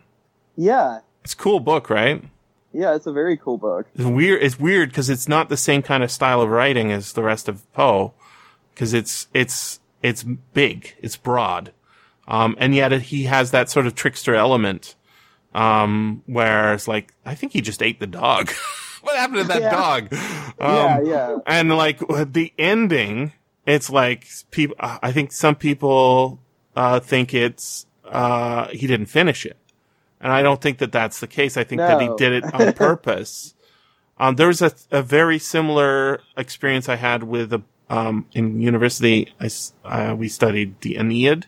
Yeah. 0.55 0.99
It's 1.23 1.33
a 1.33 1.37
cool 1.37 1.59
book, 1.59 1.89
right? 1.89 2.23
Yeah, 2.73 2.95
it's 2.95 3.05
a 3.05 3.11
very 3.11 3.35
cool 3.35 3.57
book. 3.57 3.87
It's 3.95 4.05
weird. 4.05 4.41
It's 4.41 4.59
weird 4.59 4.89
because 4.89 5.09
it's 5.09 5.27
not 5.27 5.49
the 5.49 5.57
same 5.57 5.81
kind 5.81 6.03
of 6.03 6.11
style 6.11 6.41
of 6.41 6.49
writing 6.49 6.91
as 6.91 7.13
the 7.13 7.21
rest 7.23 7.49
of 7.49 7.71
Poe, 7.73 8.13
because 8.73 8.93
it's 8.93 9.27
it's 9.33 9.79
it's 10.01 10.23
big, 10.23 10.95
it's 11.01 11.17
broad, 11.17 11.73
um, 12.27 12.55
and 12.59 12.73
yet 12.73 12.93
it, 12.93 13.01
he 13.03 13.23
has 13.23 13.51
that 13.51 13.69
sort 13.69 13.87
of 13.87 13.93
trickster 13.95 14.35
element, 14.35 14.95
um, 15.53 16.23
where 16.25 16.73
it's 16.73 16.87
like 16.87 17.13
I 17.25 17.35
think 17.35 17.53
he 17.53 17.61
just 17.61 17.81
ate 17.81 17.99
the 17.99 18.07
dog. 18.07 18.51
what 19.01 19.17
happened 19.17 19.41
to 19.41 19.43
that 19.47 19.61
Yeah. 19.61 19.71
dog? 19.71 20.07
yeah, 20.11 20.95
Um, 20.97 21.05
yeah. 21.05 21.37
and 21.45 21.75
like 21.75 21.99
the 22.31 22.53
ending, 22.57 23.33
it's 23.65 23.89
like 23.89 24.27
people. 24.51 24.75
I 24.79 25.11
think 25.11 25.31
some 25.31 25.55
people 25.55 26.39
uh, 26.75 26.99
think 26.99 27.33
it's 27.33 27.85
uh, 28.05 28.67
he 28.69 28.87
didn't 28.87 29.07
finish 29.07 29.45
it, 29.45 29.57
and 30.19 30.31
I 30.31 30.41
don't 30.41 30.61
think 30.61 30.77
that 30.79 30.91
that's 30.91 31.19
the 31.19 31.27
case. 31.27 31.57
I 31.57 31.63
think 31.63 31.79
that 31.79 32.01
he 32.01 32.09
did 32.17 32.33
it 32.43 32.53
on 32.53 32.73
purpose. 32.87 33.53
Um, 34.19 34.35
there 34.35 34.47
was 34.47 34.61
a, 34.61 34.71
a 34.91 35.01
very 35.01 35.39
similar 35.39 36.21
experience 36.37 36.87
I 36.87 36.95
had 36.95 37.23
with 37.23 37.51
a, 37.53 37.63
um, 37.89 38.27
in 38.33 38.61
university. 38.61 39.33
I 39.39 39.49
uh, 39.83 40.15
we 40.15 40.27
studied 40.27 40.79
the 40.81 40.95
Aeneid, 40.97 41.47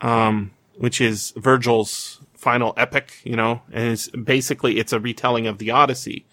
um, 0.00 0.50
which 0.76 1.00
is 1.00 1.32
Virgil's 1.36 2.20
final 2.44 2.74
epic. 2.76 3.20
You 3.24 3.36
know, 3.36 3.62
and 3.72 3.92
it's 3.92 4.08
basically 4.08 4.78
it's 4.78 4.92
a 4.92 5.00
retelling 5.00 5.46
of 5.46 5.58
the 5.58 5.70
Odyssey. 5.70 6.26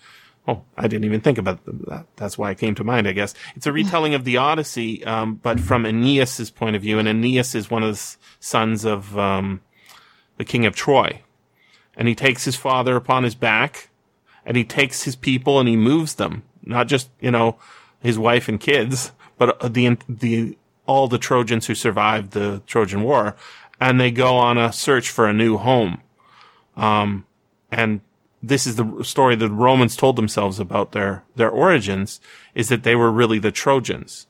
Oh, 0.48 0.64
I 0.76 0.88
didn't 0.88 1.06
even 1.06 1.22
think 1.22 1.38
about 1.38 1.60
that. 1.66 2.08
That's 2.16 2.38
why 2.38 2.52
it 2.52 2.58
came 2.58 2.74
to 2.76 2.84
mind, 2.84 3.08
I 3.08 3.12
guess. 3.12 3.36
It's 3.56 3.68
a 3.68 3.72
retelling 3.72 4.16
of 4.16 4.24
the 4.24 4.38
Odyssey, 4.38 5.06
um, 5.06 5.36
but 5.36 5.60
from 5.60 5.86
Aeneas's 5.86 6.50
point 6.50 6.76
of 6.76 6.82
view. 6.82 6.98
And 6.98 7.08
Aeneas 7.08 7.54
is 7.54 7.70
one 7.70 7.84
of 7.84 7.94
the 7.94 8.18
sons 8.40 8.84
of, 8.84 9.16
um, 9.20 9.62
the 10.38 10.44
king 10.44 10.66
of 10.66 10.76
Troy. 10.76 11.22
And 11.96 12.08
he 12.08 12.16
takes 12.16 12.46
his 12.46 12.56
father 12.56 12.96
upon 12.96 13.24
his 13.24 13.36
back 13.36 13.90
and 14.44 14.58
he 14.58 14.64
takes 14.64 15.04
his 15.04 15.16
people 15.16 15.60
and 15.60 15.70
he 15.70 15.76
moves 15.76 16.16
them, 16.16 16.42
not 16.64 16.88
just, 16.88 17.10
you 17.20 17.30
know, 17.30 17.58
his 18.02 18.18
wife 18.18 18.50
and 18.50 18.60
kids, 18.60 19.12
but 19.38 19.60
the, 19.60 19.98
the, 20.10 20.58
all 20.88 21.08
the 21.08 21.20
Trojans 21.20 21.68
who 21.68 21.76
survived 21.76 22.32
the 22.32 22.64
Trojan 22.66 23.04
War. 23.04 23.36
And 23.82 24.00
they 24.00 24.12
go 24.12 24.38
on 24.38 24.58
a 24.58 24.72
search 24.72 25.10
for 25.10 25.28
a 25.28 25.34
new 25.34 25.58
home. 25.58 26.02
Um, 26.78 27.26
and 27.70 28.00
this 28.42 28.66
is 28.66 28.78
the 28.78 29.04
story 29.04 29.36
that 29.36 29.48
the 29.48 29.54
Romans 29.54 29.98
told 29.98 30.16
themselves 30.16 30.60
about 30.60 30.94
their, 30.94 31.24
their 31.36 31.50
origins 31.50 32.22
is 32.56 32.70
that 32.70 32.84
they 32.84 32.96
were 32.96 33.12
really 33.12 33.40
the 33.40 33.52
Trojans 33.52 34.28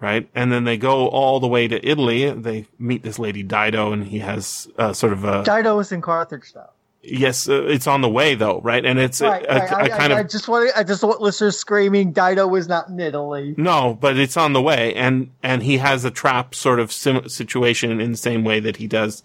right? 0.00 0.28
And 0.34 0.50
then 0.50 0.64
they 0.64 0.76
go 0.76 1.08
all 1.08 1.38
the 1.40 1.46
way 1.46 1.68
to 1.68 1.86
Italy. 1.86 2.30
They 2.30 2.66
meet 2.78 3.02
this 3.02 3.18
lady 3.18 3.42
Dido, 3.42 3.92
and 3.92 4.06
he 4.06 4.18
has 4.20 4.68
uh, 4.78 4.92
sort 4.92 5.12
of 5.12 5.24
a 5.24 5.44
Dido 5.44 5.78
is 5.78 5.92
in 5.92 6.00
Carthage 6.00 6.52
now. 6.54 6.70
Yes. 7.02 7.48
Uh, 7.48 7.64
it's 7.64 7.86
on 7.86 8.00
the 8.00 8.08
way 8.08 8.34
though, 8.34 8.60
right? 8.60 8.84
And 8.84 8.98
it's 8.98 9.20
a- 9.20 9.26
Right, 9.28 9.46
a, 9.48 9.54
right. 9.54 9.70
a 9.70 9.76
I, 9.76 9.88
kind 9.98 10.12
I, 10.12 10.18
I 10.18 10.22
just 10.22 10.48
want 10.48 10.70
I 10.76 10.82
just 10.82 11.02
want 11.02 11.20
listeners 11.20 11.56
screaming 11.56 12.12
Dido 12.12 12.54
is 12.56 12.68
not 12.68 12.88
in 12.88 13.00
Italy. 13.00 13.54
no, 13.56 13.96
but 14.00 14.16
it's 14.18 14.36
on 14.36 14.52
the 14.52 14.62
way, 14.62 14.94
and 14.94 15.30
and 15.42 15.62
he 15.62 15.78
has 15.78 16.04
a 16.04 16.10
trap 16.10 16.54
sort 16.54 16.80
of 16.80 16.92
sim- 16.92 17.28
situation 17.28 18.00
in 18.00 18.10
the 18.12 18.16
same 18.16 18.44
way 18.44 18.60
that 18.60 18.76
he 18.76 18.86
does. 18.86 19.22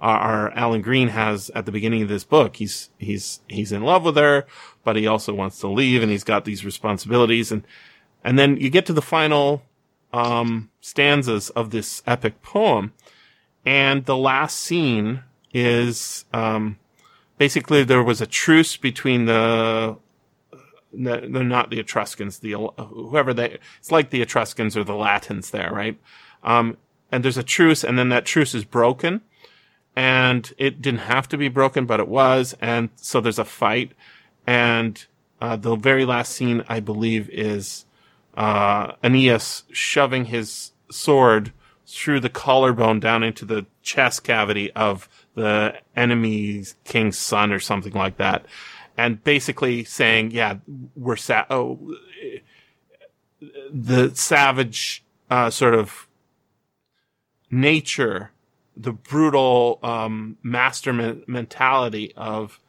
Our, 0.00 0.16
our 0.18 0.50
Alan 0.52 0.80
Green 0.82 1.08
has 1.08 1.50
at 1.56 1.66
the 1.66 1.72
beginning 1.72 2.02
of 2.02 2.08
this 2.08 2.22
book. 2.24 2.56
He's 2.56 2.90
he's 2.98 3.40
he's 3.48 3.72
in 3.72 3.82
love 3.82 4.04
with 4.04 4.16
her, 4.16 4.46
but 4.84 4.94
he 4.96 5.06
also 5.08 5.34
wants 5.34 5.58
to 5.60 5.68
leave, 5.68 6.02
and 6.02 6.10
he's 6.12 6.22
got 6.24 6.44
these 6.44 6.64
responsibilities, 6.64 7.50
and 7.50 7.64
and 8.22 8.38
then 8.38 8.56
you 8.58 8.70
get 8.70 8.86
to 8.86 8.92
the 8.92 9.02
final 9.02 9.62
um, 10.12 10.70
stanzas 10.80 11.50
of 11.50 11.70
this 11.70 12.02
epic 12.06 12.42
poem, 12.42 12.92
and 13.66 14.04
the 14.06 14.16
last 14.16 14.60
scene 14.60 15.24
is 15.52 16.24
um, 16.32 16.78
basically 17.38 17.84
there 17.84 18.02
was 18.02 18.20
a 18.20 18.26
truce 18.26 18.76
between 18.76 19.24
the 19.24 19.96
they're 20.92 21.44
not 21.44 21.70
the 21.70 21.80
Etruscans, 21.80 22.38
the 22.38 22.52
whoever 22.52 23.34
they. 23.34 23.58
It's 23.78 23.92
like 23.92 24.10
the 24.10 24.22
Etruscans 24.22 24.76
or 24.76 24.84
the 24.84 24.96
Latins 24.96 25.50
there, 25.50 25.70
right? 25.72 25.98
Um, 26.42 26.76
and 27.12 27.24
there's 27.24 27.38
a 27.38 27.42
truce, 27.42 27.84
and 27.84 27.98
then 27.98 28.08
that 28.08 28.24
truce 28.24 28.54
is 28.54 28.64
broken, 28.64 29.22
and 29.94 30.52
it 30.58 30.80
didn't 30.80 31.00
have 31.00 31.28
to 31.28 31.38
be 31.38 31.48
broken, 31.48 31.86
but 31.86 32.00
it 32.00 32.08
was, 32.08 32.56
and 32.60 32.90
so 32.96 33.20
there's 33.20 33.38
a 33.38 33.44
fight, 33.44 33.92
and 34.46 35.06
uh, 35.40 35.56
the 35.56 35.76
very 35.76 36.04
last 36.04 36.32
scene, 36.32 36.64
I 36.68 36.80
believe, 36.80 37.28
is 37.30 37.84
uh, 38.36 38.92
Aeneas 39.02 39.64
shoving 39.72 40.26
his 40.26 40.72
sword 40.90 41.52
through 41.86 42.20
the 42.20 42.28
collarbone 42.28 43.00
down 43.00 43.22
into 43.22 43.44
the 43.44 43.66
chest 43.82 44.24
cavity 44.24 44.70
of 44.72 45.08
the 45.38 45.74
enemy 45.96 46.64
king's 46.84 47.16
son 47.16 47.52
or 47.52 47.60
something 47.60 47.92
like 47.92 48.16
that. 48.18 48.44
And 48.96 49.22
basically 49.22 49.84
saying, 49.84 50.32
yeah, 50.32 50.56
we're 50.96 51.16
sa- 51.16 51.46
oh, 51.48 51.94
the 53.72 54.14
savage, 54.14 55.04
uh, 55.30 55.50
sort 55.50 55.74
of 55.74 56.08
nature, 57.50 58.32
the 58.76 58.92
brutal, 58.92 59.78
um, 59.82 60.36
master 60.42 60.92
men- 60.92 61.22
mentality 61.26 62.12
of, 62.16 62.60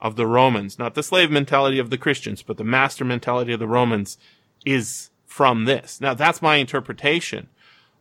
of 0.00 0.16
the 0.16 0.26
Romans, 0.26 0.78
not 0.78 0.94
the 0.94 1.02
slave 1.02 1.30
mentality 1.30 1.78
of 1.78 1.90
the 1.90 1.98
Christians, 1.98 2.42
but 2.42 2.56
the 2.56 2.64
master 2.64 3.04
mentality 3.04 3.52
of 3.52 3.60
the 3.60 3.68
Romans 3.68 4.18
is 4.64 5.10
from 5.24 5.66
this. 5.66 6.00
Now 6.00 6.14
that's 6.14 6.42
my 6.42 6.56
interpretation, 6.56 7.48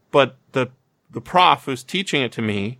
but 0.10 0.38
the, 0.54 0.70
the 1.12 1.22
prof 1.22 1.66
who's 1.66 1.84
teaching 1.84 2.24
it 2.24 2.32
to 2.32 2.42
me, 2.42 2.80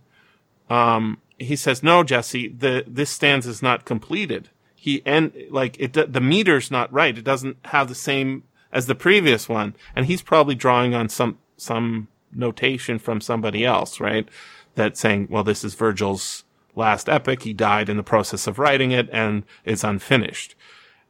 um, 0.68 1.18
he 1.38 1.56
says, 1.56 1.82
no, 1.82 2.02
Jesse, 2.02 2.48
the, 2.48 2.84
this 2.86 3.10
stanza 3.10 3.50
is 3.50 3.62
not 3.62 3.84
completed. 3.84 4.50
He, 4.74 5.02
and 5.04 5.32
like 5.50 5.76
it, 5.78 5.92
the 5.92 6.20
meter's 6.20 6.70
not 6.70 6.92
right. 6.92 7.16
It 7.16 7.24
doesn't 7.24 7.56
have 7.66 7.88
the 7.88 7.94
same 7.94 8.44
as 8.72 8.86
the 8.86 8.94
previous 8.94 9.48
one. 9.48 9.74
And 9.94 10.06
he's 10.06 10.22
probably 10.22 10.54
drawing 10.54 10.94
on 10.94 11.08
some, 11.08 11.38
some 11.56 12.08
notation 12.32 12.98
from 12.98 13.20
somebody 13.20 13.64
else, 13.64 14.00
right? 14.00 14.28
That's 14.74 15.00
saying, 15.00 15.28
well, 15.30 15.44
this 15.44 15.64
is 15.64 15.74
Virgil's 15.74 16.44
last 16.74 17.08
epic. 17.08 17.42
He 17.42 17.52
died 17.52 17.88
in 17.88 17.96
the 17.96 18.02
process 18.02 18.46
of 18.46 18.58
writing 18.58 18.92
it 18.92 19.08
and 19.10 19.44
it's 19.64 19.84
unfinished. 19.84 20.54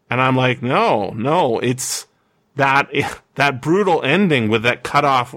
And 0.08 0.20
I'm 0.20 0.36
like, 0.36 0.62
no, 0.62 1.10
no, 1.10 1.58
it's 1.58 2.06
that, 2.54 2.88
that 3.34 3.60
brutal 3.60 4.02
ending 4.02 4.48
with 4.48 4.62
that 4.62 4.82
cut 4.82 5.04
off 5.04 5.34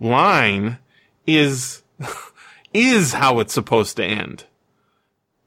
line 0.00 0.78
is, 1.26 1.82
is 2.72 3.14
how 3.14 3.40
it's 3.40 3.52
supposed 3.52 3.96
to 3.96 4.04
end. 4.04 4.44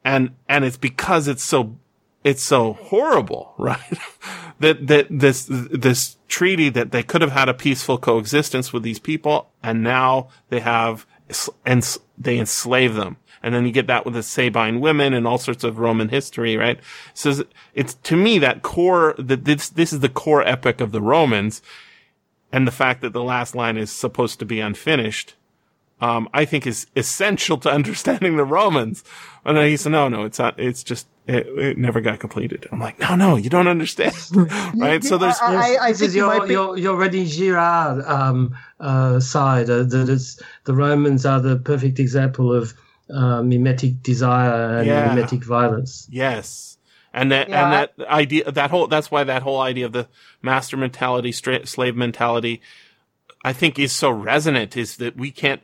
And, 0.04 0.36
and 0.50 0.66
it's 0.66 0.78
because 0.78 1.28
it's 1.28 1.44
so, 1.44 1.78
it's 2.24 2.44
so 2.44 2.74
horrible, 2.74 3.54
right? 3.58 3.98
that, 4.60 4.88
that 4.88 5.08
this, 5.10 5.48
this 5.50 6.18
treaty 6.28 6.70
that 6.70 6.92
they 6.92 7.04
could 7.04 7.22
have 7.22 7.32
had 7.32 7.50
a 7.50 7.54
peaceful 7.54 7.98
coexistence 7.98 8.74
with 8.74 8.84
these 8.84 9.00
people 9.00 9.52
and 9.62 9.84
now 9.84 10.30
they 10.50 10.60
have, 10.60 11.06
and 11.66 11.98
they 12.18 12.38
enslave 12.38 12.96
them. 12.96 13.18
And 13.44 13.54
then 13.54 13.66
you 13.66 13.74
get 13.74 13.88
that 13.88 14.06
with 14.06 14.14
the 14.14 14.24
Sabine 14.24 14.80
women 14.80 15.14
and 15.14 15.28
all 15.28 15.38
sorts 15.38 15.66
of 15.66 15.78
Roman 15.78 16.08
history, 16.08 16.56
right? 16.56 16.80
So 17.14 17.44
it's 17.74 17.96
to 17.96 18.16
me 18.16 18.40
that 18.40 18.62
core, 18.62 19.16
that 19.18 19.44
this, 19.44 19.68
this 19.68 19.92
is 19.92 20.00
the 20.00 20.08
core 20.08 20.48
epic 20.48 20.80
of 20.80 20.94
the 20.94 21.02
Romans. 21.02 21.62
And 22.54 22.66
the 22.66 22.72
fact 22.72 23.02
that 23.02 23.12
the 23.12 23.24
last 23.24 23.54
line 23.54 23.78
is 23.78 23.92
supposed 23.92 24.40
to 24.40 24.46
be 24.46 24.62
unfinished, 24.62 25.36
um, 26.02 26.28
I 26.34 26.46
think 26.46 26.68
is 26.68 26.88
essential 26.96 27.58
to 27.60 27.72
understanding 27.72 28.36
the 28.38 28.46
Romans. 28.46 29.04
And 29.46 29.58
then 29.58 29.68
he 29.68 29.78
said, 29.78 29.92
no, 29.92 30.10
no, 30.10 30.24
it's 30.24 30.40
not, 30.40 30.60
it's 30.60 30.84
just, 30.84 31.08
it, 31.28 31.48
it 31.48 31.78
never 31.78 32.02
got 32.02 32.20
completed. 32.20 32.68
I'm 32.72 32.80
like, 32.80 33.00
no, 33.00 33.16
no, 33.16 33.36
you 33.38 33.50
don't 33.50 33.68
understand. 33.68 34.16
right? 34.76 35.04
So 35.04 35.18
there's, 35.18 35.38
I, 35.42 35.78
I 35.78 35.90
this 35.92 36.00
think 36.00 36.12
you 36.14 36.18
your, 36.20 36.28
might 36.40 36.48
be. 36.48 36.54
your, 36.54 36.78
your 36.78 36.98
René 36.98 37.26
Girard 37.28 38.04
um, 38.06 38.56
uh, 38.80 39.20
side, 39.20 39.70
uh, 39.70 39.84
that 39.84 40.10
it's, 40.10 40.42
the 40.66 40.74
Romans 40.74 41.26
are 41.26 41.40
the 41.40 41.58
perfect 41.58 42.00
example 42.00 42.54
of 42.54 42.74
uh, 43.10 43.42
mimetic 43.44 44.02
desire 44.02 44.78
and 44.80 44.88
Yeah. 44.88 45.08
mimetic 45.14 45.44
violence. 45.46 46.08
Yes. 46.10 46.78
And 47.14 47.32
that, 47.32 47.48
Yeah, 47.48 47.66
and 47.66 47.76
I- 47.76 47.80
that 47.98 48.08
idea, 48.10 48.52
that 48.52 48.72
whole, 48.72 48.88
that's 48.88 49.12
why 49.12 49.24
that 49.24 49.44
whole 49.44 49.62
idea 49.62 49.86
of 49.86 49.92
the 49.94 50.08
master 50.42 50.76
mentality, 50.78 51.32
stra- 51.32 51.66
slave 51.68 51.96
mentality, 51.96 52.62
I 53.44 53.54
think 53.54 53.78
is 53.78 53.92
so 53.92 54.10
resonant 54.10 54.78
is 54.78 54.98
that 54.98 55.18
we 55.18 55.32
can't, 55.32 55.62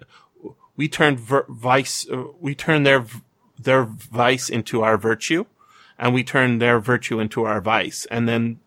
we 0.76 0.88
turn 0.88 1.18
ver- 1.18 1.46
vice, 1.48 2.08
uh, 2.10 2.26
we 2.40 2.56
turn 2.56 2.84
their, 2.84 3.06
their 3.58 3.84
vice 3.84 4.50
into 4.50 4.82
our 4.82 4.98
virtue 4.98 5.46
and 5.98 6.14
we 6.14 6.24
turn 6.24 6.60
their 6.60 6.80
virtue 6.80 7.20
into 7.20 7.44
our 7.44 7.62
vice. 7.62 8.06
And 8.10 8.28
then, 8.28 8.60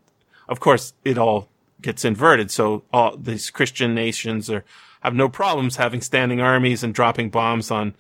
of 0.49 0.61
course, 0.61 0.95
it 1.05 1.19
all 1.19 1.49
gets 1.81 2.05
inverted. 2.05 2.51
So 2.51 2.85
all 2.93 3.17
these 3.17 3.51
Christian 3.51 3.95
nations 3.95 4.49
are, 4.51 4.65
have 5.01 5.15
no 5.15 5.29
problems 5.29 5.77
having 5.77 6.01
standing 6.01 6.41
armies 6.41 6.83
and 6.85 6.95
dropping 6.95 7.31
bombs 7.31 7.71
on, 7.71 7.95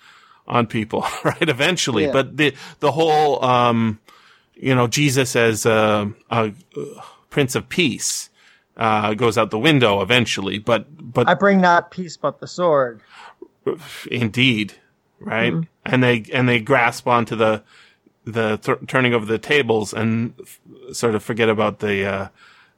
on 0.46 0.66
people, 0.66 1.06
right? 1.24 1.48
Eventually. 1.48 2.04
Yeah. 2.04 2.12
But 2.12 2.36
the, 2.36 2.54
the 2.80 2.92
whole, 2.92 3.44
um, 3.44 4.00
you 4.54 4.74
know, 4.74 4.86
Jesus 4.86 5.34
as 5.34 5.66
a, 5.66 6.12
a 6.30 6.52
prince 7.30 7.54
of 7.54 7.68
peace, 7.68 8.30
uh, 8.82 9.14
goes 9.14 9.38
out 9.38 9.52
the 9.52 9.58
window 9.60 10.00
eventually. 10.00 10.58
But, 10.58 10.86
but 11.12 11.28
I 11.28 11.34
bring 11.34 11.60
not 11.60 11.92
peace 11.92 12.16
but 12.16 12.40
the 12.40 12.48
sword. 12.48 13.00
Indeed, 14.10 14.74
right? 15.20 15.54
And 15.86 16.02
they 16.02 16.24
and 16.32 16.48
they 16.48 16.60
grasp 16.60 17.06
onto 17.06 17.36
the 17.36 17.62
the 18.24 18.56
th- 18.56 18.78
turning 18.88 19.14
over 19.14 19.24
the 19.24 19.38
tables 19.38 19.94
and 19.94 20.34
f- 20.40 20.60
sort 20.92 21.14
of 21.14 21.22
forget 21.22 21.48
about 21.48 21.78
the. 21.78 22.04
Uh, 22.04 22.28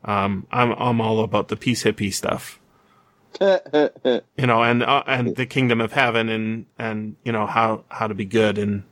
um, 0.04 0.46
I'm 0.52 0.72
I'm 0.72 1.00
all 1.00 1.20
about 1.20 1.48
the 1.48 1.56
peace 1.56 1.84
hippie 1.84 2.12
stuff, 2.12 2.60
you 3.40 4.46
know, 4.46 4.62
and 4.62 4.82
uh, 4.82 5.02
and 5.06 5.34
the 5.36 5.46
kingdom 5.46 5.80
of 5.80 5.92
heaven 5.92 6.28
and 6.28 6.66
and 6.78 7.16
you 7.24 7.32
know 7.32 7.46
how 7.46 7.84
how 7.88 8.06
to 8.08 8.14
be 8.14 8.26
good 8.26 8.58
and 8.58 8.82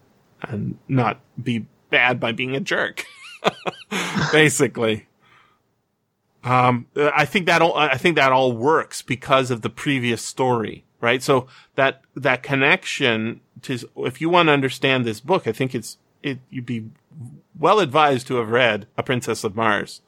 and 0.40 0.78
not 0.88 1.20
be 1.42 1.66
bad 1.90 2.18
by 2.18 2.32
being 2.32 2.56
a 2.56 2.60
jerk, 2.60 3.04
basically. 4.32 5.08
Um, 6.44 6.86
I 6.96 7.24
think 7.24 7.46
that 7.46 7.62
all, 7.62 7.76
I 7.76 7.96
think 7.96 8.16
that 8.16 8.32
all 8.32 8.52
works 8.52 9.00
because 9.02 9.50
of 9.50 9.62
the 9.62 9.70
previous 9.70 10.22
story, 10.22 10.84
right? 11.00 11.22
So 11.22 11.46
that, 11.76 12.02
that 12.16 12.42
connection 12.42 13.40
to, 13.62 13.78
if 13.98 14.20
you 14.20 14.28
want 14.28 14.48
to 14.48 14.52
understand 14.52 15.04
this 15.04 15.20
book, 15.20 15.46
I 15.46 15.52
think 15.52 15.74
it's, 15.74 15.98
it, 16.22 16.38
you'd 16.50 16.66
be 16.66 16.86
well 17.58 17.78
advised 17.80 18.26
to 18.28 18.36
have 18.36 18.50
read 18.50 18.86
A 18.96 19.02
Princess 19.02 19.44
of 19.44 19.54
Mars. 19.54 20.00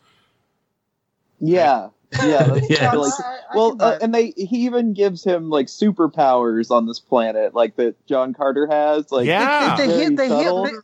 yeah, 1.41 1.89
yeah. 2.23 2.59
Yeah. 2.69 2.93
really- 2.93 3.11
I- 3.19 3.23
I- 3.25 3.31
I 3.53 3.57
well, 3.57 3.77
uh, 3.81 3.99
and 4.01 4.13
they 4.15 4.33
he 4.37 4.65
even 4.67 4.93
gives 4.95 5.23
him 5.23 5.51
like 5.51 5.67
superpowers 5.67 6.71
on 6.73 6.87
this 6.87 6.99
planet, 6.99 7.55
like 7.55 7.77
that 7.77 7.95
John 8.07 8.35
Carter 8.35 8.67
has. 8.69 9.13
Like, 9.13 9.27
Yeah. 9.27 9.77
the, 9.77 9.87
very 9.87 9.99
he- 9.99 10.09
the, 10.11 10.27
the, 10.29 10.83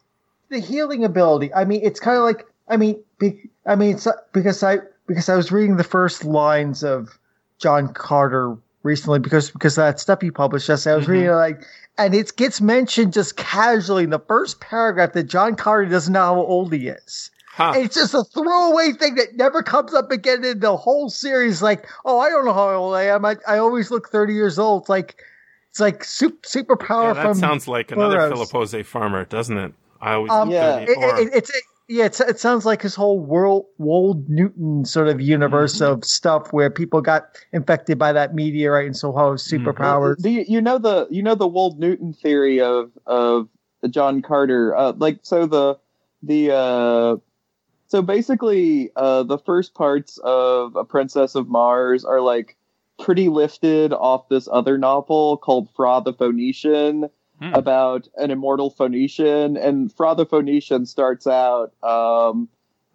the 0.51 0.59
healing 0.61 1.05
ability. 1.05 1.53
I 1.53 1.65
mean, 1.65 1.81
it's 1.83 1.99
kind 2.01 2.17
of 2.19 2.23
like. 2.25 2.47
I 2.69 2.77
mean, 2.77 3.03
be, 3.19 3.51
I 3.67 3.75
mean, 3.75 3.97
it's 3.97 4.07
because 4.33 4.63
I 4.63 4.79
because 5.11 5.29
I 5.29 5.35
was 5.37 5.51
reading 5.51 5.77
the 5.77 5.85
first 5.85 6.25
lines 6.25 6.85
of 6.85 7.19
John 7.59 7.93
Carter 7.93 8.57
recently 8.85 9.19
because 9.19 9.51
because 9.51 9.77
of 9.77 9.83
that 9.83 9.99
stuff 10.01 10.21
he 10.21 10.31
published. 10.31 10.69
Yesterday, 10.69 10.93
I 10.95 10.97
was 10.97 11.07
Mhm. 11.07 11.11
reading 11.11 11.31
like, 11.33 11.65
and 11.99 12.15
it 12.15 12.37
gets 12.37 12.61
mentioned 12.61 13.13
just 13.13 13.37
casually 13.37 14.05
in 14.05 14.11
the 14.11 14.21
first 14.21 14.61
paragraph 14.61 15.13
that 15.15 15.25
John 15.25 15.57
Carter 15.57 15.91
doesn't 15.91 16.13
know 16.13 16.21
how 16.21 16.37
old 16.37 16.73
he 16.73 16.87
is. 16.89 17.31
Huh. 17.53 17.73
It's 17.77 17.97
just 17.97 18.15
a 18.15 18.23
throwaway 18.23 18.93
thing 18.93 19.17
that 19.17 19.35
never 19.35 19.63
comes 19.65 19.93
up 19.93 20.13
again 20.13 20.45
in 20.45 20.61
the 20.61 20.77
whole 20.77 21.11
series. 21.11 21.61
Like, 21.61 21.89
oh, 22.05 22.21
I 22.21 22.31
don't 22.31 22.45
know 22.45 22.55
how 22.55 22.71
old 22.75 22.95
I 22.95 23.03
am. 23.07 23.25
I, 23.25 23.37
I 23.49 23.59
always 23.59 23.91
look 23.91 24.09
thirty 24.11 24.33
years 24.35 24.59
old. 24.59 24.85
It's 24.85 24.89
like 24.89 25.17
it's 25.71 25.81
like 25.81 26.05
super 26.05 26.39
superpower 26.47 27.09
Yeah, 27.09 27.13
that 27.15 27.23
from 27.23 27.35
sounds 27.39 27.67
like 27.67 27.91
another 27.91 28.17
Burroughs. 28.17 28.49
Philip 28.51 28.51
José 28.51 28.85
Farmer, 28.87 29.25
doesn't 29.25 29.59
it? 29.59 29.75
I 30.01 30.15
always 30.15 30.33
Um, 30.33 30.51
Yeah. 30.51 30.77
it, 30.79 30.89
it, 30.89 31.31
it's 31.35 31.51
yeah, 31.91 32.05
it's, 32.05 32.21
it 32.21 32.39
sounds 32.39 32.65
like 32.65 32.83
his 32.83 32.95
whole 32.95 33.19
world 33.19 33.67
Wold 33.79 34.29
Newton 34.29 34.85
sort 34.85 35.09
of 35.09 35.21
universe 35.21 35.81
of 35.81 36.05
stuff 36.05 36.53
where 36.53 36.71
people 36.71 37.01
got 37.01 37.37
infected 37.53 37.99
by 37.99 38.13
that 38.13 38.33
meteorite 38.33 38.87
and 38.87 38.97
so 38.97 39.13
have 39.13 39.39
superpowers. 39.39 40.23
Do 40.23 40.31
you, 40.31 40.45
you 40.47 40.61
know 40.61 40.79
the 40.79 41.09
you 41.11 41.21
know 41.21 41.35
the 41.35 41.49
Wold 41.49 41.81
Newton 41.81 42.13
theory 42.13 42.61
of 42.61 42.93
of 43.07 43.49
John 43.91 44.23
Carter? 44.23 44.77
Uh, 44.77 44.93
like 44.97 45.19
so 45.23 45.47
the 45.47 45.79
the 46.23 46.55
uh, 46.55 47.17
so 47.89 48.03
basically 48.03 48.93
uh, 48.95 49.25
the 49.25 49.39
first 49.39 49.75
parts 49.75 50.17
of 50.23 50.77
A 50.77 50.85
Princess 50.85 51.35
of 51.35 51.49
Mars 51.49 52.05
are 52.05 52.21
like 52.21 52.57
pretty 53.01 53.29
lifted 53.29 53.93
off 53.93 54.29
this 54.29 54.49
other 54.53 54.79
novel 54.79 55.39
called 55.39 55.75
Phra 55.75 56.05
the 56.05 56.13
Phoenician 56.13 57.11
Hmm. 57.41 57.55
about 57.55 58.07
an 58.17 58.31
immortal 58.31 58.69
Phoenician, 58.69 59.57
and 59.57 59.91
Phra 59.97 60.15
the 60.17 60.27
Phoenician 60.27 60.85
starts 60.85 61.27
out. 61.27 61.73
Um, 61.83 62.49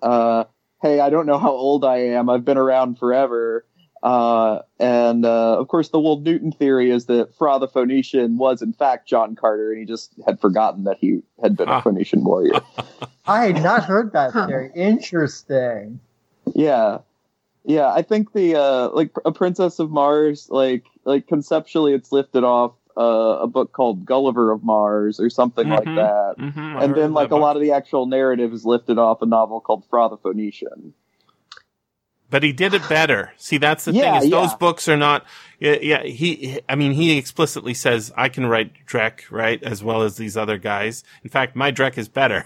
uh, 0.04 0.44
hey, 0.84 1.00
I 1.00 1.10
don't 1.10 1.26
know 1.26 1.40
how 1.40 1.50
old 1.52 1.84
I 1.84 1.98
am. 1.98 2.30
I've 2.30 2.46
been 2.46 2.58
around 2.60 3.00
forever. 3.00 3.66
Uh, 4.04 4.60
and 4.80 5.26
uh, 5.26 5.58
of 5.58 5.68
course, 5.68 5.90
the 5.90 6.00
Wold 6.00 6.24
Newton 6.24 6.52
theory 6.52 6.92
is 6.92 7.08
that 7.08 7.36
Phra 7.36 7.60
the 7.60 7.68
Phoenician 7.68 8.38
was 8.38 8.62
in 8.62 8.72
fact 8.72 9.08
John 9.08 9.36
Carter, 9.36 9.72
and 9.72 9.80
he 9.80 9.86
just 9.88 10.14
had 10.28 10.40
forgotten 10.40 10.84
that 10.84 10.98
he 11.00 11.24
had 11.42 11.58
been 11.58 11.68
Ah. 11.68 11.80
a 11.80 11.82
Phoenician 11.82 12.24
warrior. 12.24 12.60
I 13.26 13.46
had 13.48 13.64
not 13.64 13.84
heard 13.86 14.14
that 14.14 14.32
Huh. 14.34 14.46
theory. 14.46 14.70
Interesting. 14.76 16.00
yeah, 16.54 17.00
yeah. 17.64 17.92
I 17.92 18.04
think 18.04 18.34
the 18.34 18.56
uh, 18.60 18.90
like 18.90 19.10
a 19.26 19.32
Princess 19.32 19.80
of 19.80 19.90
Mars, 19.90 20.50
like 20.52 20.84
like 21.04 21.26
conceptually, 21.26 21.94
it's 21.94 22.12
lifted 22.12 22.44
off 22.44 22.74
uh, 22.98 23.40
a 23.42 23.48
book 23.48 23.72
called 23.74 24.06
Gulliver 24.06 24.52
of 24.52 24.64
Mars 24.64 25.20
or 25.20 25.30
something 25.30 25.68
like 25.70 25.86
Mhm. 25.86 25.96
that. 25.96 26.36
Mhm, 26.38 26.84
and 26.84 26.96
then 26.96 27.14
like 27.14 27.28
a 27.28 27.30
book. 27.30 27.42
lot 27.42 27.56
of 27.56 27.62
the 27.62 27.72
actual 27.72 28.06
narrative 28.06 28.54
is 28.54 28.66
lifted 28.66 28.98
off 28.98 29.22
a 29.22 29.26
novel 29.26 29.60
called 29.62 29.84
Phra 29.90 30.10
the 30.10 30.18
Phoenician. 30.18 30.94
but 32.30 32.42
he 32.44 32.52
did 32.52 32.74
it 32.74 32.82
better. 32.90 33.32
See, 33.38 33.58
that's 33.58 33.86
the 33.86 33.92
Yeah, 33.94 34.20
thing 34.20 34.24
is 34.24 34.30
those 34.32 34.54
books 34.56 34.90
are 34.90 34.98
not. 34.98 35.26
Yeah, 35.60 35.78
yeah, 35.82 36.04
he. 36.04 36.60
I 36.68 36.76
mean, 36.76 36.92
he 36.94 37.18
explicitly 37.18 37.74
says 37.74 38.12
I 38.18 38.30
can 38.30 38.46
write 38.48 38.72
Drek 38.88 39.30
right 39.32 39.62
as 39.64 39.84
well 39.84 40.02
as 40.02 40.18
these 40.18 40.36
other 40.36 40.58
guys. 40.58 41.04
In 41.24 41.30
fact, 41.30 41.56
my 41.56 41.72
Drek 41.72 41.98
is 41.98 42.10
better. 42.10 42.46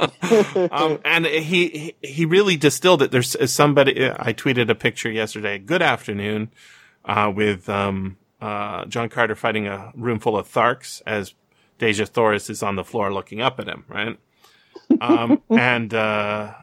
um, 0.00 0.98
and 1.04 1.26
he 1.26 1.68
he- 1.68 1.94
he 2.08 2.24
really 2.24 2.56
distilled 2.56 3.02
it. 3.02 3.10
There's 3.10 3.36
somebody. 3.52 4.06
I 4.10 4.32
tweeted 4.32 4.70
a 4.70 4.74
picture 4.74 5.10
yesterday. 5.10 5.58
Good 5.58 5.82
afternoon, 5.82 6.50
uh, 7.04 7.30
with 7.34 7.68
um, 7.68 8.16
uh, 8.40 8.84
John 8.86 9.08
Carter 9.08 9.34
fighting 9.34 9.66
a 9.66 9.92
room 9.94 10.18
full 10.18 10.36
of 10.36 10.48
Tharks 10.48 11.02
as 11.06 11.34
Dejah 11.78 12.08
Thoris 12.08 12.50
is 12.50 12.62
on 12.62 12.76
the 12.76 12.84
floor 12.84 13.12
looking 13.12 13.40
up 13.40 13.58
at 13.60 13.68
him. 13.68 13.84
Right, 13.88 14.18
um, 15.00 15.42
and 15.50 15.92
uh, 15.92 16.54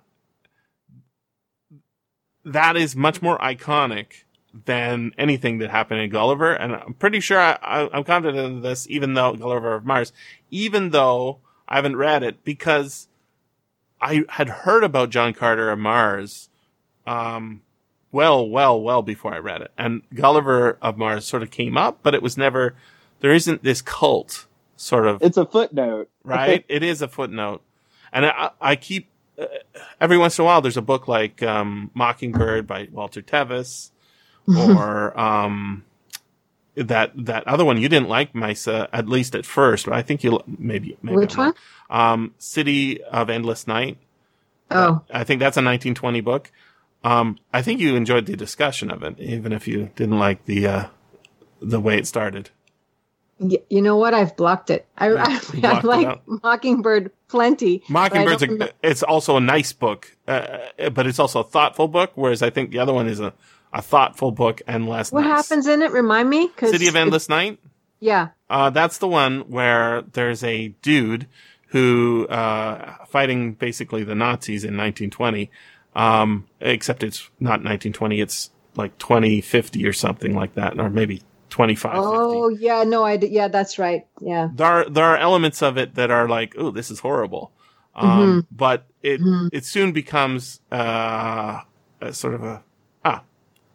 that 2.44 2.78
is 2.78 2.96
much 2.96 3.22
more 3.22 3.38
iconic 3.40 4.24
than 4.66 5.12
anything 5.18 5.58
that 5.58 5.70
happened 5.70 6.00
in 6.00 6.10
Gulliver. 6.10 6.54
And 6.54 6.74
I'm 6.76 6.94
pretty 6.94 7.20
sure 7.20 7.40
I, 7.40 7.58
I, 7.62 7.90
I'm 7.92 8.04
confident 8.06 8.46
in 8.46 8.62
this, 8.62 8.88
even 8.90 9.14
though 9.14 9.34
Gulliver 9.34 9.76
of 9.76 9.86
Mars, 9.86 10.14
even 10.50 10.92
though 10.92 11.40
I 11.68 11.76
haven't 11.76 11.98
read 11.98 12.24
it 12.24 12.46
because 12.46 13.10
I 14.00 14.24
had 14.30 14.50
heard 14.50 14.84
about 14.84 15.10
John 15.10 15.34
Carter 15.34 15.70
of 15.70 15.80
Mars, 15.80 16.50
um, 17.06 17.62
well, 18.16 18.48
well, 18.48 18.82
well 18.82 19.02
before 19.02 19.34
I 19.34 19.40
read 19.40 19.62
it. 19.62 19.72
And 19.78 20.02
Gulliver 20.14 20.78
of 20.82 20.98
Mars 20.98 21.26
sort 21.26 21.44
of 21.44 21.52
came 21.52 21.78
up, 21.78 22.00
but 22.02 22.16
it 22.16 22.22
was 22.22 22.38
never, 22.38 22.74
there 23.20 23.34
isn't 23.34 23.62
this 23.62 23.82
cult 23.82 24.48
sort 24.78 25.06
of 25.06 25.22
It's 25.22 25.36
a 25.36 25.46
footnote, 25.46 26.10
right? 26.24 26.64
it 26.70 26.82
is 26.82 27.02
a 27.02 27.10
footnote, 27.10 27.62
and 28.14 28.26
I, 28.26 28.52
I 28.62 28.76
keep 28.78 29.10
uh, 29.38 29.48
every 30.00 30.18
once 30.18 30.40
in 30.40 30.44
a 30.44 30.46
while. 30.46 30.62
There's 30.62 30.78
a 30.78 30.82
book 30.82 31.10
like 31.10 31.44
um, 31.44 31.92
Mockingbird 31.94 32.66
by 32.66 32.88
Walter 32.90 33.22
Tevis, 33.22 33.92
or 34.48 35.20
um, 35.20 35.84
that 36.76 37.12
that 37.18 37.46
other 37.46 37.66
one 37.66 37.82
you 37.82 37.90
didn't 37.90 38.08
like, 38.08 38.32
Maissa, 38.32 38.88
at 38.94 39.10
least 39.10 39.36
at 39.36 39.46
first. 39.46 39.86
But 39.86 39.94
I 39.94 40.02
think 40.02 40.24
you 40.24 40.40
maybe 40.48 40.98
maybe 41.02 41.18
Which 41.18 41.36
one? 41.36 41.54
Um, 41.90 42.34
City 42.38 43.04
of 43.04 43.30
Endless 43.30 43.68
Night. 43.68 43.98
Oh, 44.72 45.02
I 45.12 45.26
think 45.26 45.40
that's 45.40 45.58
a 45.58 45.60
1920 45.60 46.22
book. 46.22 46.52
Um, 47.06 47.38
I 47.54 47.62
think 47.62 47.80
you 47.80 47.96
enjoyed 47.96 48.26
the 48.26 48.36
discussion 48.36 48.90
of 48.90 49.04
it, 49.04 49.20
even 49.20 49.54
if 49.54 49.68
you 49.68 49.92
didn't 49.96 50.18
like 50.18 50.46
the 50.46 50.66
uh, 50.66 50.88
the 51.62 51.80
way 51.80 52.00
it 52.00 52.08
started. 52.08 52.50
y- 53.38 53.62
you 53.70 53.84
know 53.84 53.96
what? 53.96 54.16
I've 54.16 54.36
blocked 54.36 54.72
it. 54.72 54.88
I, 54.98 55.10
Yeah, 55.54 55.74
I, 55.78 55.82
blocked 55.82 56.02
it 56.02 56.32
like. 56.32 56.44
Mockingbird 56.44 57.12
plenty. 57.28 57.84
Mockingbird's 57.90 58.42
a, 58.42 58.70
it's 58.82 59.04
also 59.04 59.38
a 59.38 59.40
nice 59.40 59.72
book, 59.72 60.18
uh, 60.28 60.58
but 60.94 61.06
it's 61.06 61.20
also 61.20 61.42
a 61.42 61.44
thoughtful 61.44 61.88
book. 61.88 62.12
Whereas 62.16 62.42
I 62.42 62.50
think 62.50 62.72
the 62.72 62.80
other 62.80 62.94
one 62.94 63.08
is 63.08 63.20
a, 63.20 63.34
a 63.72 63.84
thoughtful 63.84 64.32
book 64.32 64.64
and 64.66 64.90
less. 64.90 65.12
What 65.12 65.26
nice. 65.26 65.48
happens 65.48 65.68
in 65.68 65.84
it? 65.84 65.92
Remind 65.92 66.28
me. 66.28 66.50
City 66.60 66.88
of 66.88 66.96
Endless 66.96 67.30
Night. 67.30 67.60
Yeah. 68.00 68.30
Uh, 68.50 68.72
that's 68.72 68.98
the 68.98 69.08
one 69.08 69.42
where 69.42 70.02
there's 70.02 70.44
a 70.44 70.70
dude 70.82 71.28
who 71.68 72.26
uh, 72.30 73.06
fighting 73.06 73.54
basically 73.54 74.04
the 74.04 74.16
Nazis 74.16 74.64
in 74.64 74.76
1920. 74.76 75.52
Um, 75.96 76.48
except 76.60 77.04
it's 77.04 77.30
not 77.40 77.64
1920; 77.64 78.20
it's 78.22 78.50
like 78.76 78.98
2050 78.98 79.86
or 79.88 79.94
something 79.94 80.36
like 80.36 80.56
that, 80.56 80.78
or 80.80 80.90
maybe 80.90 81.22
25. 81.50 81.94
Oh 81.96 82.50
yeah. 82.50 82.84
No, 82.84 83.04
I. 83.06 83.14
Yeah, 83.14 83.48
that's 83.48 83.80
right. 83.80 84.06
Yeah. 84.20 84.50
there 84.54 84.68
are 84.68 84.90
there 84.90 85.06
are 85.06 85.18
elements 85.18 85.62
of 85.62 85.78
it 85.78 85.96
that 85.96 86.12
are 86.12 86.28
like, 86.28 86.56
oh, 86.58 86.72
this 86.72 86.92
is 86.92 87.00
horrible. 87.00 87.52
Um, 87.96 88.10
Mm-hmm. 88.10 88.40
but 88.52 88.88
it 89.02 89.22
Mhm. 89.22 89.50
it 89.54 89.64
soon 89.64 89.94
becomes 89.94 90.60
uh, 90.72 91.62
a 92.02 92.14
sort 92.14 92.34
of 92.34 92.44
a 92.44 92.62
ah, 93.06 93.22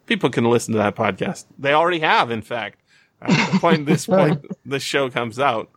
people 0.04 0.28
can 0.28 0.44
listen 0.44 0.72
to 0.74 0.78
that 0.78 0.94
podcast. 0.94 1.46
They 1.58 1.72
already 1.72 2.00
have, 2.00 2.30
in 2.30 2.42
fact. 2.42 2.76
At 3.22 3.52
the 3.52 3.58
point 3.58 3.86
this 3.86 4.04
point 4.18 4.44
this 4.66 4.82
show 4.82 5.08
comes 5.08 5.38
out, 5.38 5.70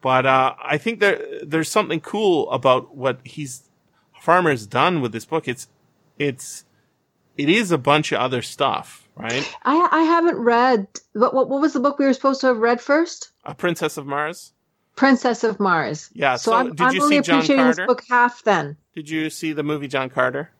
but 0.00 0.26
uh, 0.26 0.54
I 0.62 0.78
think 0.78 1.00
there 1.00 1.20
there's 1.42 1.68
something 1.68 2.00
cool 2.00 2.48
about 2.52 2.94
what 2.96 3.18
he's 3.24 3.68
Farmer's 4.22 4.66
done 4.68 5.00
with 5.00 5.10
this 5.10 5.24
book. 5.24 5.48
It's 5.48 5.66
it's 6.16 6.64
it 7.36 7.48
is 7.48 7.72
a 7.72 7.78
bunch 7.78 8.12
of 8.12 8.20
other 8.20 8.40
stuff, 8.40 9.08
right? 9.16 9.52
I 9.64 9.88
I 9.90 10.02
haven't 10.02 10.36
read. 10.38 10.86
What 11.12 11.34
what, 11.34 11.48
what 11.48 11.60
was 11.60 11.72
the 11.72 11.80
book 11.80 11.98
we 11.98 12.04
were 12.06 12.12
supposed 12.14 12.40
to 12.42 12.46
have 12.46 12.58
read 12.58 12.80
first? 12.80 13.30
A 13.44 13.52
Princess 13.54 13.96
of 13.96 14.06
Mars. 14.06 14.52
Princess 14.94 15.42
of 15.42 15.58
Mars. 15.58 16.08
Yeah, 16.12 16.36
So, 16.36 16.52
so 16.52 16.56
I'm, 16.56 16.68
did 16.76 16.80
I'm 16.82 16.94
you 16.94 17.02
only 17.02 17.16
see 17.16 17.22
John 17.22 17.36
appreciating 17.38 17.64
Carter? 17.64 17.82
this 17.82 17.86
book 17.88 18.04
half 18.08 18.44
then. 18.44 18.76
Did 18.94 19.08
you 19.10 19.28
see 19.28 19.52
the 19.52 19.64
movie 19.64 19.88
John 19.88 20.08
Carter? 20.08 20.50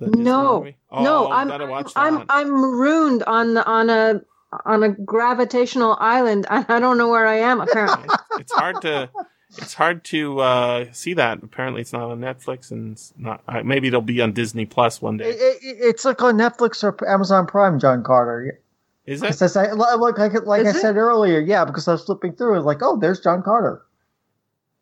No. 0.00 0.66
Oh, 0.90 1.02
no, 1.04 1.30
I'm 1.30 1.50
I'm. 1.96 2.24
I'm 2.30 2.50
marooned 2.50 3.22
on 3.24 3.58
on 3.58 3.90
a 3.90 4.22
on 4.64 4.82
a 4.82 4.88
gravitational 4.90 5.96
island. 6.00 6.46
and 6.48 6.64
I 6.70 6.78
don't 6.80 6.96
know 6.96 7.08
where 7.08 7.26
I 7.26 7.36
am 7.40 7.60
apparently. 7.60 8.08
It's 8.38 8.52
hard 8.52 8.80
to 8.82 9.10
it's 9.56 9.74
hard 9.74 10.04
to 10.04 10.40
uh, 10.40 10.84
see 10.92 11.14
that. 11.14 11.42
Apparently, 11.42 11.80
it's 11.80 11.92
not 11.92 12.10
on 12.10 12.20
Netflix, 12.20 12.70
and 12.70 12.92
it's 12.92 13.14
not. 13.16 13.42
Uh, 13.48 13.62
maybe 13.62 13.88
it'll 13.88 14.02
be 14.02 14.20
on 14.20 14.32
Disney 14.32 14.66
Plus 14.66 15.00
one 15.00 15.16
day. 15.16 15.30
it, 15.30 15.58
it's 15.62 16.04
like 16.04 16.22
on 16.22 16.36
Netflix 16.36 16.84
or 16.84 16.94
Amazon 17.10 17.46
Prime, 17.46 17.78
John 17.78 18.02
Carter. 18.04 18.60
Is 19.06 19.22
Because 19.22 19.40
it? 19.56 19.58
I, 19.58 19.72
like 19.72 20.18
like, 20.18 20.44
like 20.46 20.66
I 20.66 20.70
it? 20.70 20.76
said 20.76 20.96
earlier, 20.98 21.40
yeah, 21.40 21.64
because 21.64 21.88
I 21.88 21.92
was 21.92 22.04
flipping 22.04 22.34
through, 22.34 22.52
it 22.54 22.56
was 22.58 22.66
like, 22.66 22.82
oh, 22.82 22.98
there's 22.98 23.20
John 23.20 23.42
Carter. 23.42 23.82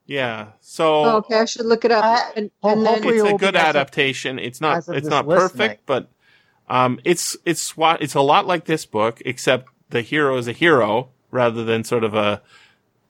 Yeah. 0.07 0.49
So 0.61 1.05
Oh, 1.05 1.17
okay, 1.19 1.41
I 1.41 1.45
should 1.45 1.67
look 1.67 1.85
it 1.85 1.91
up. 1.91 2.05
Uh, 2.05 2.31
and, 2.37 2.51
ho- 2.63 2.71
and 2.71 2.87
then, 2.87 2.95
hopefully- 2.95 3.17
it's 3.19 3.29
it 3.29 3.35
a 3.35 3.39
good 3.39 3.57
as 3.57 3.63
of- 3.71 3.77
adaptation. 3.77 4.39
It's 4.39 4.61
not. 4.61 4.85
It's 4.89 5.07
not 5.07 5.27
listening. 5.27 5.49
perfect, 5.69 5.87
but 5.87 6.09
um, 6.69 7.01
it's 7.05 7.37
it's 7.45 7.73
swa- 7.73 7.99
it's 8.01 8.15
a 8.15 8.21
lot 8.21 8.47
like 8.47 8.65
this 8.65 8.85
book, 8.87 9.23
except 9.25 9.69
the 9.91 10.03
hero 10.03 10.37
is 10.37 10.49
a 10.49 10.53
hero 10.53 11.11
rather 11.31 11.65
than 11.65 11.85
sort 11.85 12.03
of 12.05 12.15
a, 12.15 12.41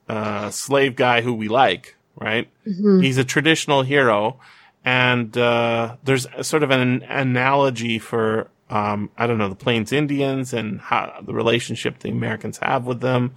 uh 0.09 0.51
slave 0.51 0.97
guy 0.97 1.21
who 1.23 1.35
we 1.35 1.49
like, 1.49 1.97
right? 2.21 2.49
Mhm. 2.67 3.03
He's 3.03 3.19
a 3.19 3.25
traditional 3.25 3.83
hero, 3.83 4.39
and 4.85 5.37
uh, 5.37 5.97
there's 6.05 6.27
a 6.37 6.45
sort 6.45 6.63
of 6.63 6.71
an 6.71 7.03
analogy 7.03 7.99
for 7.99 8.49
um, 8.71 9.11
I 9.17 9.27
don't 9.27 9.39
know 9.39 9.49
the 9.49 9.55
Plains 9.55 9.93
Indians 9.93 10.53
and 10.53 10.81
how 10.81 11.21
the 11.23 11.33
relationship 11.35 12.01
the 12.01 12.11
Americans 12.11 12.59
have 12.63 12.85
with 12.87 13.01
them, 13.01 13.35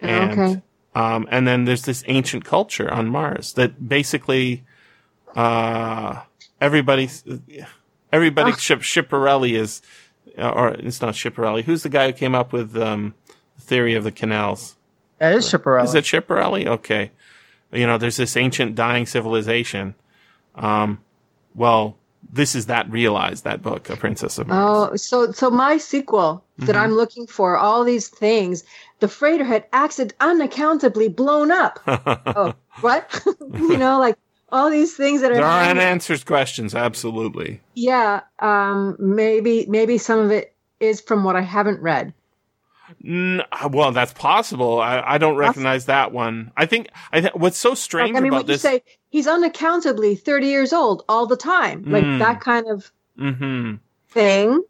and 0.00 0.32
Okay. 0.32 0.62
um, 0.94 1.26
and 1.30 1.46
then 1.48 1.64
there's 1.64 1.82
this 1.82 2.04
ancient 2.08 2.44
culture 2.44 2.90
on 2.92 3.08
Mars 3.08 3.52
that 3.54 3.88
basically 3.88 4.64
uh, 5.36 6.20
everybody 6.60 7.08
everybody 8.12 8.52
Ah. 8.52 8.56
Ship 8.56 8.80
Shipperelli 8.80 9.52
is 9.58 9.80
or 10.38 10.68
it's 10.70 11.00
not 11.00 11.14
Schiaparelli. 11.14 11.64
Who's 11.64 11.82
the 11.82 11.88
guy 11.88 12.06
who 12.06 12.12
came 12.12 12.34
up 12.34 12.52
with 12.52 12.76
um, 12.76 13.14
the 13.56 13.62
theory 13.62 13.94
of 13.94 14.04
the 14.04 14.12
canals? 14.12 14.76
That 15.20 15.34
is 15.34 15.46
Schiaparelli. 15.46 15.84
Is 15.84 15.94
it 15.94 16.04
Schiaparelli? 16.04 16.66
Okay. 16.66 17.12
You 17.72 17.86
know, 17.86 17.98
there's 17.98 18.16
this 18.16 18.36
ancient 18.36 18.74
dying 18.74 19.06
civilization. 19.06 19.94
Um, 20.56 20.98
well, 21.54 21.96
this 22.32 22.54
is 22.54 22.66
that 22.66 22.90
realized 22.90 23.44
that 23.44 23.62
book, 23.62 23.88
A 23.90 23.96
Princess 23.96 24.38
of 24.38 24.48
Mars. 24.48 24.90
Oh, 24.92 24.96
so 24.96 25.32
so 25.32 25.50
my 25.50 25.76
sequel 25.76 26.42
that 26.58 26.68
Mm-hmm. 26.72 26.78
I'm 26.78 26.92
looking 26.92 27.26
for, 27.26 27.56
all 27.56 27.84
these 27.84 28.08
things, 28.08 28.64
the 29.00 29.08
freighter 29.08 29.44
had 29.44 29.66
accident 29.72 30.14
unaccountably 30.20 31.14
blown 31.14 31.50
up. 31.50 31.80
oh, 31.86 32.54
what? 32.80 33.24
you 33.54 33.76
know, 33.76 33.98
like 33.98 34.16
all 34.50 34.70
these 34.70 34.96
things 34.96 35.20
that 35.20 35.32
are 35.32 35.34
there 35.34 35.44
are 35.44 35.64
happening. 35.64 35.82
unanswered 35.82 36.24
questions, 36.26 36.74
absolutely. 36.74 37.60
yeah. 37.74 38.20
Um, 38.38 38.96
maybe 38.98 39.66
maybe 39.68 39.98
some 39.98 40.18
of 40.18 40.30
it 40.30 40.54
is 40.80 41.00
from 41.00 41.24
what 41.24 41.36
I 41.36 41.42
haven't 41.42 41.80
read. 41.80 42.12
N- 43.04 43.42
well, 43.70 43.92
that's 43.92 44.12
possible. 44.12 44.80
I, 44.80 45.02
I 45.04 45.18
don't 45.18 45.36
recognize 45.36 45.86
that 45.86 46.12
one. 46.12 46.52
I 46.56 46.66
think 46.66 46.88
I 47.12 47.20
th- 47.20 47.34
what's 47.34 47.58
so 47.58 47.74
strange 47.74 48.10
Like, 48.14 48.18
I 48.18 48.20
mean, 48.22 48.32
about 48.32 48.46
this. 48.46 48.62
say 48.62 48.82
he's 49.10 49.26
unaccountably 49.26 50.14
30 50.16 50.46
years 50.46 50.72
old 50.72 51.04
all 51.08 51.26
the 51.26 51.36
time, 51.36 51.84
like 51.86 52.04
Mm. 52.04 52.18
that 52.18 52.40
kind 52.40 52.66
of 52.68 52.92
hmm 53.16 53.74
thing. 54.08 54.62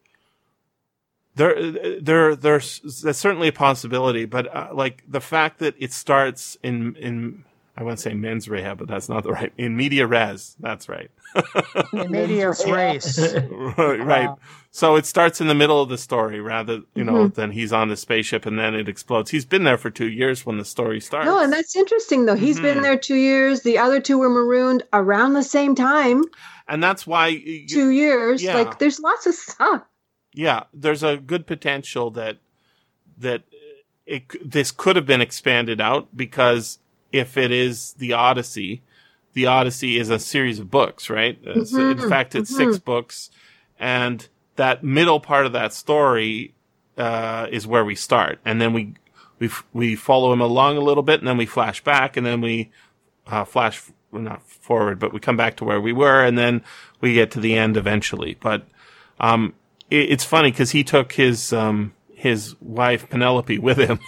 there 1.36 2.00
there 2.00 2.36
there's, 2.36 2.80
there's 3.02 3.16
certainly 3.16 3.48
a 3.48 3.52
possibility 3.52 4.24
but 4.26 4.54
uh, 4.54 4.68
like 4.72 5.02
the 5.08 5.20
fact 5.20 5.60
that 5.60 5.74
it 5.78 5.92
starts 5.92 6.56
in 6.62 6.94
in 6.96 7.44
I 7.80 7.82
want 7.82 7.96
to 7.96 8.02
say 8.02 8.12
men's 8.14 8.46
rehab, 8.48 8.76
but 8.78 8.88
that's 8.88 9.08
not 9.08 9.22
the 9.24 9.32
right 9.32 9.52
in 9.56 9.74
media 9.76 10.06
res. 10.06 10.54
That's 10.60 10.86
right. 10.88 11.10
In 11.94 12.10
medias 12.10 12.62
race. 12.66 13.18
right. 13.18 14.00
right. 14.04 14.28
So 14.70 14.96
it 14.96 15.06
starts 15.06 15.40
in 15.40 15.46
the 15.46 15.54
middle 15.54 15.80
of 15.80 15.88
the 15.88 15.96
story 15.98 16.40
rather, 16.40 16.82
you 16.94 17.04
know, 17.04 17.12
Mm-hmm. 17.14 17.34
than 17.40 17.50
he's 17.52 17.72
on 17.72 17.88
the 17.88 17.96
spaceship 17.96 18.44
and 18.46 18.58
then 18.58 18.74
it 18.74 18.88
explodes. 18.88 19.30
He's 19.30 19.44
been 19.46 19.64
there 19.64 19.78
for 19.78 19.90
two 19.90 20.08
years 20.08 20.44
when 20.44 20.58
the 20.58 20.64
story 20.64 21.00
starts. 21.00 21.26
No, 21.26 21.42
and 21.42 21.52
that's 21.52 21.74
interesting 21.74 22.26
though. 22.26 22.34
He's 22.36 22.58
Mhm. 22.58 22.62
been 22.62 22.82
there 22.82 22.98
two 22.98 23.14
years. 23.16 23.62
The 23.62 23.78
other 23.78 24.00
two 24.00 24.18
were 24.18 24.28
marooned 24.28 24.82
around 24.92 25.32
the 25.32 25.42
same 25.42 25.74
time. 25.74 26.24
and 26.68 26.82
that's 26.82 27.06
why 27.06 27.28
you, 27.28 27.66
Two 27.66 27.90
years. 27.90 28.42
yeah. 28.42 28.54
Like 28.56 28.78
there's 28.78 29.00
lots 29.00 29.26
of 29.26 29.34
stuff. 29.34 29.82
yeah, 30.34 30.64
there's 30.74 31.02
a 31.02 31.16
good 31.16 31.46
potential 31.46 32.10
that 32.12 32.36
that 33.18 33.42
it 34.06 34.24
this 34.48 34.70
could 34.70 34.96
have 34.96 35.06
been 35.06 35.20
expanded 35.20 35.80
out 35.80 36.08
because 36.16 36.78
if 37.12 37.36
it 37.36 37.50
is 37.50 37.94
the 37.94 38.12
Odyssey, 38.12 38.82
the 39.32 39.46
Odyssey 39.46 39.98
is 39.98 40.10
a 40.10 40.18
series 40.18 40.58
of 40.58 40.70
books, 40.70 41.08
right? 41.10 41.38
So 41.66 41.90
in 41.90 42.08
fact, 42.08 42.34
it's 42.34 42.54
six 42.54 42.78
books, 42.78 43.30
and 43.78 44.26
that 44.56 44.82
middle 44.84 45.20
part 45.20 45.46
of 45.46 45.52
that 45.52 45.72
story 45.72 46.54
uh, 46.98 47.46
is 47.50 47.66
where 47.66 47.84
we 47.84 47.94
start, 47.94 48.38
and 48.44 48.60
then 48.60 48.72
we 48.72 48.94
we 49.38 49.46
f- 49.46 49.64
we 49.72 49.96
follow 49.96 50.32
him 50.32 50.40
along 50.40 50.76
a 50.76 50.80
little 50.80 51.02
bit, 51.02 51.20
and 51.20 51.28
then 51.28 51.36
we 51.36 51.46
flash 51.46 51.82
back, 51.82 52.16
and 52.16 52.26
then 52.26 52.40
we 52.40 52.70
uh, 53.26 53.44
flash 53.44 53.82
not 54.12 54.42
forward, 54.42 54.98
but 54.98 55.12
we 55.12 55.20
come 55.20 55.36
back 55.36 55.56
to 55.56 55.64
where 55.64 55.80
we 55.80 55.92
were, 55.92 56.24
and 56.24 56.36
then 56.36 56.62
we 57.00 57.14
get 57.14 57.30
to 57.32 57.40
the 57.40 57.54
end 57.56 57.76
eventually. 57.76 58.36
But 58.40 58.66
um, 59.20 59.54
it, 59.88 60.10
it's 60.10 60.24
funny 60.24 60.50
because 60.50 60.72
he 60.72 60.84
took 60.84 61.12
his 61.12 61.52
um, 61.52 61.92
his 62.14 62.54
wife 62.60 63.08
Penelope 63.08 63.58
with 63.58 63.78
him, 63.78 64.00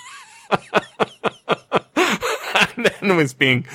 then 3.00 3.16
was 3.16 3.34
being 3.34 3.66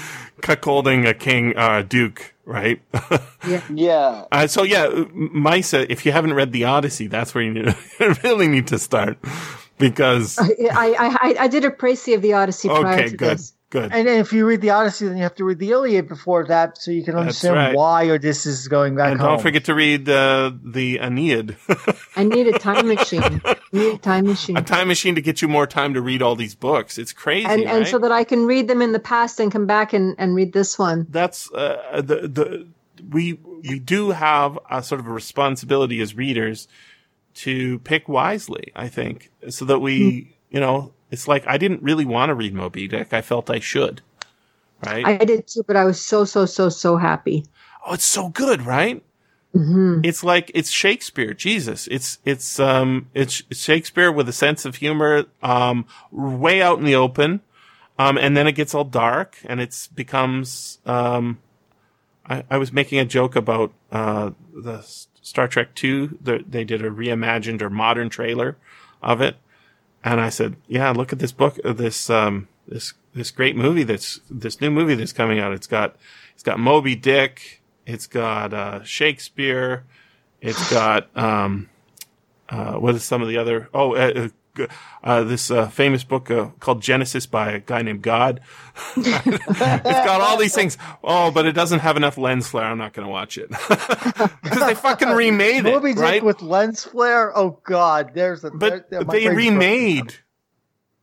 cuckolding 0.41 1.07
a 1.07 1.13
king, 1.13 1.55
uh, 1.57 1.81
duke, 1.81 2.33
right? 2.45 2.81
Yeah. 3.69 4.25
uh, 4.29 4.47
so 4.47 4.63
yeah, 4.63 4.87
Maissa, 4.87 5.85
if 5.89 6.05
you 6.05 6.11
haven't 6.11 6.33
read 6.33 6.51
the 6.51 6.65
Odyssey, 6.65 7.07
that's 7.07 7.33
where 7.33 7.43
you 7.43 7.53
need 7.53 7.75
really 8.23 8.47
need 8.47 8.67
to 8.67 8.79
start 8.79 9.17
because 9.77 10.37
I, 10.37 10.49
I, 10.71 10.95
I, 10.97 11.35
I 11.41 11.47
did 11.47 11.63
a 11.63 11.69
précis 11.69 12.15
of 12.15 12.21
the 12.21 12.33
Odyssey 12.33 12.67
prior 12.67 12.93
okay, 12.93 13.09
to 13.09 13.15
good, 13.15 13.37
this. 13.37 13.53
Good. 13.69 13.91
And 13.93 14.07
if 14.07 14.33
you 14.33 14.45
read 14.45 14.61
the 14.61 14.69
Odyssey, 14.71 15.07
then 15.07 15.17
you 15.17 15.23
have 15.23 15.35
to 15.35 15.43
read 15.43 15.59
the 15.59 15.71
Iliad 15.71 16.07
before 16.07 16.45
that, 16.47 16.77
so 16.77 16.91
you 16.91 17.03
can 17.03 17.15
understand 17.15 17.55
right. 17.55 17.75
why 17.75 18.09
Odysseus 18.09 18.59
is 18.59 18.67
going 18.67 18.95
back 18.95 19.11
And 19.11 19.19
home. 19.19 19.31
don't 19.31 19.41
forget 19.41 19.65
to 19.65 19.75
read 19.75 20.07
uh, 20.09 20.51
the 20.63 20.99
Aeneid, 20.99 21.55
I 22.15 22.23
need 22.23 22.47
a 22.47 22.57
time 22.59 22.87
machine. 22.95 23.41
I 23.45 23.55
need 23.71 23.93
a 23.95 23.97
time 23.97 24.25
machine. 24.25 24.57
a 24.57 24.61
time 24.61 24.87
machine 24.87 25.15
to 25.15 25.21
get 25.21 25.41
you 25.41 25.47
more 25.47 25.67
time 25.67 25.93
to 25.95 26.01
read 26.01 26.21
all 26.21 26.35
these 26.35 26.55
books. 26.55 26.97
It's 26.97 27.13
crazy, 27.13 27.45
and 27.47 27.63
and 27.63 27.87
so 27.87 27.99
that 27.99 28.11
I 28.11 28.23
can 28.23 28.45
read 28.45 28.67
them 28.67 28.81
in 28.81 28.91
the 28.93 28.99
past 28.99 29.39
and 29.39 29.51
come 29.51 29.65
back 29.65 29.93
and, 29.93 30.15
and 30.17 30.35
read 30.35 30.53
this 30.53 30.79
one. 30.79 31.07
that's 31.09 31.51
uh, 31.51 32.01
the 32.03 32.27
the 32.27 32.67
we 33.09 33.33
we 33.69 33.79
do 33.79 34.11
have 34.11 34.57
a 34.71 34.81
sort 34.81 34.99
of 34.99 35.07
a 35.07 35.11
responsibility 35.11 35.99
as 36.01 36.15
readers 36.15 36.67
to 37.35 37.79
pick 37.79 38.07
wisely. 38.09 38.71
I 38.75 38.87
think 38.87 39.29
so 39.49 39.65
that 39.65 39.79
we 39.79 40.35
you 40.49 40.59
know 40.59 40.93
it's 41.11 41.27
like 41.27 41.45
I 41.47 41.57
didn't 41.57 41.83
really 41.83 42.05
want 42.05 42.29
to 42.29 42.35
read 42.35 42.53
Moby 42.53 42.87
Dick. 42.87 43.13
I 43.13 43.21
felt 43.21 43.49
I 43.49 43.59
should. 43.59 44.01
Right? 44.85 45.05
I 45.05 45.17
did 45.25 45.47
too, 45.47 45.63
but 45.67 45.75
I 45.75 45.85
was 45.85 45.99
so 46.01 46.25
so 46.25 46.45
so 46.45 46.69
so 46.69 46.97
happy. 46.97 47.45
oh, 47.85 47.93
it's 47.93 48.05
so 48.05 48.29
good, 48.29 48.61
right? 48.63 49.03
hmm 49.53 50.01
It's 50.03 50.23
like 50.23 50.51
it's 50.53 50.71
Shakespeare. 50.71 51.33
Jesus, 51.33 51.87
it's 51.87 52.19
it's 52.25 52.59
um 52.59 53.09
it's 53.13 53.43
Shakespeare 53.51 54.11
with 54.11 54.29
a 54.29 54.33
sense 54.33 54.65
of 54.65 54.75
humor, 54.77 55.25
um, 55.41 55.85
way 56.11 56.61
out 56.61 56.79
in 56.79 56.85
the 56.85 56.95
open, 56.95 57.41
um, 57.99 58.17
and 58.17 58.37
then 58.37 58.47
it 58.47 58.53
gets 58.53 58.75
all 58.75 58.85
dark 58.85 59.37
and 59.45 59.61
it's 59.61 59.87
becomes 59.87 60.79
um. 60.85 61.39
I, 62.29 62.43
I 62.49 62.57
was 62.57 62.73
making 62.73 62.99
a 62.99 63.05
joke 63.05 63.35
about 63.35 63.73
uh 63.91 64.31
the 64.53 64.81
Star 65.21 65.47
Trek 65.47 65.75
Two. 65.75 66.17
The, 66.21 66.43
they 66.47 66.63
did 66.63 66.83
a 66.83 66.89
reimagined 66.91 67.61
or 67.61 67.69
modern 67.69 68.09
trailer 68.09 68.57
of 69.01 69.21
it, 69.21 69.37
and 70.03 70.19
I 70.21 70.29
said, 70.29 70.55
"Yeah, 70.67 70.91
look 70.91 71.13
at 71.13 71.19
this 71.19 71.31
book, 71.31 71.59
uh, 71.63 71.73
this 71.73 72.09
um 72.09 72.47
this 72.67 72.93
this 73.13 73.31
great 73.31 73.55
movie 73.55 73.83
that's 73.83 74.19
this 74.29 74.61
new 74.61 74.71
movie 74.71 74.95
that's 74.95 75.13
coming 75.13 75.39
out. 75.39 75.53
It's 75.53 75.67
got 75.67 75.95
it's 76.33 76.43
got 76.43 76.59
Moby 76.59 76.95
Dick." 76.95 77.61
It's 77.87 78.05
got 78.05 78.53
uh, 78.53 78.83
Shakespeare. 78.83 79.85
It's 80.41 80.69
got 80.69 81.07
um, 81.17 81.69
uh, 82.49 82.73
what 82.73 82.93
is 82.95 83.03
some 83.05 83.21
of 83.21 83.29
the 83.29 83.37
other? 83.37 83.69
Oh, 83.73 83.95
uh, 83.95 84.27
uh, 84.59 84.67
uh, 85.03 85.23
this 85.23 85.49
uh, 85.51 85.67
famous 85.69 86.03
book 86.03 86.29
uh, 86.31 86.47
called 86.59 86.81
Genesis 86.81 87.25
by 87.25 87.51
a 87.51 87.59
guy 87.59 87.81
named 87.81 88.01
God. 88.01 88.41
it's 88.97 89.83
got 89.83 90.21
all 90.21 90.37
these 90.37 90.53
things. 90.53 90.77
Oh, 91.03 91.31
but 91.31 91.45
it 91.45 91.53
doesn't 91.53 91.79
have 91.79 91.97
enough 91.97 92.17
lens 92.17 92.47
flare. 92.47 92.65
I'm 92.65 92.77
not 92.77 92.93
going 92.93 93.05
to 93.05 93.11
watch 93.11 93.37
it 93.37 93.49
because 93.69 94.59
they 94.59 94.75
fucking 94.75 95.09
remade 95.09 95.65
it, 95.65 95.71
Moby 95.73 95.93
Dick 95.93 96.01
right? 96.03 96.23
with 96.23 96.41
lens 96.41 96.83
flare. 96.83 97.35
Oh 97.37 97.59
God, 97.63 98.11
there's 98.13 98.43
a. 98.43 98.51
but 98.51 98.89
there- 98.89 99.03
they 99.03 99.27
remade 99.29 100.15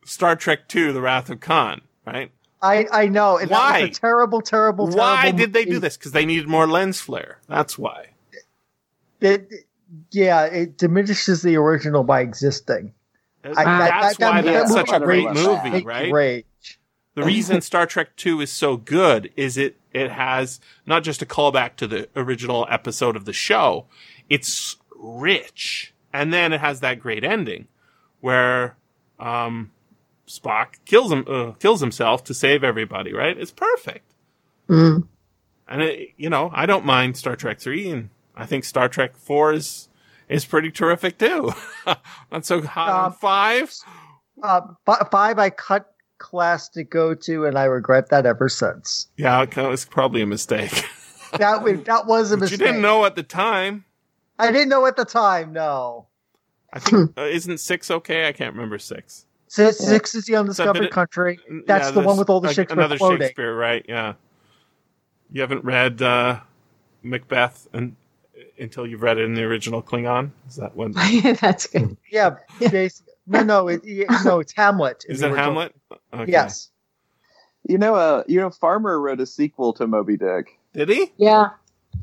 Star 0.05 0.35
Trek 0.35 0.73
II: 0.73 0.91
The 0.91 1.01
Wrath 1.01 1.29
of 1.29 1.39
Khan, 1.39 1.81
right? 2.05 2.31
I 2.61 2.87
I 2.91 3.07
know. 3.07 3.37
And 3.37 3.49
That 3.49 3.57
Why? 3.57 3.81
was 3.81 3.97
a 3.97 3.99
terrible, 4.01 4.41
terrible. 4.41 4.87
Why 4.87 5.21
terrible 5.23 5.37
did 5.37 5.53
they 5.53 5.65
do 5.65 5.79
this? 5.79 5.97
Because 5.97 6.13
they 6.13 6.25
needed 6.25 6.47
more 6.47 6.67
lens 6.67 6.99
flare. 6.99 7.39
That's 7.47 7.77
why. 7.77 8.07
It, 9.21 9.51
yeah, 10.11 10.43
it 10.45 10.77
diminishes 10.77 11.41
the 11.41 11.55
original 11.57 12.03
by 12.03 12.21
existing. 12.21 12.93
I- 13.45 13.63
that's 13.63 14.17
that- 14.17 14.29
why 14.31 14.41
that's 14.41 14.71
such 14.71 14.91
a 14.91 14.99
great 14.99 15.29
movie, 15.31 15.83
right? 15.83 16.11
Rage. 16.11 16.45
The 17.15 17.23
reason 17.23 17.61
Star 17.61 17.85
Trek 17.85 18.15
2 18.17 18.41
is 18.41 18.51
so 18.51 18.75
good 18.75 19.31
is 19.37 19.55
it, 19.57 19.77
it 19.93 20.11
has 20.11 20.59
not 20.85 21.03
just 21.03 21.21
a 21.21 21.25
callback 21.25 21.77
to 21.77 21.87
the 21.87 22.09
original 22.15 22.67
episode 22.69 23.15
of 23.15 23.23
the 23.23 23.31
show, 23.31 23.85
it's 24.29 24.75
rich. 24.97 25.93
And 26.11 26.33
then 26.33 26.51
it 26.51 26.59
has 26.59 26.81
that 26.81 26.99
great 26.99 27.23
ending 27.23 27.67
where, 28.19 28.75
um, 29.19 29.71
Spock 30.27 30.75
kills 30.85 31.11
him, 31.11 31.23
uh, 31.29 31.51
kills 31.53 31.79
himself 31.79 32.23
to 32.25 32.33
save 32.33 32.63
everybody, 32.63 33.13
right? 33.13 33.37
It's 33.37 33.51
perfect. 33.51 34.11
Mm. 34.67 35.07
And 35.67 35.81
it, 35.83 36.09
you 36.17 36.29
know, 36.29 36.51
I 36.53 36.65
don't 36.65 36.83
mind 36.85 37.15
Star 37.15 37.35
Trek 37.37 37.59
3 37.59 37.89
and 37.91 38.09
I 38.35 38.45
think 38.45 38.63
Star 38.65 38.89
Trek 38.89 39.15
4 39.15 39.53
is, 39.53 39.87
is 40.29 40.45
pretty 40.45 40.71
terrific 40.71 41.17
too. 41.17 41.51
not 42.31 42.45
so 42.45 42.61
hot 42.61 42.89
on 42.89 43.05
Um, 43.05 43.13
5. 43.13 43.75
Uh, 44.43 44.61
five, 45.11 45.39
I 45.39 45.49
cut 45.49 45.91
class 46.17 46.67
to 46.69 46.83
go 46.83 47.13
to, 47.15 47.45
and 47.45 47.57
I 47.57 47.63
regret 47.65 48.09
that 48.09 48.25
ever 48.25 48.49
since. 48.49 49.07
Yeah, 49.17 49.41
it 49.43 49.55
was 49.55 49.85
probably 49.85 50.21
a 50.21 50.25
mistake. 50.27 50.85
That 51.39 51.63
was 51.63 51.83
that 51.83 52.05
was 52.05 52.31
a 52.31 52.37
But 52.37 52.49
you 52.51 52.55
didn't 52.55 52.81
know 52.81 53.03
at 53.03 53.15
the 53.15 53.23
time. 53.23 53.83
I 54.39 54.53
didn't 54.53 54.69
know 54.69 54.85
at 54.85 54.95
the 54.95 55.03
time. 55.03 55.51
No, 55.51 56.07
I 56.71 56.79
think 56.79 57.11
uh, 57.17 57.23
isn't 57.23 57.57
six 57.59 57.91
okay? 57.91 58.29
I 58.29 58.31
can't 58.31 58.53
remember 58.53 58.77
six. 58.79 59.25
six, 59.49 59.77
six 59.79 60.15
is 60.15 60.25
the 60.27 60.37
undiscovered 60.37 60.83
bit- 60.83 60.91
country. 60.91 61.39
That's 61.67 61.91
the 61.91 61.99
one 61.99 62.15
with 62.17 62.29
all 62.29 62.39
the 62.39 62.53
Shakespeare 62.53 62.79
Another 62.79 62.97
quoting. 62.97 63.19
Shakespeare, 63.27 63.53
right? 63.53 63.85
Yeah. 63.89 64.13
You 65.29 65.41
haven't 65.41 65.65
read 65.65 66.01
uh, 66.01 66.39
Macbeth 67.03 67.67
and, 67.73 67.97
until 68.59 68.85
you've 68.87 69.01
read 69.01 69.17
it 69.17 69.23
in 69.25 69.33
the 69.33 69.43
original 69.43 69.81
Klingon. 69.81 70.31
Is 70.47 70.55
that 70.57 70.75
one? 70.75 70.91
That's 71.41 71.67
good. 71.67 71.97
Yeah, 72.11 72.37
basically. 72.59 73.13
No, 73.27 73.43
no, 73.43 73.67
it, 73.67 73.81
it- 73.83 74.07
no, 74.23 74.39
it's 74.39 74.53
Hamlet. 74.53 75.03
Is 75.07 75.19
the 75.19 75.27
it 75.27 75.29
original. 75.31 75.45
Hamlet? 75.45 75.75
Okay. 76.13 76.31
Yes. 76.31 76.69
You 77.67 77.77
know, 77.79 77.95
uh, 77.95 78.23
you 78.27 78.39
know, 78.39 78.51
Farmer 78.51 78.99
wrote 79.01 79.19
a 79.19 79.25
sequel 79.25 79.73
to 79.73 79.87
Moby 79.87 80.17
Dick. 80.17 80.59
Did 80.73 80.89
he? 80.89 81.11
Yeah. 81.17 81.49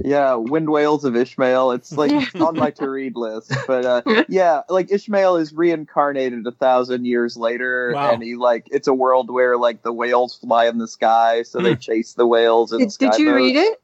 Yeah, 0.03 0.35
Wind 0.37 0.71
Whales 0.71 1.05
of 1.05 1.15
Ishmael. 1.15 1.73
It's 1.73 1.93
like 1.93 2.35
on 2.41 2.57
my 2.57 2.71
to 2.71 2.89
read 2.89 3.15
list. 3.17 3.55
But 3.67 3.85
uh, 3.85 4.25
yeah, 4.29 4.63
like 4.71 4.91
Ishmael 4.91 5.37
is 5.37 5.53
reincarnated 5.53 6.47
a 6.47 6.51
thousand 6.51 7.05
years 7.05 7.37
later, 7.37 7.93
Wow. 7.95 8.13
and 8.13 8.23
he 8.23 8.35
like 8.35 8.69
it's 8.73 8.89
a 8.89 8.95
world 8.95 9.31
where 9.31 9.59
like 9.59 9.83
the 9.83 9.93
whales 9.93 10.35
fly 10.37 10.67
in 10.67 10.79
the 10.79 10.89
sky, 10.89 11.43
so 11.43 11.61
they 11.61 11.77
chase 11.77 12.15
the 12.15 12.27
whales. 12.27 12.73
In 12.73 12.79
Did, 12.79 12.93
did 12.99 13.19
you 13.19 13.35
read 13.35 13.55
it? 13.55 13.83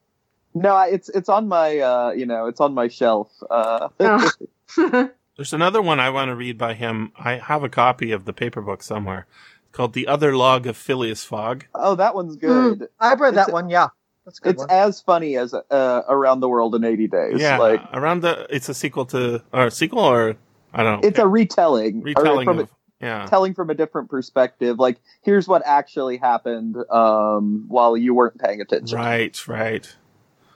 No, 0.53 0.79
it's 0.81 1.09
it's 1.09 1.29
on 1.29 1.47
my 1.47 1.79
uh, 1.79 2.11
you 2.11 2.25
know 2.25 2.47
it's 2.47 2.59
on 2.59 2.73
my 2.73 2.87
shelf. 2.87 3.31
Uh, 3.49 3.89
Oh. 3.99 4.29
There's 5.37 5.53
another 5.53 5.81
one 5.81 5.99
I 6.01 6.09
want 6.09 6.29
to 6.29 6.35
read 6.35 6.57
by 6.57 6.73
him. 6.73 7.13
I 7.17 7.35
have 7.37 7.63
a 7.63 7.69
copy 7.69 8.11
of 8.11 8.25
the 8.25 8.33
paper 8.33 8.61
book 8.61 8.83
somewhere. 8.83 9.25
It's 9.67 9.71
called 9.71 9.93
The 9.93 10.05
Other 10.07 10.35
Log 10.35 10.67
of 10.67 10.75
Phileas 10.75 11.23
Fogg. 11.23 11.65
oh, 11.73 11.95
that 11.95 12.13
one's 12.13 12.35
good. 12.35 12.89
I've 12.99 13.21
read 13.21 13.35
that 13.35 13.47
It's- 13.47 13.53
one. 13.53 13.69
Yeah, 13.69 13.87
that's 14.25 14.39
a 14.39 14.41
good 14.41 14.49
It's 14.55 14.59
one. 14.59 14.69
as 14.69 14.99
funny 14.99 15.37
as 15.37 15.53
uh, 15.53 16.01
Around 16.09 16.41
the 16.41 16.49
World 16.49 16.75
in 16.75 16.83
80 16.83 17.07
Days. 17.07 17.33
yeah, 17.41 17.57
like 17.57 17.81
around 17.93 18.21
the. 18.21 18.47
It's 18.49 18.67
a 18.67 18.73
sequel 18.73 19.05
to 19.07 19.41
or 19.53 19.67
a 19.67 19.71
sequel 19.71 19.99
or 19.99 20.35
I 20.73 20.83
don't 20.83 21.01
know. 21.01 21.07
it's 21.07 21.19
a 21.19 21.27
retelling, 21.27 22.01
retelling 22.01 22.45
from 22.45 22.59
of 22.59 22.69
yeah. 22.99 23.25
telling 23.27 23.53
from 23.53 23.69
a 23.69 23.75
different 23.75 24.09
perspective. 24.09 24.77
Like, 24.77 24.97
here's 25.21 25.47
what 25.47 25.61
actually 25.65 26.17
happened 26.17 26.75
um, 26.91 27.63
while 27.69 27.95
you 27.95 28.13
weren't 28.13 28.37
paying 28.39 28.59
attention. 28.59 28.97
Right, 28.97 29.47
right. 29.47 29.95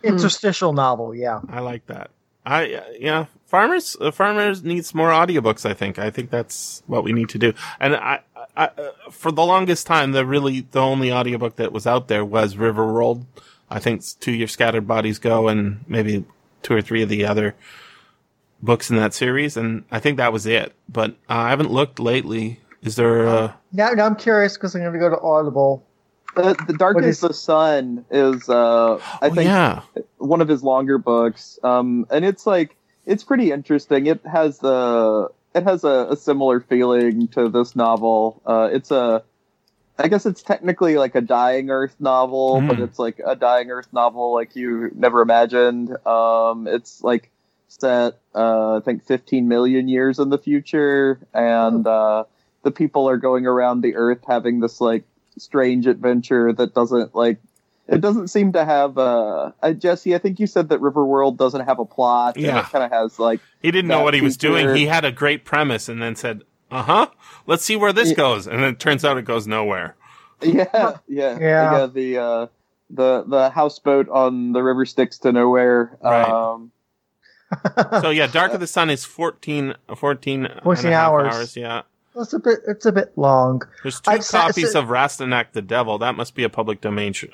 Interstitial 0.04 0.74
novel. 0.74 1.16
Yeah. 1.16 1.42
I 1.50 1.60
like 1.60 1.86
that. 1.88 2.12
I 2.46 2.74
uh, 2.74 2.84
yeah, 3.00 3.26
farmers 3.46 3.96
uh, 4.02 4.12
farmers 4.12 4.64
needs 4.64 4.94
more 4.94 5.10
audiobooks. 5.10 5.66
I 5.66 5.74
think. 5.74 5.98
I 5.98 6.10
think 6.10 6.30
that's 6.30 6.84
what 6.88 7.04
we 7.04 7.14
need 7.14 7.30
to 7.30 7.38
do. 7.38 7.54
And 7.80 7.96
I, 7.96 8.20
I 8.58 8.66
uh, 8.66 8.92
for 9.10 9.32
the 9.32 9.46
longest 9.46 9.88
time, 9.88 10.12
the 10.12 10.26
really 10.26 10.62
the 10.62 10.82
only 10.82 11.12
audiobook 11.12 11.56
that 11.56 11.72
was 11.72 11.88
out 11.88 12.08
there 12.10 12.26
was 12.26 12.56
Riverworld. 12.56 13.26
I 13.70 13.80
think 13.80 14.02
it's 14.02 14.14
To 14.16 14.32
Your 14.32 14.48
Scattered 14.50 14.88
Bodies 14.88 15.20
Go, 15.20 15.48
and 15.48 15.84
maybe 15.88 16.26
two 16.64 16.76
or 16.76 16.82
three 16.82 17.02
of 17.02 17.10
the 17.10 17.26
other 17.26 17.56
books 18.62 18.90
in 18.90 18.98
that 18.98 19.14
series. 19.14 19.56
And 19.58 19.86
I 19.90 20.00
think 20.00 20.18
that 20.18 20.34
was 20.34 20.46
it. 20.46 20.74
But 20.90 21.12
uh, 21.30 21.48
I 21.48 21.50
haven't 21.50 21.72
looked 21.72 22.00
lately. 22.00 22.60
Is 22.82 22.98
there? 22.98 23.26
Uh, 23.26 23.54
Now, 23.72 23.92
now 23.92 24.06
I'm 24.06 24.16
curious 24.18 24.58
because 24.58 24.76
I'm 24.76 24.82
going 24.82 24.94
to 24.94 25.00
go 25.00 25.10
to 25.10 25.22
Audible. 25.22 25.86
The, 26.36 26.56
the 26.68 26.74
Dark 26.74 26.96
What 26.96 27.04
is- 27.04 27.20
the 27.20 27.34
Sun 27.34 28.06
is, 28.10 28.50
uh, 28.50 28.96
I 29.22 29.28
oh 29.28 29.34
think, 29.36 29.46
yeah, 29.48 29.82
one 30.18 30.42
of 30.42 30.48
his 30.48 30.64
longer 30.64 30.98
books. 30.98 31.60
Um, 31.64 32.06
and 32.10 32.26
it's 32.26 32.46
like 32.48 32.76
it's 33.06 33.24
pretty 33.24 33.52
interesting. 33.52 34.08
It 34.08 34.26
has 34.26 34.60
the 34.60 35.30
it 35.54 35.64
has 35.64 35.84
a, 35.84 36.08
a 36.12 36.16
similar 36.18 36.60
feeling 36.60 37.28
to 37.30 37.50
this 37.50 37.76
novel. 37.76 38.42
Uh, 38.46 38.70
it's 38.72 38.90
a 38.92 39.24
I 40.00 40.08
guess 40.08 40.26
it's 40.26 40.42
technically 40.42 40.98
like 40.98 41.14
a 41.14 41.22
dying 41.22 41.70
Earth 41.70 41.96
novel, 42.00 42.62
but 42.68 42.78
Mm. 42.78 42.84
it's 42.86 42.98
like 42.98 43.22
a 43.24 43.36
dying 43.36 43.70
Earth 43.70 43.90
novel 43.94 44.34
like 44.34 44.56
you 44.56 44.90
never 44.96 45.22
imagined. 45.22 45.96
Um, 46.08 46.68
it's 46.68 47.04
like 47.04 47.30
set 47.68 48.18
uh, 48.34 48.78
I 48.78 48.80
think 48.84 49.04
15 49.06 49.48
million 49.48 49.88
years 49.88 50.18
in 50.18 50.30
the 50.30 50.40
future, 50.40 51.20
and 51.34 51.86
uh, 51.86 52.24
the 52.64 52.72
people 52.72 53.08
are 53.08 53.18
going 53.18 53.46
around 53.46 53.82
the 53.82 53.96
Earth 53.96 54.24
having 54.28 54.60
this 54.62 54.82
like 54.82 55.04
strange 55.38 55.88
adventure 55.88 56.54
that 56.54 56.74
doesn't 56.74 57.16
like 57.16 57.40
it 57.88 58.00
doesn't 58.02 58.30
seem 58.30 58.54
to 58.54 58.64
have 58.64 58.98
uh, 58.98 59.52
uh 59.62 59.74
Jesse, 59.74 60.16
I 60.16 60.18
think 60.18 60.40
you 60.40 60.48
said 60.48 60.70
that 60.70 60.80
Riverworld 60.80 61.38
doesn't 61.38 61.66
have 61.66 61.80
a 61.80 61.86
plot. 61.86 62.36
and 62.38 62.46
Yeah. 62.46 62.60
it 62.60 62.66
kind 62.72 62.84
of 62.84 62.92
has 62.92 63.20
like 63.20 63.40
he 63.62 63.72
didn't 63.72 63.90
know 63.90 64.04
what 64.04 64.14
he 64.14 64.22
was 64.22 64.38
doing. 64.38 64.66
feature- 64.68 64.76
He 64.76 64.86
had 64.86 65.04
a 65.06 65.12
great 65.12 65.44
premise, 65.46 65.90
and 65.90 66.02
then 66.02 66.16
said, 66.16 66.44
"Uh 66.72 66.84
huh, 66.84 67.08
let's 67.46 67.64
see 67.66 67.76
where 67.76 67.92
this 67.94 68.10
Yeah. 68.10 68.16
goes." 68.16 68.48
And 68.48 68.62
it 68.62 68.80
turns 68.80 69.04
out 69.04 69.18
it 69.18 69.26
goes 69.26 69.48
nowhere. 69.48 69.96
yeah, 70.42 70.66
yeah, 70.74 70.98
Yeah. 71.08 71.38
yeah. 71.40 71.86
The 71.88 72.18
uh, 72.18 72.48
the 72.90 73.24
the 73.28 73.50
houseboat 73.50 74.08
on 74.10 74.54
the 74.54 74.62
river 74.64 74.86
sticks 74.86 75.18
to 75.20 75.32
nowhere. 75.32 75.98
Right. 76.02 76.28
Um, 76.30 76.72
so 78.02 78.10
yeah, 78.10 78.28
Dark 78.28 78.54
of 78.54 78.60
the 78.60 78.68
Sun 78.68 78.90
is 78.90 79.06
14, 79.06 79.76
14, 79.96 80.46
and 80.46 80.60
a 80.60 80.64
14 80.64 80.92
half 80.92 81.10
hours. 81.12 81.56
Yeah, 81.56 81.82
It's 82.16 82.34
a 82.34 82.40
bit. 82.40 82.60
It's 82.68 82.86
a 82.86 82.92
bit 82.92 83.12
long. 83.18 83.64
there's 83.82 84.00
2 84.02 84.12
I've 84.12 84.28
copies 84.28 84.72
sa- 84.74 84.80
of 84.80 84.86
Rastignac 84.88 85.52
the 85.54 85.62
Devil. 85.62 85.98
That 85.98 86.16
must 86.16 86.36
be 86.36 86.44
a 86.44 86.50
public 86.50 86.82
domain. 86.82 87.14
Sh- 87.14 87.26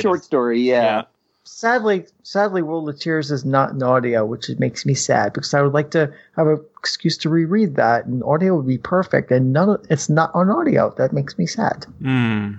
short 0.00 0.24
story, 0.24 0.60
yeah. 0.60 0.82
Yeah. 0.82 1.02
Sadly, 1.44 2.04
sadly, 2.22 2.60
World 2.60 2.90
of 2.90 3.00
Tiers 3.00 3.30
is 3.30 3.44
not 3.46 3.70
in 3.70 3.82
audio, 3.82 4.26
which 4.26 4.50
makes 4.58 4.84
me 4.84 4.92
sad 4.92 5.32
because 5.32 5.54
I 5.54 5.62
would 5.62 5.72
like 5.72 5.90
to 5.92 6.12
have 6.36 6.46
an 6.46 6.62
excuse 6.78 7.16
to 7.18 7.30
reread 7.30 7.76
that, 7.76 8.04
and 8.04 8.22
audio 8.22 8.56
would 8.56 8.66
be 8.66 8.76
perfect. 8.76 9.30
And 9.30 9.52
none, 9.54 9.70
of, 9.70 9.86
it's 9.88 10.10
not 10.10 10.30
on 10.34 10.50
audio. 10.50 10.94
That 10.98 11.14
makes 11.14 11.38
me 11.38 11.46
sad. 11.46 11.86
Hmm. 12.02 12.52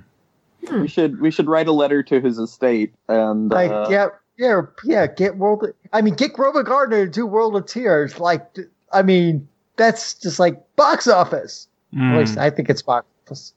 We 0.71 0.87
should 0.87 1.21
we 1.21 1.29
should 1.31 1.47
write 1.47 1.67
a 1.67 1.71
letter 1.71 2.01
to 2.03 2.19
his 2.19 2.37
estate 2.39 2.93
and 3.07 3.49
Like, 3.49 3.71
uh, 3.71 3.87
yeah, 3.89 4.07
yeah, 4.37 4.61
yeah. 4.83 5.07
Get 5.07 5.37
World. 5.37 5.65
I 5.93 6.01
mean, 6.01 6.15
get 6.15 6.33
Grover 6.33 6.63
Gardner 6.63 7.05
to 7.05 7.11
do 7.11 7.25
World 7.27 7.55
of 7.55 7.67
Tiers. 7.67 8.19
Like, 8.19 8.57
I 8.91 9.03
mean, 9.03 9.47
that's 9.79 10.13
just 10.13 10.37
like 10.39 10.61
box 10.75 11.07
office. 11.07 11.67
Hmm. 11.91 12.11
At 12.13 12.19
least 12.19 12.37
I 12.37 12.51
think 12.51 12.69
it's 12.69 12.83
box 12.83 13.07
office. 13.25 13.53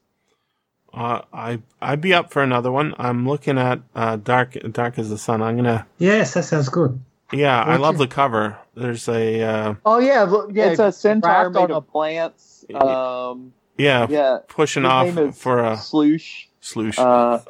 Uh, 0.94 1.22
I 1.32 1.60
I'd 1.80 2.00
be 2.00 2.14
up 2.14 2.30
for 2.32 2.42
another 2.42 2.70
one. 2.72 2.94
I'm 2.98 3.26
looking 3.28 3.58
at 3.58 3.80
uh, 3.94 4.16
Dark 4.16 4.56
Dark 4.72 4.98
Is 4.98 5.10
the 5.10 5.18
Sun. 5.18 5.42
I'm 5.42 5.56
gonna. 5.56 5.86
Yes, 5.98 6.34
that 6.34 6.44
sounds 6.44 6.68
good. 6.68 6.98
Yeah, 7.32 7.60
I 7.62 7.76
love 7.76 7.94
you- 7.94 8.00
the 8.00 8.08
cover. 8.08 8.58
There's 8.74 9.08
a 9.08 9.42
uh, 9.42 9.74
Oh 9.84 9.98
yeah, 9.98 10.22
look, 10.24 10.50
yeah. 10.52 10.70
it's 10.70 10.80
a 10.80 10.92
centaur 10.92 11.50
made 11.50 11.60
on 11.60 11.70
of 11.72 11.88
plants. 11.88 12.64
Um, 12.74 13.52
yeah, 13.78 14.06
yeah, 14.08 14.38
pushing 14.48 14.82
his 14.84 14.90
off 14.92 15.06
name 15.14 15.28
is 15.30 15.38
for 15.38 15.58
a 15.64 15.76
Sloosh. 15.76 16.46
Sloosh. 16.62 16.98
Uh, 16.98 17.40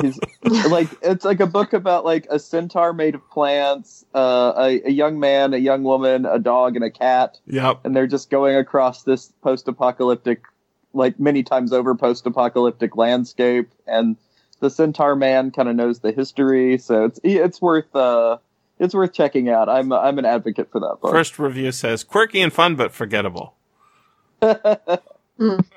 he's 0.00 0.18
like 0.68 0.88
it's 1.02 1.24
like 1.24 1.40
a 1.40 1.46
book 1.46 1.72
about 1.72 2.04
like 2.04 2.26
a 2.28 2.38
centaur 2.38 2.92
made 2.92 3.14
of 3.14 3.28
plants, 3.30 4.04
uh, 4.14 4.52
a, 4.56 4.88
a 4.88 4.90
young 4.90 5.18
man, 5.18 5.54
a 5.54 5.58
young 5.58 5.82
woman, 5.82 6.26
a 6.26 6.38
dog, 6.38 6.76
and 6.76 6.84
a 6.84 6.90
cat, 6.90 7.38
yep. 7.46 7.80
and 7.84 7.96
they're 7.96 8.06
just 8.06 8.28
going 8.28 8.56
across 8.56 9.04
this 9.04 9.32
post-apocalyptic, 9.42 10.42
like 10.92 11.18
many 11.18 11.42
times 11.42 11.72
over 11.72 11.94
post-apocalyptic 11.94 12.96
landscape, 12.96 13.70
and 13.86 14.16
the 14.60 14.70
centaur 14.70 15.16
man 15.16 15.50
kind 15.50 15.68
of 15.68 15.76
knows 15.76 16.00
the 16.00 16.12
history, 16.12 16.78
so 16.78 17.04
it's 17.04 17.20
it's 17.22 17.62
worth 17.62 17.94
uh 17.94 18.38
it's 18.78 18.94
worth 18.94 19.12
checking 19.12 19.48
out. 19.48 19.68
I'm 19.68 19.92
I'm 19.92 20.18
an 20.18 20.24
advocate 20.24 20.70
for 20.70 20.80
that 20.80 20.98
book. 21.00 21.12
First 21.12 21.38
review 21.38 21.72
says 21.72 22.04
quirky 22.04 22.40
and 22.40 22.52
fun, 22.52 22.76
but 22.76 22.92
forgettable. 22.92 23.54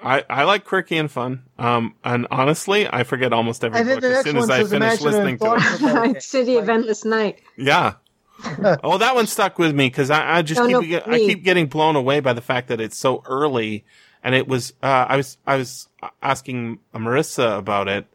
I, 0.02 0.24
I 0.30 0.44
like 0.44 0.64
quirky 0.66 0.98
and 0.98 1.12
fun. 1.12 1.44
Um, 1.58 1.96
and 2.04 2.28
honestly, 2.32 2.88
I 2.88 3.04
forget 3.04 3.34
almost 3.34 3.64
every 3.64 3.80
And 3.80 3.90
book 3.90 4.04
as 4.04 4.24
soon 4.24 4.38
as 4.38 4.50
I 4.50 4.62
says 4.62 4.72
finish 4.72 5.02
listening 5.02 5.38
to 5.40 5.54
it. 5.56 5.62
Thought 5.62 5.80
about 5.92 6.08
it. 6.18 6.24
City 6.24 6.56
of 6.56 6.70
Endless 6.70 7.04
Night. 7.06 7.42
Yeah. 7.58 7.94
oh, 8.84 8.98
that 8.98 9.16
one 9.16 9.28
stuck 9.28 9.60
with 9.60 9.76
me 9.76 9.88
because 9.88 10.10
I, 10.10 10.38
I 10.38 10.42
just 10.42 10.62
No, 10.62 10.68
keep 10.68 10.74
no, 10.74 10.82
get, 10.82 11.08
I 11.08 11.18
keep 11.20 11.44
getting 11.44 11.68
blown 11.68 11.96
away 11.98 12.22
by 12.22 12.32
the 12.32 12.42
fact 12.42 12.70
that 12.70 12.80
it's 12.80 12.98
so 12.98 13.22
early, 13.26 13.84
and 14.24 14.34
it 14.34 14.48
was. 14.48 14.72
Uh, 14.82 15.06
I 15.10 15.18
was 15.18 15.38
I 15.46 15.58
was 15.58 15.90
asking 16.22 16.80
Marissa 16.94 17.58
about 17.58 17.90
it. 17.90 18.08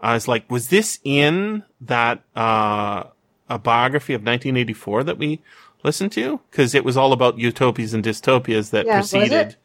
I 0.00 0.14
was 0.14 0.28
like, 0.28 0.48
was 0.48 0.68
this 0.68 1.00
in 1.02 1.64
that 1.80 2.22
uh, 2.36 3.04
a 3.48 3.58
biography 3.58 4.14
of 4.14 4.20
1984 4.20 5.04
that 5.04 5.18
we 5.18 5.40
listened 5.82 6.12
to? 6.12 6.38
Because 6.50 6.72
it 6.74 6.84
was 6.84 6.96
all 6.96 7.12
about 7.12 7.38
utopias 7.38 7.94
and 7.94 8.04
dystopias 8.04 8.70
that 8.70 8.86
Yeah, 8.86 8.98
was 8.98 9.12
it? 9.12 9.18
preceded. 9.20 9.56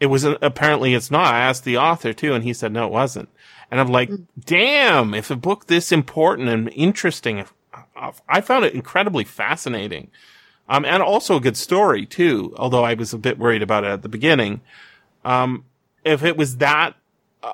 It 0.00 0.06
was 0.06 0.24
apparently 0.24 0.94
it's 0.94 1.10
not. 1.10 1.34
I 1.34 1.40
asked 1.40 1.64
the 1.64 1.76
author 1.76 2.12
too, 2.14 2.32
and 2.32 2.42
he 2.42 2.54
said 2.54 2.72
no, 2.72 2.86
it 2.86 2.92
wasn't. 2.92 3.28
And 3.70 3.78
I'm 3.78 3.88
like, 3.88 4.10
damn! 4.44 5.14
If 5.14 5.30
a 5.30 5.36
book 5.36 5.66
this 5.66 5.92
important 5.92 6.48
and 6.48 6.70
interesting, 6.70 7.44
I 8.28 8.40
found 8.40 8.64
it 8.64 8.74
incredibly 8.74 9.24
fascinating, 9.24 10.10
um, 10.68 10.84
and 10.86 11.02
also 11.02 11.36
a 11.36 11.40
good 11.40 11.56
story 11.56 12.06
too. 12.06 12.54
Although 12.56 12.82
I 12.82 12.94
was 12.94 13.12
a 13.12 13.18
bit 13.18 13.38
worried 13.38 13.62
about 13.62 13.84
it 13.84 13.88
at 13.88 14.02
the 14.02 14.08
beginning. 14.08 14.62
Um, 15.24 15.66
if 16.02 16.24
it 16.24 16.36
was 16.36 16.56
that 16.56 16.94
uh, 17.42 17.52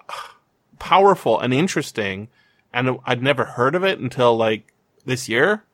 powerful 0.78 1.40
and 1.40 1.52
interesting, 1.52 2.28
and 2.72 2.98
I'd 3.04 3.22
never 3.22 3.44
heard 3.44 3.74
of 3.74 3.82
it 3.82 3.98
until 3.98 4.36
like 4.36 4.72
this 5.04 5.28
year, 5.28 5.64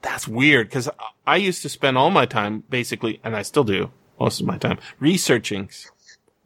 that's 0.00 0.26
weird 0.26 0.68
because 0.68 0.88
I 1.26 1.36
used 1.36 1.62
to 1.62 1.68
spend 1.68 1.98
all 1.98 2.10
my 2.10 2.24
time 2.24 2.64
basically, 2.70 3.20
and 3.22 3.36
I 3.36 3.42
still 3.42 3.64
do 3.64 3.90
most 4.18 4.40
of 4.40 4.46
my 4.46 4.56
time 4.56 4.78
researching 5.00 5.68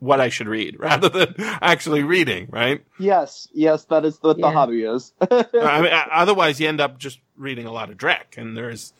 what 0.01 0.21
I 0.21 0.29
should 0.29 0.49
read 0.49 0.77
rather 0.81 1.09
than 1.09 1.35
actually 1.39 2.03
reading, 2.03 2.49
right? 2.51 2.85
yes, 2.99 3.49
yes, 3.53 3.85
that 3.87 4.05
is 4.05 4.19
what 4.21 4.39
the 4.41 4.51
hobby 4.51 4.83
is. 4.85 5.13
I 5.21 5.81
mean, 5.83 5.93
otherwise 6.13 6.61
you 6.61 6.69
end 6.69 6.81
up 6.81 6.99
just 6.99 7.19
reading 7.37 7.67
a 7.67 7.73
lot 7.73 7.91
of 7.91 7.97
Drek, 7.97 8.37
and 8.37 8.57
there's, 8.57 8.93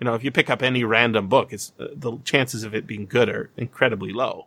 you 0.00 0.04
know, 0.04 0.14
if 0.14 0.24
you 0.24 0.30
pick 0.30 0.48
up 0.50 0.62
any 0.62 0.84
random 0.84 1.28
book, 1.28 1.52
it's 1.52 1.72
uh, 1.78 1.88
the 1.94 2.18
chances 2.24 2.64
of 2.64 2.74
it 2.74 2.86
being 2.86 3.06
good 3.06 3.28
are 3.28 3.50
incredibly 3.56 4.12
low. 4.12 4.46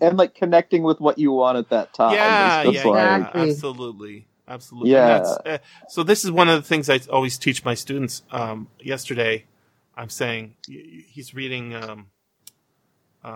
and 0.00 0.16
like 0.16 0.34
connecting 0.34 0.82
with 0.82 1.00
what 1.00 1.18
you 1.18 1.32
want 1.32 1.58
at 1.58 1.68
that 1.70 1.92
time. 1.94 2.14
yeah, 2.14 2.62
yeah, 2.64 2.70
just 2.72 2.84
yeah, 2.84 3.30
absolutely, 3.34 4.26
absolutely. 4.48 4.90
Yeah. 4.90 5.06
That's, 5.06 5.38
uh, 5.46 5.58
so 5.88 6.02
this 6.02 6.24
is 6.24 6.30
one 6.30 6.48
of 6.48 6.60
the 6.62 6.66
things 6.68 6.88
I 6.90 6.98
always 7.10 7.38
teach 7.38 7.64
my 7.64 7.74
students. 7.74 8.22
Um, 8.32 8.68
yesterday, 8.80 9.44
I'm 9.96 10.08
saying 10.10 10.54
y- 10.68 10.74
y- 10.84 11.04
he's 11.08 11.34
reading. 11.34 11.74
Um, 11.74 12.06
uh, 13.24 13.28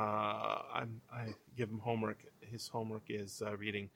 I'm, 0.75 1.01
I 1.13 1.27
give 1.57 1.70
him 1.70 1.81
homework. 1.81 2.19
His 2.41 2.69
homework 2.69 3.03
is 3.09 3.43
uh, 3.45 3.57
reading 3.57 3.91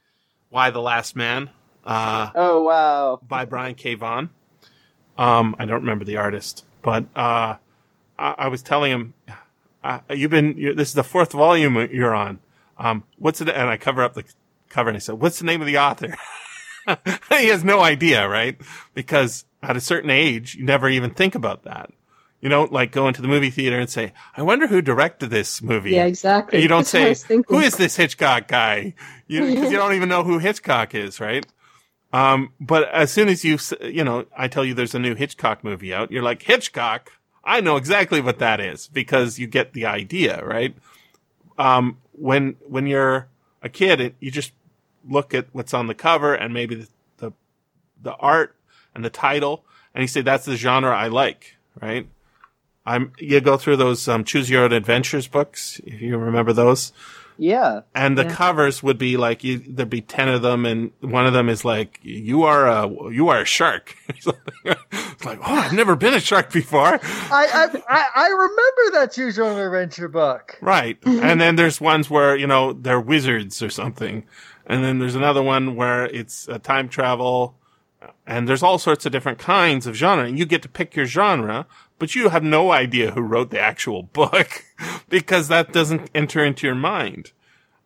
"Y: 0.51 0.71
The 0.71 0.81
Last 0.81 1.15
Man" 1.17 1.51
uh, 1.85 2.31
Oh 2.35 2.63
wow. 2.63 3.21
by 3.27 3.45
Brian 3.45 3.75
K. 3.75 3.95
Vaughan. 3.95 4.31
Um, 5.19 5.55
I 5.59 5.67
don't 5.67 5.81
remember 5.81 6.05
the 6.05 6.17
artist, 6.17 6.65
but 6.83 7.05
uh, 7.15 7.57
I, 8.19 8.35
I 8.39 8.49
was 8.49 8.63
telling 8.63 8.91
him, 8.93 9.15
uh, 9.85 10.01
"You've 10.11 10.31
been 10.31 10.57
this 10.77 10.89
is 10.89 10.95
the 10.95 11.05
fourth 11.05 11.33
volume 11.33 11.77
you're 11.93 12.15
on. 12.15 12.41
Um, 12.79 13.05
what's 13.19 13.41
it?" 13.41 13.49
And 13.49 13.69
I 13.69 13.77
cover 13.77 14.03
up 14.03 14.15
the 14.15 14.25
cover 14.69 14.89
and 14.89 14.97
I 14.97 15.01
said, 15.01 15.21
"What's 15.21 15.39
the 15.39 15.45
name 15.47 15.61
of 15.61 15.67
the 15.67 15.79
author?" 15.79 16.17
he 17.29 17.49
has 17.49 17.63
no 17.65 17.81
idea, 17.81 18.29
right? 18.29 18.59
Because 18.95 19.45
at 19.63 19.77
a 19.77 19.81
certain 19.81 20.11
age, 20.11 20.55
you 20.55 20.65
never 20.65 20.89
even 20.89 21.11
think 21.11 21.35
about 21.35 21.65
that. 21.65 21.91
You 22.41 22.49
don't 22.49 22.73
like 22.73 22.91
go 22.91 23.07
into 23.07 23.21
the 23.21 23.29
movie 23.29 23.51
theater 23.51 23.79
and 23.79 23.91
say, 23.91 24.13
"I 24.37 24.43
wonder 24.43 24.67
who 24.67 24.81
directed 24.81 25.29
this 25.29 25.61
movie." 25.61 25.91
Yeah, 25.91 26.07
exactly. 26.07 26.63
You 26.63 26.69
don't 26.69 26.87
That's 26.91 27.21
say, 27.21 27.43
"Who 27.49 27.59
is 27.59 27.77
this 27.77 27.97
Hitchcock 27.97 28.49
guy?" 28.49 28.95
You 29.27 29.47
because 29.55 29.71
you 29.71 29.77
don't 29.77 29.95
even 29.95 30.09
know 30.09 30.25
who 30.25 30.39
Hitchcock 30.39 30.95
is, 30.95 31.21
right? 31.21 31.45
Um, 32.13 32.53
but 32.61 32.89
as 32.89 33.13
soon 33.13 33.29
as 33.29 33.45
you, 33.45 33.59
you 33.83 34.05
know, 34.05 34.27
I 34.37 34.49
tell 34.49 34.65
you 34.65 34.75
there's 34.75 34.95
a 34.95 34.99
new 34.99 35.15
Hitchcock 35.15 35.63
movie 35.63 35.95
out, 35.95 36.11
you're 36.11 36.23
like, 36.23 36.43
Hitchcock? 36.43 37.13
I 37.45 37.61
know 37.61 37.77
exactly 37.77 38.21
what 38.21 38.39
that 38.41 38.61
is 38.61 38.89
because 38.89 39.39
you 39.39 39.47
get 39.47 39.73
the 39.73 39.87
idea, 39.87 40.45
right? 40.45 40.75
Um, 41.59 41.99
when, 42.13 42.57
when 42.67 42.87
you're 42.87 43.29
a 43.63 43.69
kid, 43.69 44.01
it, 44.01 44.15
you 44.19 44.31
just 44.31 44.53
look 45.09 45.33
at 45.35 45.47
what's 45.53 45.73
on 45.73 45.87
the 45.87 45.95
cover 45.95 46.35
and 46.35 46.53
maybe 46.53 46.75
the, 46.75 46.89
the, 47.19 47.33
the 48.03 48.15
art 48.17 48.57
and 48.95 49.05
the 49.05 49.11
title 49.11 49.65
and 49.95 50.03
you 50.03 50.09
say, 50.09 50.21
that's 50.21 50.45
the 50.45 50.57
genre 50.57 50.95
I 50.95 51.09
like, 51.09 51.57
right? 51.81 52.09
I'm, 52.95 53.13
you 53.19 53.41
go 53.41 53.57
through 53.57 53.77
those, 53.77 54.07
um, 54.09 54.25
choose 54.25 54.49
your 54.51 54.65
own 54.65 54.73
adventures 54.73 55.27
books, 55.29 55.81
if 55.87 56.01
you 56.01 56.17
remember 56.19 56.53
those 56.53 56.93
Yeah. 57.39 57.81
and 57.95 58.19
the 58.19 58.25
Yeah. 58.25 58.35
covers 58.35 58.83
would 58.83 58.99
be 58.99 59.17
like 59.17 59.43
you, 59.45 59.63
there'd 59.67 59.89
be 59.89 60.01
10 60.03 60.29
of 60.29 60.43
them 60.43 60.67
and 60.67 60.91
one 61.01 61.27
of 61.27 61.33
them 61.33 61.49
is 61.49 61.65
like 61.65 61.99
you 62.03 62.43
are 62.43 62.67
a 62.69 62.83
you 63.13 63.29
are 63.31 63.41
a 63.41 63.45
shark 63.47 63.95
it's 64.09 65.25
like 65.25 65.39
oh 65.41 65.55
i've 65.55 65.73
never 65.73 65.97
been 65.97 66.15
a 66.15 66.21
shark 66.21 66.53
before 66.53 66.99
I, 67.03 67.43
I 67.63 67.83
I 67.89 68.05
I 68.15 68.29
remember 68.29 68.85
that 69.01 69.13
Choose 69.13 69.37
Your 69.37 69.47
Own 69.47 69.59
Adventure 69.61 70.09
book. 70.09 70.59
right 70.61 70.99
and 71.07 71.41
then 71.41 71.57
there's 71.57 71.81
ones 71.81 72.11
where 72.11 72.37
you 72.37 72.47
know 72.47 72.73
they're 72.75 73.01
wizards 73.01 73.63
or 73.63 73.71
something 73.71 74.25
and 74.67 74.85
then 74.85 74.99
there's 74.99 75.15
another 75.17 75.43
one 75.43 75.77
where 75.77 76.05
it's 76.07 76.47
a 76.49 76.59
time 76.59 76.89
travel 76.89 77.57
and 78.27 78.49
there's 78.49 78.63
all 78.63 78.79
sorts 78.79 79.05
of 79.07 79.13
different 79.13 79.39
kinds 79.39 79.87
of 79.87 79.95
genre 79.97 80.25
and 80.25 80.39
you 80.39 80.45
get 80.47 80.63
to 80.63 80.69
pick 80.69 80.95
your 80.97 81.07
genre 81.07 81.67
but 82.01 82.17
you 82.17 82.31
have 82.31 82.43
no 82.43 82.73
idea 82.73 83.13
who 83.13 83.21
wrote 83.21 83.51
the 83.51 83.61
actual 83.61 84.03
book 84.03 84.65
because 85.09 85.47
that 85.47 85.73
doesn't 85.73 86.11
enter 86.15 86.45
into 86.45 86.67
your 86.67 86.75
mind 86.75 87.31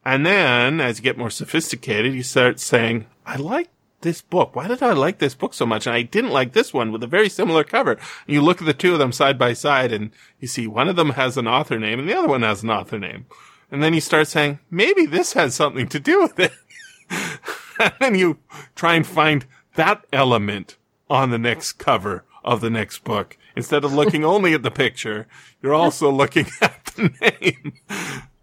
And 0.07 0.25
then 0.25 0.81
as 0.81 0.99
you 0.99 1.03
get 1.03 1.19
more 1.19 1.31
sophisticated, 1.31 2.15
you 2.15 2.23
start 2.23 2.61
saying, 2.61 3.07
I 3.27 3.37
like 3.37 3.69
this 4.03 4.21
book. 4.21 4.55
Why 4.55 4.69
did 4.69 4.83
I 4.83 4.93
like 4.93 5.19
this 5.19 5.35
book 5.35 5.55
so 5.55 5.65
much? 5.67 5.87
And 5.87 5.97
I 5.97 6.03
didn't 6.03 6.31
like 6.31 6.53
this 6.53 6.75
one 6.75 6.93
with 6.93 7.03
a 7.03 7.09
very 7.09 7.29
similar 7.29 7.65
cover. 7.65 7.93
And 7.93 8.01
you 8.35 8.43
look 8.43 8.61
at 8.61 8.67
the 8.67 8.75
two 8.75 8.93
of 8.93 8.99
them 8.99 9.13
side 9.13 9.39
by 9.39 9.55
side 9.55 9.93
and 9.93 10.11
you 10.39 10.47
see 10.47 10.67
one 10.67 10.89
of 10.89 10.97
them 10.97 11.11
has 11.11 11.37
an 11.37 11.49
author 11.49 11.79
name 11.79 11.99
and 11.99 12.09
the 12.09 12.17
other 12.17 12.29
one 12.29 12.43
has 12.43 12.63
an 12.63 12.71
author 12.71 12.99
name. 12.99 13.27
And 13.71 13.83
then 13.83 13.95
you 13.95 14.01
start 14.01 14.29
saying, 14.29 14.61
maybe 14.71 15.07
this 15.07 15.33
has 15.33 15.55
something 15.55 15.89
to 15.89 15.99
do 15.99 16.21
with 16.21 16.39
it. 16.39 16.53
and 17.81 17.95
then 17.99 18.15
you 18.15 18.39
try 18.77 18.95
and 18.95 19.07
find 19.07 19.47
that 19.75 20.05
element 20.13 20.77
on 21.09 21.31
the 21.31 21.39
next 21.39 21.73
cover 21.75 22.25
of 22.45 22.61
the 22.61 22.71
next 22.71 23.05
book. 23.05 23.39
Instead 23.57 23.85
of 23.85 23.93
looking 23.93 24.25
only 24.25 24.53
at 24.53 24.63
the 24.63 24.71
picture, 24.71 25.27
you're 25.63 25.75
also 25.75 26.11
looking 26.11 26.47
at 26.61 26.85
the 26.97 27.11
name. 27.21 27.75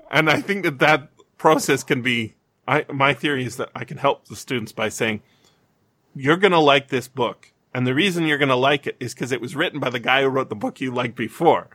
And 0.09 0.29
I 0.29 0.41
think 0.41 0.63
that 0.63 0.79
that 0.79 1.09
process 1.37 1.83
can 1.83 2.01
be, 2.01 2.35
I, 2.67 2.85
my 2.91 3.13
theory 3.13 3.45
is 3.45 3.57
that 3.57 3.69
I 3.75 3.83
can 3.83 3.97
help 3.97 4.27
the 4.27 4.35
students 4.35 4.71
by 4.71 4.89
saying, 4.89 5.21
you're 6.15 6.37
going 6.37 6.51
to 6.51 6.59
like 6.59 6.89
this 6.89 7.07
book. 7.07 7.51
And 7.73 7.87
the 7.87 7.95
reason 7.95 8.25
you're 8.25 8.37
going 8.37 8.49
to 8.49 8.55
like 8.55 8.87
it 8.87 8.97
is 8.99 9.13
because 9.13 9.31
it 9.31 9.41
was 9.41 9.55
written 9.55 9.79
by 9.79 9.89
the 9.89 9.99
guy 9.99 10.21
who 10.21 10.27
wrote 10.27 10.49
the 10.49 10.55
book 10.55 10.81
you 10.81 10.93
liked 10.93 11.15
before. 11.15 11.69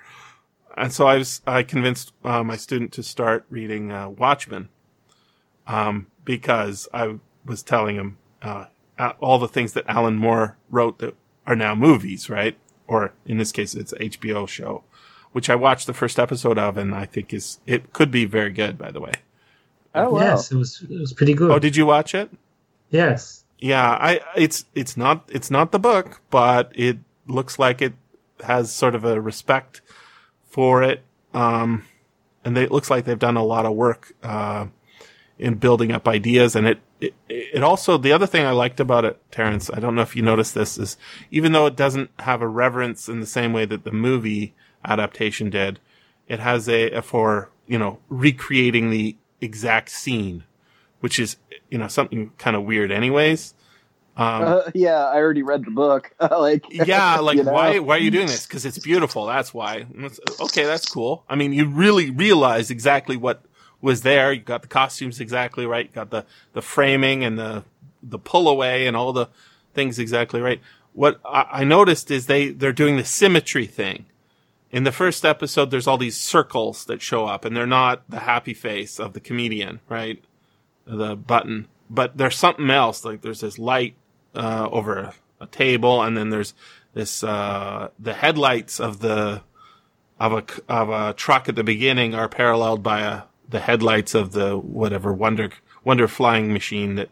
And 0.77 0.93
so 0.93 1.07
I 1.07 1.17
was, 1.17 1.41
I 1.47 1.63
convinced 1.63 2.13
uh, 2.23 2.45
my 2.45 2.57
student 2.57 2.93
to 2.93 3.03
start 3.03 3.47
reading 3.49 3.91
uh, 3.91 4.11
Watchmen, 4.11 4.69
um, 5.67 6.09
because 6.25 6.87
I 6.93 7.17
was 7.47 7.63
telling 7.63 7.97
him 7.97 8.19
uh, 8.43 8.67
all 9.21 9.39
the 9.39 9.49
things 9.49 9.73
that 9.73 9.85
Alan 9.89 10.17
Moore 10.17 10.59
wrote 10.71 10.99
that 10.99 11.17
are 11.47 11.57
now 11.57 11.75
movies, 11.75 12.29
right? 12.29 12.59
Or 12.89 13.13
in 13.27 13.39
this 13.39 13.53
case, 13.53 13.75
it's 13.75 13.93
an 13.93 14.11
HBO 14.11 14.47
show, 14.49 14.85
which 15.33 15.51
I 15.51 15.55
watched 15.55 15.87
the 15.87 15.95
first 15.95 16.19
episode 16.19 16.59
of, 16.59 16.77
and 16.77 16.95
I 16.95 17.05
think 17.07 17.35
is 17.35 17.59
it 17.67 17.93
could 17.93 18.11
be 18.11 18.25
very 18.25 18.51
good. 18.51 18.79
By 18.79 18.91
the 18.91 19.01
way, 19.01 19.13
Oh 19.95 20.11
wow. 20.11 20.21
Yes, 20.21 20.53
it 20.53 20.57
was 20.57 20.83
it 20.89 20.99
was 21.01 21.13
pretty 21.13 21.35
good. 21.35 21.51
oh, 21.51 21.59
did 21.59 21.77
you 21.77 21.87
watch 21.87 22.15
it? 22.15 22.31
yes. 22.91 23.45
Yeah, 23.59 23.91
I 23.91 24.21
it's 24.37 24.67
it's 24.75 24.97
not 24.99 25.29
it's 25.33 25.51
not 25.51 25.73
the 25.73 25.79
book, 25.79 26.21
but 26.31 26.71
it 26.75 26.99
looks 27.27 27.59
like 27.59 27.81
it 27.81 27.95
has 28.45 28.71
sort 28.71 28.95
of 28.95 29.05
a 29.05 29.19
respect 29.21 29.81
for 30.51 30.83
it. 30.83 31.03
Um, 31.33 31.85
and 32.45 32.55
they, 32.57 32.65
it 32.65 32.71
looks 32.71 32.91
like 32.91 33.07
they've 33.07 33.19
done 33.19 33.37
a 33.39 33.43
lot 33.43 33.65
of 33.65 33.73
work 33.75 34.13
uh, 34.23 34.67
in 35.39 35.55
building 35.55 35.93
up 35.93 36.09
ideas. 36.09 36.57
And 36.57 36.67
it, 36.67 36.79
it 37.01 37.15
it 37.29 37.63
also 37.63 37.99
the 37.99 38.13
other 38.13 38.27
thing 38.27 38.45
I 38.47 38.53
liked 38.53 38.81
about 38.81 39.05
it, 39.05 39.21
Terence, 39.31 39.71
I 39.73 39.81
don't 39.81 39.95
know 39.95 40.03
if 40.03 40.17
you 40.17 40.23
noticed 40.23 40.55
this, 40.55 40.79
is 40.79 40.97
even 41.31 41.53
though 41.53 41.67
it 41.67 41.77
doesn't 41.77 42.11
have 42.21 42.43
a 42.43 42.49
reverence 42.49 43.09
in 43.09 43.21
the 43.21 43.27
same 43.27 43.53
way 43.53 43.65
that 43.67 43.85
the 43.85 43.93
movie 43.93 44.55
adaptation 44.85 45.51
did, 45.51 45.81
it 46.29 46.41
has 46.41 46.69
a, 46.69 46.91
a 46.93 47.03
for 47.03 47.51
you 47.67 47.79
know 47.79 47.99
recreating 48.09 48.91
the 48.91 49.17
exact 49.41 49.91
scene, 49.91 50.45
which 51.01 51.19
is 51.19 51.37
you 51.71 51.79
know 51.79 51.89
something 51.89 52.31
kind 52.39 52.57
of 52.57 52.65
weird, 52.65 52.91
anyways. 52.91 53.55
Um, 54.17 54.43
Uh, 54.45 54.71
yeah, 54.75 55.05
I 55.05 55.17
already 55.17 55.43
read 55.43 55.67
the 55.67 55.71
book. 55.71 56.15
like, 56.31 56.65
yeah, 56.71 57.17
like 57.21 57.37
you 57.37 57.45
know? 57.45 57.53
why 57.53 57.79
why 57.81 57.97
are 57.97 58.01
you 58.01 58.11
doing 58.11 58.27
this? 58.29 58.47
Because 58.47 58.65
it's 58.65 58.79
beautiful. 58.79 59.27
That's 59.27 59.53
why. 59.53 59.87
Okay, 60.41 60.65
that's 60.65 60.87
cool. 60.89 61.25
I 61.29 61.35
mean, 61.35 61.53
you 61.53 61.67
really 61.69 62.11
realize 62.11 62.71
exactly 62.71 63.17
what 63.19 63.43
was 63.81 64.03
there. 64.03 64.33
You 64.33 64.41
got 64.41 64.63
the 64.63 64.69
costumes 64.69 65.21
exactly 65.21 65.67
right. 65.67 65.93
Got 65.93 66.11
the 66.11 66.25
the 66.53 66.63
framing 66.63 67.25
and 67.25 67.39
the 67.39 67.65
the 68.03 68.19
pull 68.19 68.49
away 68.49 68.87
and 68.87 68.97
all 68.97 69.13
the 69.13 69.29
things 69.75 69.99
exactly 69.99 70.41
right. 70.41 70.61
What 70.93 71.21
I, 71.25 71.47
I 71.51 71.65
noticed 71.65 72.11
is 72.11 72.27
they 72.27 72.51
they're 72.51 72.73
doing 72.73 72.97
the 72.97 73.05
symmetry 73.05 73.67
thing. 73.67 74.07
In 74.71 74.85
the 74.85 74.93
first 74.93 75.25
episode, 75.25 75.71
there's 75.71 75.87
all 75.87 75.99
these 75.99 76.17
circles 76.17 76.85
that 76.87 77.01
show 77.01 77.27
up, 77.27 77.45
and 77.45 77.57
they're 77.57 77.67
not 77.67 78.03
the 78.09 78.21
happy 78.21 78.53
face 78.53 78.99
of 78.99 79.13
the 79.13 79.21
comedian, 79.21 79.81
right? 79.89 80.23
The 80.87 81.17
button, 81.17 81.69
but 81.89 82.17
there's 82.17 82.37
something 82.37 82.71
else. 82.71 83.05
Like 83.05 83.23
there's 83.23 83.41
this 83.41 83.59
light 83.59 83.95
uh, 84.35 84.69
over 84.71 84.99
a, 84.99 85.15
a 85.41 85.47
table, 85.47 86.03
and 86.03 86.17
then 86.17 86.31
there's 86.31 86.55
this 86.95 87.23
uh, 87.23 87.89
the 87.99 88.15
headlights 88.15 88.81
of 88.81 89.01
the 89.01 89.43
of 90.19 90.33
a 90.33 90.45
of 90.69 90.89
a 90.89 91.13
truck 91.13 91.49
at 91.49 91.55
the 91.55 91.65
beginning 91.65 92.15
are 92.15 92.29
paralleled 92.29 92.83
by 92.83 93.01
a, 93.01 93.23
the 93.49 93.61
headlights 93.61 94.15
of 94.15 94.33
the 94.33 94.57
whatever 94.57 95.13
wonder 95.13 95.51
wonder 95.85 96.09
flying 96.09 96.53
machine 96.53 96.97
that 96.97 97.11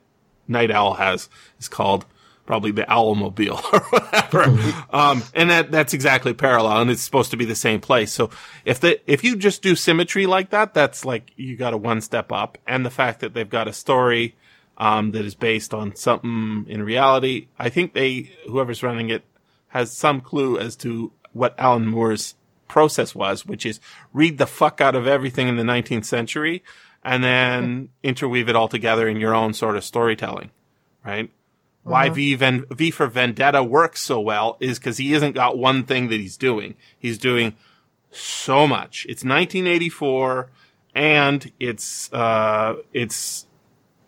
Nite 0.49 0.71
Owl 0.71 0.95
has 0.95 1.29
is 1.59 1.69
called 1.69 2.07
probably 2.47 2.71
the 2.71 2.83
Owlmobile 2.83 3.63
or 3.73 3.81
whatever. 3.81 4.43
um, 4.91 5.23
and 5.35 5.51
that 5.51 5.71
that's 5.71 5.95
exactly 5.95 6.35
parallel, 6.35 6.83
and 6.83 6.91
it's 6.91 7.03
supposed 7.03 7.31
to 7.31 7.37
be 7.37 7.45
the 7.45 7.55
same 7.55 7.81
place. 7.81 8.13
So 8.13 8.31
if 8.65 8.81
the 8.81 9.01
if 9.11 9.25
you 9.25 9.37
just 9.37 9.63
do 9.63 9.77
symmetry 9.77 10.27
like 10.27 10.51
that, 10.51 10.75
that's 10.75 11.05
like 11.05 11.33
you 11.37 11.57
got 11.57 11.75
a 11.75 11.79
one 11.79 12.01
step 12.01 12.33
up, 12.33 12.59
and 12.67 12.85
the 12.85 12.91
fact 12.91 13.21
that 13.21 13.35
they've 13.35 13.49
got 13.49 13.69
a 13.69 13.73
story 13.73 14.35
um, 14.77 15.13
that 15.13 15.25
is 15.25 15.35
based 15.35 15.73
on 15.73 15.95
something 15.95 16.67
in 16.69 16.83
reality. 16.83 17.49
I 17.59 17.69
think 17.69 17.93
they, 17.93 18.33
whoever's 18.47 18.83
running 18.83 19.11
it, 19.11 19.25
has 19.69 19.93
some 19.93 20.21
clue 20.21 20.59
as 20.59 20.77
to 20.77 21.13
what 21.33 21.55
Alan 21.59 21.87
Moore's 21.87 22.35
process 22.75 23.15
was, 23.15 23.47
which 23.47 23.65
is 23.65 23.79
read 24.13 24.37
the 24.37 24.49
fuck 24.49 24.81
out 24.81 24.97
of 24.97 25.07
everything 25.07 25.47
in 25.47 25.57
the 25.57 25.63
19th 25.63 26.05
century 26.05 26.61
and 27.05 27.23
then 27.23 27.89
interweave 28.03 28.49
it 28.49 28.57
all 28.57 28.67
together 28.67 29.07
in 29.07 29.17
your 29.19 29.33
own 29.33 29.55
sort 29.55 29.77
of 29.77 29.85
storytelling, 29.85 30.51
right? 31.07 31.31
Why 31.85 32.09
V, 32.09 32.35
Ven- 32.35 32.65
v 32.73 32.91
for 32.91 33.07
Vendetta 33.07 33.63
works 33.63 34.01
so 34.01 34.19
well 34.19 34.57
is 34.59 34.81
because 34.81 34.97
he 34.97 35.13
hasn't 35.13 35.37
got 35.37 35.57
one 35.57 35.85
thing 35.85 36.09
that 36.09 36.19
he's 36.19 36.37
doing. 36.37 36.75
He's 36.99 37.17
doing 37.17 37.55
so 38.11 38.67
much. 38.67 39.07
It's 39.09 39.23
1984 39.23 40.51
and 40.97 41.53
it's, 41.61 42.13
uh, 42.13 42.75
it's, 42.93 43.47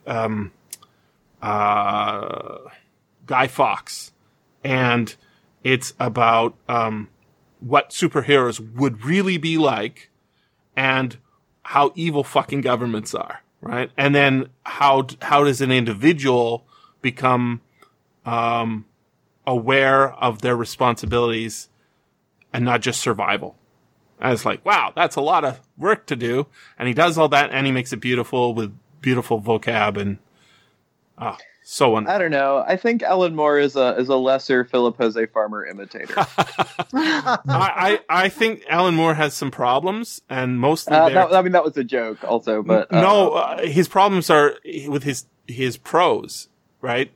um, 0.08 0.50
uh, 1.40 2.58
Guy 3.26 3.46
Fawkes, 3.46 4.12
and 4.64 5.14
it's 5.62 5.94
about 6.00 6.56
um, 6.68 7.08
what 7.66 7.90
superheroes 7.90 8.60
would 8.74 9.04
really 9.04 9.38
be 9.38 9.58
like, 9.58 10.10
and 10.76 11.18
how 11.62 11.92
evil 11.94 12.22
fucking 12.24 12.60
governments 12.60 13.14
are, 13.14 13.42
right? 13.60 13.90
And 13.96 14.14
then 14.14 14.48
how 14.64 15.06
how 15.22 15.44
does 15.44 15.60
an 15.60 15.72
individual 15.72 16.66
become 17.02 17.60
um, 18.24 18.86
aware 19.46 20.12
of 20.14 20.42
their 20.42 20.56
responsibilities 20.56 21.68
and 22.52 22.64
not 22.64 22.82
just 22.82 23.00
survival? 23.00 23.56
And 24.20 24.32
it's 24.32 24.46
like, 24.46 24.64
wow, 24.64 24.92
that's 24.94 25.16
a 25.16 25.20
lot 25.20 25.44
of 25.44 25.60
work 25.76 26.06
to 26.06 26.16
do. 26.16 26.46
And 26.78 26.88
he 26.88 26.94
does 26.94 27.18
all 27.18 27.28
that 27.28 27.50
and 27.50 27.66
he 27.66 27.72
makes 27.72 27.92
it 27.92 28.00
beautiful 28.00 28.54
with 28.54 28.74
beautiful 29.02 29.40
vocab 29.40 30.00
and 30.00 30.18
Oh, 31.18 31.36
So 31.68 31.96
un- 31.96 32.06
I 32.06 32.16
don't 32.18 32.30
know. 32.30 32.62
I 32.64 32.76
think 32.76 33.02
Alan 33.02 33.34
Moore 33.34 33.58
is 33.58 33.74
a 33.74 33.96
is 33.98 34.08
a 34.08 34.14
lesser 34.14 34.64
Philip 34.64 34.96
José 34.98 35.28
Farmer 35.28 35.66
imitator. 35.66 36.14
I, 36.16 37.38
I 37.44 38.00
I 38.08 38.28
think 38.28 38.62
Alan 38.68 38.94
Moore 38.94 39.14
has 39.14 39.34
some 39.34 39.50
problems, 39.50 40.22
and 40.30 40.60
mostly 40.60 40.94
Uh, 40.94 41.08
that, 41.08 41.34
I 41.34 41.42
mean, 41.42 41.50
that 41.52 41.64
was 41.64 41.76
a 41.76 41.82
joke, 41.82 42.22
also. 42.22 42.62
But 42.62 42.92
uh, 42.92 43.00
no, 43.00 43.32
uh, 43.32 43.66
his 43.66 43.88
problems 43.88 44.30
are 44.30 44.54
with 44.86 45.02
his 45.02 45.26
his 45.48 45.76
prose, 45.76 46.48
right? 46.80 47.10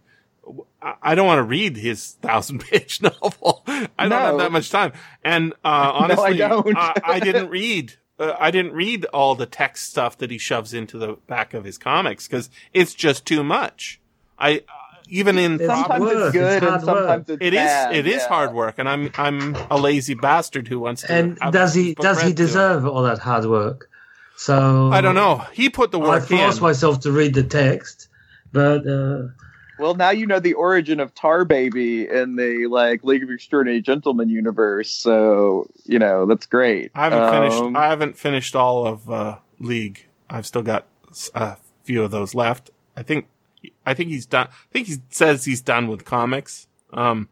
I 0.83 0.95
I 1.01 1.15
don't 1.15 1.29
want 1.29 1.39
to 1.39 1.45
read 1.45 1.77
his 1.77 2.15
thousand 2.21 2.59
page 2.59 3.01
novel. 3.03 3.63
I 3.69 4.09
don't 4.09 4.11
have 4.11 4.39
that 4.39 4.51
much 4.51 4.71
time, 4.71 4.93
and 5.23 5.53
uh, 5.65 5.93
honestly, 5.95 6.39
don't. 6.39 6.77
I, 6.77 7.01
I 7.05 7.21
didn't 7.21 7.51
read. 7.51 7.95
Uh, 8.19 8.35
I 8.37 8.51
didn't 8.51 8.73
read 8.73 9.05
all 9.07 9.37
the 9.37 9.47
text 9.47 9.91
stuff 9.91 10.19
that 10.19 10.33
he 10.33 10.39
shoves 10.39 10.75
into 10.75 10.99
the 10.99 11.19
back 11.29 11.55
of 11.55 11.63
his 11.65 11.79
comics 11.79 12.27
because 12.27 12.51
it's 12.75 12.95
just 12.95 13.25
too 13.25 13.45
much. 13.45 14.01
I 14.41 14.57
uh, 14.59 14.61
even 15.09 15.39
in 15.39 15.55
It's 15.55 15.67
sometimes 15.67 15.87
Prob- 15.89 16.01
work, 16.01 16.13
it's 16.13 16.27
it's 16.27 16.33
good, 16.33 16.63
and 16.63 16.71
hard 16.71 16.83
work. 16.83 16.97
sometimes 16.99 17.31
it's 17.31 17.43
it 17.43 17.55
is 17.55 17.59
bad. 17.59 17.97
it 17.97 18.07
is 18.07 18.23
yeah. 18.23 18.29
hard 18.29 18.53
work, 18.55 18.75
and 18.79 18.89
I'm 18.89 19.11
I'm 19.17 19.57
a 19.71 19.77
lazy 19.77 20.15
bastard 20.15 20.69
who 20.69 20.79
wants 20.81 21.03
to. 21.03 21.13
And 21.13 21.39
have 21.41 21.53
does 21.53 21.75
he 21.75 21.95
does 21.95 22.21
he 22.21 22.29
read 22.29 22.37
to 22.37 22.43
him. 22.43 22.47
deserve 22.47 22.87
all 22.87 23.03
that 23.03 23.19
hard 23.19 23.45
work? 23.47 23.89
So 24.37 24.91
I 24.91 25.01
don't 25.01 25.15
know. 25.15 25.45
He 25.53 25.69
put 25.69 25.91
the 25.91 25.99
work 25.99 26.09
I 26.09 26.15
work 26.21 26.29
forced 26.29 26.59
in. 26.59 26.63
myself 26.63 27.01
to 27.01 27.13
read 27.13 27.35
the 27.35 27.43
text, 27.43 28.09
but 28.53 28.87
uh, 28.87 29.29
Well, 29.79 29.95
now 29.95 30.11
you 30.11 30.27
know 30.27 30.41
the 30.41 30.55
origin 30.55 30.99
of 31.01 31.15
Tar 31.15 31.45
Baby 31.45 32.09
in 32.09 32.37
the 32.37 32.67
like 32.71 33.05
League 33.05 33.23
of 33.23 33.31
Extraordinary 33.31 33.83
Gentlemen 33.83 34.29
universe, 34.31 34.91
so 34.91 35.67
you 35.85 35.99
know 35.99 36.25
that's 36.27 36.47
great. 36.47 36.91
I 36.95 37.05
haven't 37.05 37.31
finished. 37.31 37.63
Um, 37.63 37.77
I 37.77 37.89
haven't 37.89 38.17
finished 38.17 38.55
all 38.57 38.87
of 38.87 39.11
uh, 39.11 39.39
League. 39.59 40.07
I've 40.31 40.47
still 40.47 40.63
got 40.63 40.87
a 41.35 41.57
few 41.85 42.03
of 42.05 42.11
those 42.11 42.35
left. 42.35 42.71
I 42.97 43.03
think. 43.03 43.27
I 43.87 43.95
think 43.95 44.11
he's 44.11 44.27
done. 44.27 44.49
I 44.51 44.73
think 44.73 44.87
he 44.87 44.97
says 45.11 45.45
he's 45.45 45.61
done 45.61 45.89
with 45.89 46.05
comics. 46.05 46.67
Um, 46.93 47.29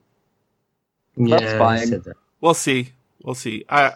yeah, 1.17 1.39
That's 1.41 1.59
fine. 1.59 1.87
said 1.87 2.05
that. 2.05 2.17
we'll 2.41 2.55
see. 2.55 2.93
We'll 3.23 3.35
see. 3.35 3.65
I. 3.69 3.95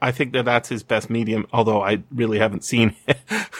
I 0.00 0.12
think 0.12 0.34
that 0.34 0.44
that's 0.44 0.68
his 0.68 0.82
best 0.82 1.08
medium. 1.08 1.46
Although 1.54 1.82
I 1.82 2.02
really 2.14 2.38
haven't 2.38 2.64
seen. 2.64 2.94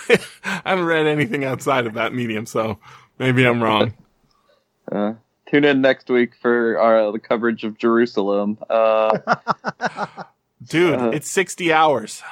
It. 0.09 0.21
I 0.45 0.61
haven't 0.71 0.85
read 0.85 1.07
anything 1.07 1.45
outside 1.45 1.85
of 1.87 1.95
that 1.95 2.15
medium, 2.15 2.47
so 2.47 2.79
maybe 3.19 3.45
I'm 3.45 3.61
wrong. 3.61 3.95
uh, 4.93 5.15
tune 5.51 5.65
in 5.65 5.81
next 5.81 6.09
week 6.09 6.35
for 6.41 6.79
our 6.79 7.11
the 7.11 7.19
coverage 7.19 7.65
of 7.65 7.77
Jerusalem. 7.77 8.57
Uh, 8.71 9.19
Dude, 10.65 10.95
Uh, 11.01 11.11
it's 11.11 11.29
60 11.31 11.73
hours. 11.73 12.23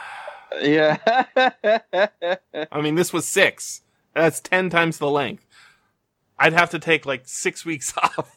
yeah. 0.62 0.98
I 2.70 2.81
mean, 2.81 2.94
this 2.94 3.12
was 3.12 3.26
six. 3.26 3.82
That's 4.14 4.39
10 4.40 4.70
times 4.70 4.98
the 4.98 5.10
length. 5.10 5.44
I'd 6.39 6.52
have 6.52 6.70
to 6.70 6.78
take 6.78 7.06
like 7.06 7.23
six 7.27 7.65
weeks 7.65 7.93
off 8.02 8.36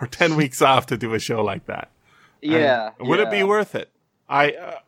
or 0.00 0.06
10 0.06 0.36
weeks 0.36 0.62
off 0.62 0.86
to 0.86 0.96
do 0.96 1.14
a 1.14 1.18
show 1.18 1.42
like 1.42 1.66
that. 1.66 1.90
yeah. 2.40 2.90
And 2.98 3.08
would 3.08 3.20
it 3.20 3.30
be 3.30 3.42
worth 3.42 3.74
it? 3.74 3.90
I, 4.28 4.52
uh, 4.52 4.78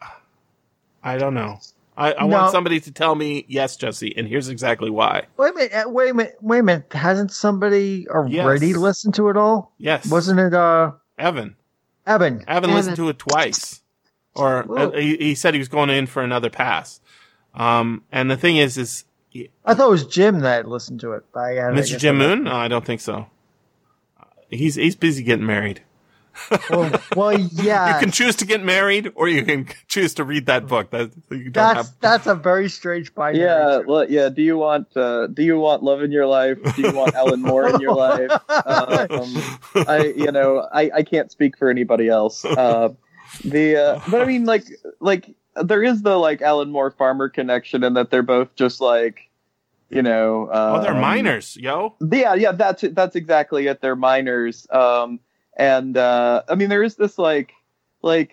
I 1.02 1.16
don't 1.18 1.34
know. 1.34 1.58
I, 1.96 2.12
I 2.14 2.20
No. 2.26 2.38
want 2.38 2.52
somebody 2.52 2.78
to 2.80 2.92
tell 2.92 3.14
me, 3.14 3.44
yes, 3.48 3.76
Jesse, 3.76 4.14
and 4.16 4.26
here's 4.28 4.48
exactly 4.48 4.88
why. 4.90 5.24
Wait 5.36 5.50
a 5.50 5.54
minute. 5.54 5.72
uh, 5.74 5.88
Wait 5.88 6.10
a 6.10 6.14
minute. 6.14 6.36
Wait 6.40 6.58
a 6.60 6.62
minute. 6.62 6.92
Hasn't 6.92 7.32
somebody 7.32 8.06
already 8.08 8.68
Yes. 8.68 8.76
listened 8.76 9.14
to 9.14 9.28
it 9.30 9.36
all? 9.36 9.72
Yes. 9.78 10.08
Wasn't 10.10 10.38
it 10.38 10.54
uh 10.54 10.92
Evan. 11.18 11.56
Evan? 12.06 12.44
Evan 12.46 12.70
Evan. 12.70 12.74
listened 12.74 12.96
to 12.96 13.08
it 13.08 13.18
twice. 13.18 13.80
Or 14.34 14.78
uh, 14.78 14.90
he, 14.92 15.16
he 15.16 15.34
said 15.34 15.54
he 15.54 15.58
was 15.58 15.68
going 15.68 15.90
in 15.90 16.06
for 16.06 16.22
another 16.22 16.48
pass. 16.50 17.00
Um, 17.54 18.04
and 18.12 18.30
the 18.30 18.36
thing 18.36 18.56
is, 18.56 18.78
is 18.78 19.04
I 19.64 19.74
thought 19.74 19.88
it 19.88 19.90
was 19.90 20.06
Jim 20.06 20.40
that 20.40 20.68
listened 20.68 21.00
to 21.00 21.12
it. 21.12 21.24
But 21.32 21.40
I, 21.40 21.68
I 21.68 21.72
Mr. 21.72 21.98
Jim 21.98 22.16
I- 22.16 22.26
Moon? 22.26 22.44
No, 22.44 22.52
I 22.54 22.68
don't 22.68 22.84
think 22.84 23.00
so. 23.00 23.26
Uh, 24.20 24.24
He's, 24.50 24.74
he's 24.76 24.96
busy 24.96 25.22
getting 25.22 25.46
married. 25.46 25.82
Well, 26.70 26.92
well, 27.16 27.38
yeah. 27.38 27.94
you 27.94 28.00
can 28.00 28.12
choose 28.12 28.36
to 28.36 28.46
get 28.46 28.62
married 28.62 29.10
or 29.16 29.28
you 29.28 29.44
can 29.44 29.66
choose 29.88 30.14
to 30.14 30.24
read 30.24 30.46
that 30.46 30.68
book. 30.68 30.90
That 30.90 31.10
you 31.30 31.50
don't 31.50 31.52
that's 31.52 31.88
have. 31.88 32.00
that's 32.00 32.26
a 32.28 32.34
very 32.36 32.68
strange 32.68 33.12
binary. 33.14 33.44
Yeah, 33.44 33.78
well, 33.78 34.08
yeah. 34.08 34.28
Do 34.28 34.42
you 34.42 34.56
want 34.56 34.96
uh, 34.96 35.26
do 35.26 35.42
you 35.42 35.58
want 35.58 35.82
love 35.82 36.00
in 36.02 36.12
your 36.12 36.26
life? 36.26 36.58
Do 36.76 36.82
you 36.82 36.92
want 36.92 37.14
Alan 37.16 37.42
Moore 37.42 37.68
in 37.68 37.80
your 37.80 37.94
life? 37.94 38.30
Um, 38.48 39.42
I 39.88 40.12
you 40.16 40.30
know 40.30 40.68
I, 40.72 40.90
I 40.94 41.02
can't 41.02 41.30
speak 41.32 41.58
for 41.58 41.70
anybody 41.70 42.08
else. 42.08 42.44
Uh, 42.44 42.90
the 43.44 43.76
uh, 43.76 44.00
but 44.08 44.22
I 44.22 44.24
mean 44.24 44.44
like 44.44 44.64
like 45.00 45.34
there 45.56 45.82
is 45.82 46.02
the 46.02 46.16
like 46.16 46.40
Alan 46.40 46.70
Moore 46.70 46.92
Farmer 46.92 47.28
connection 47.28 47.82
and 47.82 47.96
that 47.96 48.10
they're 48.10 48.22
both 48.22 48.54
just 48.54 48.80
like 48.80 49.27
you 49.90 50.02
know 50.02 50.46
uh, 50.52 50.78
Oh, 50.78 50.82
they're 50.82 50.94
minors, 50.94 51.56
yo. 51.56 51.94
yeah 52.12 52.34
yeah 52.34 52.52
that's 52.52 52.84
that's 52.92 53.16
exactly 53.16 53.66
it 53.66 53.80
they're 53.80 53.96
minors 53.96 54.66
um 54.70 55.20
and 55.56 55.96
uh 55.96 56.42
i 56.48 56.54
mean 56.54 56.68
there 56.68 56.82
is 56.82 56.96
this 56.96 57.18
like 57.18 57.52
like 58.02 58.32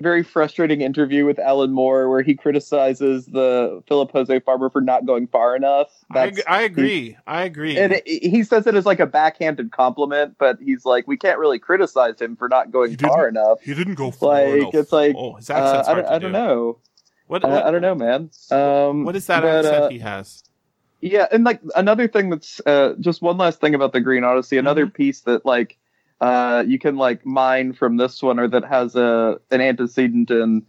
very 0.00 0.24
frustrating 0.24 0.80
interview 0.80 1.24
with 1.24 1.38
alan 1.38 1.72
moore 1.72 2.10
where 2.10 2.20
he 2.22 2.34
criticizes 2.34 3.26
the 3.26 3.80
philip 3.86 4.10
jose 4.10 4.40
farmer 4.40 4.68
for 4.68 4.80
not 4.80 5.06
going 5.06 5.26
far 5.28 5.54
enough 5.54 5.88
I, 6.10 6.30
that's 6.30 6.42
I 6.48 6.62
agree. 6.62 7.16
I 7.28 7.44
agree. 7.44 7.78
and 7.78 7.92
it, 7.92 8.02
he 8.08 8.42
says 8.42 8.66
it 8.66 8.74
as 8.74 8.86
like 8.86 8.98
a 8.98 9.06
backhanded 9.06 9.70
compliment 9.70 10.34
but 10.38 10.58
he's 10.60 10.84
like 10.84 11.06
we 11.06 11.16
can't 11.16 11.38
really 11.38 11.60
criticize 11.60 12.20
him 12.20 12.34
for 12.34 12.48
not 12.48 12.72
going 12.72 12.90
He 12.90 12.96
far 12.96 13.28
enough 13.28 13.60
he 13.62 13.72
didn't 13.72 13.94
go 13.94 14.10
far 14.10 14.30
like 14.48 14.60
enough. 14.62 14.74
it's 14.74 14.92
like 14.92 15.14
oh, 15.16 15.34
his 15.36 15.48
uh, 15.48 15.84
I, 15.86 15.94
don't, 15.94 16.06
I 16.06 16.18
don't 16.18 16.32
know 16.32 16.78
What, 17.28 17.44
I, 17.44 17.68
I 17.68 17.70
don't 17.70 17.82
know 17.82 17.94
man 17.94 18.30
um 18.50 19.04
what 19.04 19.14
is 19.14 19.26
that 19.28 19.42
but, 19.42 19.64
accent 19.64 19.84
uh, 19.84 19.88
he 19.90 20.00
has? 20.00 20.42
Yeah, 21.04 21.26
and 21.32 21.44
like 21.44 21.60
another 21.76 22.08
thing 22.08 22.30
that's 22.30 22.60
uh, 22.66 22.94
just 23.00 23.22
one 23.22 23.36
last 23.38 23.60
thing 23.60 23.74
about 23.74 23.92
the 23.92 24.00
Green 24.00 24.24
Odyssey, 24.24 24.56
another 24.58 24.86
piece 24.86 25.22
that 25.22 25.44
like 25.44 25.78
uh, 26.20 26.64
you 26.66 26.78
can 26.78 26.96
like 26.96 27.26
mine 27.26 27.74
from 27.74 27.96
this 27.98 28.22
one, 28.22 28.38
or 28.40 28.48
that 28.48 28.64
has 28.64 28.96
a 28.96 29.38
an 29.50 29.60
antecedent 29.60 30.30
in 30.30 30.62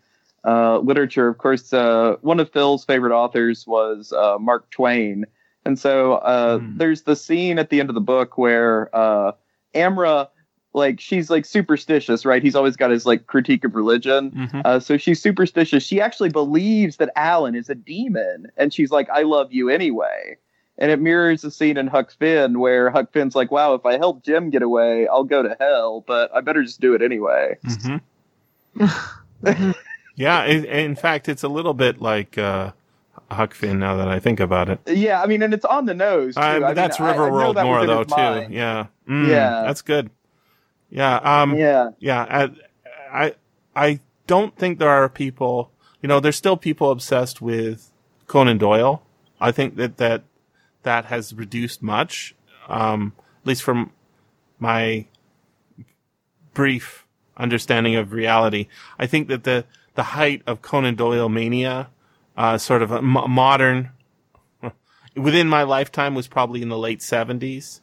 uh, 0.46 0.80
literature. 0.80 1.30
Of 1.30 1.38
course, 1.38 1.74
uh, 1.74 2.18
one 2.22 2.40
of 2.40 2.52
Phil's 2.52 2.86
favorite 2.86 3.16
authors 3.16 3.66
was 3.68 4.14
uh, 4.14 4.38
Mark 4.40 4.70
Twain, 4.72 5.26
and 5.66 5.80
so 5.80 6.16
uh, 6.16 6.60
Hmm. 6.60 6.78
there's 6.78 7.04
the 7.04 7.16
scene 7.16 7.60
at 7.60 7.70
the 7.70 7.80
end 7.80 7.90
of 7.90 7.96
the 7.96 8.02
book 8.02 8.38
where 8.38 8.96
uh, 8.96 9.32
Amra. 9.74 10.30
Like 10.76 11.00
she's 11.00 11.30
like 11.30 11.46
superstitious, 11.46 12.26
right? 12.26 12.44
He's 12.44 12.54
always 12.56 12.76
got 12.76 12.92
his 12.92 13.06
like 13.06 13.28
critique 13.28 13.64
of 13.64 13.76
religion, 13.76 14.32
Mhm. 14.32 14.62
uh, 14.66 14.80
so 14.82 14.98
she's 14.98 15.22
superstitious. 15.22 15.84
She 15.84 16.02
actually 16.02 16.30
believes 16.30 16.98
that 16.98 17.12
Alan 17.16 17.56
is 17.56 17.70
a 17.70 17.76
demon, 17.76 18.52
and 18.58 18.74
she's 18.74 18.92
like, 18.92 19.10
"I 19.10 19.22
love 19.22 19.54
you 19.54 19.70
anyway." 19.70 20.36
And 20.78 20.92
it 20.92 21.00
mirrors 21.00 21.44
the 21.44 21.52
scene 21.52 21.78
in 21.78 21.88
Huck 21.88 22.12
Finn 22.12 22.60
where 22.60 22.90
Huck 22.90 23.14
Finn's 23.14 23.36
like, 23.38 23.52
"Wow, 23.52 23.74
if 23.76 23.86
I 23.86 23.98
help 23.98 24.22
Jim 24.26 24.50
get 24.50 24.62
away, 24.64 25.08
I'll 25.08 25.24
go 25.24 25.42
to 25.44 25.56
hell, 25.62 26.04
but 26.06 26.30
I 26.36 26.42
better 26.42 26.62
just 26.62 26.82
do 26.82 26.94
it 26.94 27.02
anyway." 27.02 27.56
Mhm. 27.66 28.02
yeah, 30.16 30.44
in, 30.46 30.66
in 30.66 30.96
fact, 30.96 31.30
it's 31.30 31.44
a 31.44 31.48
little 31.48 31.74
bit 31.74 32.02
like 32.02 32.38
uh, 32.38 32.72
Huck 33.32 33.54
Finn 33.54 33.80
now 33.80 33.96
that 33.98 34.08
I 34.08 34.20
think 34.20 34.40
about 34.42 34.70
it. 34.70 34.80
Yeah, 34.88 35.22
I 35.22 35.26
mean, 35.28 35.42
and 35.42 35.54
it's 35.54 35.66
on 35.66 35.86
the 35.86 35.94
nose. 35.94 36.36
Too. 36.36 36.42
Uh, 36.42 36.46
I 36.46 36.60
mean, 36.60 36.76
that's 36.76 37.00
I- 37.00 37.12
I 37.12 37.16
know 37.16 37.22
Riverworld 37.32 37.56
that 37.56 37.64
more 37.66 37.86
though 37.86 38.04
too. 38.04 38.16
mind. 38.16 38.54
Yeah, 38.54 38.88
Mm, 39.08 39.28
Yeah. 39.30 39.64
that's 39.66 39.82
good. 39.82 40.10
Yeah, 40.96 41.18
um, 41.18 41.58
Yeah, 41.58 41.90
yeah. 42.00 42.50
I, 43.12 43.26
I, 43.26 43.36
I 43.76 44.00
don't 44.28 44.56
think 44.58 44.80
there 44.80 44.90
are 44.90 45.10
people. 45.10 45.72
You 46.02 46.08
know, 46.08 46.22
there's 46.22 46.38
still 46.38 46.56
people 46.56 46.90
obsessed 46.90 47.42
with 47.42 47.92
Conan 48.28 48.58
Doyle. 48.58 49.04
I 49.42 49.52
think 49.52 49.76
that 49.76 49.98
that 49.98 50.24
that 50.84 51.06
has 51.06 51.34
reduced 51.34 51.84
much, 51.84 52.34
um, 52.70 53.12
at 53.42 53.48
least 53.48 53.64
from 53.64 53.92
my 54.58 55.06
brief 56.54 57.06
understanding 57.36 57.98
of 57.98 58.14
reality. 58.14 58.68
I 58.98 59.06
think 59.06 59.28
that 59.28 59.44
the 59.44 59.66
the 59.96 60.04
height 60.04 60.44
of 60.48 60.62
Conan 60.62 60.96
Doyle 60.96 61.28
mania, 61.28 61.90
uh, 62.38 62.58
sort 62.58 62.82
of 62.82 62.92
a 62.92 63.02
modern, 63.02 63.90
within 65.18 65.50
my 65.50 65.64
lifetime, 65.64 66.16
was 66.16 66.28
probably 66.28 66.62
in 66.62 66.70
the 66.70 66.78
late 66.78 67.02
seventies. 67.02 67.82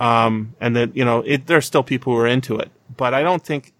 Um, 0.00 0.54
and 0.60 0.74
that 0.76 0.96
you 0.96 1.04
know, 1.04 1.20
it, 1.26 1.46
there's 1.46 1.66
still 1.66 1.82
people 1.84 2.14
who 2.14 2.18
are 2.18 2.26
into 2.26 2.56
it, 2.58 2.70
but 2.96 3.12
I 3.14 3.22
don't 3.22 3.44
think 3.44 3.72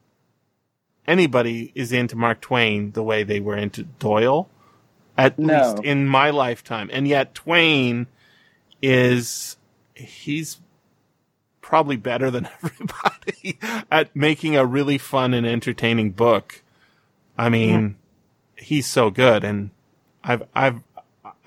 anybody 1.06 1.72
is 1.74 1.92
into 1.92 2.14
Mark 2.14 2.40
Twain 2.42 2.92
the 2.92 3.02
way 3.02 3.22
they 3.24 3.40
were 3.40 3.56
into 3.56 3.84
Doyle, 3.84 4.48
at 5.16 5.38
No. 5.38 5.54
least 5.72 5.84
in 5.84 6.06
my 6.06 6.28
lifetime. 6.30 6.90
And 6.92 7.08
yet 7.08 7.34
Twain 7.34 8.06
is, 8.82 9.56
he's 9.94 10.60
probably 11.62 11.96
better 11.96 12.30
than 12.30 12.48
everybody 12.62 13.58
at 13.90 14.14
making 14.14 14.56
a 14.56 14.66
really 14.66 14.98
fun 14.98 15.32
and 15.32 15.46
entertaining 15.46 16.10
book. 16.10 16.62
I 17.38 17.48
mean, 17.48 17.96
he's 18.56 18.86
so 18.86 19.08
good. 19.10 19.42
And 19.42 19.70
I've, 20.22 20.42
I've, 20.54 20.82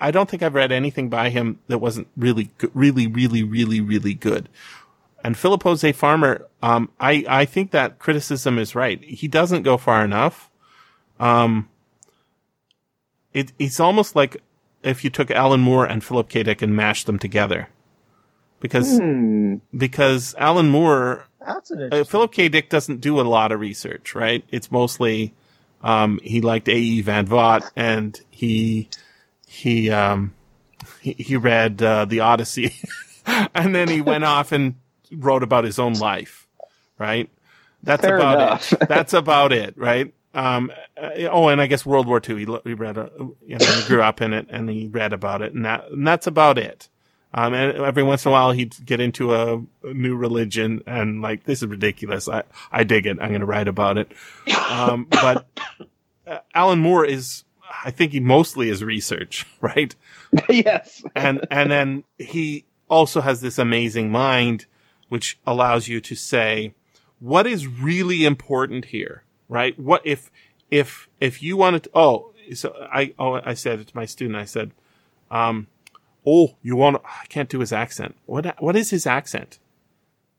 I 0.04 0.10
don't 0.10 0.28
think 0.28 0.42
I've 0.42 0.54
read 0.54 0.70
anything 0.70 1.08
by 1.08 1.30
him 1.30 1.58
that 1.68 1.78
wasn't 1.78 2.08
really, 2.16 2.50
really, 2.74 3.06
really, 3.06 3.42
really, 3.42 3.80
really 3.80 4.14
good. 4.14 4.48
And 5.24 5.36
Philip 5.36 5.62
José 5.62 5.94
Farmer, 5.94 6.46
um, 6.62 6.90
I, 7.00 7.24
I 7.26 7.44
think 7.46 7.70
that 7.70 7.98
criticism 7.98 8.58
is 8.58 8.74
right. 8.74 9.02
He 9.02 9.26
doesn't 9.26 9.62
go 9.62 9.78
far 9.78 10.04
enough. 10.04 10.50
Um, 11.18 11.68
it, 13.32 13.52
it's 13.58 13.80
almost 13.80 14.14
like 14.14 14.42
if 14.82 15.02
you 15.04 15.08
took 15.10 15.30
Alan 15.30 15.60
Moore 15.60 15.86
and 15.86 16.04
Philip 16.04 16.28
K. 16.28 16.42
Dick 16.42 16.60
and 16.60 16.76
mashed 16.76 17.06
them 17.06 17.18
together. 17.18 17.68
because 18.60 18.98
Hmm. 18.98 19.56
because 19.76 20.34
Alan 20.38 20.68
Moore 20.70 21.26
uh. 21.40 22.04
Philip 22.04 22.32
K. 22.32 22.48
Dick 22.48 22.68
doesn't 22.68 23.00
do 23.00 23.18
a 23.20 23.22
lot 23.22 23.52
of 23.52 23.60
research, 23.60 24.14
right? 24.14 24.44
It's 24.50 24.70
mostly 24.70 25.32
um, 25.82 26.20
he 26.22 26.40
liked 26.40 26.68
A. 26.68 26.76
E. 26.76 27.00
Van 27.02 27.26
Vogt, 27.26 27.70
and 27.76 28.20
he 28.30 28.88
he 29.54 29.90
um, 29.90 30.34
he, 31.00 31.12
he 31.12 31.36
read 31.36 31.82
uh, 31.82 32.04
the 32.04 32.20
Odyssey, 32.20 32.74
and 33.54 33.74
then 33.74 33.88
he 33.88 34.00
went 34.00 34.24
off 34.24 34.52
and 34.52 34.74
wrote 35.12 35.42
about 35.42 35.64
his 35.64 35.78
own 35.78 35.94
life, 35.94 36.46
right? 36.98 37.30
That's 37.82 38.02
Fair 38.02 38.16
about 38.16 38.40
enough. 38.40 38.72
it. 38.72 38.80
That's 38.88 39.12
about 39.12 39.52
it, 39.52 39.76
right? 39.76 40.12
Um, 40.32 40.72
uh, 41.00 41.10
oh, 41.30 41.48
and 41.48 41.60
I 41.60 41.66
guess 41.66 41.86
World 41.86 42.06
War 42.06 42.20
II. 42.26 42.44
He, 42.44 42.58
he 42.64 42.74
read, 42.74 42.98
uh, 42.98 43.08
you 43.46 43.58
know, 43.58 43.66
he 43.66 43.86
grew 43.86 44.02
up 44.02 44.20
in 44.20 44.32
it, 44.32 44.46
and 44.50 44.68
he 44.68 44.88
read 44.88 45.12
about 45.12 45.42
it, 45.42 45.52
and 45.52 45.64
that 45.64 45.90
and 45.90 46.06
that's 46.06 46.26
about 46.26 46.58
it. 46.58 46.88
Um, 47.36 47.52
and 47.52 47.76
every 47.78 48.04
once 48.04 48.24
in 48.24 48.28
a 48.28 48.32
while 48.32 48.52
he'd 48.52 48.74
get 48.86 49.00
into 49.00 49.34
a, 49.34 49.56
a 49.82 49.92
new 49.92 50.14
religion 50.14 50.84
and 50.86 51.20
like, 51.20 51.42
this 51.42 51.62
is 51.62 51.68
ridiculous. 51.68 52.28
I, 52.28 52.44
I 52.70 52.84
dig 52.84 53.06
it. 53.06 53.18
I'm 53.20 53.30
going 53.30 53.40
to 53.40 53.46
write 53.46 53.66
about 53.66 53.98
it. 53.98 54.12
Um, 54.70 55.08
but 55.10 55.44
uh, 56.28 56.38
Alan 56.54 56.78
Moore 56.78 57.04
is, 57.04 57.42
I 57.84 57.90
think 57.90 58.12
he 58.12 58.20
mostly 58.20 58.68
is 58.70 58.82
research, 58.82 59.46
right? 59.60 59.94
yes. 60.48 61.02
and 61.14 61.46
and 61.50 61.70
then 61.70 62.04
he 62.18 62.64
also 62.88 63.20
has 63.20 63.40
this 63.40 63.58
amazing 63.58 64.10
mind 64.10 64.66
which 65.08 65.38
allows 65.46 65.86
you 65.88 66.00
to 66.00 66.14
say 66.14 66.74
what 67.20 67.46
is 67.46 67.66
really 67.66 68.24
important 68.24 68.86
here 68.86 69.22
right 69.48 69.78
what 69.78 70.02
if 70.04 70.30
if 70.70 71.08
if 71.20 71.42
you 71.42 71.56
wanted 71.56 71.84
to 71.84 71.90
oh 71.94 72.32
so 72.54 72.74
i 72.92 73.14
oh 73.18 73.40
i 73.44 73.54
said 73.54 73.78
it 73.80 73.86
to 73.88 73.96
my 73.96 74.04
student 74.04 74.36
i 74.36 74.44
said 74.44 74.70
um 75.30 75.66
oh 76.26 76.56
you 76.62 76.76
want 76.76 77.00
i 77.04 77.24
can't 77.28 77.48
do 77.48 77.60
his 77.60 77.72
accent 77.72 78.14
what 78.26 78.60
what 78.62 78.76
is 78.76 78.90
his 78.90 79.06
accent 79.06 79.58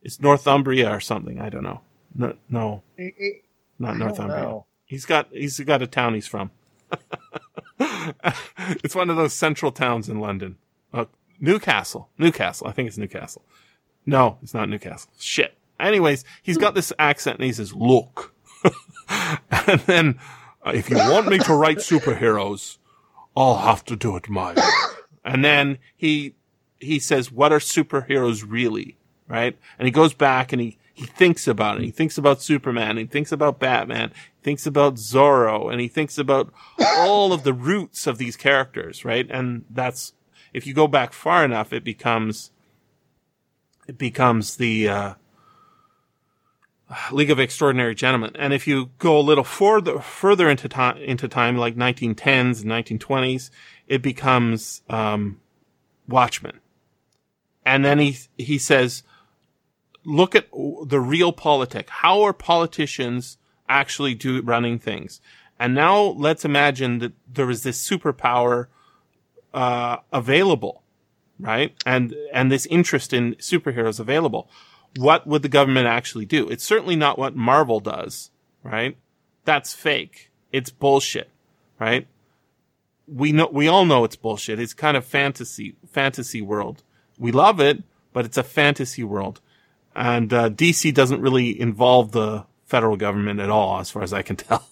it's 0.03 0.21
northumbria 0.21 0.89
or 0.91 0.99
something 0.99 1.39
i 1.39 1.49
don't 1.49 1.63
know 1.63 1.81
no 2.15 2.35
no 2.49 2.83
It- 2.97 3.15
it- 3.17 3.43
not 3.79 3.97
northumbria 3.97 4.41
know. 4.41 4.65
He's 4.85 5.05
got 5.05 5.29
he's 5.31 5.59
got 5.61 5.81
a 5.81 5.87
town 5.87 6.13
he's 6.13 6.27
from. 6.27 6.51
it's 8.83 8.95
one 8.95 9.09
of 9.09 9.17
those 9.17 9.33
central 9.33 9.71
towns 9.71 10.09
in 10.09 10.19
London. 10.19 10.57
Uh, 10.93 11.05
Newcastle. 11.39 12.09
Newcastle. 12.17 12.67
I 12.67 12.71
think 12.71 12.87
it's 12.87 12.97
Newcastle. 12.97 13.43
No, 14.05 14.37
it's 14.43 14.53
not 14.53 14.69
Newcastle. 14.69 15.11
Shit. 15.19 15.57
Anyways, 15.79 16.23
he's 16.41 16.57
got 16.57 16.75
this 16.75 16.93
accent 16.97 17.39
and 17.39 17.45
he 17.45 17.51
says, 17.51 17.73
"Look," 17.73 18.33
and 19.67 19.79
then 19.81 20.19
uh, 20.65 20.71
if 20.73 20.89
you 20.89 20.95
want 20.95 21.27
me 21.27 21.37
to 21.39 21.53
write 21.53 21.77
superheroes, 21.77 22.77
I'll 23.35 23.57
have 23.57 23.83
to 23.85 23.95
do 23.95 24.15
it 24.15 24.29
my 24.29 24.53
way. 24.53 24.61
And 25.25 25.43
then 25.43 25.79
he 25.97 26.35
he 26.79 26.99
says, 26.99 27.31
"What 27.31 27.51
are 27.51 27.59
superheroes 27.59 28.45
really?" 28.47 28.97
Right? 29.27 29.57
And 29.77 29.85
he 29.85 29.91
goes 29.91 30.13
back 30.13 30.53
and 30.53 30.61
he 30.61 30.77
he 30.95 31.05
thinks 31.05 31.45
about 31.45 31.77
it. 31.77 31.83
He 31.83 31.91
thinks 31.91 32.17
about 32.17 32.41
Superman. 32.41 32.95
He 32.95 33.05
thinks 33.05 33.33
about 33.33 33.59
Batman. 33.59 34.11
He 34.37 34.43
thinks 34.43 34.65
about 34.65 34.95
Zorro, 34.95 35.69
and 35.69 35.81
he 35.81 35.89
thinks 35.89 36.17
about 36.17 36.53
all 36.79 37.33
of 37.33 37.43
the 37.43 37.53
roots 37.53 38.07
of 38.07 38.17
these 38.17 38.37
characters. 38.37 39.03
Right? 39.03 39.27
And 39.29 39.65
that's 39.69 40.13
if 40.53 40.65
you 40.65 40.73
go 40.73 40.87
back 40.87 41.11
far 41.11 41.43
enough, 41.43 41.73
it 41.73 41.83
becomes 41.83 42.51
it 43.87 43.97
becomes 43.97 44.55
the 44.55 44.87
uh, 44.87 45.13
League 47.11 47.29
of 47.29 47.41
Extraordinary 47.41 47.93
Gentlemen. 47.93 48.31
And 48.35 48.53
if 48.53 48.65
you 48.65 48.91
go 48.97 49.19
a 49.19 49.21
little 49.21 49.43
further 49.43 49.99
further 49.99 50.49
into 50.49 50.69
time 50.69 50.97
into 50.97 51.27
time, 51.27 51.57
like 51.57 51.75
1910s 51.75 52.61
and 52.61 52.71
1920s, 52.71 53.49
it 53.87 54.01
becomes 54.01 54.81
um, 54.89 55.41
Watchmen. 56.07 56.61
And 57.65 57.83
then 57.83 57.99
he 57.99 58.17
he 58.37 58.57
says, 58.57 59.03
look 60.05 60.35
at 60.35 60.49
the 60.51 60.97
realpolitik. 60.97 61.89
How 61.89 62.21
are 62.23 62.33
politicians 62.33 63.37
actually 63.67 64.13
do 64.13 64.41
running 64.41 64.79
things? 64.79 65.21
And 65.59 65.73
now 65.73 66.01
let's 66.01 66.45
imagine 66.45 66.99
that 66.99 67.13
there 67.31 67.49
is 67.49 67.63
this 67.63 67.87
superpower 67.87 68.67
uh, 69.53 69.97
available, 70.11 70.83
right? 71.39 71.73
And 71.85 72.13
and 72.33 72.51
this 72.51 72.65
interest 72.67 73.13
in 73.13 73.35
superheroes 73.35 73.99
available. 73.99 74.49
What 74.97 75.25
would 75.27 75.41
the 75.41 75.49
government 75.49 75.87
actually 75.87 76.25
do? 76.25 76.47
It's 76.49 76.63
certainly 76.63 76.95
not 76.95 77.17
what 77.17 77.35
Marvel 77.35 77.79
does, 77.79 78.31
right? 78.63 78.97
That's 79.45 79.73
fake. 79.73 80.31
It's 80.51 80.69
bullshit, 80.69 81.29
right? 81.79 82.07
We 83.07 83.31
know 83.31 83.49
we 83.51 83.67
all 83.67 83.85
know 83.85 84.03
it's 84.03 84.15
bullshit. 84.15 84.59
It's 84.59 84.73
kind 84.73 84.97
of 84.97 85.05
fantasy 85.05 85.75
fantasy 85.89 86.41
world. 86.41 86.83
We 87.17 87.31
love 87.31 87.61
it, 87.61 87.83
but 88.11 88.25
it's 88.25 88.37
a 88.37 88.43
fantasy 88.43 89.03
world. 89.03 89.39
And 89.95 90.33
uh, 90.33 90.49
DC 90.49 90.93
doesn't 90.93 91.21
really 91.21 91.59
involve 91.59 92.11
the 92.11 92.45
federal 92.65 92.97
government 92.97 93.39
at 93.39 93.49
all, 93.49 93.79
as 93.79 93.89
far 93.89 94.03
as 94.03 94.11
I 94.13 94.21
can 94.21 94.35
tell. 94.35 94.67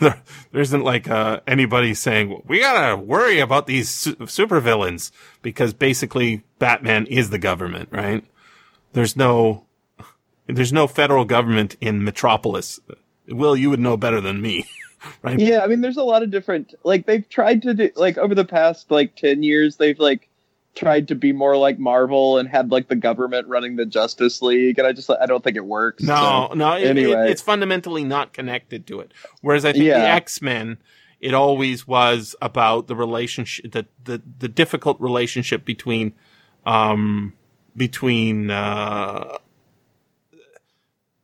there, 0.00 0.20
there 0.52 0.62
isn't 0.62 0.82
like 0.82 1.08
uh, 1.08 1.40
anybody 1.46 1.94
saying 1.94 2.42
we 2.46 2.60
gotta 2.60 2.96
worry 2.96 3.38
about 3.38 3.66
these 3.66 3.88
su- 3.88 4.16
supervillains 4.16 5.12
because 5.42 5.72
basically 5.74 6.42
Batman 6.58 7.06
is 7.06 7.30
the 7.30 7.38
government, 7.38 7.88
right? 7.92 8.24
There's 8.94 9.16
no, 9.16 9.66
there's 10.46 10.72
no 10.72 10.86
federal 10.86 11.24
government 11.24 11.76
in 11.80 12.04
Metropolis. 12.04 12.80
Will, 13.28 13.56
you 13.56 13.70
would 13.70 13.80
know 13.80 13.96
better 13.96 14.20
than 14.20 14.40
me, 14.40 14.66
right? 15.22 15.38
Yeah, 15.38 15.60
I 15.60 15.66
mean, 15.66 15.80
there's 15.80 15.96
a 15.96 16.02
lot 16.02 16.22
of 16.22 16.30
different. 16.30 16.74
Like 16.82 17.06
they've 17.06 17.28
tried 17.28 17.62
to 17.62 17.74
do 17.74 17.90
like 17.96 18.18
over 18.18 18.34
the 18.34 18.44
past 18.44 18.90
like 18.90 19.16
ten 19.16 19.42
years, 19.42 19.76
they've 19.76 19.98
like 19.98 20.28
tried 20.74 21.08
to 21.08 21.14
be 21.14 21.32
more 21.32 21.56
like 21.56 21.78
Marvel 21.78 22.38
and 22.38 22.48
had 22.48 22.70
like 22.70 22.88
the 22.88 22.96
government 22.96 23.46
running 23.48 23.76
the 23.76 23.86
Justice 23.86 24.42
League, 24.42 24.78
and 24.78 24.86
I 24.86 24.92
just 24.92 25.08
I 25.10 25.26
don't 25.26 25.42
think 25.44 25.56
it 25.56 25.64
works. 25.64 26.02
No, 26.02 26.48
so- 26.50 26.54
no, 26.54 26.72
it, 26.76 26.82
it- 26.82 26.86
anyway. 26.88 27.30
it's 27.30 27.42
fundamentally 27.42 28.04
not 28.04 28.32
connected 28.32 28.86
to 28.88 29.00
it. 29.00 29.12
Whereas 29.40 29.64
I 29.64 29.72
think 29.72 29.84
the 29.84 29.94
X 29.96 30.42
Men, 30.42 30.78
it 31.20 31.34
always 31.34 31.86
was 31.86 32.34
about 32.42 32.86
the 32.88 32.96
relationship, 32.96 33.72
the 33.72 33.86
the, 34.04 34.22
the 34.38 34.48
difficult 34.48 35.00
relationship 35.00 35.64
between, 35.64 36.12
um, 36.66 37.32
between 37.76 38.50
uh, 38.50 39.38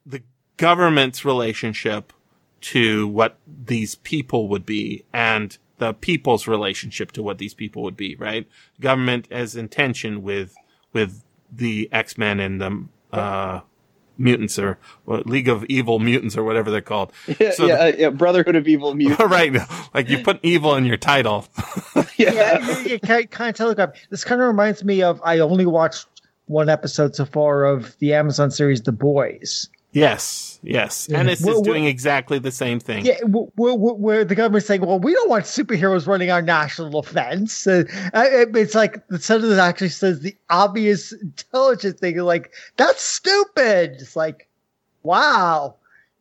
the 0.06 0.22
government's 0.56 1.24
relationship 1.24 2.12
to 2.60 3.08
what 3.08 3.38
these 3.46 3.94
people 3.96 4.48
would 4.48 4.66
be 4.66 5.04
and 5.12 5.56
the 5.80 5.94
people's 5.94 6.46
relationship 6.46 7.10
to 7.12 7.22
what 7.22 7.38
these 7.38 7.54
people 7.54 7.82
would 7.82 7.96
be, 7.96 8.14
right? 8.16 8.46
Government 8.80 9.26
as 9.30 9.56
intention 9.56 10.22
with, 10.22 10.54
with 10.92 11.24
the 11.50 11.88
X-Men 11.90 12.38
and 12.38 12.60
the, 12.60 12.84
uh, 13.16 13.60
mutants 14.18 14.58
or 14.58 14.78
well, 15.06 15.22
League 15.24 15.48
of 15.48 15.64
Evil 15.64 15.98
Mutants 15.98 16.36
or 16.36 16.44
whatever 16.44 16.70
they're 16.70 16.82
called. 16.82 17.12
yeah, 17.40 17.50
So 17.52 17.66
yeah, 17.66 17.74
uh, 17.74 17.92
yeah, 17.96 18.10
Brotherhood 18.10 18.54
of 18.54 18.68
Evil 18.68 18.94
Mutants. 19.00 19.24
right. 19.24 19.56
Like 19.94 20.08
you 20.08 20.18
put 20.18 20.38
evil 20.42 20.76
in 20.76 20.84
your 20.84 20.98
title. 20.98 21.46
yeah. 21.96 22.04
yeah, 22.18 22.80
you, 22.82 22.90
you 22.90 23.00
can't 23.00 23.30
kind 23.30 23.50
of 23.50 23.56
telegraph. 23.56 23.92
This 24.10 24.22
kind 24.22 24.40
of 24.40 24.46
reminds 24.46 24.84
me 24.84 25.02
of 25.02 25.20
I 25.24 25.38
only 25.38 25.66
watched 25.66 26.06
one 26.46 26.68
episode 26.68 27.16
so 27.16 27.24
far 27.24 27.64
of 27.64 27.96
the 27.98 28.12
Amazon 28.12 28.50
series 28.50 28.82
The 28.82 28.92
Boys. 28.92 29.68
Yes. 29.92 30.60
Yes. 30.62 31.08
And 31.08 31.28
it's 31.28 31.40
just 31.40 31.52
well- 31.52 31.62
doing 31.62 31.84
exactly 31.86 32.38
the 32.38 32.52
same 32.52 32.78
thing. 32.80 33.04
Yeah, 33.06 33.18
where 33.24 34.24
the 34.24 34.34
government's 34.34 34.66
saying, 34.66 34.82
"Well, 34.82 35.00
we 35.00 35.12
don't 35.12 35.28
want 35.28 35.44
superheroes 35.46 36.06
running 36.06 36.30
our 36.30 36.42
national 36.42 37.02
defense." 37.02 37.66
Uh, 37.66 37.84
uh, 38.14 38.24
it's 38.54 38.74
like 38.74 39.06
the 39.08 39.18
senator 39.18 39.58
actually 39.58 39.88
says 39.88 40.20
the 40.20 40.36
obvious 40.50 41.12
intelligent 41.12 41.98
thing, 41.98 42.16
like 42.18 42.52
that's 42.76 43.02
stupid. 43.02 43.96
It's 44.00 44.14
like, 44.16 44.48
wow, 45.02 45.74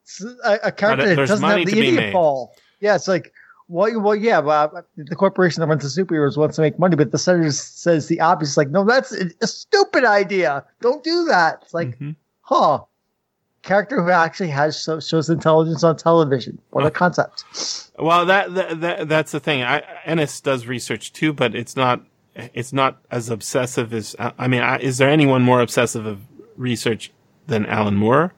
It's 0.04 0.24
a, 0.24 0.60
a 0.64 0.72
character 0.72 1.06
that 1.16 1.16
doesn't 1.28 1.44
have 1.48 1.66
the 1.66 1.78
idiot 1.78 2.14
ball. 2.14 2.56
Yeah, 2.80 2.96
it's 2.96 3.08
like, 3.10 3.34
well, 3.68 4.00
well, 4.02 4.16
yeah, 4.16 4.40
well, 4.40 4.84
the 4.96 5.16
corporation 5.16 5.60
that 5.62 5.68
runs 5.68 5.84
the 5.94 6.04
superheroes 6.04 6.38
wants 6.38 6.56
to 6.56 6.62
make 6.64 6.80
money, 6.80 6.96
but 6.96 7.12
the 7.12 7.18
senator 7.20 7.52
says 7.52 8.08
the 8.08 8.20
obvious, 8.22 8.58
like, 8.58 8.70
no, 8.70 8.84
that's 8.86 9.12
a, 9.12 9.30
a 9.41 9.48
stupid 9.48 10.06
idea. 10.06 10.64
Don't 10.82 11.04
do 11.04 11.26
that. 11.26 11.60
It's 11.64 11.74
like, 11.74 12.00
Mhm. 12.00 12.16
huh. 12.41 12.80
Character 13.70 14.02
who 14.04 14.10
actually 14.10 14.50
has 14.50 14.82
so, 14.82 15.00
shows 15.00 15.30
intelligence 15.30 15.84
on 15.84 15.96
television. 15.96 16.60
What 16.72 16.88
a 16.88 16.90
concept. 16.90 17.46
Well, 18.00 18.26
that, 18.26 18.56
that, 18.56 18.82
that 18.82 19.08
that's 19.10 19.32
the 19.32 19.40
thing. 19.40 19.62
I, 19.62 19.84
Ennis 20.06 20.41
does 20.41 20.66
research 20.66 21.14
too, 21.14 21.34
but 21.34 21.54
it's 21.54 21.76
not 21.76 22.02
it's 22.36 22.74
not 22.74 22.98
as 23.12 23.30
obsessive 23.30 23.94
as 23.94 24.16
I 24.18 24.48
mean. 24.48 24.62
I, 24.62 24.80
is 24.80 24.98
there 24.98 25.08
anyone 25.08 25.44
more 25.44 25.62
obsessive 25.62 26.08
of 26.08 26.20
research 26.58 27.12
than 27.46 27.68
Alan 27.68 27.96
Moore? 27.96 28.34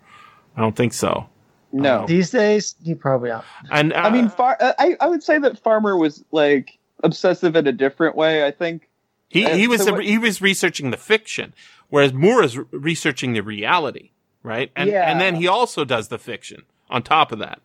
I 0.58 0.60
don't 0.60 0.76
think 0.76 0.92
so. 0.92 1.30
No, 1.72 2.06
These 2.06 2.32
days, 2.32 2.76
you 2.82 2.98
probably 2.98 3.30
not. 3.30 3.46
And 3.72 3.94
uh, 3.94 4.00
I 4.00 4.10
mean, 4.10 4.28
far, 4.28 4.58
uh, 4.60 4.74
I 4.78 4.98
I 5.00 5.08
would 5.08 5.24
say 5.24 5.40
that 5.40 5.58
Farmer 5.58 5.96
was 5.96 6.26
like 6.32 6.78
obsessive 7.04 7.56
in 7.56 7.68
a 7.68 7.72
different 7.72 8.18
way. 8.18 8.46
I 8.46 8.52
think. 8.52 8.90
he 9.30 9.48
he 9.50 9.68
was 9.70 9.86
so 9.86 9.94
what- 9.94 10.04
he 10.04 10.18
was 10.18 10.42
researching 10.42 10.92
the 10.92 10.98
fiction, 10.98 11.54
whereas 11.90 12.12
Moore 12.12 12.44
is 12.44 12.58
re- 12.58 12.66
researching 12.72 13.32
the 13.32 13.42
reality, 13.42 14.11
right? 14.44 14.72
And 14.76 14.90
Yeah. 14.90 15.10
and 15.10 15.20
then 15.22 15.36
he 15.36 15.48
also 15.48 15.86
does 15.86 16.08
the 16.10 16.20
fiction 16.20 16.64
on 16.90 17.04
top 17.04 17.32
of 17.32 17.40
that. 17.40 17.62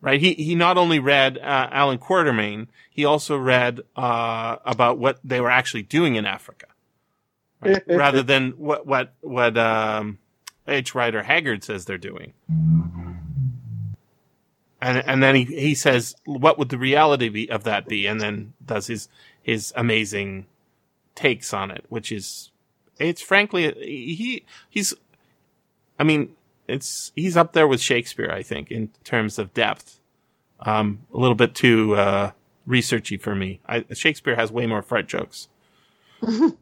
Right. 0.00 0.20
He 0.20 0.34
he 0.34 0.54
not 0.54 0.76
only 0.76 0.98
read 0.98 1.38
uh, 1.38 1.68
Allan 1.70 1.98
Quatermain, 1.98 2.66
he 2.90 3.04
also 3.06 3.38
read 3.38 3.80
uh, 3.96 4.56
about 4.66 4.98
what 4.98 5.18
they 5.24 5.40
were 5.40 5.50
actually 5.50 5.82
doing 5.82 6.16
in 6.16 6.26
Africa. 6.26 6.66
rather 7.86 8.22
than 8.22 8.50
what 8.52 8.86
what 8.86 9.14
what 9.22 9.56
um, 9.56 10.18
H. 10.68 10.94
Rider 10.94 11.22
Haggard 11.22 11.64
says 11.64 11.86
they're 11.86 11.96
doing. 11.96 12.34
And 14.80 15.02
and 15.06 15.22
then 15.22 15.34
he 15.34 15.44
he 15.44 15.74
says, 15.74 16.14
"What 16.26 16.58
would 16.58 16.68
the 16.68 16.76
reality 16.76 17.30
be 17.30 17.50
of 17.50 17.64
that 17.64 17.86
be?" 17.88 18.06
And 18.06 18.20
then 18.20 18.52
does 18.64 18.88
his 18.88 19.08
his 19.42 19.72
amazing 19.76 20.44
takes 21.14 21.54
on 21.54 21.70
it, 21.70 21.86
which 21.88 22.12
is 22.12 22.50
it's 22.98 23.20
frankly 23.20 23.72
he 23.78 24.44
he's 24.70 24.94
I 25.98 26.04
mean 26.04 26.34
it's 26.68 27.12
he's 27.14 27.36
up 27.36 27.52
there 27.52 27.68
with 27.68 27.80
Shakespeare, 27.80 28.30
I 28.30 28.42
think, 28.42 28.70
in 28.70 28.90
terms 29.04 29.38
of 29.38 29.52
depth. 29.54 30.00
Um, 30.60 31.00
a 31.12 31.18
little 31.18 31.34
bit 31.34 31.54
too 31.54 31.94
uh, 31.94 32.30
researchy 32.66 33.20
for 33.20 33.34
me. 33.34 33.60
I, 33.68 33.84
Shakespeare 33.92 34.36
has 34.36 34.50
way 34.50 34.66
more 34.66 34.82
fart 34.82 35.08
jokes. 35.08 35.48
well, 36.22 36.54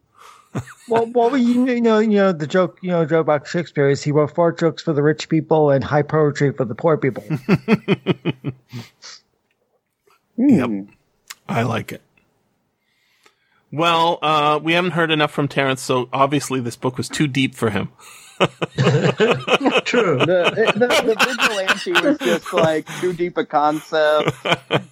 well, 0.89 1.37
you 1.37 1.81
know, 1.81 2.01
you 2.01 2.09
know, 2.09 2.33
the 2.33 2.47
joke, 2.47 2.79
you 2.83 2.91
know, 2.91 3.05
joke 3.05 3.21
about 3.21 3.47
Shakespeare 3.47 3.89
is 3.89 4.03
he 4.03 4.11
wrote 4.11 4.35
fart 4.35 4.59
jokes 4.59 4.83
for 4.83 4.93
the 4.93 5.03
rich 5.03 5.29
people 5.29 5.71
and 5.71 5.85
high 5.85 6.03
poetry 6.03 6.53
for 6.53 6.65
the 6.65 6.75
poor 6.75 6.97
people. 6.97 7.25
Yep, 10.37 10.71
I 11.49 11.63
like 11.63 11.93
it. 11.93 12.03
Well, 13.73 14.19
uh, 14.21 14.61
we 14.63 14.75
haven't 14.75 14.91
heard 14.93 15.11
enough 15.11 15.33
from 15.33 15.49
Terence, 15.49 15.81
so 15.81 16.09
obviously 16.13 16.61
this 16.61 16.77
book 16.77 16.99
was 16.99 17.09
too 17.09 17.27
deep 17.27 17.55
for 17.55 17.71
him. 17.71 17.89
True. 19.85 20.19
the, 20.19 20.73
the, 20.75 20.89
the 21.05 21.17
vigilante 21.19 21.93
was 21.93 22.19
just 22.19 22.53
like 22.53 22.87
too 23.01 23.13
deep 23.13 23.37
a 23.37 23.47
concept, 23.47 24.33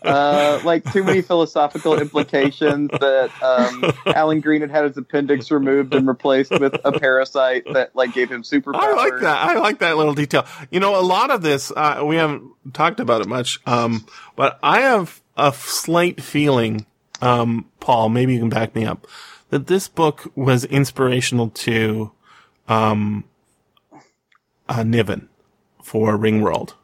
uh, 0.02 0.60
like 0.64 0.90
too 0.92 1.02
many 1.02 1.20
philosophical 1.20 1.98
implications 1.98 2.90
that 3.00 3.30
um, 3.42 3.92
Alan 4.14 4.40
Green 4.40 4.60
had 4.60 4.70
had 4.70 4.84
his 4.84 4.96
appendix 4.96 5.50
removed 5.50 5.94
and 5.94 6.06
replaced 6.06 6.52
with 6.52 6.74
a 6.84 6.98
parasite 6.98 7.64
that 7.72 7.94
like 7.96 8.12
gave 8.14 8.30
him 8.30 8.42
superpowers. 8.42 8.76
I 8.76 8.92
like 8.92 9.20
that. 9.20 9.48
I 9.48 9.58
like 9.58 9.78
that 9.80 9.96
little 9.96 10.14
detail. 10.14 10.46
You 10.70 10.80
know, 10.80 10.98
a 10.98 11.02
lot 11.02 11.30
of 11.30 11.42
this 11.42 11.72
uh, 11.74 12.02
we 12.04 12.16
haven't 12.16 12.52
talked 12.72 13.00
about 13.00 13.20
it 13.20 13.26
much, 13.26 13.58
um, 13.66 14.06
but 14.36 14.58
I 14.62 14.82
have 14.82 15.20
a 15.36 15.52
slight 15.52 16.22
feeling, 16.22 16.86
um, 17.22 17.66
Paul. 17.80 18.08
Maybe 18.08 18.34
you 18.34 18.40
can 18.40 18.48
back 18.48 18.74
me 18.74 18.84
up 18.86 19.06
that 19.50 19.66
this 19.66 19.88
book 19.88 20.30
was 20.36 20.64
inspirational 20.66 21.50
to 21.50 22.12
um, 22.68 23.24
uh, 24.68 24.82
Niven 24.82 25.28
for 25.82 26.16
Ringworld. 26.16 26.74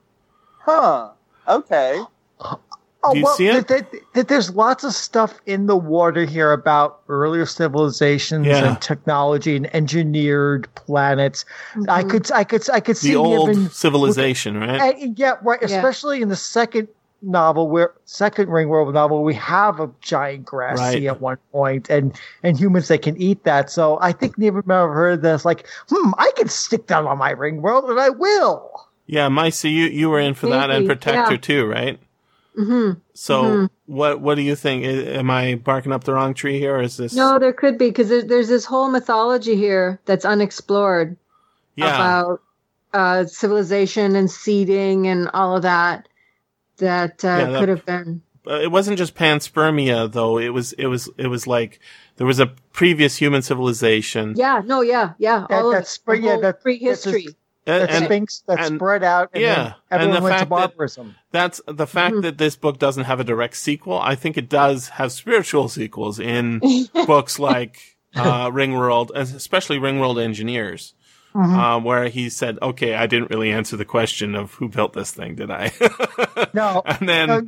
Huh. 0.60 1.10
Okay. 1.48 2.00
Oh, 2.40 3.12
Do 3.12 3.18
you 3.20 3.24
well, 3.24 3.36
see 3.36 3.46
it? 3.46 3.68
th- 3.68 3.88
th- 3.88 4.02
th- 4.14 4.26
there's 4.26 4.50
lots 4.50 4.82
of 4.82 4.92
stuff 4.92 5.40
in 5.46 5.66
the 5.66 5.76
water 5.76 6.24
here 6.24 6.50
about 6.50 7.02
earlier 7.08 7.46
civilizations 7.46 8.46
Yeah. 8.48 8.66
and 8.70 8.82
technology 8.82 9.54
and 9.54 9.72
engineered 9.76 10.66
planets. 10.74 11.44
I 11.88 12.02
could, 12.02 12.32
I 12.32 12.42
could, 12.42 12.68
I 12.68 12.80
could 12.80 12.96
see 12.96 13.10
The 13.10 13.16
old 13.16 13.50
Niven- 13.50 13.70
civilization, 13.70 14.58
right? 14.58 14.96
And, 15.00 15.16
yeah, 15.16 15.34
right. 15.42 15.60
Yeah. 15.62 15.68
Especially 15.76 16.20
in 16.20 16.30
the 16.30 16.36
second 16.36 16.88
novel, 17.22 17.68
where 17.68 17.94
second 18.04 18.48
Ringworld 18.48 18.92
novel, 18.92 19.24
we 19.24 19.34
have 19.34 19.80
a 19.80 19.90
giant 20.00 20.44
grass 20.44 20.78
Right. 20.78 20.92
sea 20.94 21.08
at 21.08 21.20
one 21.20 21.38
point, 21.52 21.88
and 21.90 22.18
and 22.42 22.58
humans 22.58 22.88
that 22.88 23.02
can 23.02 23.16
eat 23.20 23.44
that. 23.44 23.70
So 23.70 23.98
I 24.00 24.12
think 24.12 24.38
never 24.38 24.58
ever 24.60 24.92
heard 24.92 25.22
this. 25.22 25.44
Like, 25.44 25.66
hmm, 25.88 26.12
I 26.18 26.30
can 26.36 26.48
stick 26.48 26.86
that 26.88 27.04
on 27.04 27.18
my 27.18 27.34
Ringworld, 27.34 27.90
and 27.90 27.98
I 28.00 28.10
will. 28.10 28.70
Yeah, 29.06 29.28
Micah, 29.28 29.68
you 29.68 29.86
you 29.86 30.10
were 30.10 30.20
in 30.20 30.34
for 30.34 30.48
that 30.48 30.70
and 30.70 30.86
Maybe, 30.86 30.86
Protector 30.86 31.34
yeah. 31.34 31.40
too, 31.40 31.66
right? 31.66 31.98
hmm 32.56 32.92
So 33.14 33.42
Mhm. 33.42 33.70
what 33.86 34.20
what 34.20 34.34
do 34.36 34.42
you 34.42 34.56
think? 34.56 34.84
I- 34.84 35.18
Am 35.18 35.30
I 35.30 35.54
barking 35.56 35.92
up 35.92 36.04
the 36.04 36.12
wrong 36.14 36.34
tree 36.34 36.58
here? 36.58 36.76
Or 36.76 36.82
is 36.82 36.96
this 36.96 37.14
No, 37.14 37.38
there 37.38 37.52
could 37.52 37.78
be 37.78 37.86
because 37.90 38.08
there's, 38.08 38.24
there's 38.24 38.48
this 38.48 38.64
whole 38.64 38.90
mythology 38.90 39.56
here 39.56 40.00
that's 40.06 40.24
unexplored 40.24 41.16
yeah? 41.76 41.94
about 41.94 42.40
uh, 42.94 43.26
civilization 43.26 44.16
and 44.16 44.30
seeding 44.30 45.06
and 45.06 45.28
all 45.34 45.54
of 45.56 45.62
that. 45.62 46.08
That, 46.78 47.24
uh, 47.24 47.28
Yeah, 47.28 47.44
that- 47.50 47.60
could 47.60 47.68
have 47.68 47.86
been. 47.86 48.22
Uh, 48.48 48.60
it 48.60 48.70
wasn't 48.70 48.96
just 48.96 49.16
panspermia 49.16 50.10
though. 50.12 50.38
It 50.38 50.50
was 50.50 50.72
it 50.74 50.86
was 50.86 51.10
it 51.18 51.26
was 51.26 51.48
like 51.48 51.80
there 52.16 52.26
was 52.28 52.38
a 52.38 52.46
previous 52.72 53.16
human 53.16 53.42
civilization. 53.42 54.34
Yeah, 54.36 54.62
no, 54.64 54.82
yeah, 54.82 55.14
yeah. 55.18 55.46
That- 55.50 55.62
all 55.62 55.70
that's- 55.72 55.96
of 55.98 56.04
the 56.06 56.20
yeah, 56.20 56.30
whole 56.32 56.40
that- 56.42 56.62
prehistory. 56.62 57.24
that's 57.24 57.36
And, 57.68 57.82
That 57.82 57.90
and 57.96 58.04
Sphinx 58.04 58.44
that 58.46 58.60
and- 58.60 58.76
spread 58.76 59.02
out, 59.02 59.30
and 59.34 59.42
yeah, 59.42 59.72
then 59.90 60.00
and 60.02 60.12
the 60.14 60.20
went 60.22 60.38
to 60.38 60.46
fact 60.46 60.76
that- 60.76 61.14
that's 61.32 61.60
the 61.66 61.86
fact 61.88 62.22
that 62.22 62.38
this 62.38 62.54
book 62.54 62.78
doesn't 62.78 63.02
have 63.04 63.18
a 63.18 63.24
direct 63.24 63.56
sequel. 63.56 63.98
I 63.98 64.14
think 64.14 64.36
it 64.38 64.48
does 64.48 64.90
have 64.90 65.10
spiritual 65.10 65.68
sequels 65.68 66.20
in 66.20 66.60
books 67.06 67.40
like 67.40 67.96
uh, 68.14 68.48
Ringworld, 68.50 69.10
especially 69.16 69.78
Ringworld 69.78 70.22
Engineers. 70.22 70.94
Mhm. 71.36 71.56
Um, 71.56 71.84
where 71.84 72.08
he 72.08 72.30
said, 72.30 72.58
"Okay, 72.62 72.94
I 72.94 73.06
didn't 73.06 73.30
really 73.30 73.52
answer 73.52 73.76
the 73.76 73.84
question 73.84 74.34
of 74.34 74.54
who 74.54 74.68
built 74.68 74.94
this 74.94 75.10
thing, 75.10 75.34
did 75.34 75.50
I?" 75.50 75.70
No, 76.54 76.82
and 76.86 77.08
then 77.08 77.28
No, 77.28 77.42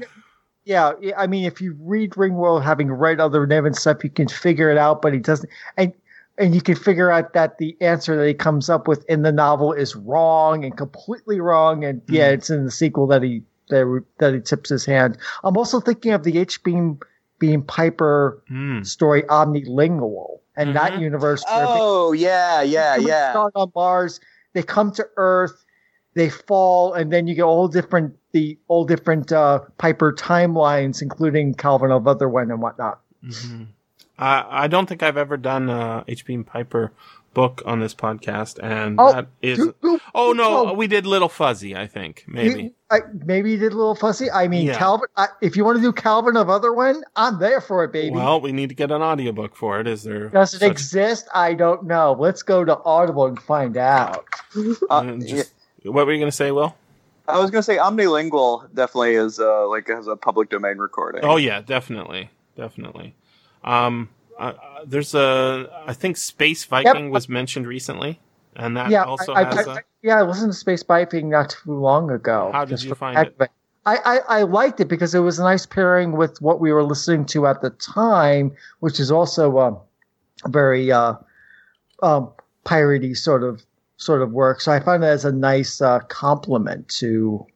yeah, 0.64 0.92
I 1.16 1.26
mean, 1.26 1.46
if 1.46 1.60
you 1.62 1.74
read 1.80 2.10
Ringworld, 2.12 2.62
having 2.62 2.92
read 2.92 3.20
other 3.20 3.46
Niven 3.46 3.72
stuff, 3.72 4.04
you 4.04 4.10
can 4.10 4.28
figure 4.28 4.70
it 4.70 4.76
out. 4.76 5.00
But 5.00 5.14
he 5.14 5.20
doesn't, 5.20 5.48
and 5.78 5.92
and 6.36 6.54
you 6.54 6.60
can 6.60 6.74
figure 6.76 7.10
out 7.10 7.32
that 7.32 7.58
the 7.58 7.76
answer 7.80 8.16
that 8.16 8.26
he 8.26 8.34
comes 8.34 8.68
up 8.68 8.86
with 8.86 9.04
in 9.08 9.22
the 9.22 9.32
novel 9.32 9.72
is 9.72 9.96
wrong 9.96 10.64
and 10.64 10.76
completely 10.76 11.40
wrong. 11.40 11.84
And 11.84 12.02
Hmm. 12.06 12.14
yeah, 12.14 12.28
it's 12.28 12.50
in 12.50 12.64
the 12.66 12.70
sequel 12.70 13.06
that 13.08 13.22
he 13.22 13.42
that, 13.70 14.04
that 14.18 14.34
he 14.34 14.40
tips 14.40 14.68
his 14.70 14.84
hand. 14.84 15.16
I'm 15.44 15.56
also 15.56 15.80
thinking 15.80 16.12
of 16.12 16.22
the 16.24 16.38
H. 16.38 16.62
Beam 16.62 16.98
Beam 17.38 17.62
Piper 17.62 18.42
Hmm. 18.48 18.82
story, 18.82 19.22
Omnilingual, 19.22 20.40
and 20.58 20.74
that 20.76 20.92
Mhm. 20.92 21.00
universe. 21.00 21.44
where 21.48 21.66
they- 21.66 21.72
Oh 21.80 22.12
yeah, 22.12 22.60
yeah, 22.62 22.94
humans 22.96 23.08
yeah. 23.08 23.30
start 23.30 23.52
on 23.54 23.72
Mars. 23.74 24.20
They 24.54 24.62
come 24.62 24.90
to 24.92 25.06
Earth. 25.16 25.64
They 26.14 26.28
fall, 26.30 26.94
and 26.94 27.12
then 27.12 27.26
you 27.28 27.34
get 27.34 27.42
all 27.44 27.68
different 27.68 28.16
the 28.32 28.58
all 28.68 28.84
different 28.84 29.32
uh, 29.32 29.60
Piper 29.78 30.12
timelines, 30.12 31.00
including 31.00 31.54
Calvin 31.54 31.90
of 31.92 32.06
Otherwhen 32.08 32.50
and 32.50 32.60
whatnot. 32.60 33.00
Mhm. 33.24 33.68
I 34.18 34.64
I 34.64 34.66
don't 34.66 34.86
think 34.88 35.02
I've 35.02 35.16
ever 35.16 35.36
done 35.36 35.70
a 35.70 36.04
H.P. 36.08 36.34
And 36.34 36.46
Piper 36.46 36.90
book 37.34 37.62
on 37.66 37.80
this 37.80 37.94
podcast, 37.94 38.58
and 38.62 38.96
Oh, 38.98 39.12
that 39.12 39.26
is. 39.42 39.58
You- 39.58 39.74
you- 39.82 40.00
Oh 40.14 40.32
no, 40.32 40.72
we 40.72 40.86
did 40.86 41.06
Little 41.06 41.28
Fuzzy. 41.28 41.76
I 41.76 41.86
think 41.86 42.24
maybe. 42.26 42.62
you- 42.64 42.74
I, 42.90 43.00
maybe 43.26 43.50
you 43.52 43.58
did 43.58 43.72
a 43.72 43.76
little 43.76 43.94
Fuzzy. 43.94 44.30
I 44.30 44.48
mean, 44.48 44.66
Yeah. 44.66 44.78
Calvin. 44.78 45.08
I, 45.16 45.28
if 45.42 45.56
you 45.56 45.64
want 45.64 45.76
to 45.76 45.82
do 45.82 45.92
Calvin 45.92 46.36
of 46.36 46.48
Otherwhen, 46.48 47.04
I'm 47.16 47.38
there 47.38 47.60
for 47.60 47.84
it, 47.84 47.92
baby. 47.92 48.14
Well, 48.16 48.40
we 48.40 48.50
need 48.52 48.70
to 48.70 48.74
get 48.74 48.90
an 48.90 49.02
audiobook 49.02 49.54
for 49.54 49.78
it. 49.78 49.86
Is 49.86 50.02
there? 50.04 50.28
Does 50.30 50.54
it 50.54 50.60
such- 50.60 50.70
exist? 50.70 51.28
I 51.34 51.54
don't 51.54 51.84
know. 51.84 52.16
Let's 52.18 52.42
go 52.42 52.64
to 52.64 52.78
Audible 52.84 53.26
and 53.26 53.38
find 53.40 53.76
out. 53.76 54.24
Uh, 54.90 55.16
just- 55.16 55.52
What 55.84 56.06
were 56.06 56.12
you 56.12 56.18
going 56.18 56.30
to 56.30 56.36
say, 56.36 56.50
Will? 56.50 56.74
I 57.28 57.38
was 57.38 57.50
gonna 57.50 57.62
say 57.62 57.76
omnilingual 57.76 58.72
definitely 58.74 59.14
is 59.14 59.38
uh, 59.38 59.68
like 59.68 59.88
has 59.88 60.06
a 60.06 60.16
public 60.16 60.48
domain 60.48 60.78
recording. 60.78 61.22
Oh 61.26 61.36
yeah, 61.36 61.60
definitely, 61.60 62.30
definitely. 62.56 63.14
Um, 63.62 64.08
uh, 64.38 64.52
there's 64.86 65.14
a 65.14 65.82
I 65.86 65.92
think 65.92 66.16
Space 66.16 66.64
Viking 66.64 67.10
was 67.10 67.28
mentioned 67.28 67.66
recently, 67.66 68.20
and 68.54 68.76
that 68.76 68.90
yeah, 68.90 69.04
also 69.04 69.34
I, 69.34 69.44
has 69.44 69.66
I, 69.68 69.72
a. 69.72 69.74
I- 69.76 69.82
yeah, 70.02 70.18
I 70.18 70.22
listened 70.22 70.52
to 70.52 70.58
Space 70.58 70.84
Viking 70.84 71.28
not 71.28 71.50
too 71.50 71.72
long 71.72 72.10
ago. 72.10 72.50
How 72.52 72.64
did 72.64 72.82
you 72.82 72.94
find 72.94 73.18
it? 73.18 73.50
I, 73.84 73.96
I, 74.04 74.18
I 74.40 74.42
liked 74.42 74.80
it 74.80 74.86
because 74.86 75.14
it 75.14 75.20
was 75.20 75.38
a 75.38 75.42
nice 75.42 75.64
pairing 75.64 76.12
with 76.12 76.40
what 76.42 76.60
we 76.60 76.72
were 76.72 76.84
listening 76.84 77.24
to 77.26 77.46
at 77.46 77.62
the 77.62 77.70
time, 77.70 78.52
which 78.80 79.00
is 79.00 79.10
also 79.10 79.58
um, 79.58 79.78
very 80.46 80.92
uh, 80.92 81.14
um, 82.02 82.30
piratey 82.64 83.16
sort 83.16 83.42
of 83.42 83.64
sort 83.96 84.22
of 84.22 84.32
work. 84.32 84.60
So 84.60 84.72
I 84.72 84.80
found 84.80 85.04
it 85.04 85.08
as 85.08 85.24
a 85.24 85.32
nice 85.32 85.80
uh, 85.80 86.00
complement 86.00 86.88
to 87.00 87.46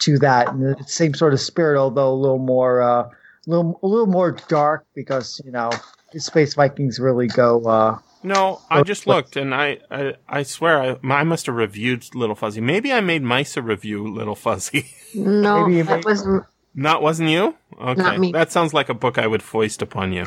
to 0.00 0.18
that, 0.18 0.48
and 0.48 0.62
the 0.62 0.84
same 0.86 1.14
sort 1.14 1.32
of 1.32 1.40
spirit, 1.40 1.78
although 1.78 2.12
a 2.12 2.14
little 2.14 2.38
more 2.38 2.80
uh, 2.80 3.08
little 3.46 3.78
a 3.82 3.86
little 3.86 4.06
more 4.06 4.32
dark 4.48 4.84
because 4.94 5.40
you 5.44 5.50
know 5.52 5.70
Space 6.16 6.54
Vikings 6.54 6.98
really 7.00 7.26
go. 7.28 7.62
Uh, 7.64 7.98
No, 8.22 8.60
I 8.70 8.82
just 8.82 9.06
what- 9.06 9.16
looked, 9.16 9.36
and 9.36 9.54
I, 9.54 9.78
I, 9.90 10.14
I 10.28 10.42
swear, 10.44 10.80
I, 10.80 10.96
I 11.12 11.24
must 11.24 11.46
have 11.46 11.54
reviewed 11.56 12.14
Little 12.14 12.34
Fuzzy. 12.34 12.60
Maybe 12.60 12.92
I 12.92 13.00
made 13.00 13.22
Maissa 13.22 13.62
review 13.64 14.06
Little 14.08 14.36
Fuzzy. 14.36 14.86
No, 15.14 15.66
Maybe 15.68 15.82
that 15.82 15.96
may- 16.04 16.10
wasn't. 16.10 16.44
Not 16.74 17.00
wasn't 17.02 17.28
you? 17.30 17.54
Okay, 17.80 18.02
Not 18.02 18.18
me. 18.18 18.32
that 18.32 18.50
sounds 18.50 18.74
like 18.74 18.88
a 18.88 18.94
book 18.94 19.16
I 19.18 19.26
would 19.28 19.42
foist 19.42 19.80
upon 19.82 20.12
you. 20.12 20.24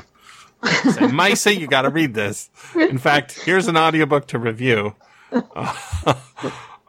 Say, 0.63 1.07
Maissa, 1.11 1.57
you 1.57 1.67
got 1.67 1.81
to 1.81 1.89
read 1.89 2.13
this. 2.13 2.49
In 2.73 2.97
fact, 2.97 3.33
here's 3.43 3.67
an 3.67 3.75
audiobook 3.75 4.27
to 4.27 4.39
review. 4.39 4.95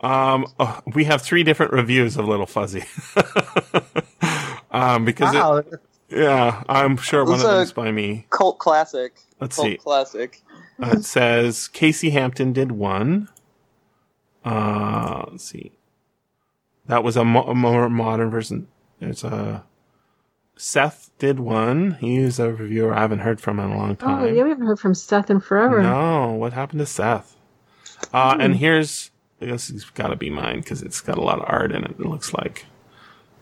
um, 0.01 0.47
oh, 0.61 0.81
we 0.95 1.05
have 1.05 1.23
three 1.23 1.43
different 1.43 1.73
reviews 1.73 2.17
of 2.17 2.29
Little 2.29 2.47
Fuzzy. 2.47 2.85
um, 4.71 5.05
because 5.05 5.35
it, 5.35 5.39
wow, 5.39 5.63
yeah, 6.09 6.63
I'm 6.69 6.97
sure 6.97 7.25
one 7.25 7.35
of 7.41 7.41
a- 7.41 7.49
them's 7.59 7.73
by 7.73 7.91
me. 7.93 8.27
Cult 8.31 8.59
classic. 8.59 9.15
Let's 9.41 9.57
Cult 9.57 9.67
see. 9.69 9.77
classic. 9.77 10.43
Uh, 10.83 10.91
it 10.99 11.05
says 11.05 11.69
Casey 11.69 12.11
Hampton 12.11 12.53
did 12.53 12.73
one. 12.73 13.29
Uh, 14.45 15.25
let's 15.31 15.45
see. 15.45 15.73
That 16.87 17.05
was 17.05 17.17
a, 17.17 17.25
mo- 17.25 17.45
a 17.45 17.55
more 17.55 17.89
modern 17.91 18.31
version. 18.31 18.69
There's 18.99 19.23
a 19.25 19.65
Seth 20.57 21.11
did 21.19 21.39
one. 21.39 21.93
He's 22.01 22.39
a 22.39 22.53
reviewer 22.53 22.95
I 22.95 23.01
haven't 23.01 23.21
heard 23.21 23.41
from 23.41 23.61
in 23.61 23.71
a 23.71 23.77
long 23.77 23.97
time. 23.97 24.23
Oh, 24.23 24.27
you 24.27 24.39
haven't 24.45 24.67
heard 24.67 24.81
from 24.81 24.95
Seth 24.95 25.31
in 25.31 25.41
forever. 25.41 25.83
No, 25.83 26.33
what 26.33 26.53
happened 26.53 26.81
to 26.81 26.87
Seth? 26.87 27.37
Uh, 28.13 28.37
and 28.41 28.57
here's, 28.57 29.11
I 29.41 29.47
guess 29.47 29.71
it's 29.71 29.85
got 29.91 30.09
to 30.09 30.17
be 30.17 30.31
mine 30.31 30.61
because 30.61 30.83
it's 30.83 31.01
got 31.01 31.19
a 31.19 31.21
lot 31.23 31.39
of 31.39 31.45
art 31.47 31.71
in 31.73 31.85
it. 31.85 31.91
It 31.93 32.01
looks 32.07 32.33
like, 32.33 32.67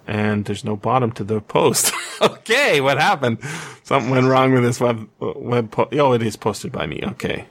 and 0.07 0.45
there's 0.45 0.65
no 0.65 0.77
bottom 0.77 1.12
to 1.12 1.24
the 1.24 1.41
post. 1.41 1.93
okay, 2.23 2.81
what 2.81 2.99
happened? 2.99 3.39
Something 3.83 4.11
went 4.11 4.27
wrong 4.27 4.53
with 4.53 4.62
this 4.62 4.81
web 4.81 5.09
web. 5.20 5.70
Po- 5.70 5.89
oh, 5.93 6.12
it 6.12 6.23
is 6.23 6.37
posted 6.37 6.73
by 6.73 6.87
me. 6.87 7.03
Okay, 7.03 7.47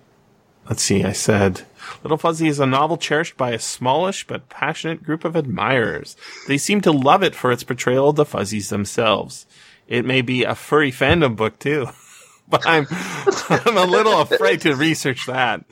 let's 0.69 0.81
see. 0.81 1.03
I 1.03 1.11
said, 1.11 1.63
Little 2.03 2.17
Fuzzy 2.17 2.47
is 2.47 2.59
a 2.59 2.65
novel 2.65 2.97
cherished 2.97 3.37
by 3.37 3.51
a 3.51 3.59
smallish 3.59 4.25
but 4.25 4.49
passionate 4.49 5.03
group 5.03 5.25
of 5.25 5.35
admirers. 5.35 6.15
They 6.47 6.57
seem 6.57 6.81
to 6.81 6.91
love 6.91 7.23
it 7.23 7.35
for 7.35 7.51
its 7.51 7.63
portrayal 7.63 8.09
of 8.09 8.15
the 8.15 8.25
fuzzies 8.25 8.69
themselves. 8.69 9.45
It 9.87 10.05
may 10.05 10.21
be 10.21 10.43
a 10.43 10.55
furry 10.55 10.91
fandom 10.91 11.35
book 11.35 11.59
too, 11.59 11.87
but 12.47 12.65
I'm 12.65 12.87
I'm 13.49 13.77
a 13.77 13.85
little 13.85 14.21
afraid 14.21 14.61
to 14.61 14.75
research 14.75 15.25
that. 15.27 15.65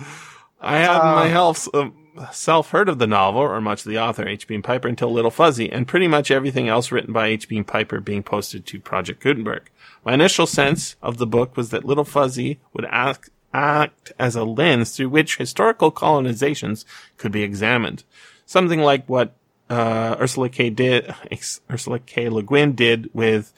I 0.60 0.78
had 0.78 0.98
my 1.00 1.34
uh, 1.34 1.90
self 2.32 2.72
heard 2.72 2.90
of 2.90 3.00
the 3.00 3.08
novel 3.08 3.42
or 3.42 3.60
much 3.62 3.86
of 3.86 3.90
the 3.90 4.00
author 4.00 4.28
H. 4.28 4.48
Beam 4.48 4.62
Piper 4.62 4.88
until 4.88 5.12
Little 5.12 5.32
Fuzzy, 5.32 5.72
and 5.72 5.88
pretty 5.88 6.08
much 6.08 6.32
everything 6.32 6.68
else 6.68 6.92
written 6.92 7.14
by 7.14 7.28
H. 7.28 7.48
Beam 7.48 7.64
Piper 7.64 8.00
being 8.00 8.24
posted 8.24 8.66
to 8.66 8.80
Project 8.80 9.22
Gutenberg. 9.22 9.70
My 10.06 10.14
initial 10.14 10.48
sense 10.48 10.96
of 11.02 11.18
the 11.18 11.28
book 11.28 11.56
was 11.56 11.70
that 11.70 11.86
Little 11.86 12.04
Fuzzy 12.04 12.60
would 12.74 12.86
act, 12.90 13.30
act 13.54 14.12
as 14.20 14.36
a 14.36 14.44
lens 14.44 14.96
through 14.96 15.10
which 15.10 15.38
historical 15.38 15.92
colonizations 15.92 16.86
could 17.18 17.32
be 17.32 17.44
examined, 17.44 18.04
something 18.46 18.82
like 18.82 19.08
what 19.08 19.34
uh, 19.70 20.16
Ursula 20.20 20.50
K. 20.50 20.70
did, 20.70 21.14
Ursula 21.72 22.00
K. 22.00 22.30
Le 22.30 22.44
Guin 22.44 22.74
did 22.74 23.10
with 23.14 23.54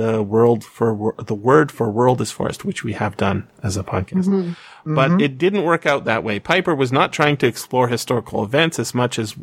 the 0.00 0.22
world 0.22 0.64
for 0.64 1.14
the 1.18 1.34
word 1.34 1.70
for 1.70 1.90
world 1.90 2.20
is 2.20 2.30
forest, 2.30 2.64
which 2.64 2.82
we 2.82 2.94
have 2.94 3.16
done 3.16 3.48
as 3.62 3.76
a 3.76 3.84
podcast. 3.84 4.26
Mm-hmm. 4.26 4.94
But 4.94 5.10
mm-hmm. 5.10 5.20
it 5.20 5.38
didn't 5.38 5.64
work 5.64 5.86
out 5.86 6.04
that 6.04 6.24
way. 6.24 6.38
Piper 6.38 6.74
was 6.74 6.90
not 6.90 7.12
trying 7.12 7.36
to 7.38 7.46
explore 7.46 7.88
historical 7.88 8.42
events 8.42 8.78
as 8.78 8.94
much 8.94 9.18
as 9.18 9.36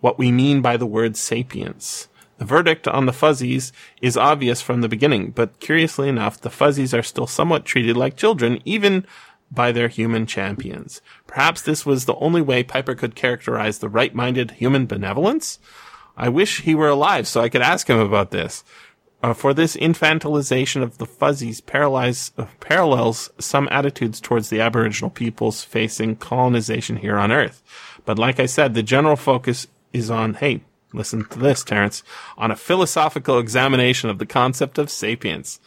what 0.00 0.18
we 0.18 0.32
mean 0.32 0.60
by 0.60 0.76
the 0.76 0.86
word 0.86 1.16
sapience. 1.16 2.08
The 2.38 2.44
verdict 2.46 2.88
on 2.88 3.04
the 3.04 3.12
fuzzies 3.12 3.72
is 4.00 4.16
obvious 4.16 4.62
from 4.62 4.80
the 4.80 4.88
beginning, 4.88 5.30
but 5.30 5.60
curiously 5.60 6.08
enough, 6.08 6.40
the 6.40 6.48
fuzzies 6.48 6.94
are 6.94 7.02
still 7.02 7.26
somewhat 7.26 7.66
treated 7.66 7.96
like 7.96 8.16
children, 8.16 8.60
even 8.64 9.06
by 9.50 9.72
their 9.72 9.88
human 9.88 10.26
champions. 10.26 11.02
Perhaps 11.26 11.62
this 11.62 11.84
was 11.84 12.04
the 12.04 12.14
only 12.16 12.40
way 12.40 12.62
Piper 12.62 12.94
could 12.94 13.14
characterize 13.14 13.78
the 13.78 13.88
right-minded 13.88 14.52
human 14.52 14.86
benevolence? 14.86 15.58
I 16.16 16.28
wish 16.28 16.62
he 16.62 16.74
were 16.74 16.88
alive 16.88 17.26
so 17.28 17.40
I 17.40 17.48
could 17.48 17.62
ask 17.62 17.88
him 17.88 17.98
about 17.98 18.30
this. 18.30 18.64
Uh, 19.22 19.34
for 19.34 19.52
this 19.52 19.76
infantilization 19.76 20.82
of 20.82 20.96
the 20.96 21.04
fuzzies 21.04 21.60
uh, 21.60 22.46
parallels 22.60 23.30
some 23.38 23.68
attitudes 23.70 24.18
towards 24.18 24.48
the 24.48 24.60
Aboriginal 24.60 25.10
peoples 25.10 25.62
facing 25.62 26.16
colonization 26.16 26.96
here 26.96 27.18
on 27.18 27.30
Earth. 27.30 27.62
But 28.06 28.18
like 28.18 28.40
I 28.40 28.46
said, 28.46 28.72
the 28.72 28.82
general 28.82 29.16
focus 29.16 29.66
is 29.92 30.10
on, 30.10 30.34
hey, 30.34 30.62
listen 30.94 31.24
to 31.26 31.38
this, 31.38 31.62
Terence, 31.62 32.02
on 32.38 32.50
a 32.50 32.56
philosophical 32.56 33.38
examination 33.38 34.08
of 34.08 34.18
the 34.18 34.26
concept 34.26 34.78
of 34.78 34.88
sapience, 34.88 35.60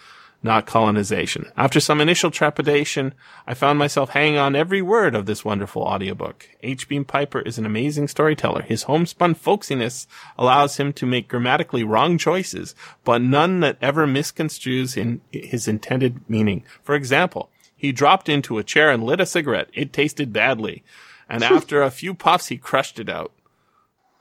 not 0.44 0.66
colonization. 0.66 1.50
After 1.56 1.80
some 1.80 2.02
initial 2.02 2.30
trepidation, 2.30 3.14
I 3.48 3.54
found 3.54 3.80
myself 3.80 4.10
hanging 4.10 4.38
on 4.38 4.56
every 4.56 4.82
word 4.82 5.16
of 5.16 5.26
this 5.26 5.46
wonderful 5.46 5.82
audiobook. 5.84 6.50
H. 6.62 6.88
Beam 6.90 7.06
Piper 7.06 7.40
is 7.42 7.58
an 7.58 7.66
amazing 7.66 8.10
storyteller. 8.10 8.62
His 8.62 8.84
homespun 8.84 9.36
folksiness 9.36 10.06
allows 10.38 10.78
him 10.78 10.92
to 10.94 11.06
make 11.06 11.30
grammatically 11.30 11.84
wrong 11.84 12.18
choices, 12.18 12.76
but 13.06 13.22
none 13.22 13.62
that 13.62 13.78
ever 13.82 14.06
misconstrues 14.06 14.98
in 14.98 15.22
his 15.32 15.68
intended 15.68 16.20
meaning. 16.30 16.64
For 16.84 16.94
example, 16.94 17.50
he 17.76 17.92
dropped 17.92 18.28
into 18.30 18.58
a 18.58 18.64
chair 18.64 18.92
and 18.92 19.04
lit 19.04 19.22
a 19.22 19.26
cigarette. 19.26 19.70
It 19.74 19.94
tasted 19.94 20.34
badly. 20.34 20.84
And 21.30 21.44
after 21.44 21.82
a 21.82 21.92
few 21.92 22.14
puffs, 22.14 22.48
he 22.48 22.58
crushed 22.58 23.00
it 23.00 23.10
out. 23.10 23.32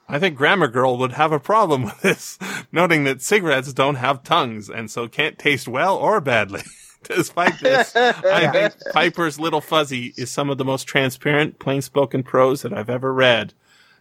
I 0.07 0.19
think 0.19 0.35
Grammar 0.37 0.67
Girl 0.67 0.97
would 0.97 1.13
have 1.13 1.31
a 1.31 1.39
problem 1.39 1.83
with 1.83 2.01
this, 2.01 2.37
noting 2.71 3.03
that 3.05 3.21
cigarettes 3.21 3.71
don't 3.73 3.95
have 3.95 4.23
tongues 4.23 4.69
and 4.69 4.91
so 4.91 5.07
can't 5.07 5.39
taste 5.39 5.67
well 5.67 5.95
or 5.97 6.19
badly. 6.21 6.61
Despite 7.03 7.59
this, 7.59 7.95
I 7.95 8.47
think 8.51 8.73
Piper's 8.93 9.39
Little 9.39 9.59
Fuzzy 9.61 10.13
is 10.15 10.31
some 10.31 10.49
of 10.49 10.57
the 10.57 10.65
most 10.65 10.83
transparent, 10.83 11.59
plain 11.59 11.81
spoken 11.81 12.23
prose 12.23 12.61
that 12.61 12.73
I've 12.73 12.89
ever 12.89 13.13
read. 13.13 13.53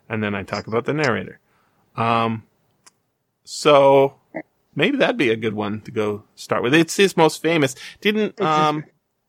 And 0.09 0.23
then 0.23 0.35
I 0.35 0.43
talk 0.43 0.67
about 0.67 0.85
the 0.85 0.93
narrator. 0.93 1.41
Um, 1.97 2.45
so 3.45 4.15
maybe 4.75 4.97
that'd 4.99 5.17
be 5.17 5.31
a 5.31 5.37
good 5.37 5.55
one 5.55 5.81
to 5.83 5.91
go 5.91 6.25
start 6.37 6.63
with. 6.63 6.75
It's 6.75 6.97
his 6.97 7.17
most 7.17 7.43
famous. 7.43 7.75
Didn't, 8.01 8.41
um, 8.41 8.85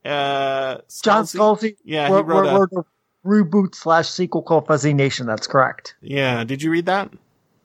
uh, 0.06 0.78
John 1.02 1.24
Scalzi- 1.24 1.38
Scalzi 1.38 1.76
Yeah, 1.84 2.08
he 2.08 2.14
wrote, 2.14 2.26
wrote 2.26 2.70
wrote 2.72 2.72
a 2.74 2.86
reboot 3.26 3.76
slash 3.76 4.10
sequel 4.10 4.41
called 4.41 4.68
Fuzzy 4.68 4.94
Nation. 4.94 5.26
That's 5.28 5.48
correct. 5.48 5.95
Yeah. 6.02 6.44
Did 6.44 6.62
you 6.62 6.70
read 6.72 6.86
that? 6.88 7.12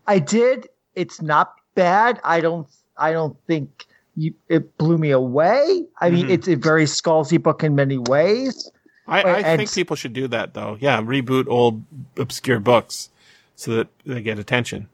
I 0.06 0.18
did. 0.18 0.68
It's 0.94 1.20
not 1.20 1.54
bad. 1.74 2.20
I 2.24 2.40
don't. 2.40 2.66
I 2.96 3.12
don't 3.12 3.36
think 3.46 3.86
you, 4.16 4.34
it 4.48 4.76
blew 4.78 4.98
me 4.98 5.10
away. 5.12 5.84
I 6.00 6.10
mean, 6.10 6.26
Mhm. 6.26 6.30
it's 6.30 6.48
a 6.48 6.56
very 6.56 6.84
Scalzi 6.86 7.40
book 7.40 7.62
in 7.62 7.76
many 7.76 7.98
ways. 7.98 8.68
I, 9.06 9.22
I 9.22 9.38
And- 9.40 9.58
think 9.60 9.72
people 9.72 9.94
should 9.96 10.12
do 10.12 10.26
that 10.28 10.54
though. 10.54 10.76
Yeah, 10.80 11.00
reboot 11.00 11.46
old 11.48 11.82
obscure 12.16 12.58
books 12.60 13.10
so 13.54 13.72
that 13.76 13.88
they 14.04 14.20
get 14.20 14.38
attention. 14.38 14.88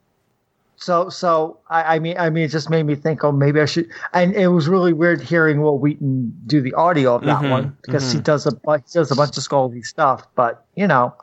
So, 0.85 1.09
so 1.09 1.61
I, 1.71 1.97
I 1.97 1.99
mean, 1.99 2.19
I 2.19 2.29
mean, 2.29 2.45
it 2.45 2.49
just 2.49 2.69
made 2.69 2.83
me 2.83 2.95
think. 2.95 3.25
Oh, 3.25 3.33
maybe 3.33 3.59
I 3.59 3.65
should. 3.65 3.89
And 4.13 4.35
it 4.35 4.49
was 4.49 4.69
really 4.69 4.93
weird 4.93 5.23
hearing 5.23 5.63
Wil 5.63 5.79
Wheaton 5.79 6.39
do 6.47 6.61
the 6.61 6.75
audio 6.75 7.15
of 7.15 7.23
that 7.25 7.41
Mhm, 7.41 7.49
one 7.49 7.77
because 7.81 8.13
he 8.13 8.19
mhm. 8.19 8.25
does 8.25 8.47
a 8.47 8.51
he 8.51 8.83
does 8.93 9.11
a 9.11 9.17
bunch 9.17 9.39
of 9.39 9.43
Scalzi 9.43 9.83
stuff. 9.83 10.27
But 10.35 10.67
you 10.75 10.87
know, 10.87 11.15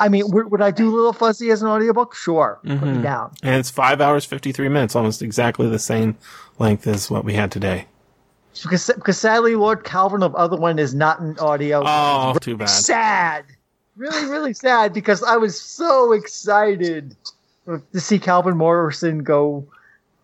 I 0.00 0.10
mean, 0.10 0.30
would, 0.30 0.50
would 0.50 0.60
I 0.60 0.70
do 0.70 0.94
Little 0.94 1.14
Fuzzy 1.14 1.50
as 1.50 1.62
an 1.62 1.68
audiobook? 1.68 2.14
Sure, 2.14 2.58
put 2.62 2.70
me 2.82 2.98
Mhm. 2.98 3.02
down. 3.02 3.32
And 3.42 3.54
it's 3.54 3.70
five 3.70 4.02
hours 4.02 4.26
fifty 4.26 4.52
three 4.52 4.68
minutes, 4.68 4.94
almost 4.94 5.22
exactly 5.22 5.66
the 5.66 5.78
same 5.78 6.18
length 6.58 6.86
as 6.86 7.10
what 7.10 7.24
we 7.24 7.32
had 7.32 7.50
today. 7.50 7.86
Because 8.62 8.90
because 8.94 9.16
sadly, 9.16 9.54
Lord 9.54 9.82
Calvin 9.82 10.22
of 10.22 10.34
Otherwhen 10.34 10.78
is 10.78 10.94
not 10.94 11.20
in 11.20 11.38
audio. 11.38 11.84
Oh, 11.86 12.36
too 12.38 12.58
bad. 12.58 12.68
sad. 12.68 13.46
Really, 13.96 14.26
really 14.30 14.52
sad 14.52 14.92
because 14.92 15.22
I 15.22 15.36
was 15.38 15.58
so 15.58 16.12
excited 16.12 17.16
to 17.66 18.00
see 18.00 18.18
Calvin 18.18 18.56
Morrison 18.56 19.22
go 19.22 19.66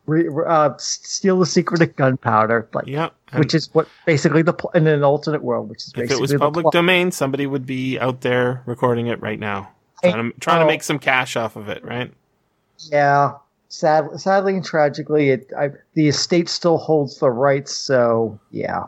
re, 0.07 0.29
uh, 0.47 0.71
steal 0.79 1.39
the 1.39 1.47
secret 1.47 1.83
of 1.83 1.95
gunpowder, 1.97 2.69
like 2.75 2.87
Yeah. 2.87 3.11
which 3.35 3.55
is 3.55 3.69
what 3.75 3.89
basically 4.07 4.43
the 4.43 4.53
pl- 4.53 4.71
in 4.75 4.87
an 4.87 5.03
alternate 5.05 5.43
world, 5.43 5.69
which 5.69 5.83
is 5.87 5.93
if 5.97 6.11
it 6.11 6.21
was 6.21 6.33
public 6.35 6.65
plot. 6.65 6.73
domain, 6.73 7.11
somebody 7.13 7.47
would 7.47 7.67
be 7.67 7.99
out 7.99 8.21
there 8.23 8.63
recording 8.67 9.07
it 9.09 9.21
right 9.21 9.39
now. 9.39 9.71
Trying 10.03 10.33
to, 10.33 10.39
trying 10.41 10.61
to 10.61 10.67
make 10.67 10.83
some 10.83 10.99
cash 10.99 11.37
off 11.37 11.57
of 11.57 11.69
it, 11.69 11.83
right? 11.85 12.13
Yeah, 12.93 13.33
sad, 13.69 14.21
sadly 14.21 14.55
and 14.55 14.65
tragically, 14.65 15.31
it 15.31 15.51
I, 15.59 15.71
the 15.95 16.09
estate 16.09 16.49
still 16.49 16.77
holds 16.77 17.19
the 17.19 17.31
rights. 17.31 17.75
So 17.75 18.39
yeah, 18.51 18.85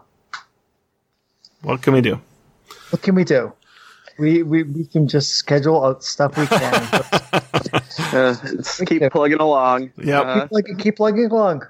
What 1.62 1.82
can 1.82 1.92
we 1.94 2.00
do? 2.00 2.20
what 2.90 3.02
can 3.02 3.14
we 3.14 3.24
do? 3.24 3.52
We 4.18 4.42
we, 4.42 4.62
we 4.64 4.84
can 4.84 5.08
just 5.08 5.30
schedule 5.32 5.84
out 5.84 6.04
stuff 6.04 6.36
we 6.36 6.46
can. 6.46 7.02
Uh, 8.12 8.34
just 8.56 8.86
keep 8.86 9.02
plugging 9.12 9.40
along. 9.40 9.90
Yeah, 9.98 10.20
Uh, 10.20 10.40
keep, 10.40 10.48
plugging, 10.48 10.76
keep 10.76 10.96
plugging 10.96 11.26
along. 11.26 11.66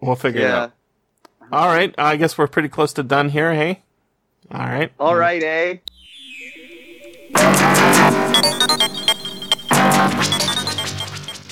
We'll 0.00 0.16
figure 0.16 0.42
it 0.42 0.50
out. 0.50 0.72
All 1.50 1.68
right. 1.68 1.94
I 1.96 2.16
guess 2.16 2.36
we're 2.36 2.48
pretty 2.48 2.68
close 2.68 2.92
to 2.94 3.02
done 3.02 3.30
here, 3.30 3.54
hey? 3.54 3.80
All 4.50 4.66
right. 4.66 4.92
All 4.98 5.16
right, 5.16 5.42
eh? 5.42 5.76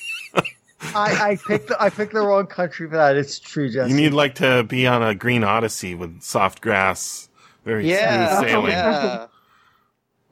I, 0.94 1.32
I 1.32 1.38
picked 1.48 1.70
the, 1.70 1.82
I 1.82 1.90
picked 1.90 2.14
the 2.14 2.22
wrong 2.22 2.46
country 2.48 2.88
for 2.88 2.98
that. 2.98 3.16
It's 3.16 3.40
true, 3.40 3.70
Jesse. 3.70 3.90
You 3.90 3.96
need 3.96 4.14
like 4.14 4.36
to 4.36 4.64
be 4.64 4.86
on 4.86 5.02
a 5.02 5.16
green 5.16 5.44
odyssey 5.44 5.96
with 5.96 6.22
soft 6.22 6.62
grass, 6.62 7.30
very 7.64 7.90
Yeah, 7.90 8.38
smooth 8.38 8.50
sailing. 8.50 8.72
yeah. 8.72 9.28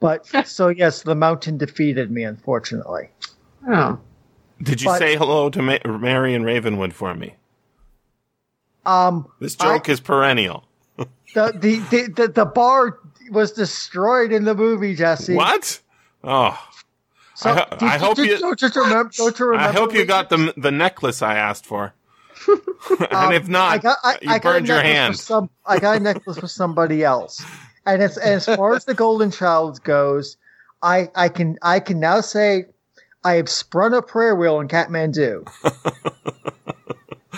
But 0.00 0.26
so 0.46 0.68
yes, 0.68 1.02
the 1.02 1.14
mountain 1.14 1.56
defeated 1.56 2.10
me, 2.10 2.24
unfortunately. 2.24 3.08
Oh. 3.68 3.98
Did 4.62 4.82
you 4.82 4.88
But- 4.88 4.98
say 4.98 5.16
hello 5.16 5.50
to 5.50 5.62
Ma- 5.62 5.78
Marion 5.98 6.44
Ravenwood 6.44 6.92
for 6.92 7.14
me? 7.14 7.34
Um, 8.86 9.26
This 9.40 9.56
joke 9.56 9.88
is 9.88 10.00
perennial. 10.00 10.64
the, 10.96 11.06
the 11.34 11.78
the 11.90 12.12
the 12.14 12.28
the 12.28 12.44
bar 12.44 12.98
was 13.30 13.52
destroyed 13.52 14.30
in 14.32 14.44
the 14.44 14.54
movie, 14.54 14.94
Jesse. 14.94 15.34
What? 15.34 15.80
Oh, 16.22 16.58
So, 17.34 17.50
I 17.50 17.54
ho- 17.54 17.76
did 17.78 17.82
I 17.88 17.98
hope 17.98 18.16
did- 18.16 18.26
you- 18.28 18.38
don't 18.38 18.58
just 18.58 18.76
remember. 18.76 19.10
Don't 19.16 19.38
you 19.38 19.46
remember? 19.46 19.68
I 19.70 19.72
hope 19.72 19.94
you 19.94 20.04
got 20.04 20.28
the 20.28 20.52
the 20.56 20.70
necklace 20.70 21.22
I 21.22 21.36
asked 21.36 21.64
for. 21.66 21.94
and 23.00 23.12
Um, 23.12 23.32
if 23.32 23.48
not, 23.48 23.72
I 23.72 23.78
got, 23.78 23.96
I, 24.04 24.18
you 24.20 24.30
I 24.30 24.38
got 24.38 24.42
burned 24.52 24.68
your 24.68 24.76
necklace 24.76 24.94
hand. 24.96 25.18
Some, 25.18 25.50
I 25.64 25.78
got 25.78 25.96
a 25.96 26.00
necklace 26.00 26.36
for 26.38 26.48
somebody 26.48 27.02
else, 27.02 27.42
and 27.86 28.02
as 28.02 28.18
as 28.18 28.46
far 28.46 28.74
as 28.74 28.84
the 28.84 28.94
Golden 28.94 29.30
Child 29.30 29.82
goes, 29.84 30.36
I 30.82 31.10
I 31.14 31.28
can 31.28 31.58
I 31.62 31.80
can 31.80 32.00
now 32.00 32.20
say 32.20 32.66
I 33.24 33.34
have 33.34 33.48
sprung 33.48 33.94
a 33.94 34.02
prayer 34.02 34.34
wheel 34.36 34.60
in 34.60 34.68
Kathmandu. 34.68 35.48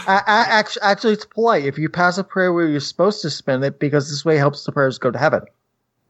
I, 0.09 0.23
I, 0.27 0.45
actually, 0.51 0.83
actually, 0.83 1.13
it's 1.15 1.25
polite. 1.25 1.65
If 1.65 1.79
you 1.79 1.89
pass 1.89 2.17
a 2.19 2.23
prayer 2.25 2.53
wheel, 2.53 2.69
you're 2.69 2.81
supposed 2.81 3.23
to 3.23 3.31
spin 3.31 3.65
it 3.65 3.81
because 3.81 4.09
this 4.09 4.25
way 4.25 4.37
helps 4.37 4.65
the 4.65 4.71
prayers 4.71 4.99
go 4.99 5.11
to 5.11 5.19
heaven. 5.19 5.43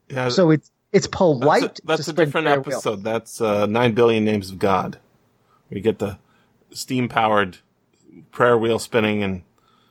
Yeah, 0.09 0.29
So 0.29 0.51
it's 0.51 0.71
it's 0.93 1.07
polite. 1.07 1.61
that's 1.61 1.79
a, 1.79 1.85
that's 1.85 2.07
a 2.07 2.13
different 2.13 2.45
prayer 2.45 2.61
wheel. 2.61 2.75
episode. 2.75 3.03
That's 3.03 3.41
uh, 3.41 3.65
nine 3.65 3.93
billion 3.93 4.23
names 4.23 4.51
of 4.51 4.59
God. 4.59 4.99
We 5.69 5.81
get 5.81 5.99
the 5.99 6.17
steam 6.71 7.09
powered 7.09 7.57
prayer 8.31 8.57
wheel 8.57 8.77
spinning, 8.79 9.23
and 9.23 9.41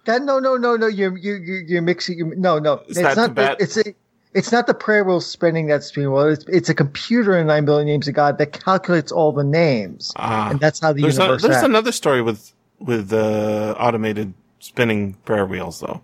That, 0.05 0.23
no, 0.23 0.39
no, 0.39 0.57
no, 0.57 0.77
no. 0.77 0.87
You're 0.87 1.17
you 1.17 1.35
you 1.35 1.65
you're 1.67 1.83
mixing. 1.83 2.19
You, 2.19 2.35
no, 2.37 2.59
no. 2.59 2.83
It's 2.89 2.99
not. 3.01 3.15
Tibet? 3.15 3.57
It's 3.61 3.77
a, 3.77 3.95
it's 4.37 4.53
not 4.53 4.67
the 4.67 4.75
prayer 4.75 5.03
wheel 5.05 5.21
spinning 5.21 5.67
that's 5.67 5.91
being 5.91 6.11
well. 6.13 6.29
It's 6.29 6.45
it's 6.47 6.69
a 6.69 6.75
computer 6.75 7.37
in 7.37 7.47
nine 7.47 7.65
billion 7.65 7.87
names 7.89 8.07
of 8.07 8.15
God 8.15 8.39
that 8.39 8.53
calculates 8.53 9.11
all 9.11 9.33
the 9.33 9.45
names, 9.45 10.13
ah, 10.17 10.51
and 10.51 10.61
that's 10.61 10.79
how 10.81 10.93
the 10.93 11.03
there's, 11.03 11.19
a, 11.19 11.23
universe. 11.23 11.43
there's 11.43 11.57
acts. 11.57 11.65
another 11.65 11.93
story 11.93 12.23
with 12.23 12.53
with 12.79 13.13
uh, 13.13 13.75
automated 13.79 14.35
spinning 14.61 15.15
prayer 15.25 15.47
wheels, 15.47 15.81
though. 15.81 16.01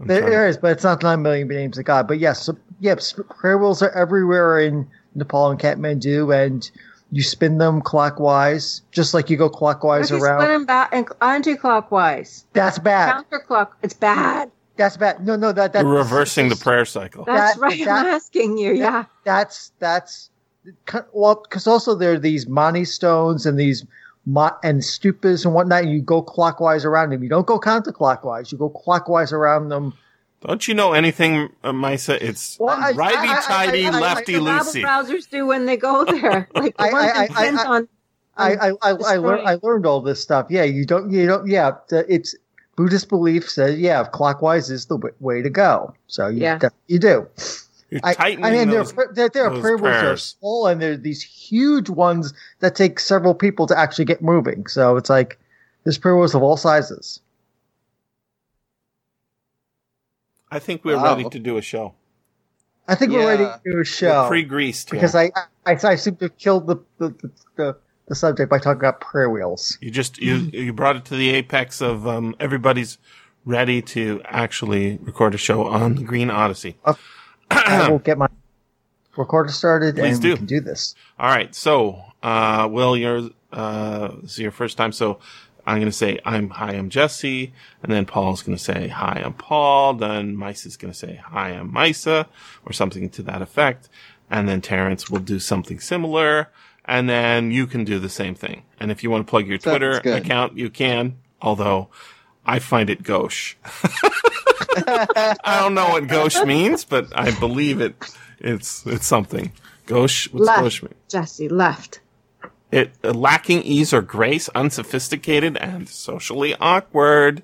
I'm 0.00 0.06
There, 0.06 0.20
trying- 0.20 0.30
there 0.30 0.48
is, 0.48 0.56
but 0.56 0.70
it's 0.72 0.84
not 0.84 1.02
nine 1.02 1.22
million 1.22 1.48
names 1.48 1.76
of 1.78 1.84
God. 1.84 2.06
But 2.08 2.18
yes, 2.18 2.42
so, 2.44 2.56
yes, 2.80 3.14
prayer 3.40 3.58
wheels 3.58 3.82
are 3.82 3.90
everywhere 3.90 4.58
in 4.60 4.88
Nepal 5.14 5.50
and 5.50 5.58
Kathmandu, 5.60 6.32
and 6.34 6.70
you 7.10 7.22
spin 7.22 7.58
them 7.58 7.80
clockwise, 7.82 8.80
just 8.92 9.12
like 9.14 9.28
you 9.28 9.36
go 9.36 9.46
What 9.46 9.54
clockwise 9.54 10.10
if 10.10 10.18
you 10.18 10.24
around. 10.24 10.40
spin 10.42 10.50
them 10.52 10.66
back 10.66 10.90
and 10.92 11.08
anti-clockwise? 11.20 12.44
That's 12.52 12.78
bad. 12.78 13.24
Counterclock. 13.30 13.68
It's 13.82 13.94
bad. 13.94 14.50
That's 14.78 14.96
bad. 14.96 15.26
No, 15.26 15.36
no, 15.36 15.52
that 15.52 15.72
that's 15.74 15.82
You're 15.84 15.92
reversing 15.94 16.48
the 16.48 16.56
prayer 16.56 16.84
cycle. 16.86 17.24
That's 17.24 17.54
That- 17.54 17.60
right. 17.60 17.84
that- 17.84 18.06
I'm 18.06 18.14
asking 18.14 18.56
you. 18.58 18.72
Yeah. 18.74 19.04
that's 19.24 19.72
that's 19.80 20.30
well 21.12 21.42
because 21.42 21.66
also 21.66 21.94
there 21.94 22.12
are 22.12 22.18
these 22.18 22.46
mani 22.46 22.84
stones 22.84 23.44
and 23.44 23.58
these 23.58 23.84
and 24.26 24.80
stupas 24.82 25.44
and 25.44 25.52
whatnot. 25.54 25.82
And 25.82 25.92
you 25.92 26.00
go 26.00 26.22
clockwise 26.22 26.84
around 26.84 27.10
them. 27.10 27.22
You 27.22 27.28
don't 27.28 27.46
go 27.46 27.58
counterclockwise. 27.58 28.52
You 28.52 28.58
go 28.58 28.68
clockwise 28.70 29.32
around 29.32 29.68
them. 29.70 29.94
Don't 30.46 30.68
you 30.68 30.74
know 30.74 30.92
anything, 30.92 31.48
uh, 31.64 31.72
Maissa? 31.72 32.16
It's 32.20 32.56
Well, 32.60 32.78
righty 32.94 33.16
I- 33.16 33.38
I- 33.38 33.42
tighty, 33.42 33.86
I- 33.86 33.90
I- 33.90 33.98
lefty 34.00 34.34
the 34.34 34.38
Bible 34.40 34.64
loosey. 34.66 34.84
browsers 34.84 35.28
do 35.28 35.46
when 35.46 35.66
they 35.66 35.76
go 35.76 36.04
there. 36.04 36.48
Like 36.54 36.76
the 36.76 36.82
I- 36.84 36.88
I- 36.88 37.28
I- 37.34 37.46
I- 37.56 37.66
on. 37.66 37.88
I 38.36 38.52
I 38.54 38.68
I, 38.68 38.90
I, 38.92 39.16
learned 39.16 39.48
I 39.48 39.58
learned 39.64 39.84
all 39.84 40.00
this 40.00 40.22
stuff. 40.22 40.46
Yeah, 40.48 40.62
you 40.62 40.84
don't 40.86 41.10
you 41.10 41.26
don't 41.26 41.48
yeah. 41.48 41.72
It's 41.90 42.36
Buddhist 42.78 43.08
belief 43.08 43.50
says 43.50 43.76
yeah, 43.78 44.04
clockwise 44.04 44.70
is 44.70 44.86
the 44.86 44.96
w- 44.96 45.14
way 45.18 45.42
to 45.42 45.50
go. 45.50 45.94
So 46.06 46.28
you 46.28 46.42
Yeah. 46.42 46.58
def- 46.58 46.72
you 46.86 47.00
do. 47.00 47.26
You're 47.90 48.00
I, 48.04 48.14
I 48.20 48.36
mean, 48.36 48.68
there, 48.70 48.84
those. 48.84 48.92
are- 48.96 49.12
there, 49.12 49.28
there 49.28 49.44
are 49.46 49.60
prayer 49.60 49.76
wheels 49.76 49.96
that 49.96 50.04
are 50.04 50.16
small, 50.16 50.66
and 50.68 50.80
there 50.80 50.92
are 50.92 50.96
these 50.96 51.20
huge 51.22 51.90
ones 51.90 52.32
that 52.60 52.76
take 52.76 53.00
several 53.00 53.34
people 53.34 53.66
to 53.66 53.76
actually 53.76 54.04
get 54.04 54.22
moving. 54.22 54.68
So 54.68 54.96
it's 54.96 55.10
like 55.10 55.40
there's 55.82 55.98
prayer 55.98 56.16
wheels 56.16 56.34
of 56.36 56.42
all 56.42 56.56
sizes. 56.56 57.20
I 60.50 60.58
think 60.60 60.84
we're 60.84 60.96
Wow. 60.96 61.16
ready 61.16 61.28
to 61.28 61.38
do 61.38 61.56
a 61.56 61.62
show. 61.62 61.94
I 62.86 62.94
think 62.94 63.12
we're 63.12 63.26
ready 63.26 63.44
to 63.44 63.60
do 63.64 63.80
a 63.80 63.84
show 63.84 64.22
We're 64.22 64.28
pre-greased 64.28 64.90
here. 64.90 64.96
because 64.98 65.14
I, 65.14 65.30
I 65.66 65.76
I 65.92 65.96
seem 65.96 66.16
to 66.16 66.26
have 66.26 66.38
killed 66.38 66.66
the 66.68 66.76
the, 66.98 67.08
the, 67.10 67.30
the 67.56 67.76
the 68.08 68.14
subject 68.14 68.50
by 68.50 68.58
talking 68.58 68.80
about 68.80 69.00
prayer 69.00 69.30
wheels. 69.30 69.78
You 69.80 69.90
just 69.90 70.18
you 70.18 70.36
you 70.52 70.72
brought 70.72 70.96
it 70.96 71.04
to 71.06 71.16
the 71.16 71.30
apex 71.30 71.80
of 71.80 72.06
um, 72.06 72.34
everybody's 72.40 72.98
ready 73.44 73.80
to 73.80 74.20
actually 74.24 74.98
record 75.02 75.34
a 75.34 75.38
show 75.38 75.66
on 75.66 75.94
the 75.94 76.02
Green 76.02 76.30
Odyssey. 76.30 76.76
I 77.50 77.88
will 77.90 77.98
get 77.98 78.18
my 78.18 78.28
recorder 79.16 79.50
started 79.50 79.96
Please 79.96 80.14
and 80.14 80.22
do. 80.22 80.30
we 80.30 80.36
can 80.36 80.46
do 80.46 80.60
this. 80.60 80.94
All 81.18 81.30
right, 81.30 81.54
so 81.54 82.02
uh, 82.22 82.68
Will, 82.70 82.96
you're 82.96 83.30
uh, 83.52 84.08
this 84.22 84.32
is 84.32 84.38
your 84.38 84.50
first 84.50 84.76
time, 84.76 84.92
so 84.92 85.18
I'm 85.66 85.76
going 85.76 85.90
to 85.90 85.96
say 85.96 86.18
I'm 86.24 86.50
hi, 86.50 86.72
I'm 86.72 86.88
Jesse, 86.88 87.52
and 87.82 87.92
then 87.92 88.06
Paul's 88.06 88.42
going 88.42 88.56
to 88.56 88.62
say 88.62 88.88
hi, 88.88 89.22
I'm 89.24 89.34
Paul. 89.34 89.94
Then 89.94 90.36
Maissa's 90.36 90.76
going 90.76 90.92
to 90.92 90.98
say 90.98 91.20
hi, 91.22 91.50
I'm 91.50 91.70
Maissa, 91.72 92.26
or 92.64 92.72
something 92.72 93.10
to 93.10 93.22
that 93.24 93.42
effect, 93.42 93.88
and 94.30 94.48
then 94.48 94.62
Terence 94.62 95.10
will 95.10 95.20
do 95.20 95.38
something 95.38 95.78
similar, 95.78 96.48
and 96.88 97.08
then 97.08 97.52
you 97.52 97.66
can 97.66 97.84
do 97.84 97.98
the 97.98 98.08
same 98.08 98.34
thing. 98.34 98.62
And 98.80 98.90
if 98.90 99.04
you 99.04 99.10
want 99.10 99.26
to 99.26 99.30
plug 99.30 99.46
your 99.46 99.58
Twitter 99.58 99.98
account, 99.98 100.56
you 100.56 100.70
can. 100.70 101.18
Although 101.40 101.88
I 102.44 102.58
find 102.58 102.88
it 102.90 103.02
gauche. 103.02 103.56
I 104.76 105.60
don't 105.60 105.74
know 105.74 105.90
what 105.90 106.08
gauche 106.08 106.42
means, 106.44 106.84
but 106.84 107.06
I 107.14 107.30
believe 107.38 107.80
it. 107.80 107.94
It's 108.40 108.86
it's 108.86 109.06
something. 109.06 109.52
Gauche. 109.86 110.28
What's 110.32 110.46
Left. 110.46 110.62
gauche 110.62 110.82
mean? 110.82 110.94
Jesse 111.08 111.48
left. 111.48 112.00
It 112.72 112.92
uh, 113.04 113.12
lacking 113.12 113.62
ease 113.62 113.92
or 113.92 114.02
grace, 114.02 114.48
unsophisticated 114.54 115.56
and 115.58 115.88
socially 115.88 116.54
awkward. 116.60 117.42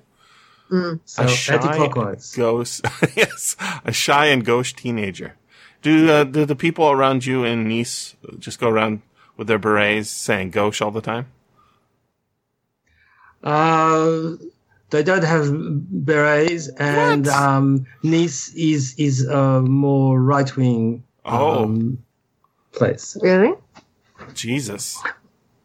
So 1.05 1.23
A 1.23 1.27
shy 1.27 1.53
anti-clockwise. 1.53 2.35
Ghost, 2.35 2.85
yes, 3.15 3.55
a 3.85 3.91
shy 3.91 4.25
and 4.27 4.43
gauche 4.43 4.73
teenager. 4.73 5.35
Do 5.83 6.09
uh, 6.09 6.23
do 6.23 6.45
the 6.45 6.55
people 6.55 6.89
around 6.89 7.25
you 7.25 7.43
in 7.43 7.67
Nice 7.67 8.15
just 8.39 8.59
go 8.59 8.67
around 8.67 9.03
with 9.37 9.47
their 9.47 9.59
berets 9.59 10.09
saying 10.09 10.51
gauche 10.51 10.81
all 10.81 10.91
the 10.91 11.01
time? 11.01 11.27
Uh, 13.43 14.31
they 14.89 15.03
don't 15.03 15.23
have 15.23 15.47
berets, 15.51 16.67
and 16.79 17.27
um, 17.27 17.85
Nice 18.03 18.53
is 18.55 18.95
is 18.97 19.25
a 19.27 19.61
more 19.61 20.19
right 20.21 20.55
wing 20.55 21.03
Oh. 21.25 21.63
um, 21.63 21.97
place. 22.71 23.17
Really? 23.21 23.53
Jesus, 24.33 25.01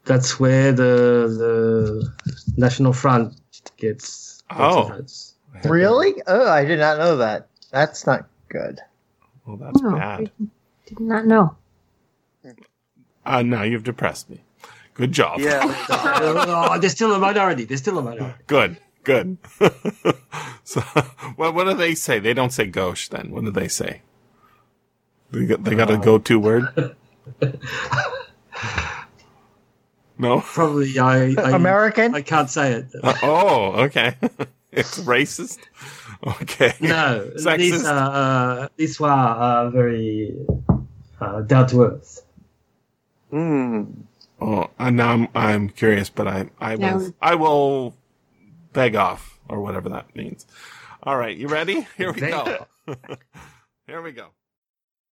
That's 0.05 0.40
where 0.40 0.72
the 0.72 1.28
the 1.38 2.12
National 2.56 2.92
Front 2.92 3.34
gets. 3.76 4.42
Oh. 4.51 4.88
votes. 4.88 5.34
Really? 5.64 6.14
Oh, 6.26 6.48
I 6.48 6.64
did 6.64 6.78
not 6.80 6.98
know 6.98 7.16
that. 7.18 7.48
That's 7.70 8.06
not 8.06 8.28
good. 8.48 8.80
well 9.47 9.56
that's 9.56 9.80
Oh, 9.84 9.92
bad. 9.92 10.30
Did 10.86 11.01
not 11.01 11.26
know. 11.26 11.55
Uh, 13.24 13.42
now 13.42 13.62
you've 13.62 13.84
depressed 13.84 14.30
me. 14.30 14.40
Good 14.94 15.12
job. 15.12 15.40
Yeah. 15.40 15.60
oh, 15.90 16.78
they're 16.78 16.90
still 16.90 17.14
a 17.14 17.18
minority. 17.18 17.64
They're 17.64 17.76
still 17.76 17.98
a 17.98 18.02
minority. 18.02 18.38
Good. 18.47 18.76
Good. 19.02 19.38
so, 20.64 20.80
what 21.36 21.55
what 21.55 21.64
do 21.64 21.74
they 21.74 21.94
say? 21.94 22.18
They 22.18 22.34
don't 22.34 22.52
say 22.52 22.66
gauche. 22.66 23.09
Then 23.09 23.30
what 23.30 23.44
do 23.44 23.51
they 23.51 23.68
say? 23.68 24.02
They 25.30 25.47
got, 25.47 25.64
they 25.64 25.74
got 25.74 25.90
a 25.90 25.97
go-to 25.97 26.38
word. 26.38 26.97
No. 30.20 30.42
Probably 30.42 30.98
I. 30.98 31.34
I 31.38 31.56
American? 31.56 32.14
I 32.14 32.20
can't 32.20 32.51
say 32.51 32.72
it. 32.72 32.94
Uh, 33.02 33.14
oh, 33.22 33.72
okay. 33.84 34.16
it's 34.70 34.98
racist. 35.01 35.60
Okay. 36.42 36.74
No, 36.78 37.30
Sexist. 37.36 37.56
these 37.56 37.86
are 37.86 38.10
uh, 38.12 38.68
these 38.76 39.01
are 39.01 39.36
uh, 39.36 39.70
very 39.70 40.36
uh, 41.22 41.40
down 41.40 41.66
to 41.68 41.84
earth. 41.84 42.22
Hmm. 43.31 43.85
Oh, 44.40 44.70
and 44.78 44.97
now 44.97 45.11
I'm 45.11 45.28
I'm 45.35 45.69
curious, 45.69 46.11
but 46.11 46.27
I 46.27 46.51
I 46.61 46.77
will 46.77 47.01
No. 47.01 47.15
I 47.20 47.35
will 47.35 47.94
beg 48.73 48.97
off 48.97 49.39
or 49.48 49.61
whatever 49.61 49.89
that 49.90 50.15
means. 50.16 50.47
All 51.02 51.16
right, 51.16 51.36
you 51.36 51.48
ready? 51.48 51.86
Here 51.97 52.12
we 52.12 52.20
go. 52.20 52.66
Here 53.86 54.02
we 54.02 54.12
go. 54.12 54.28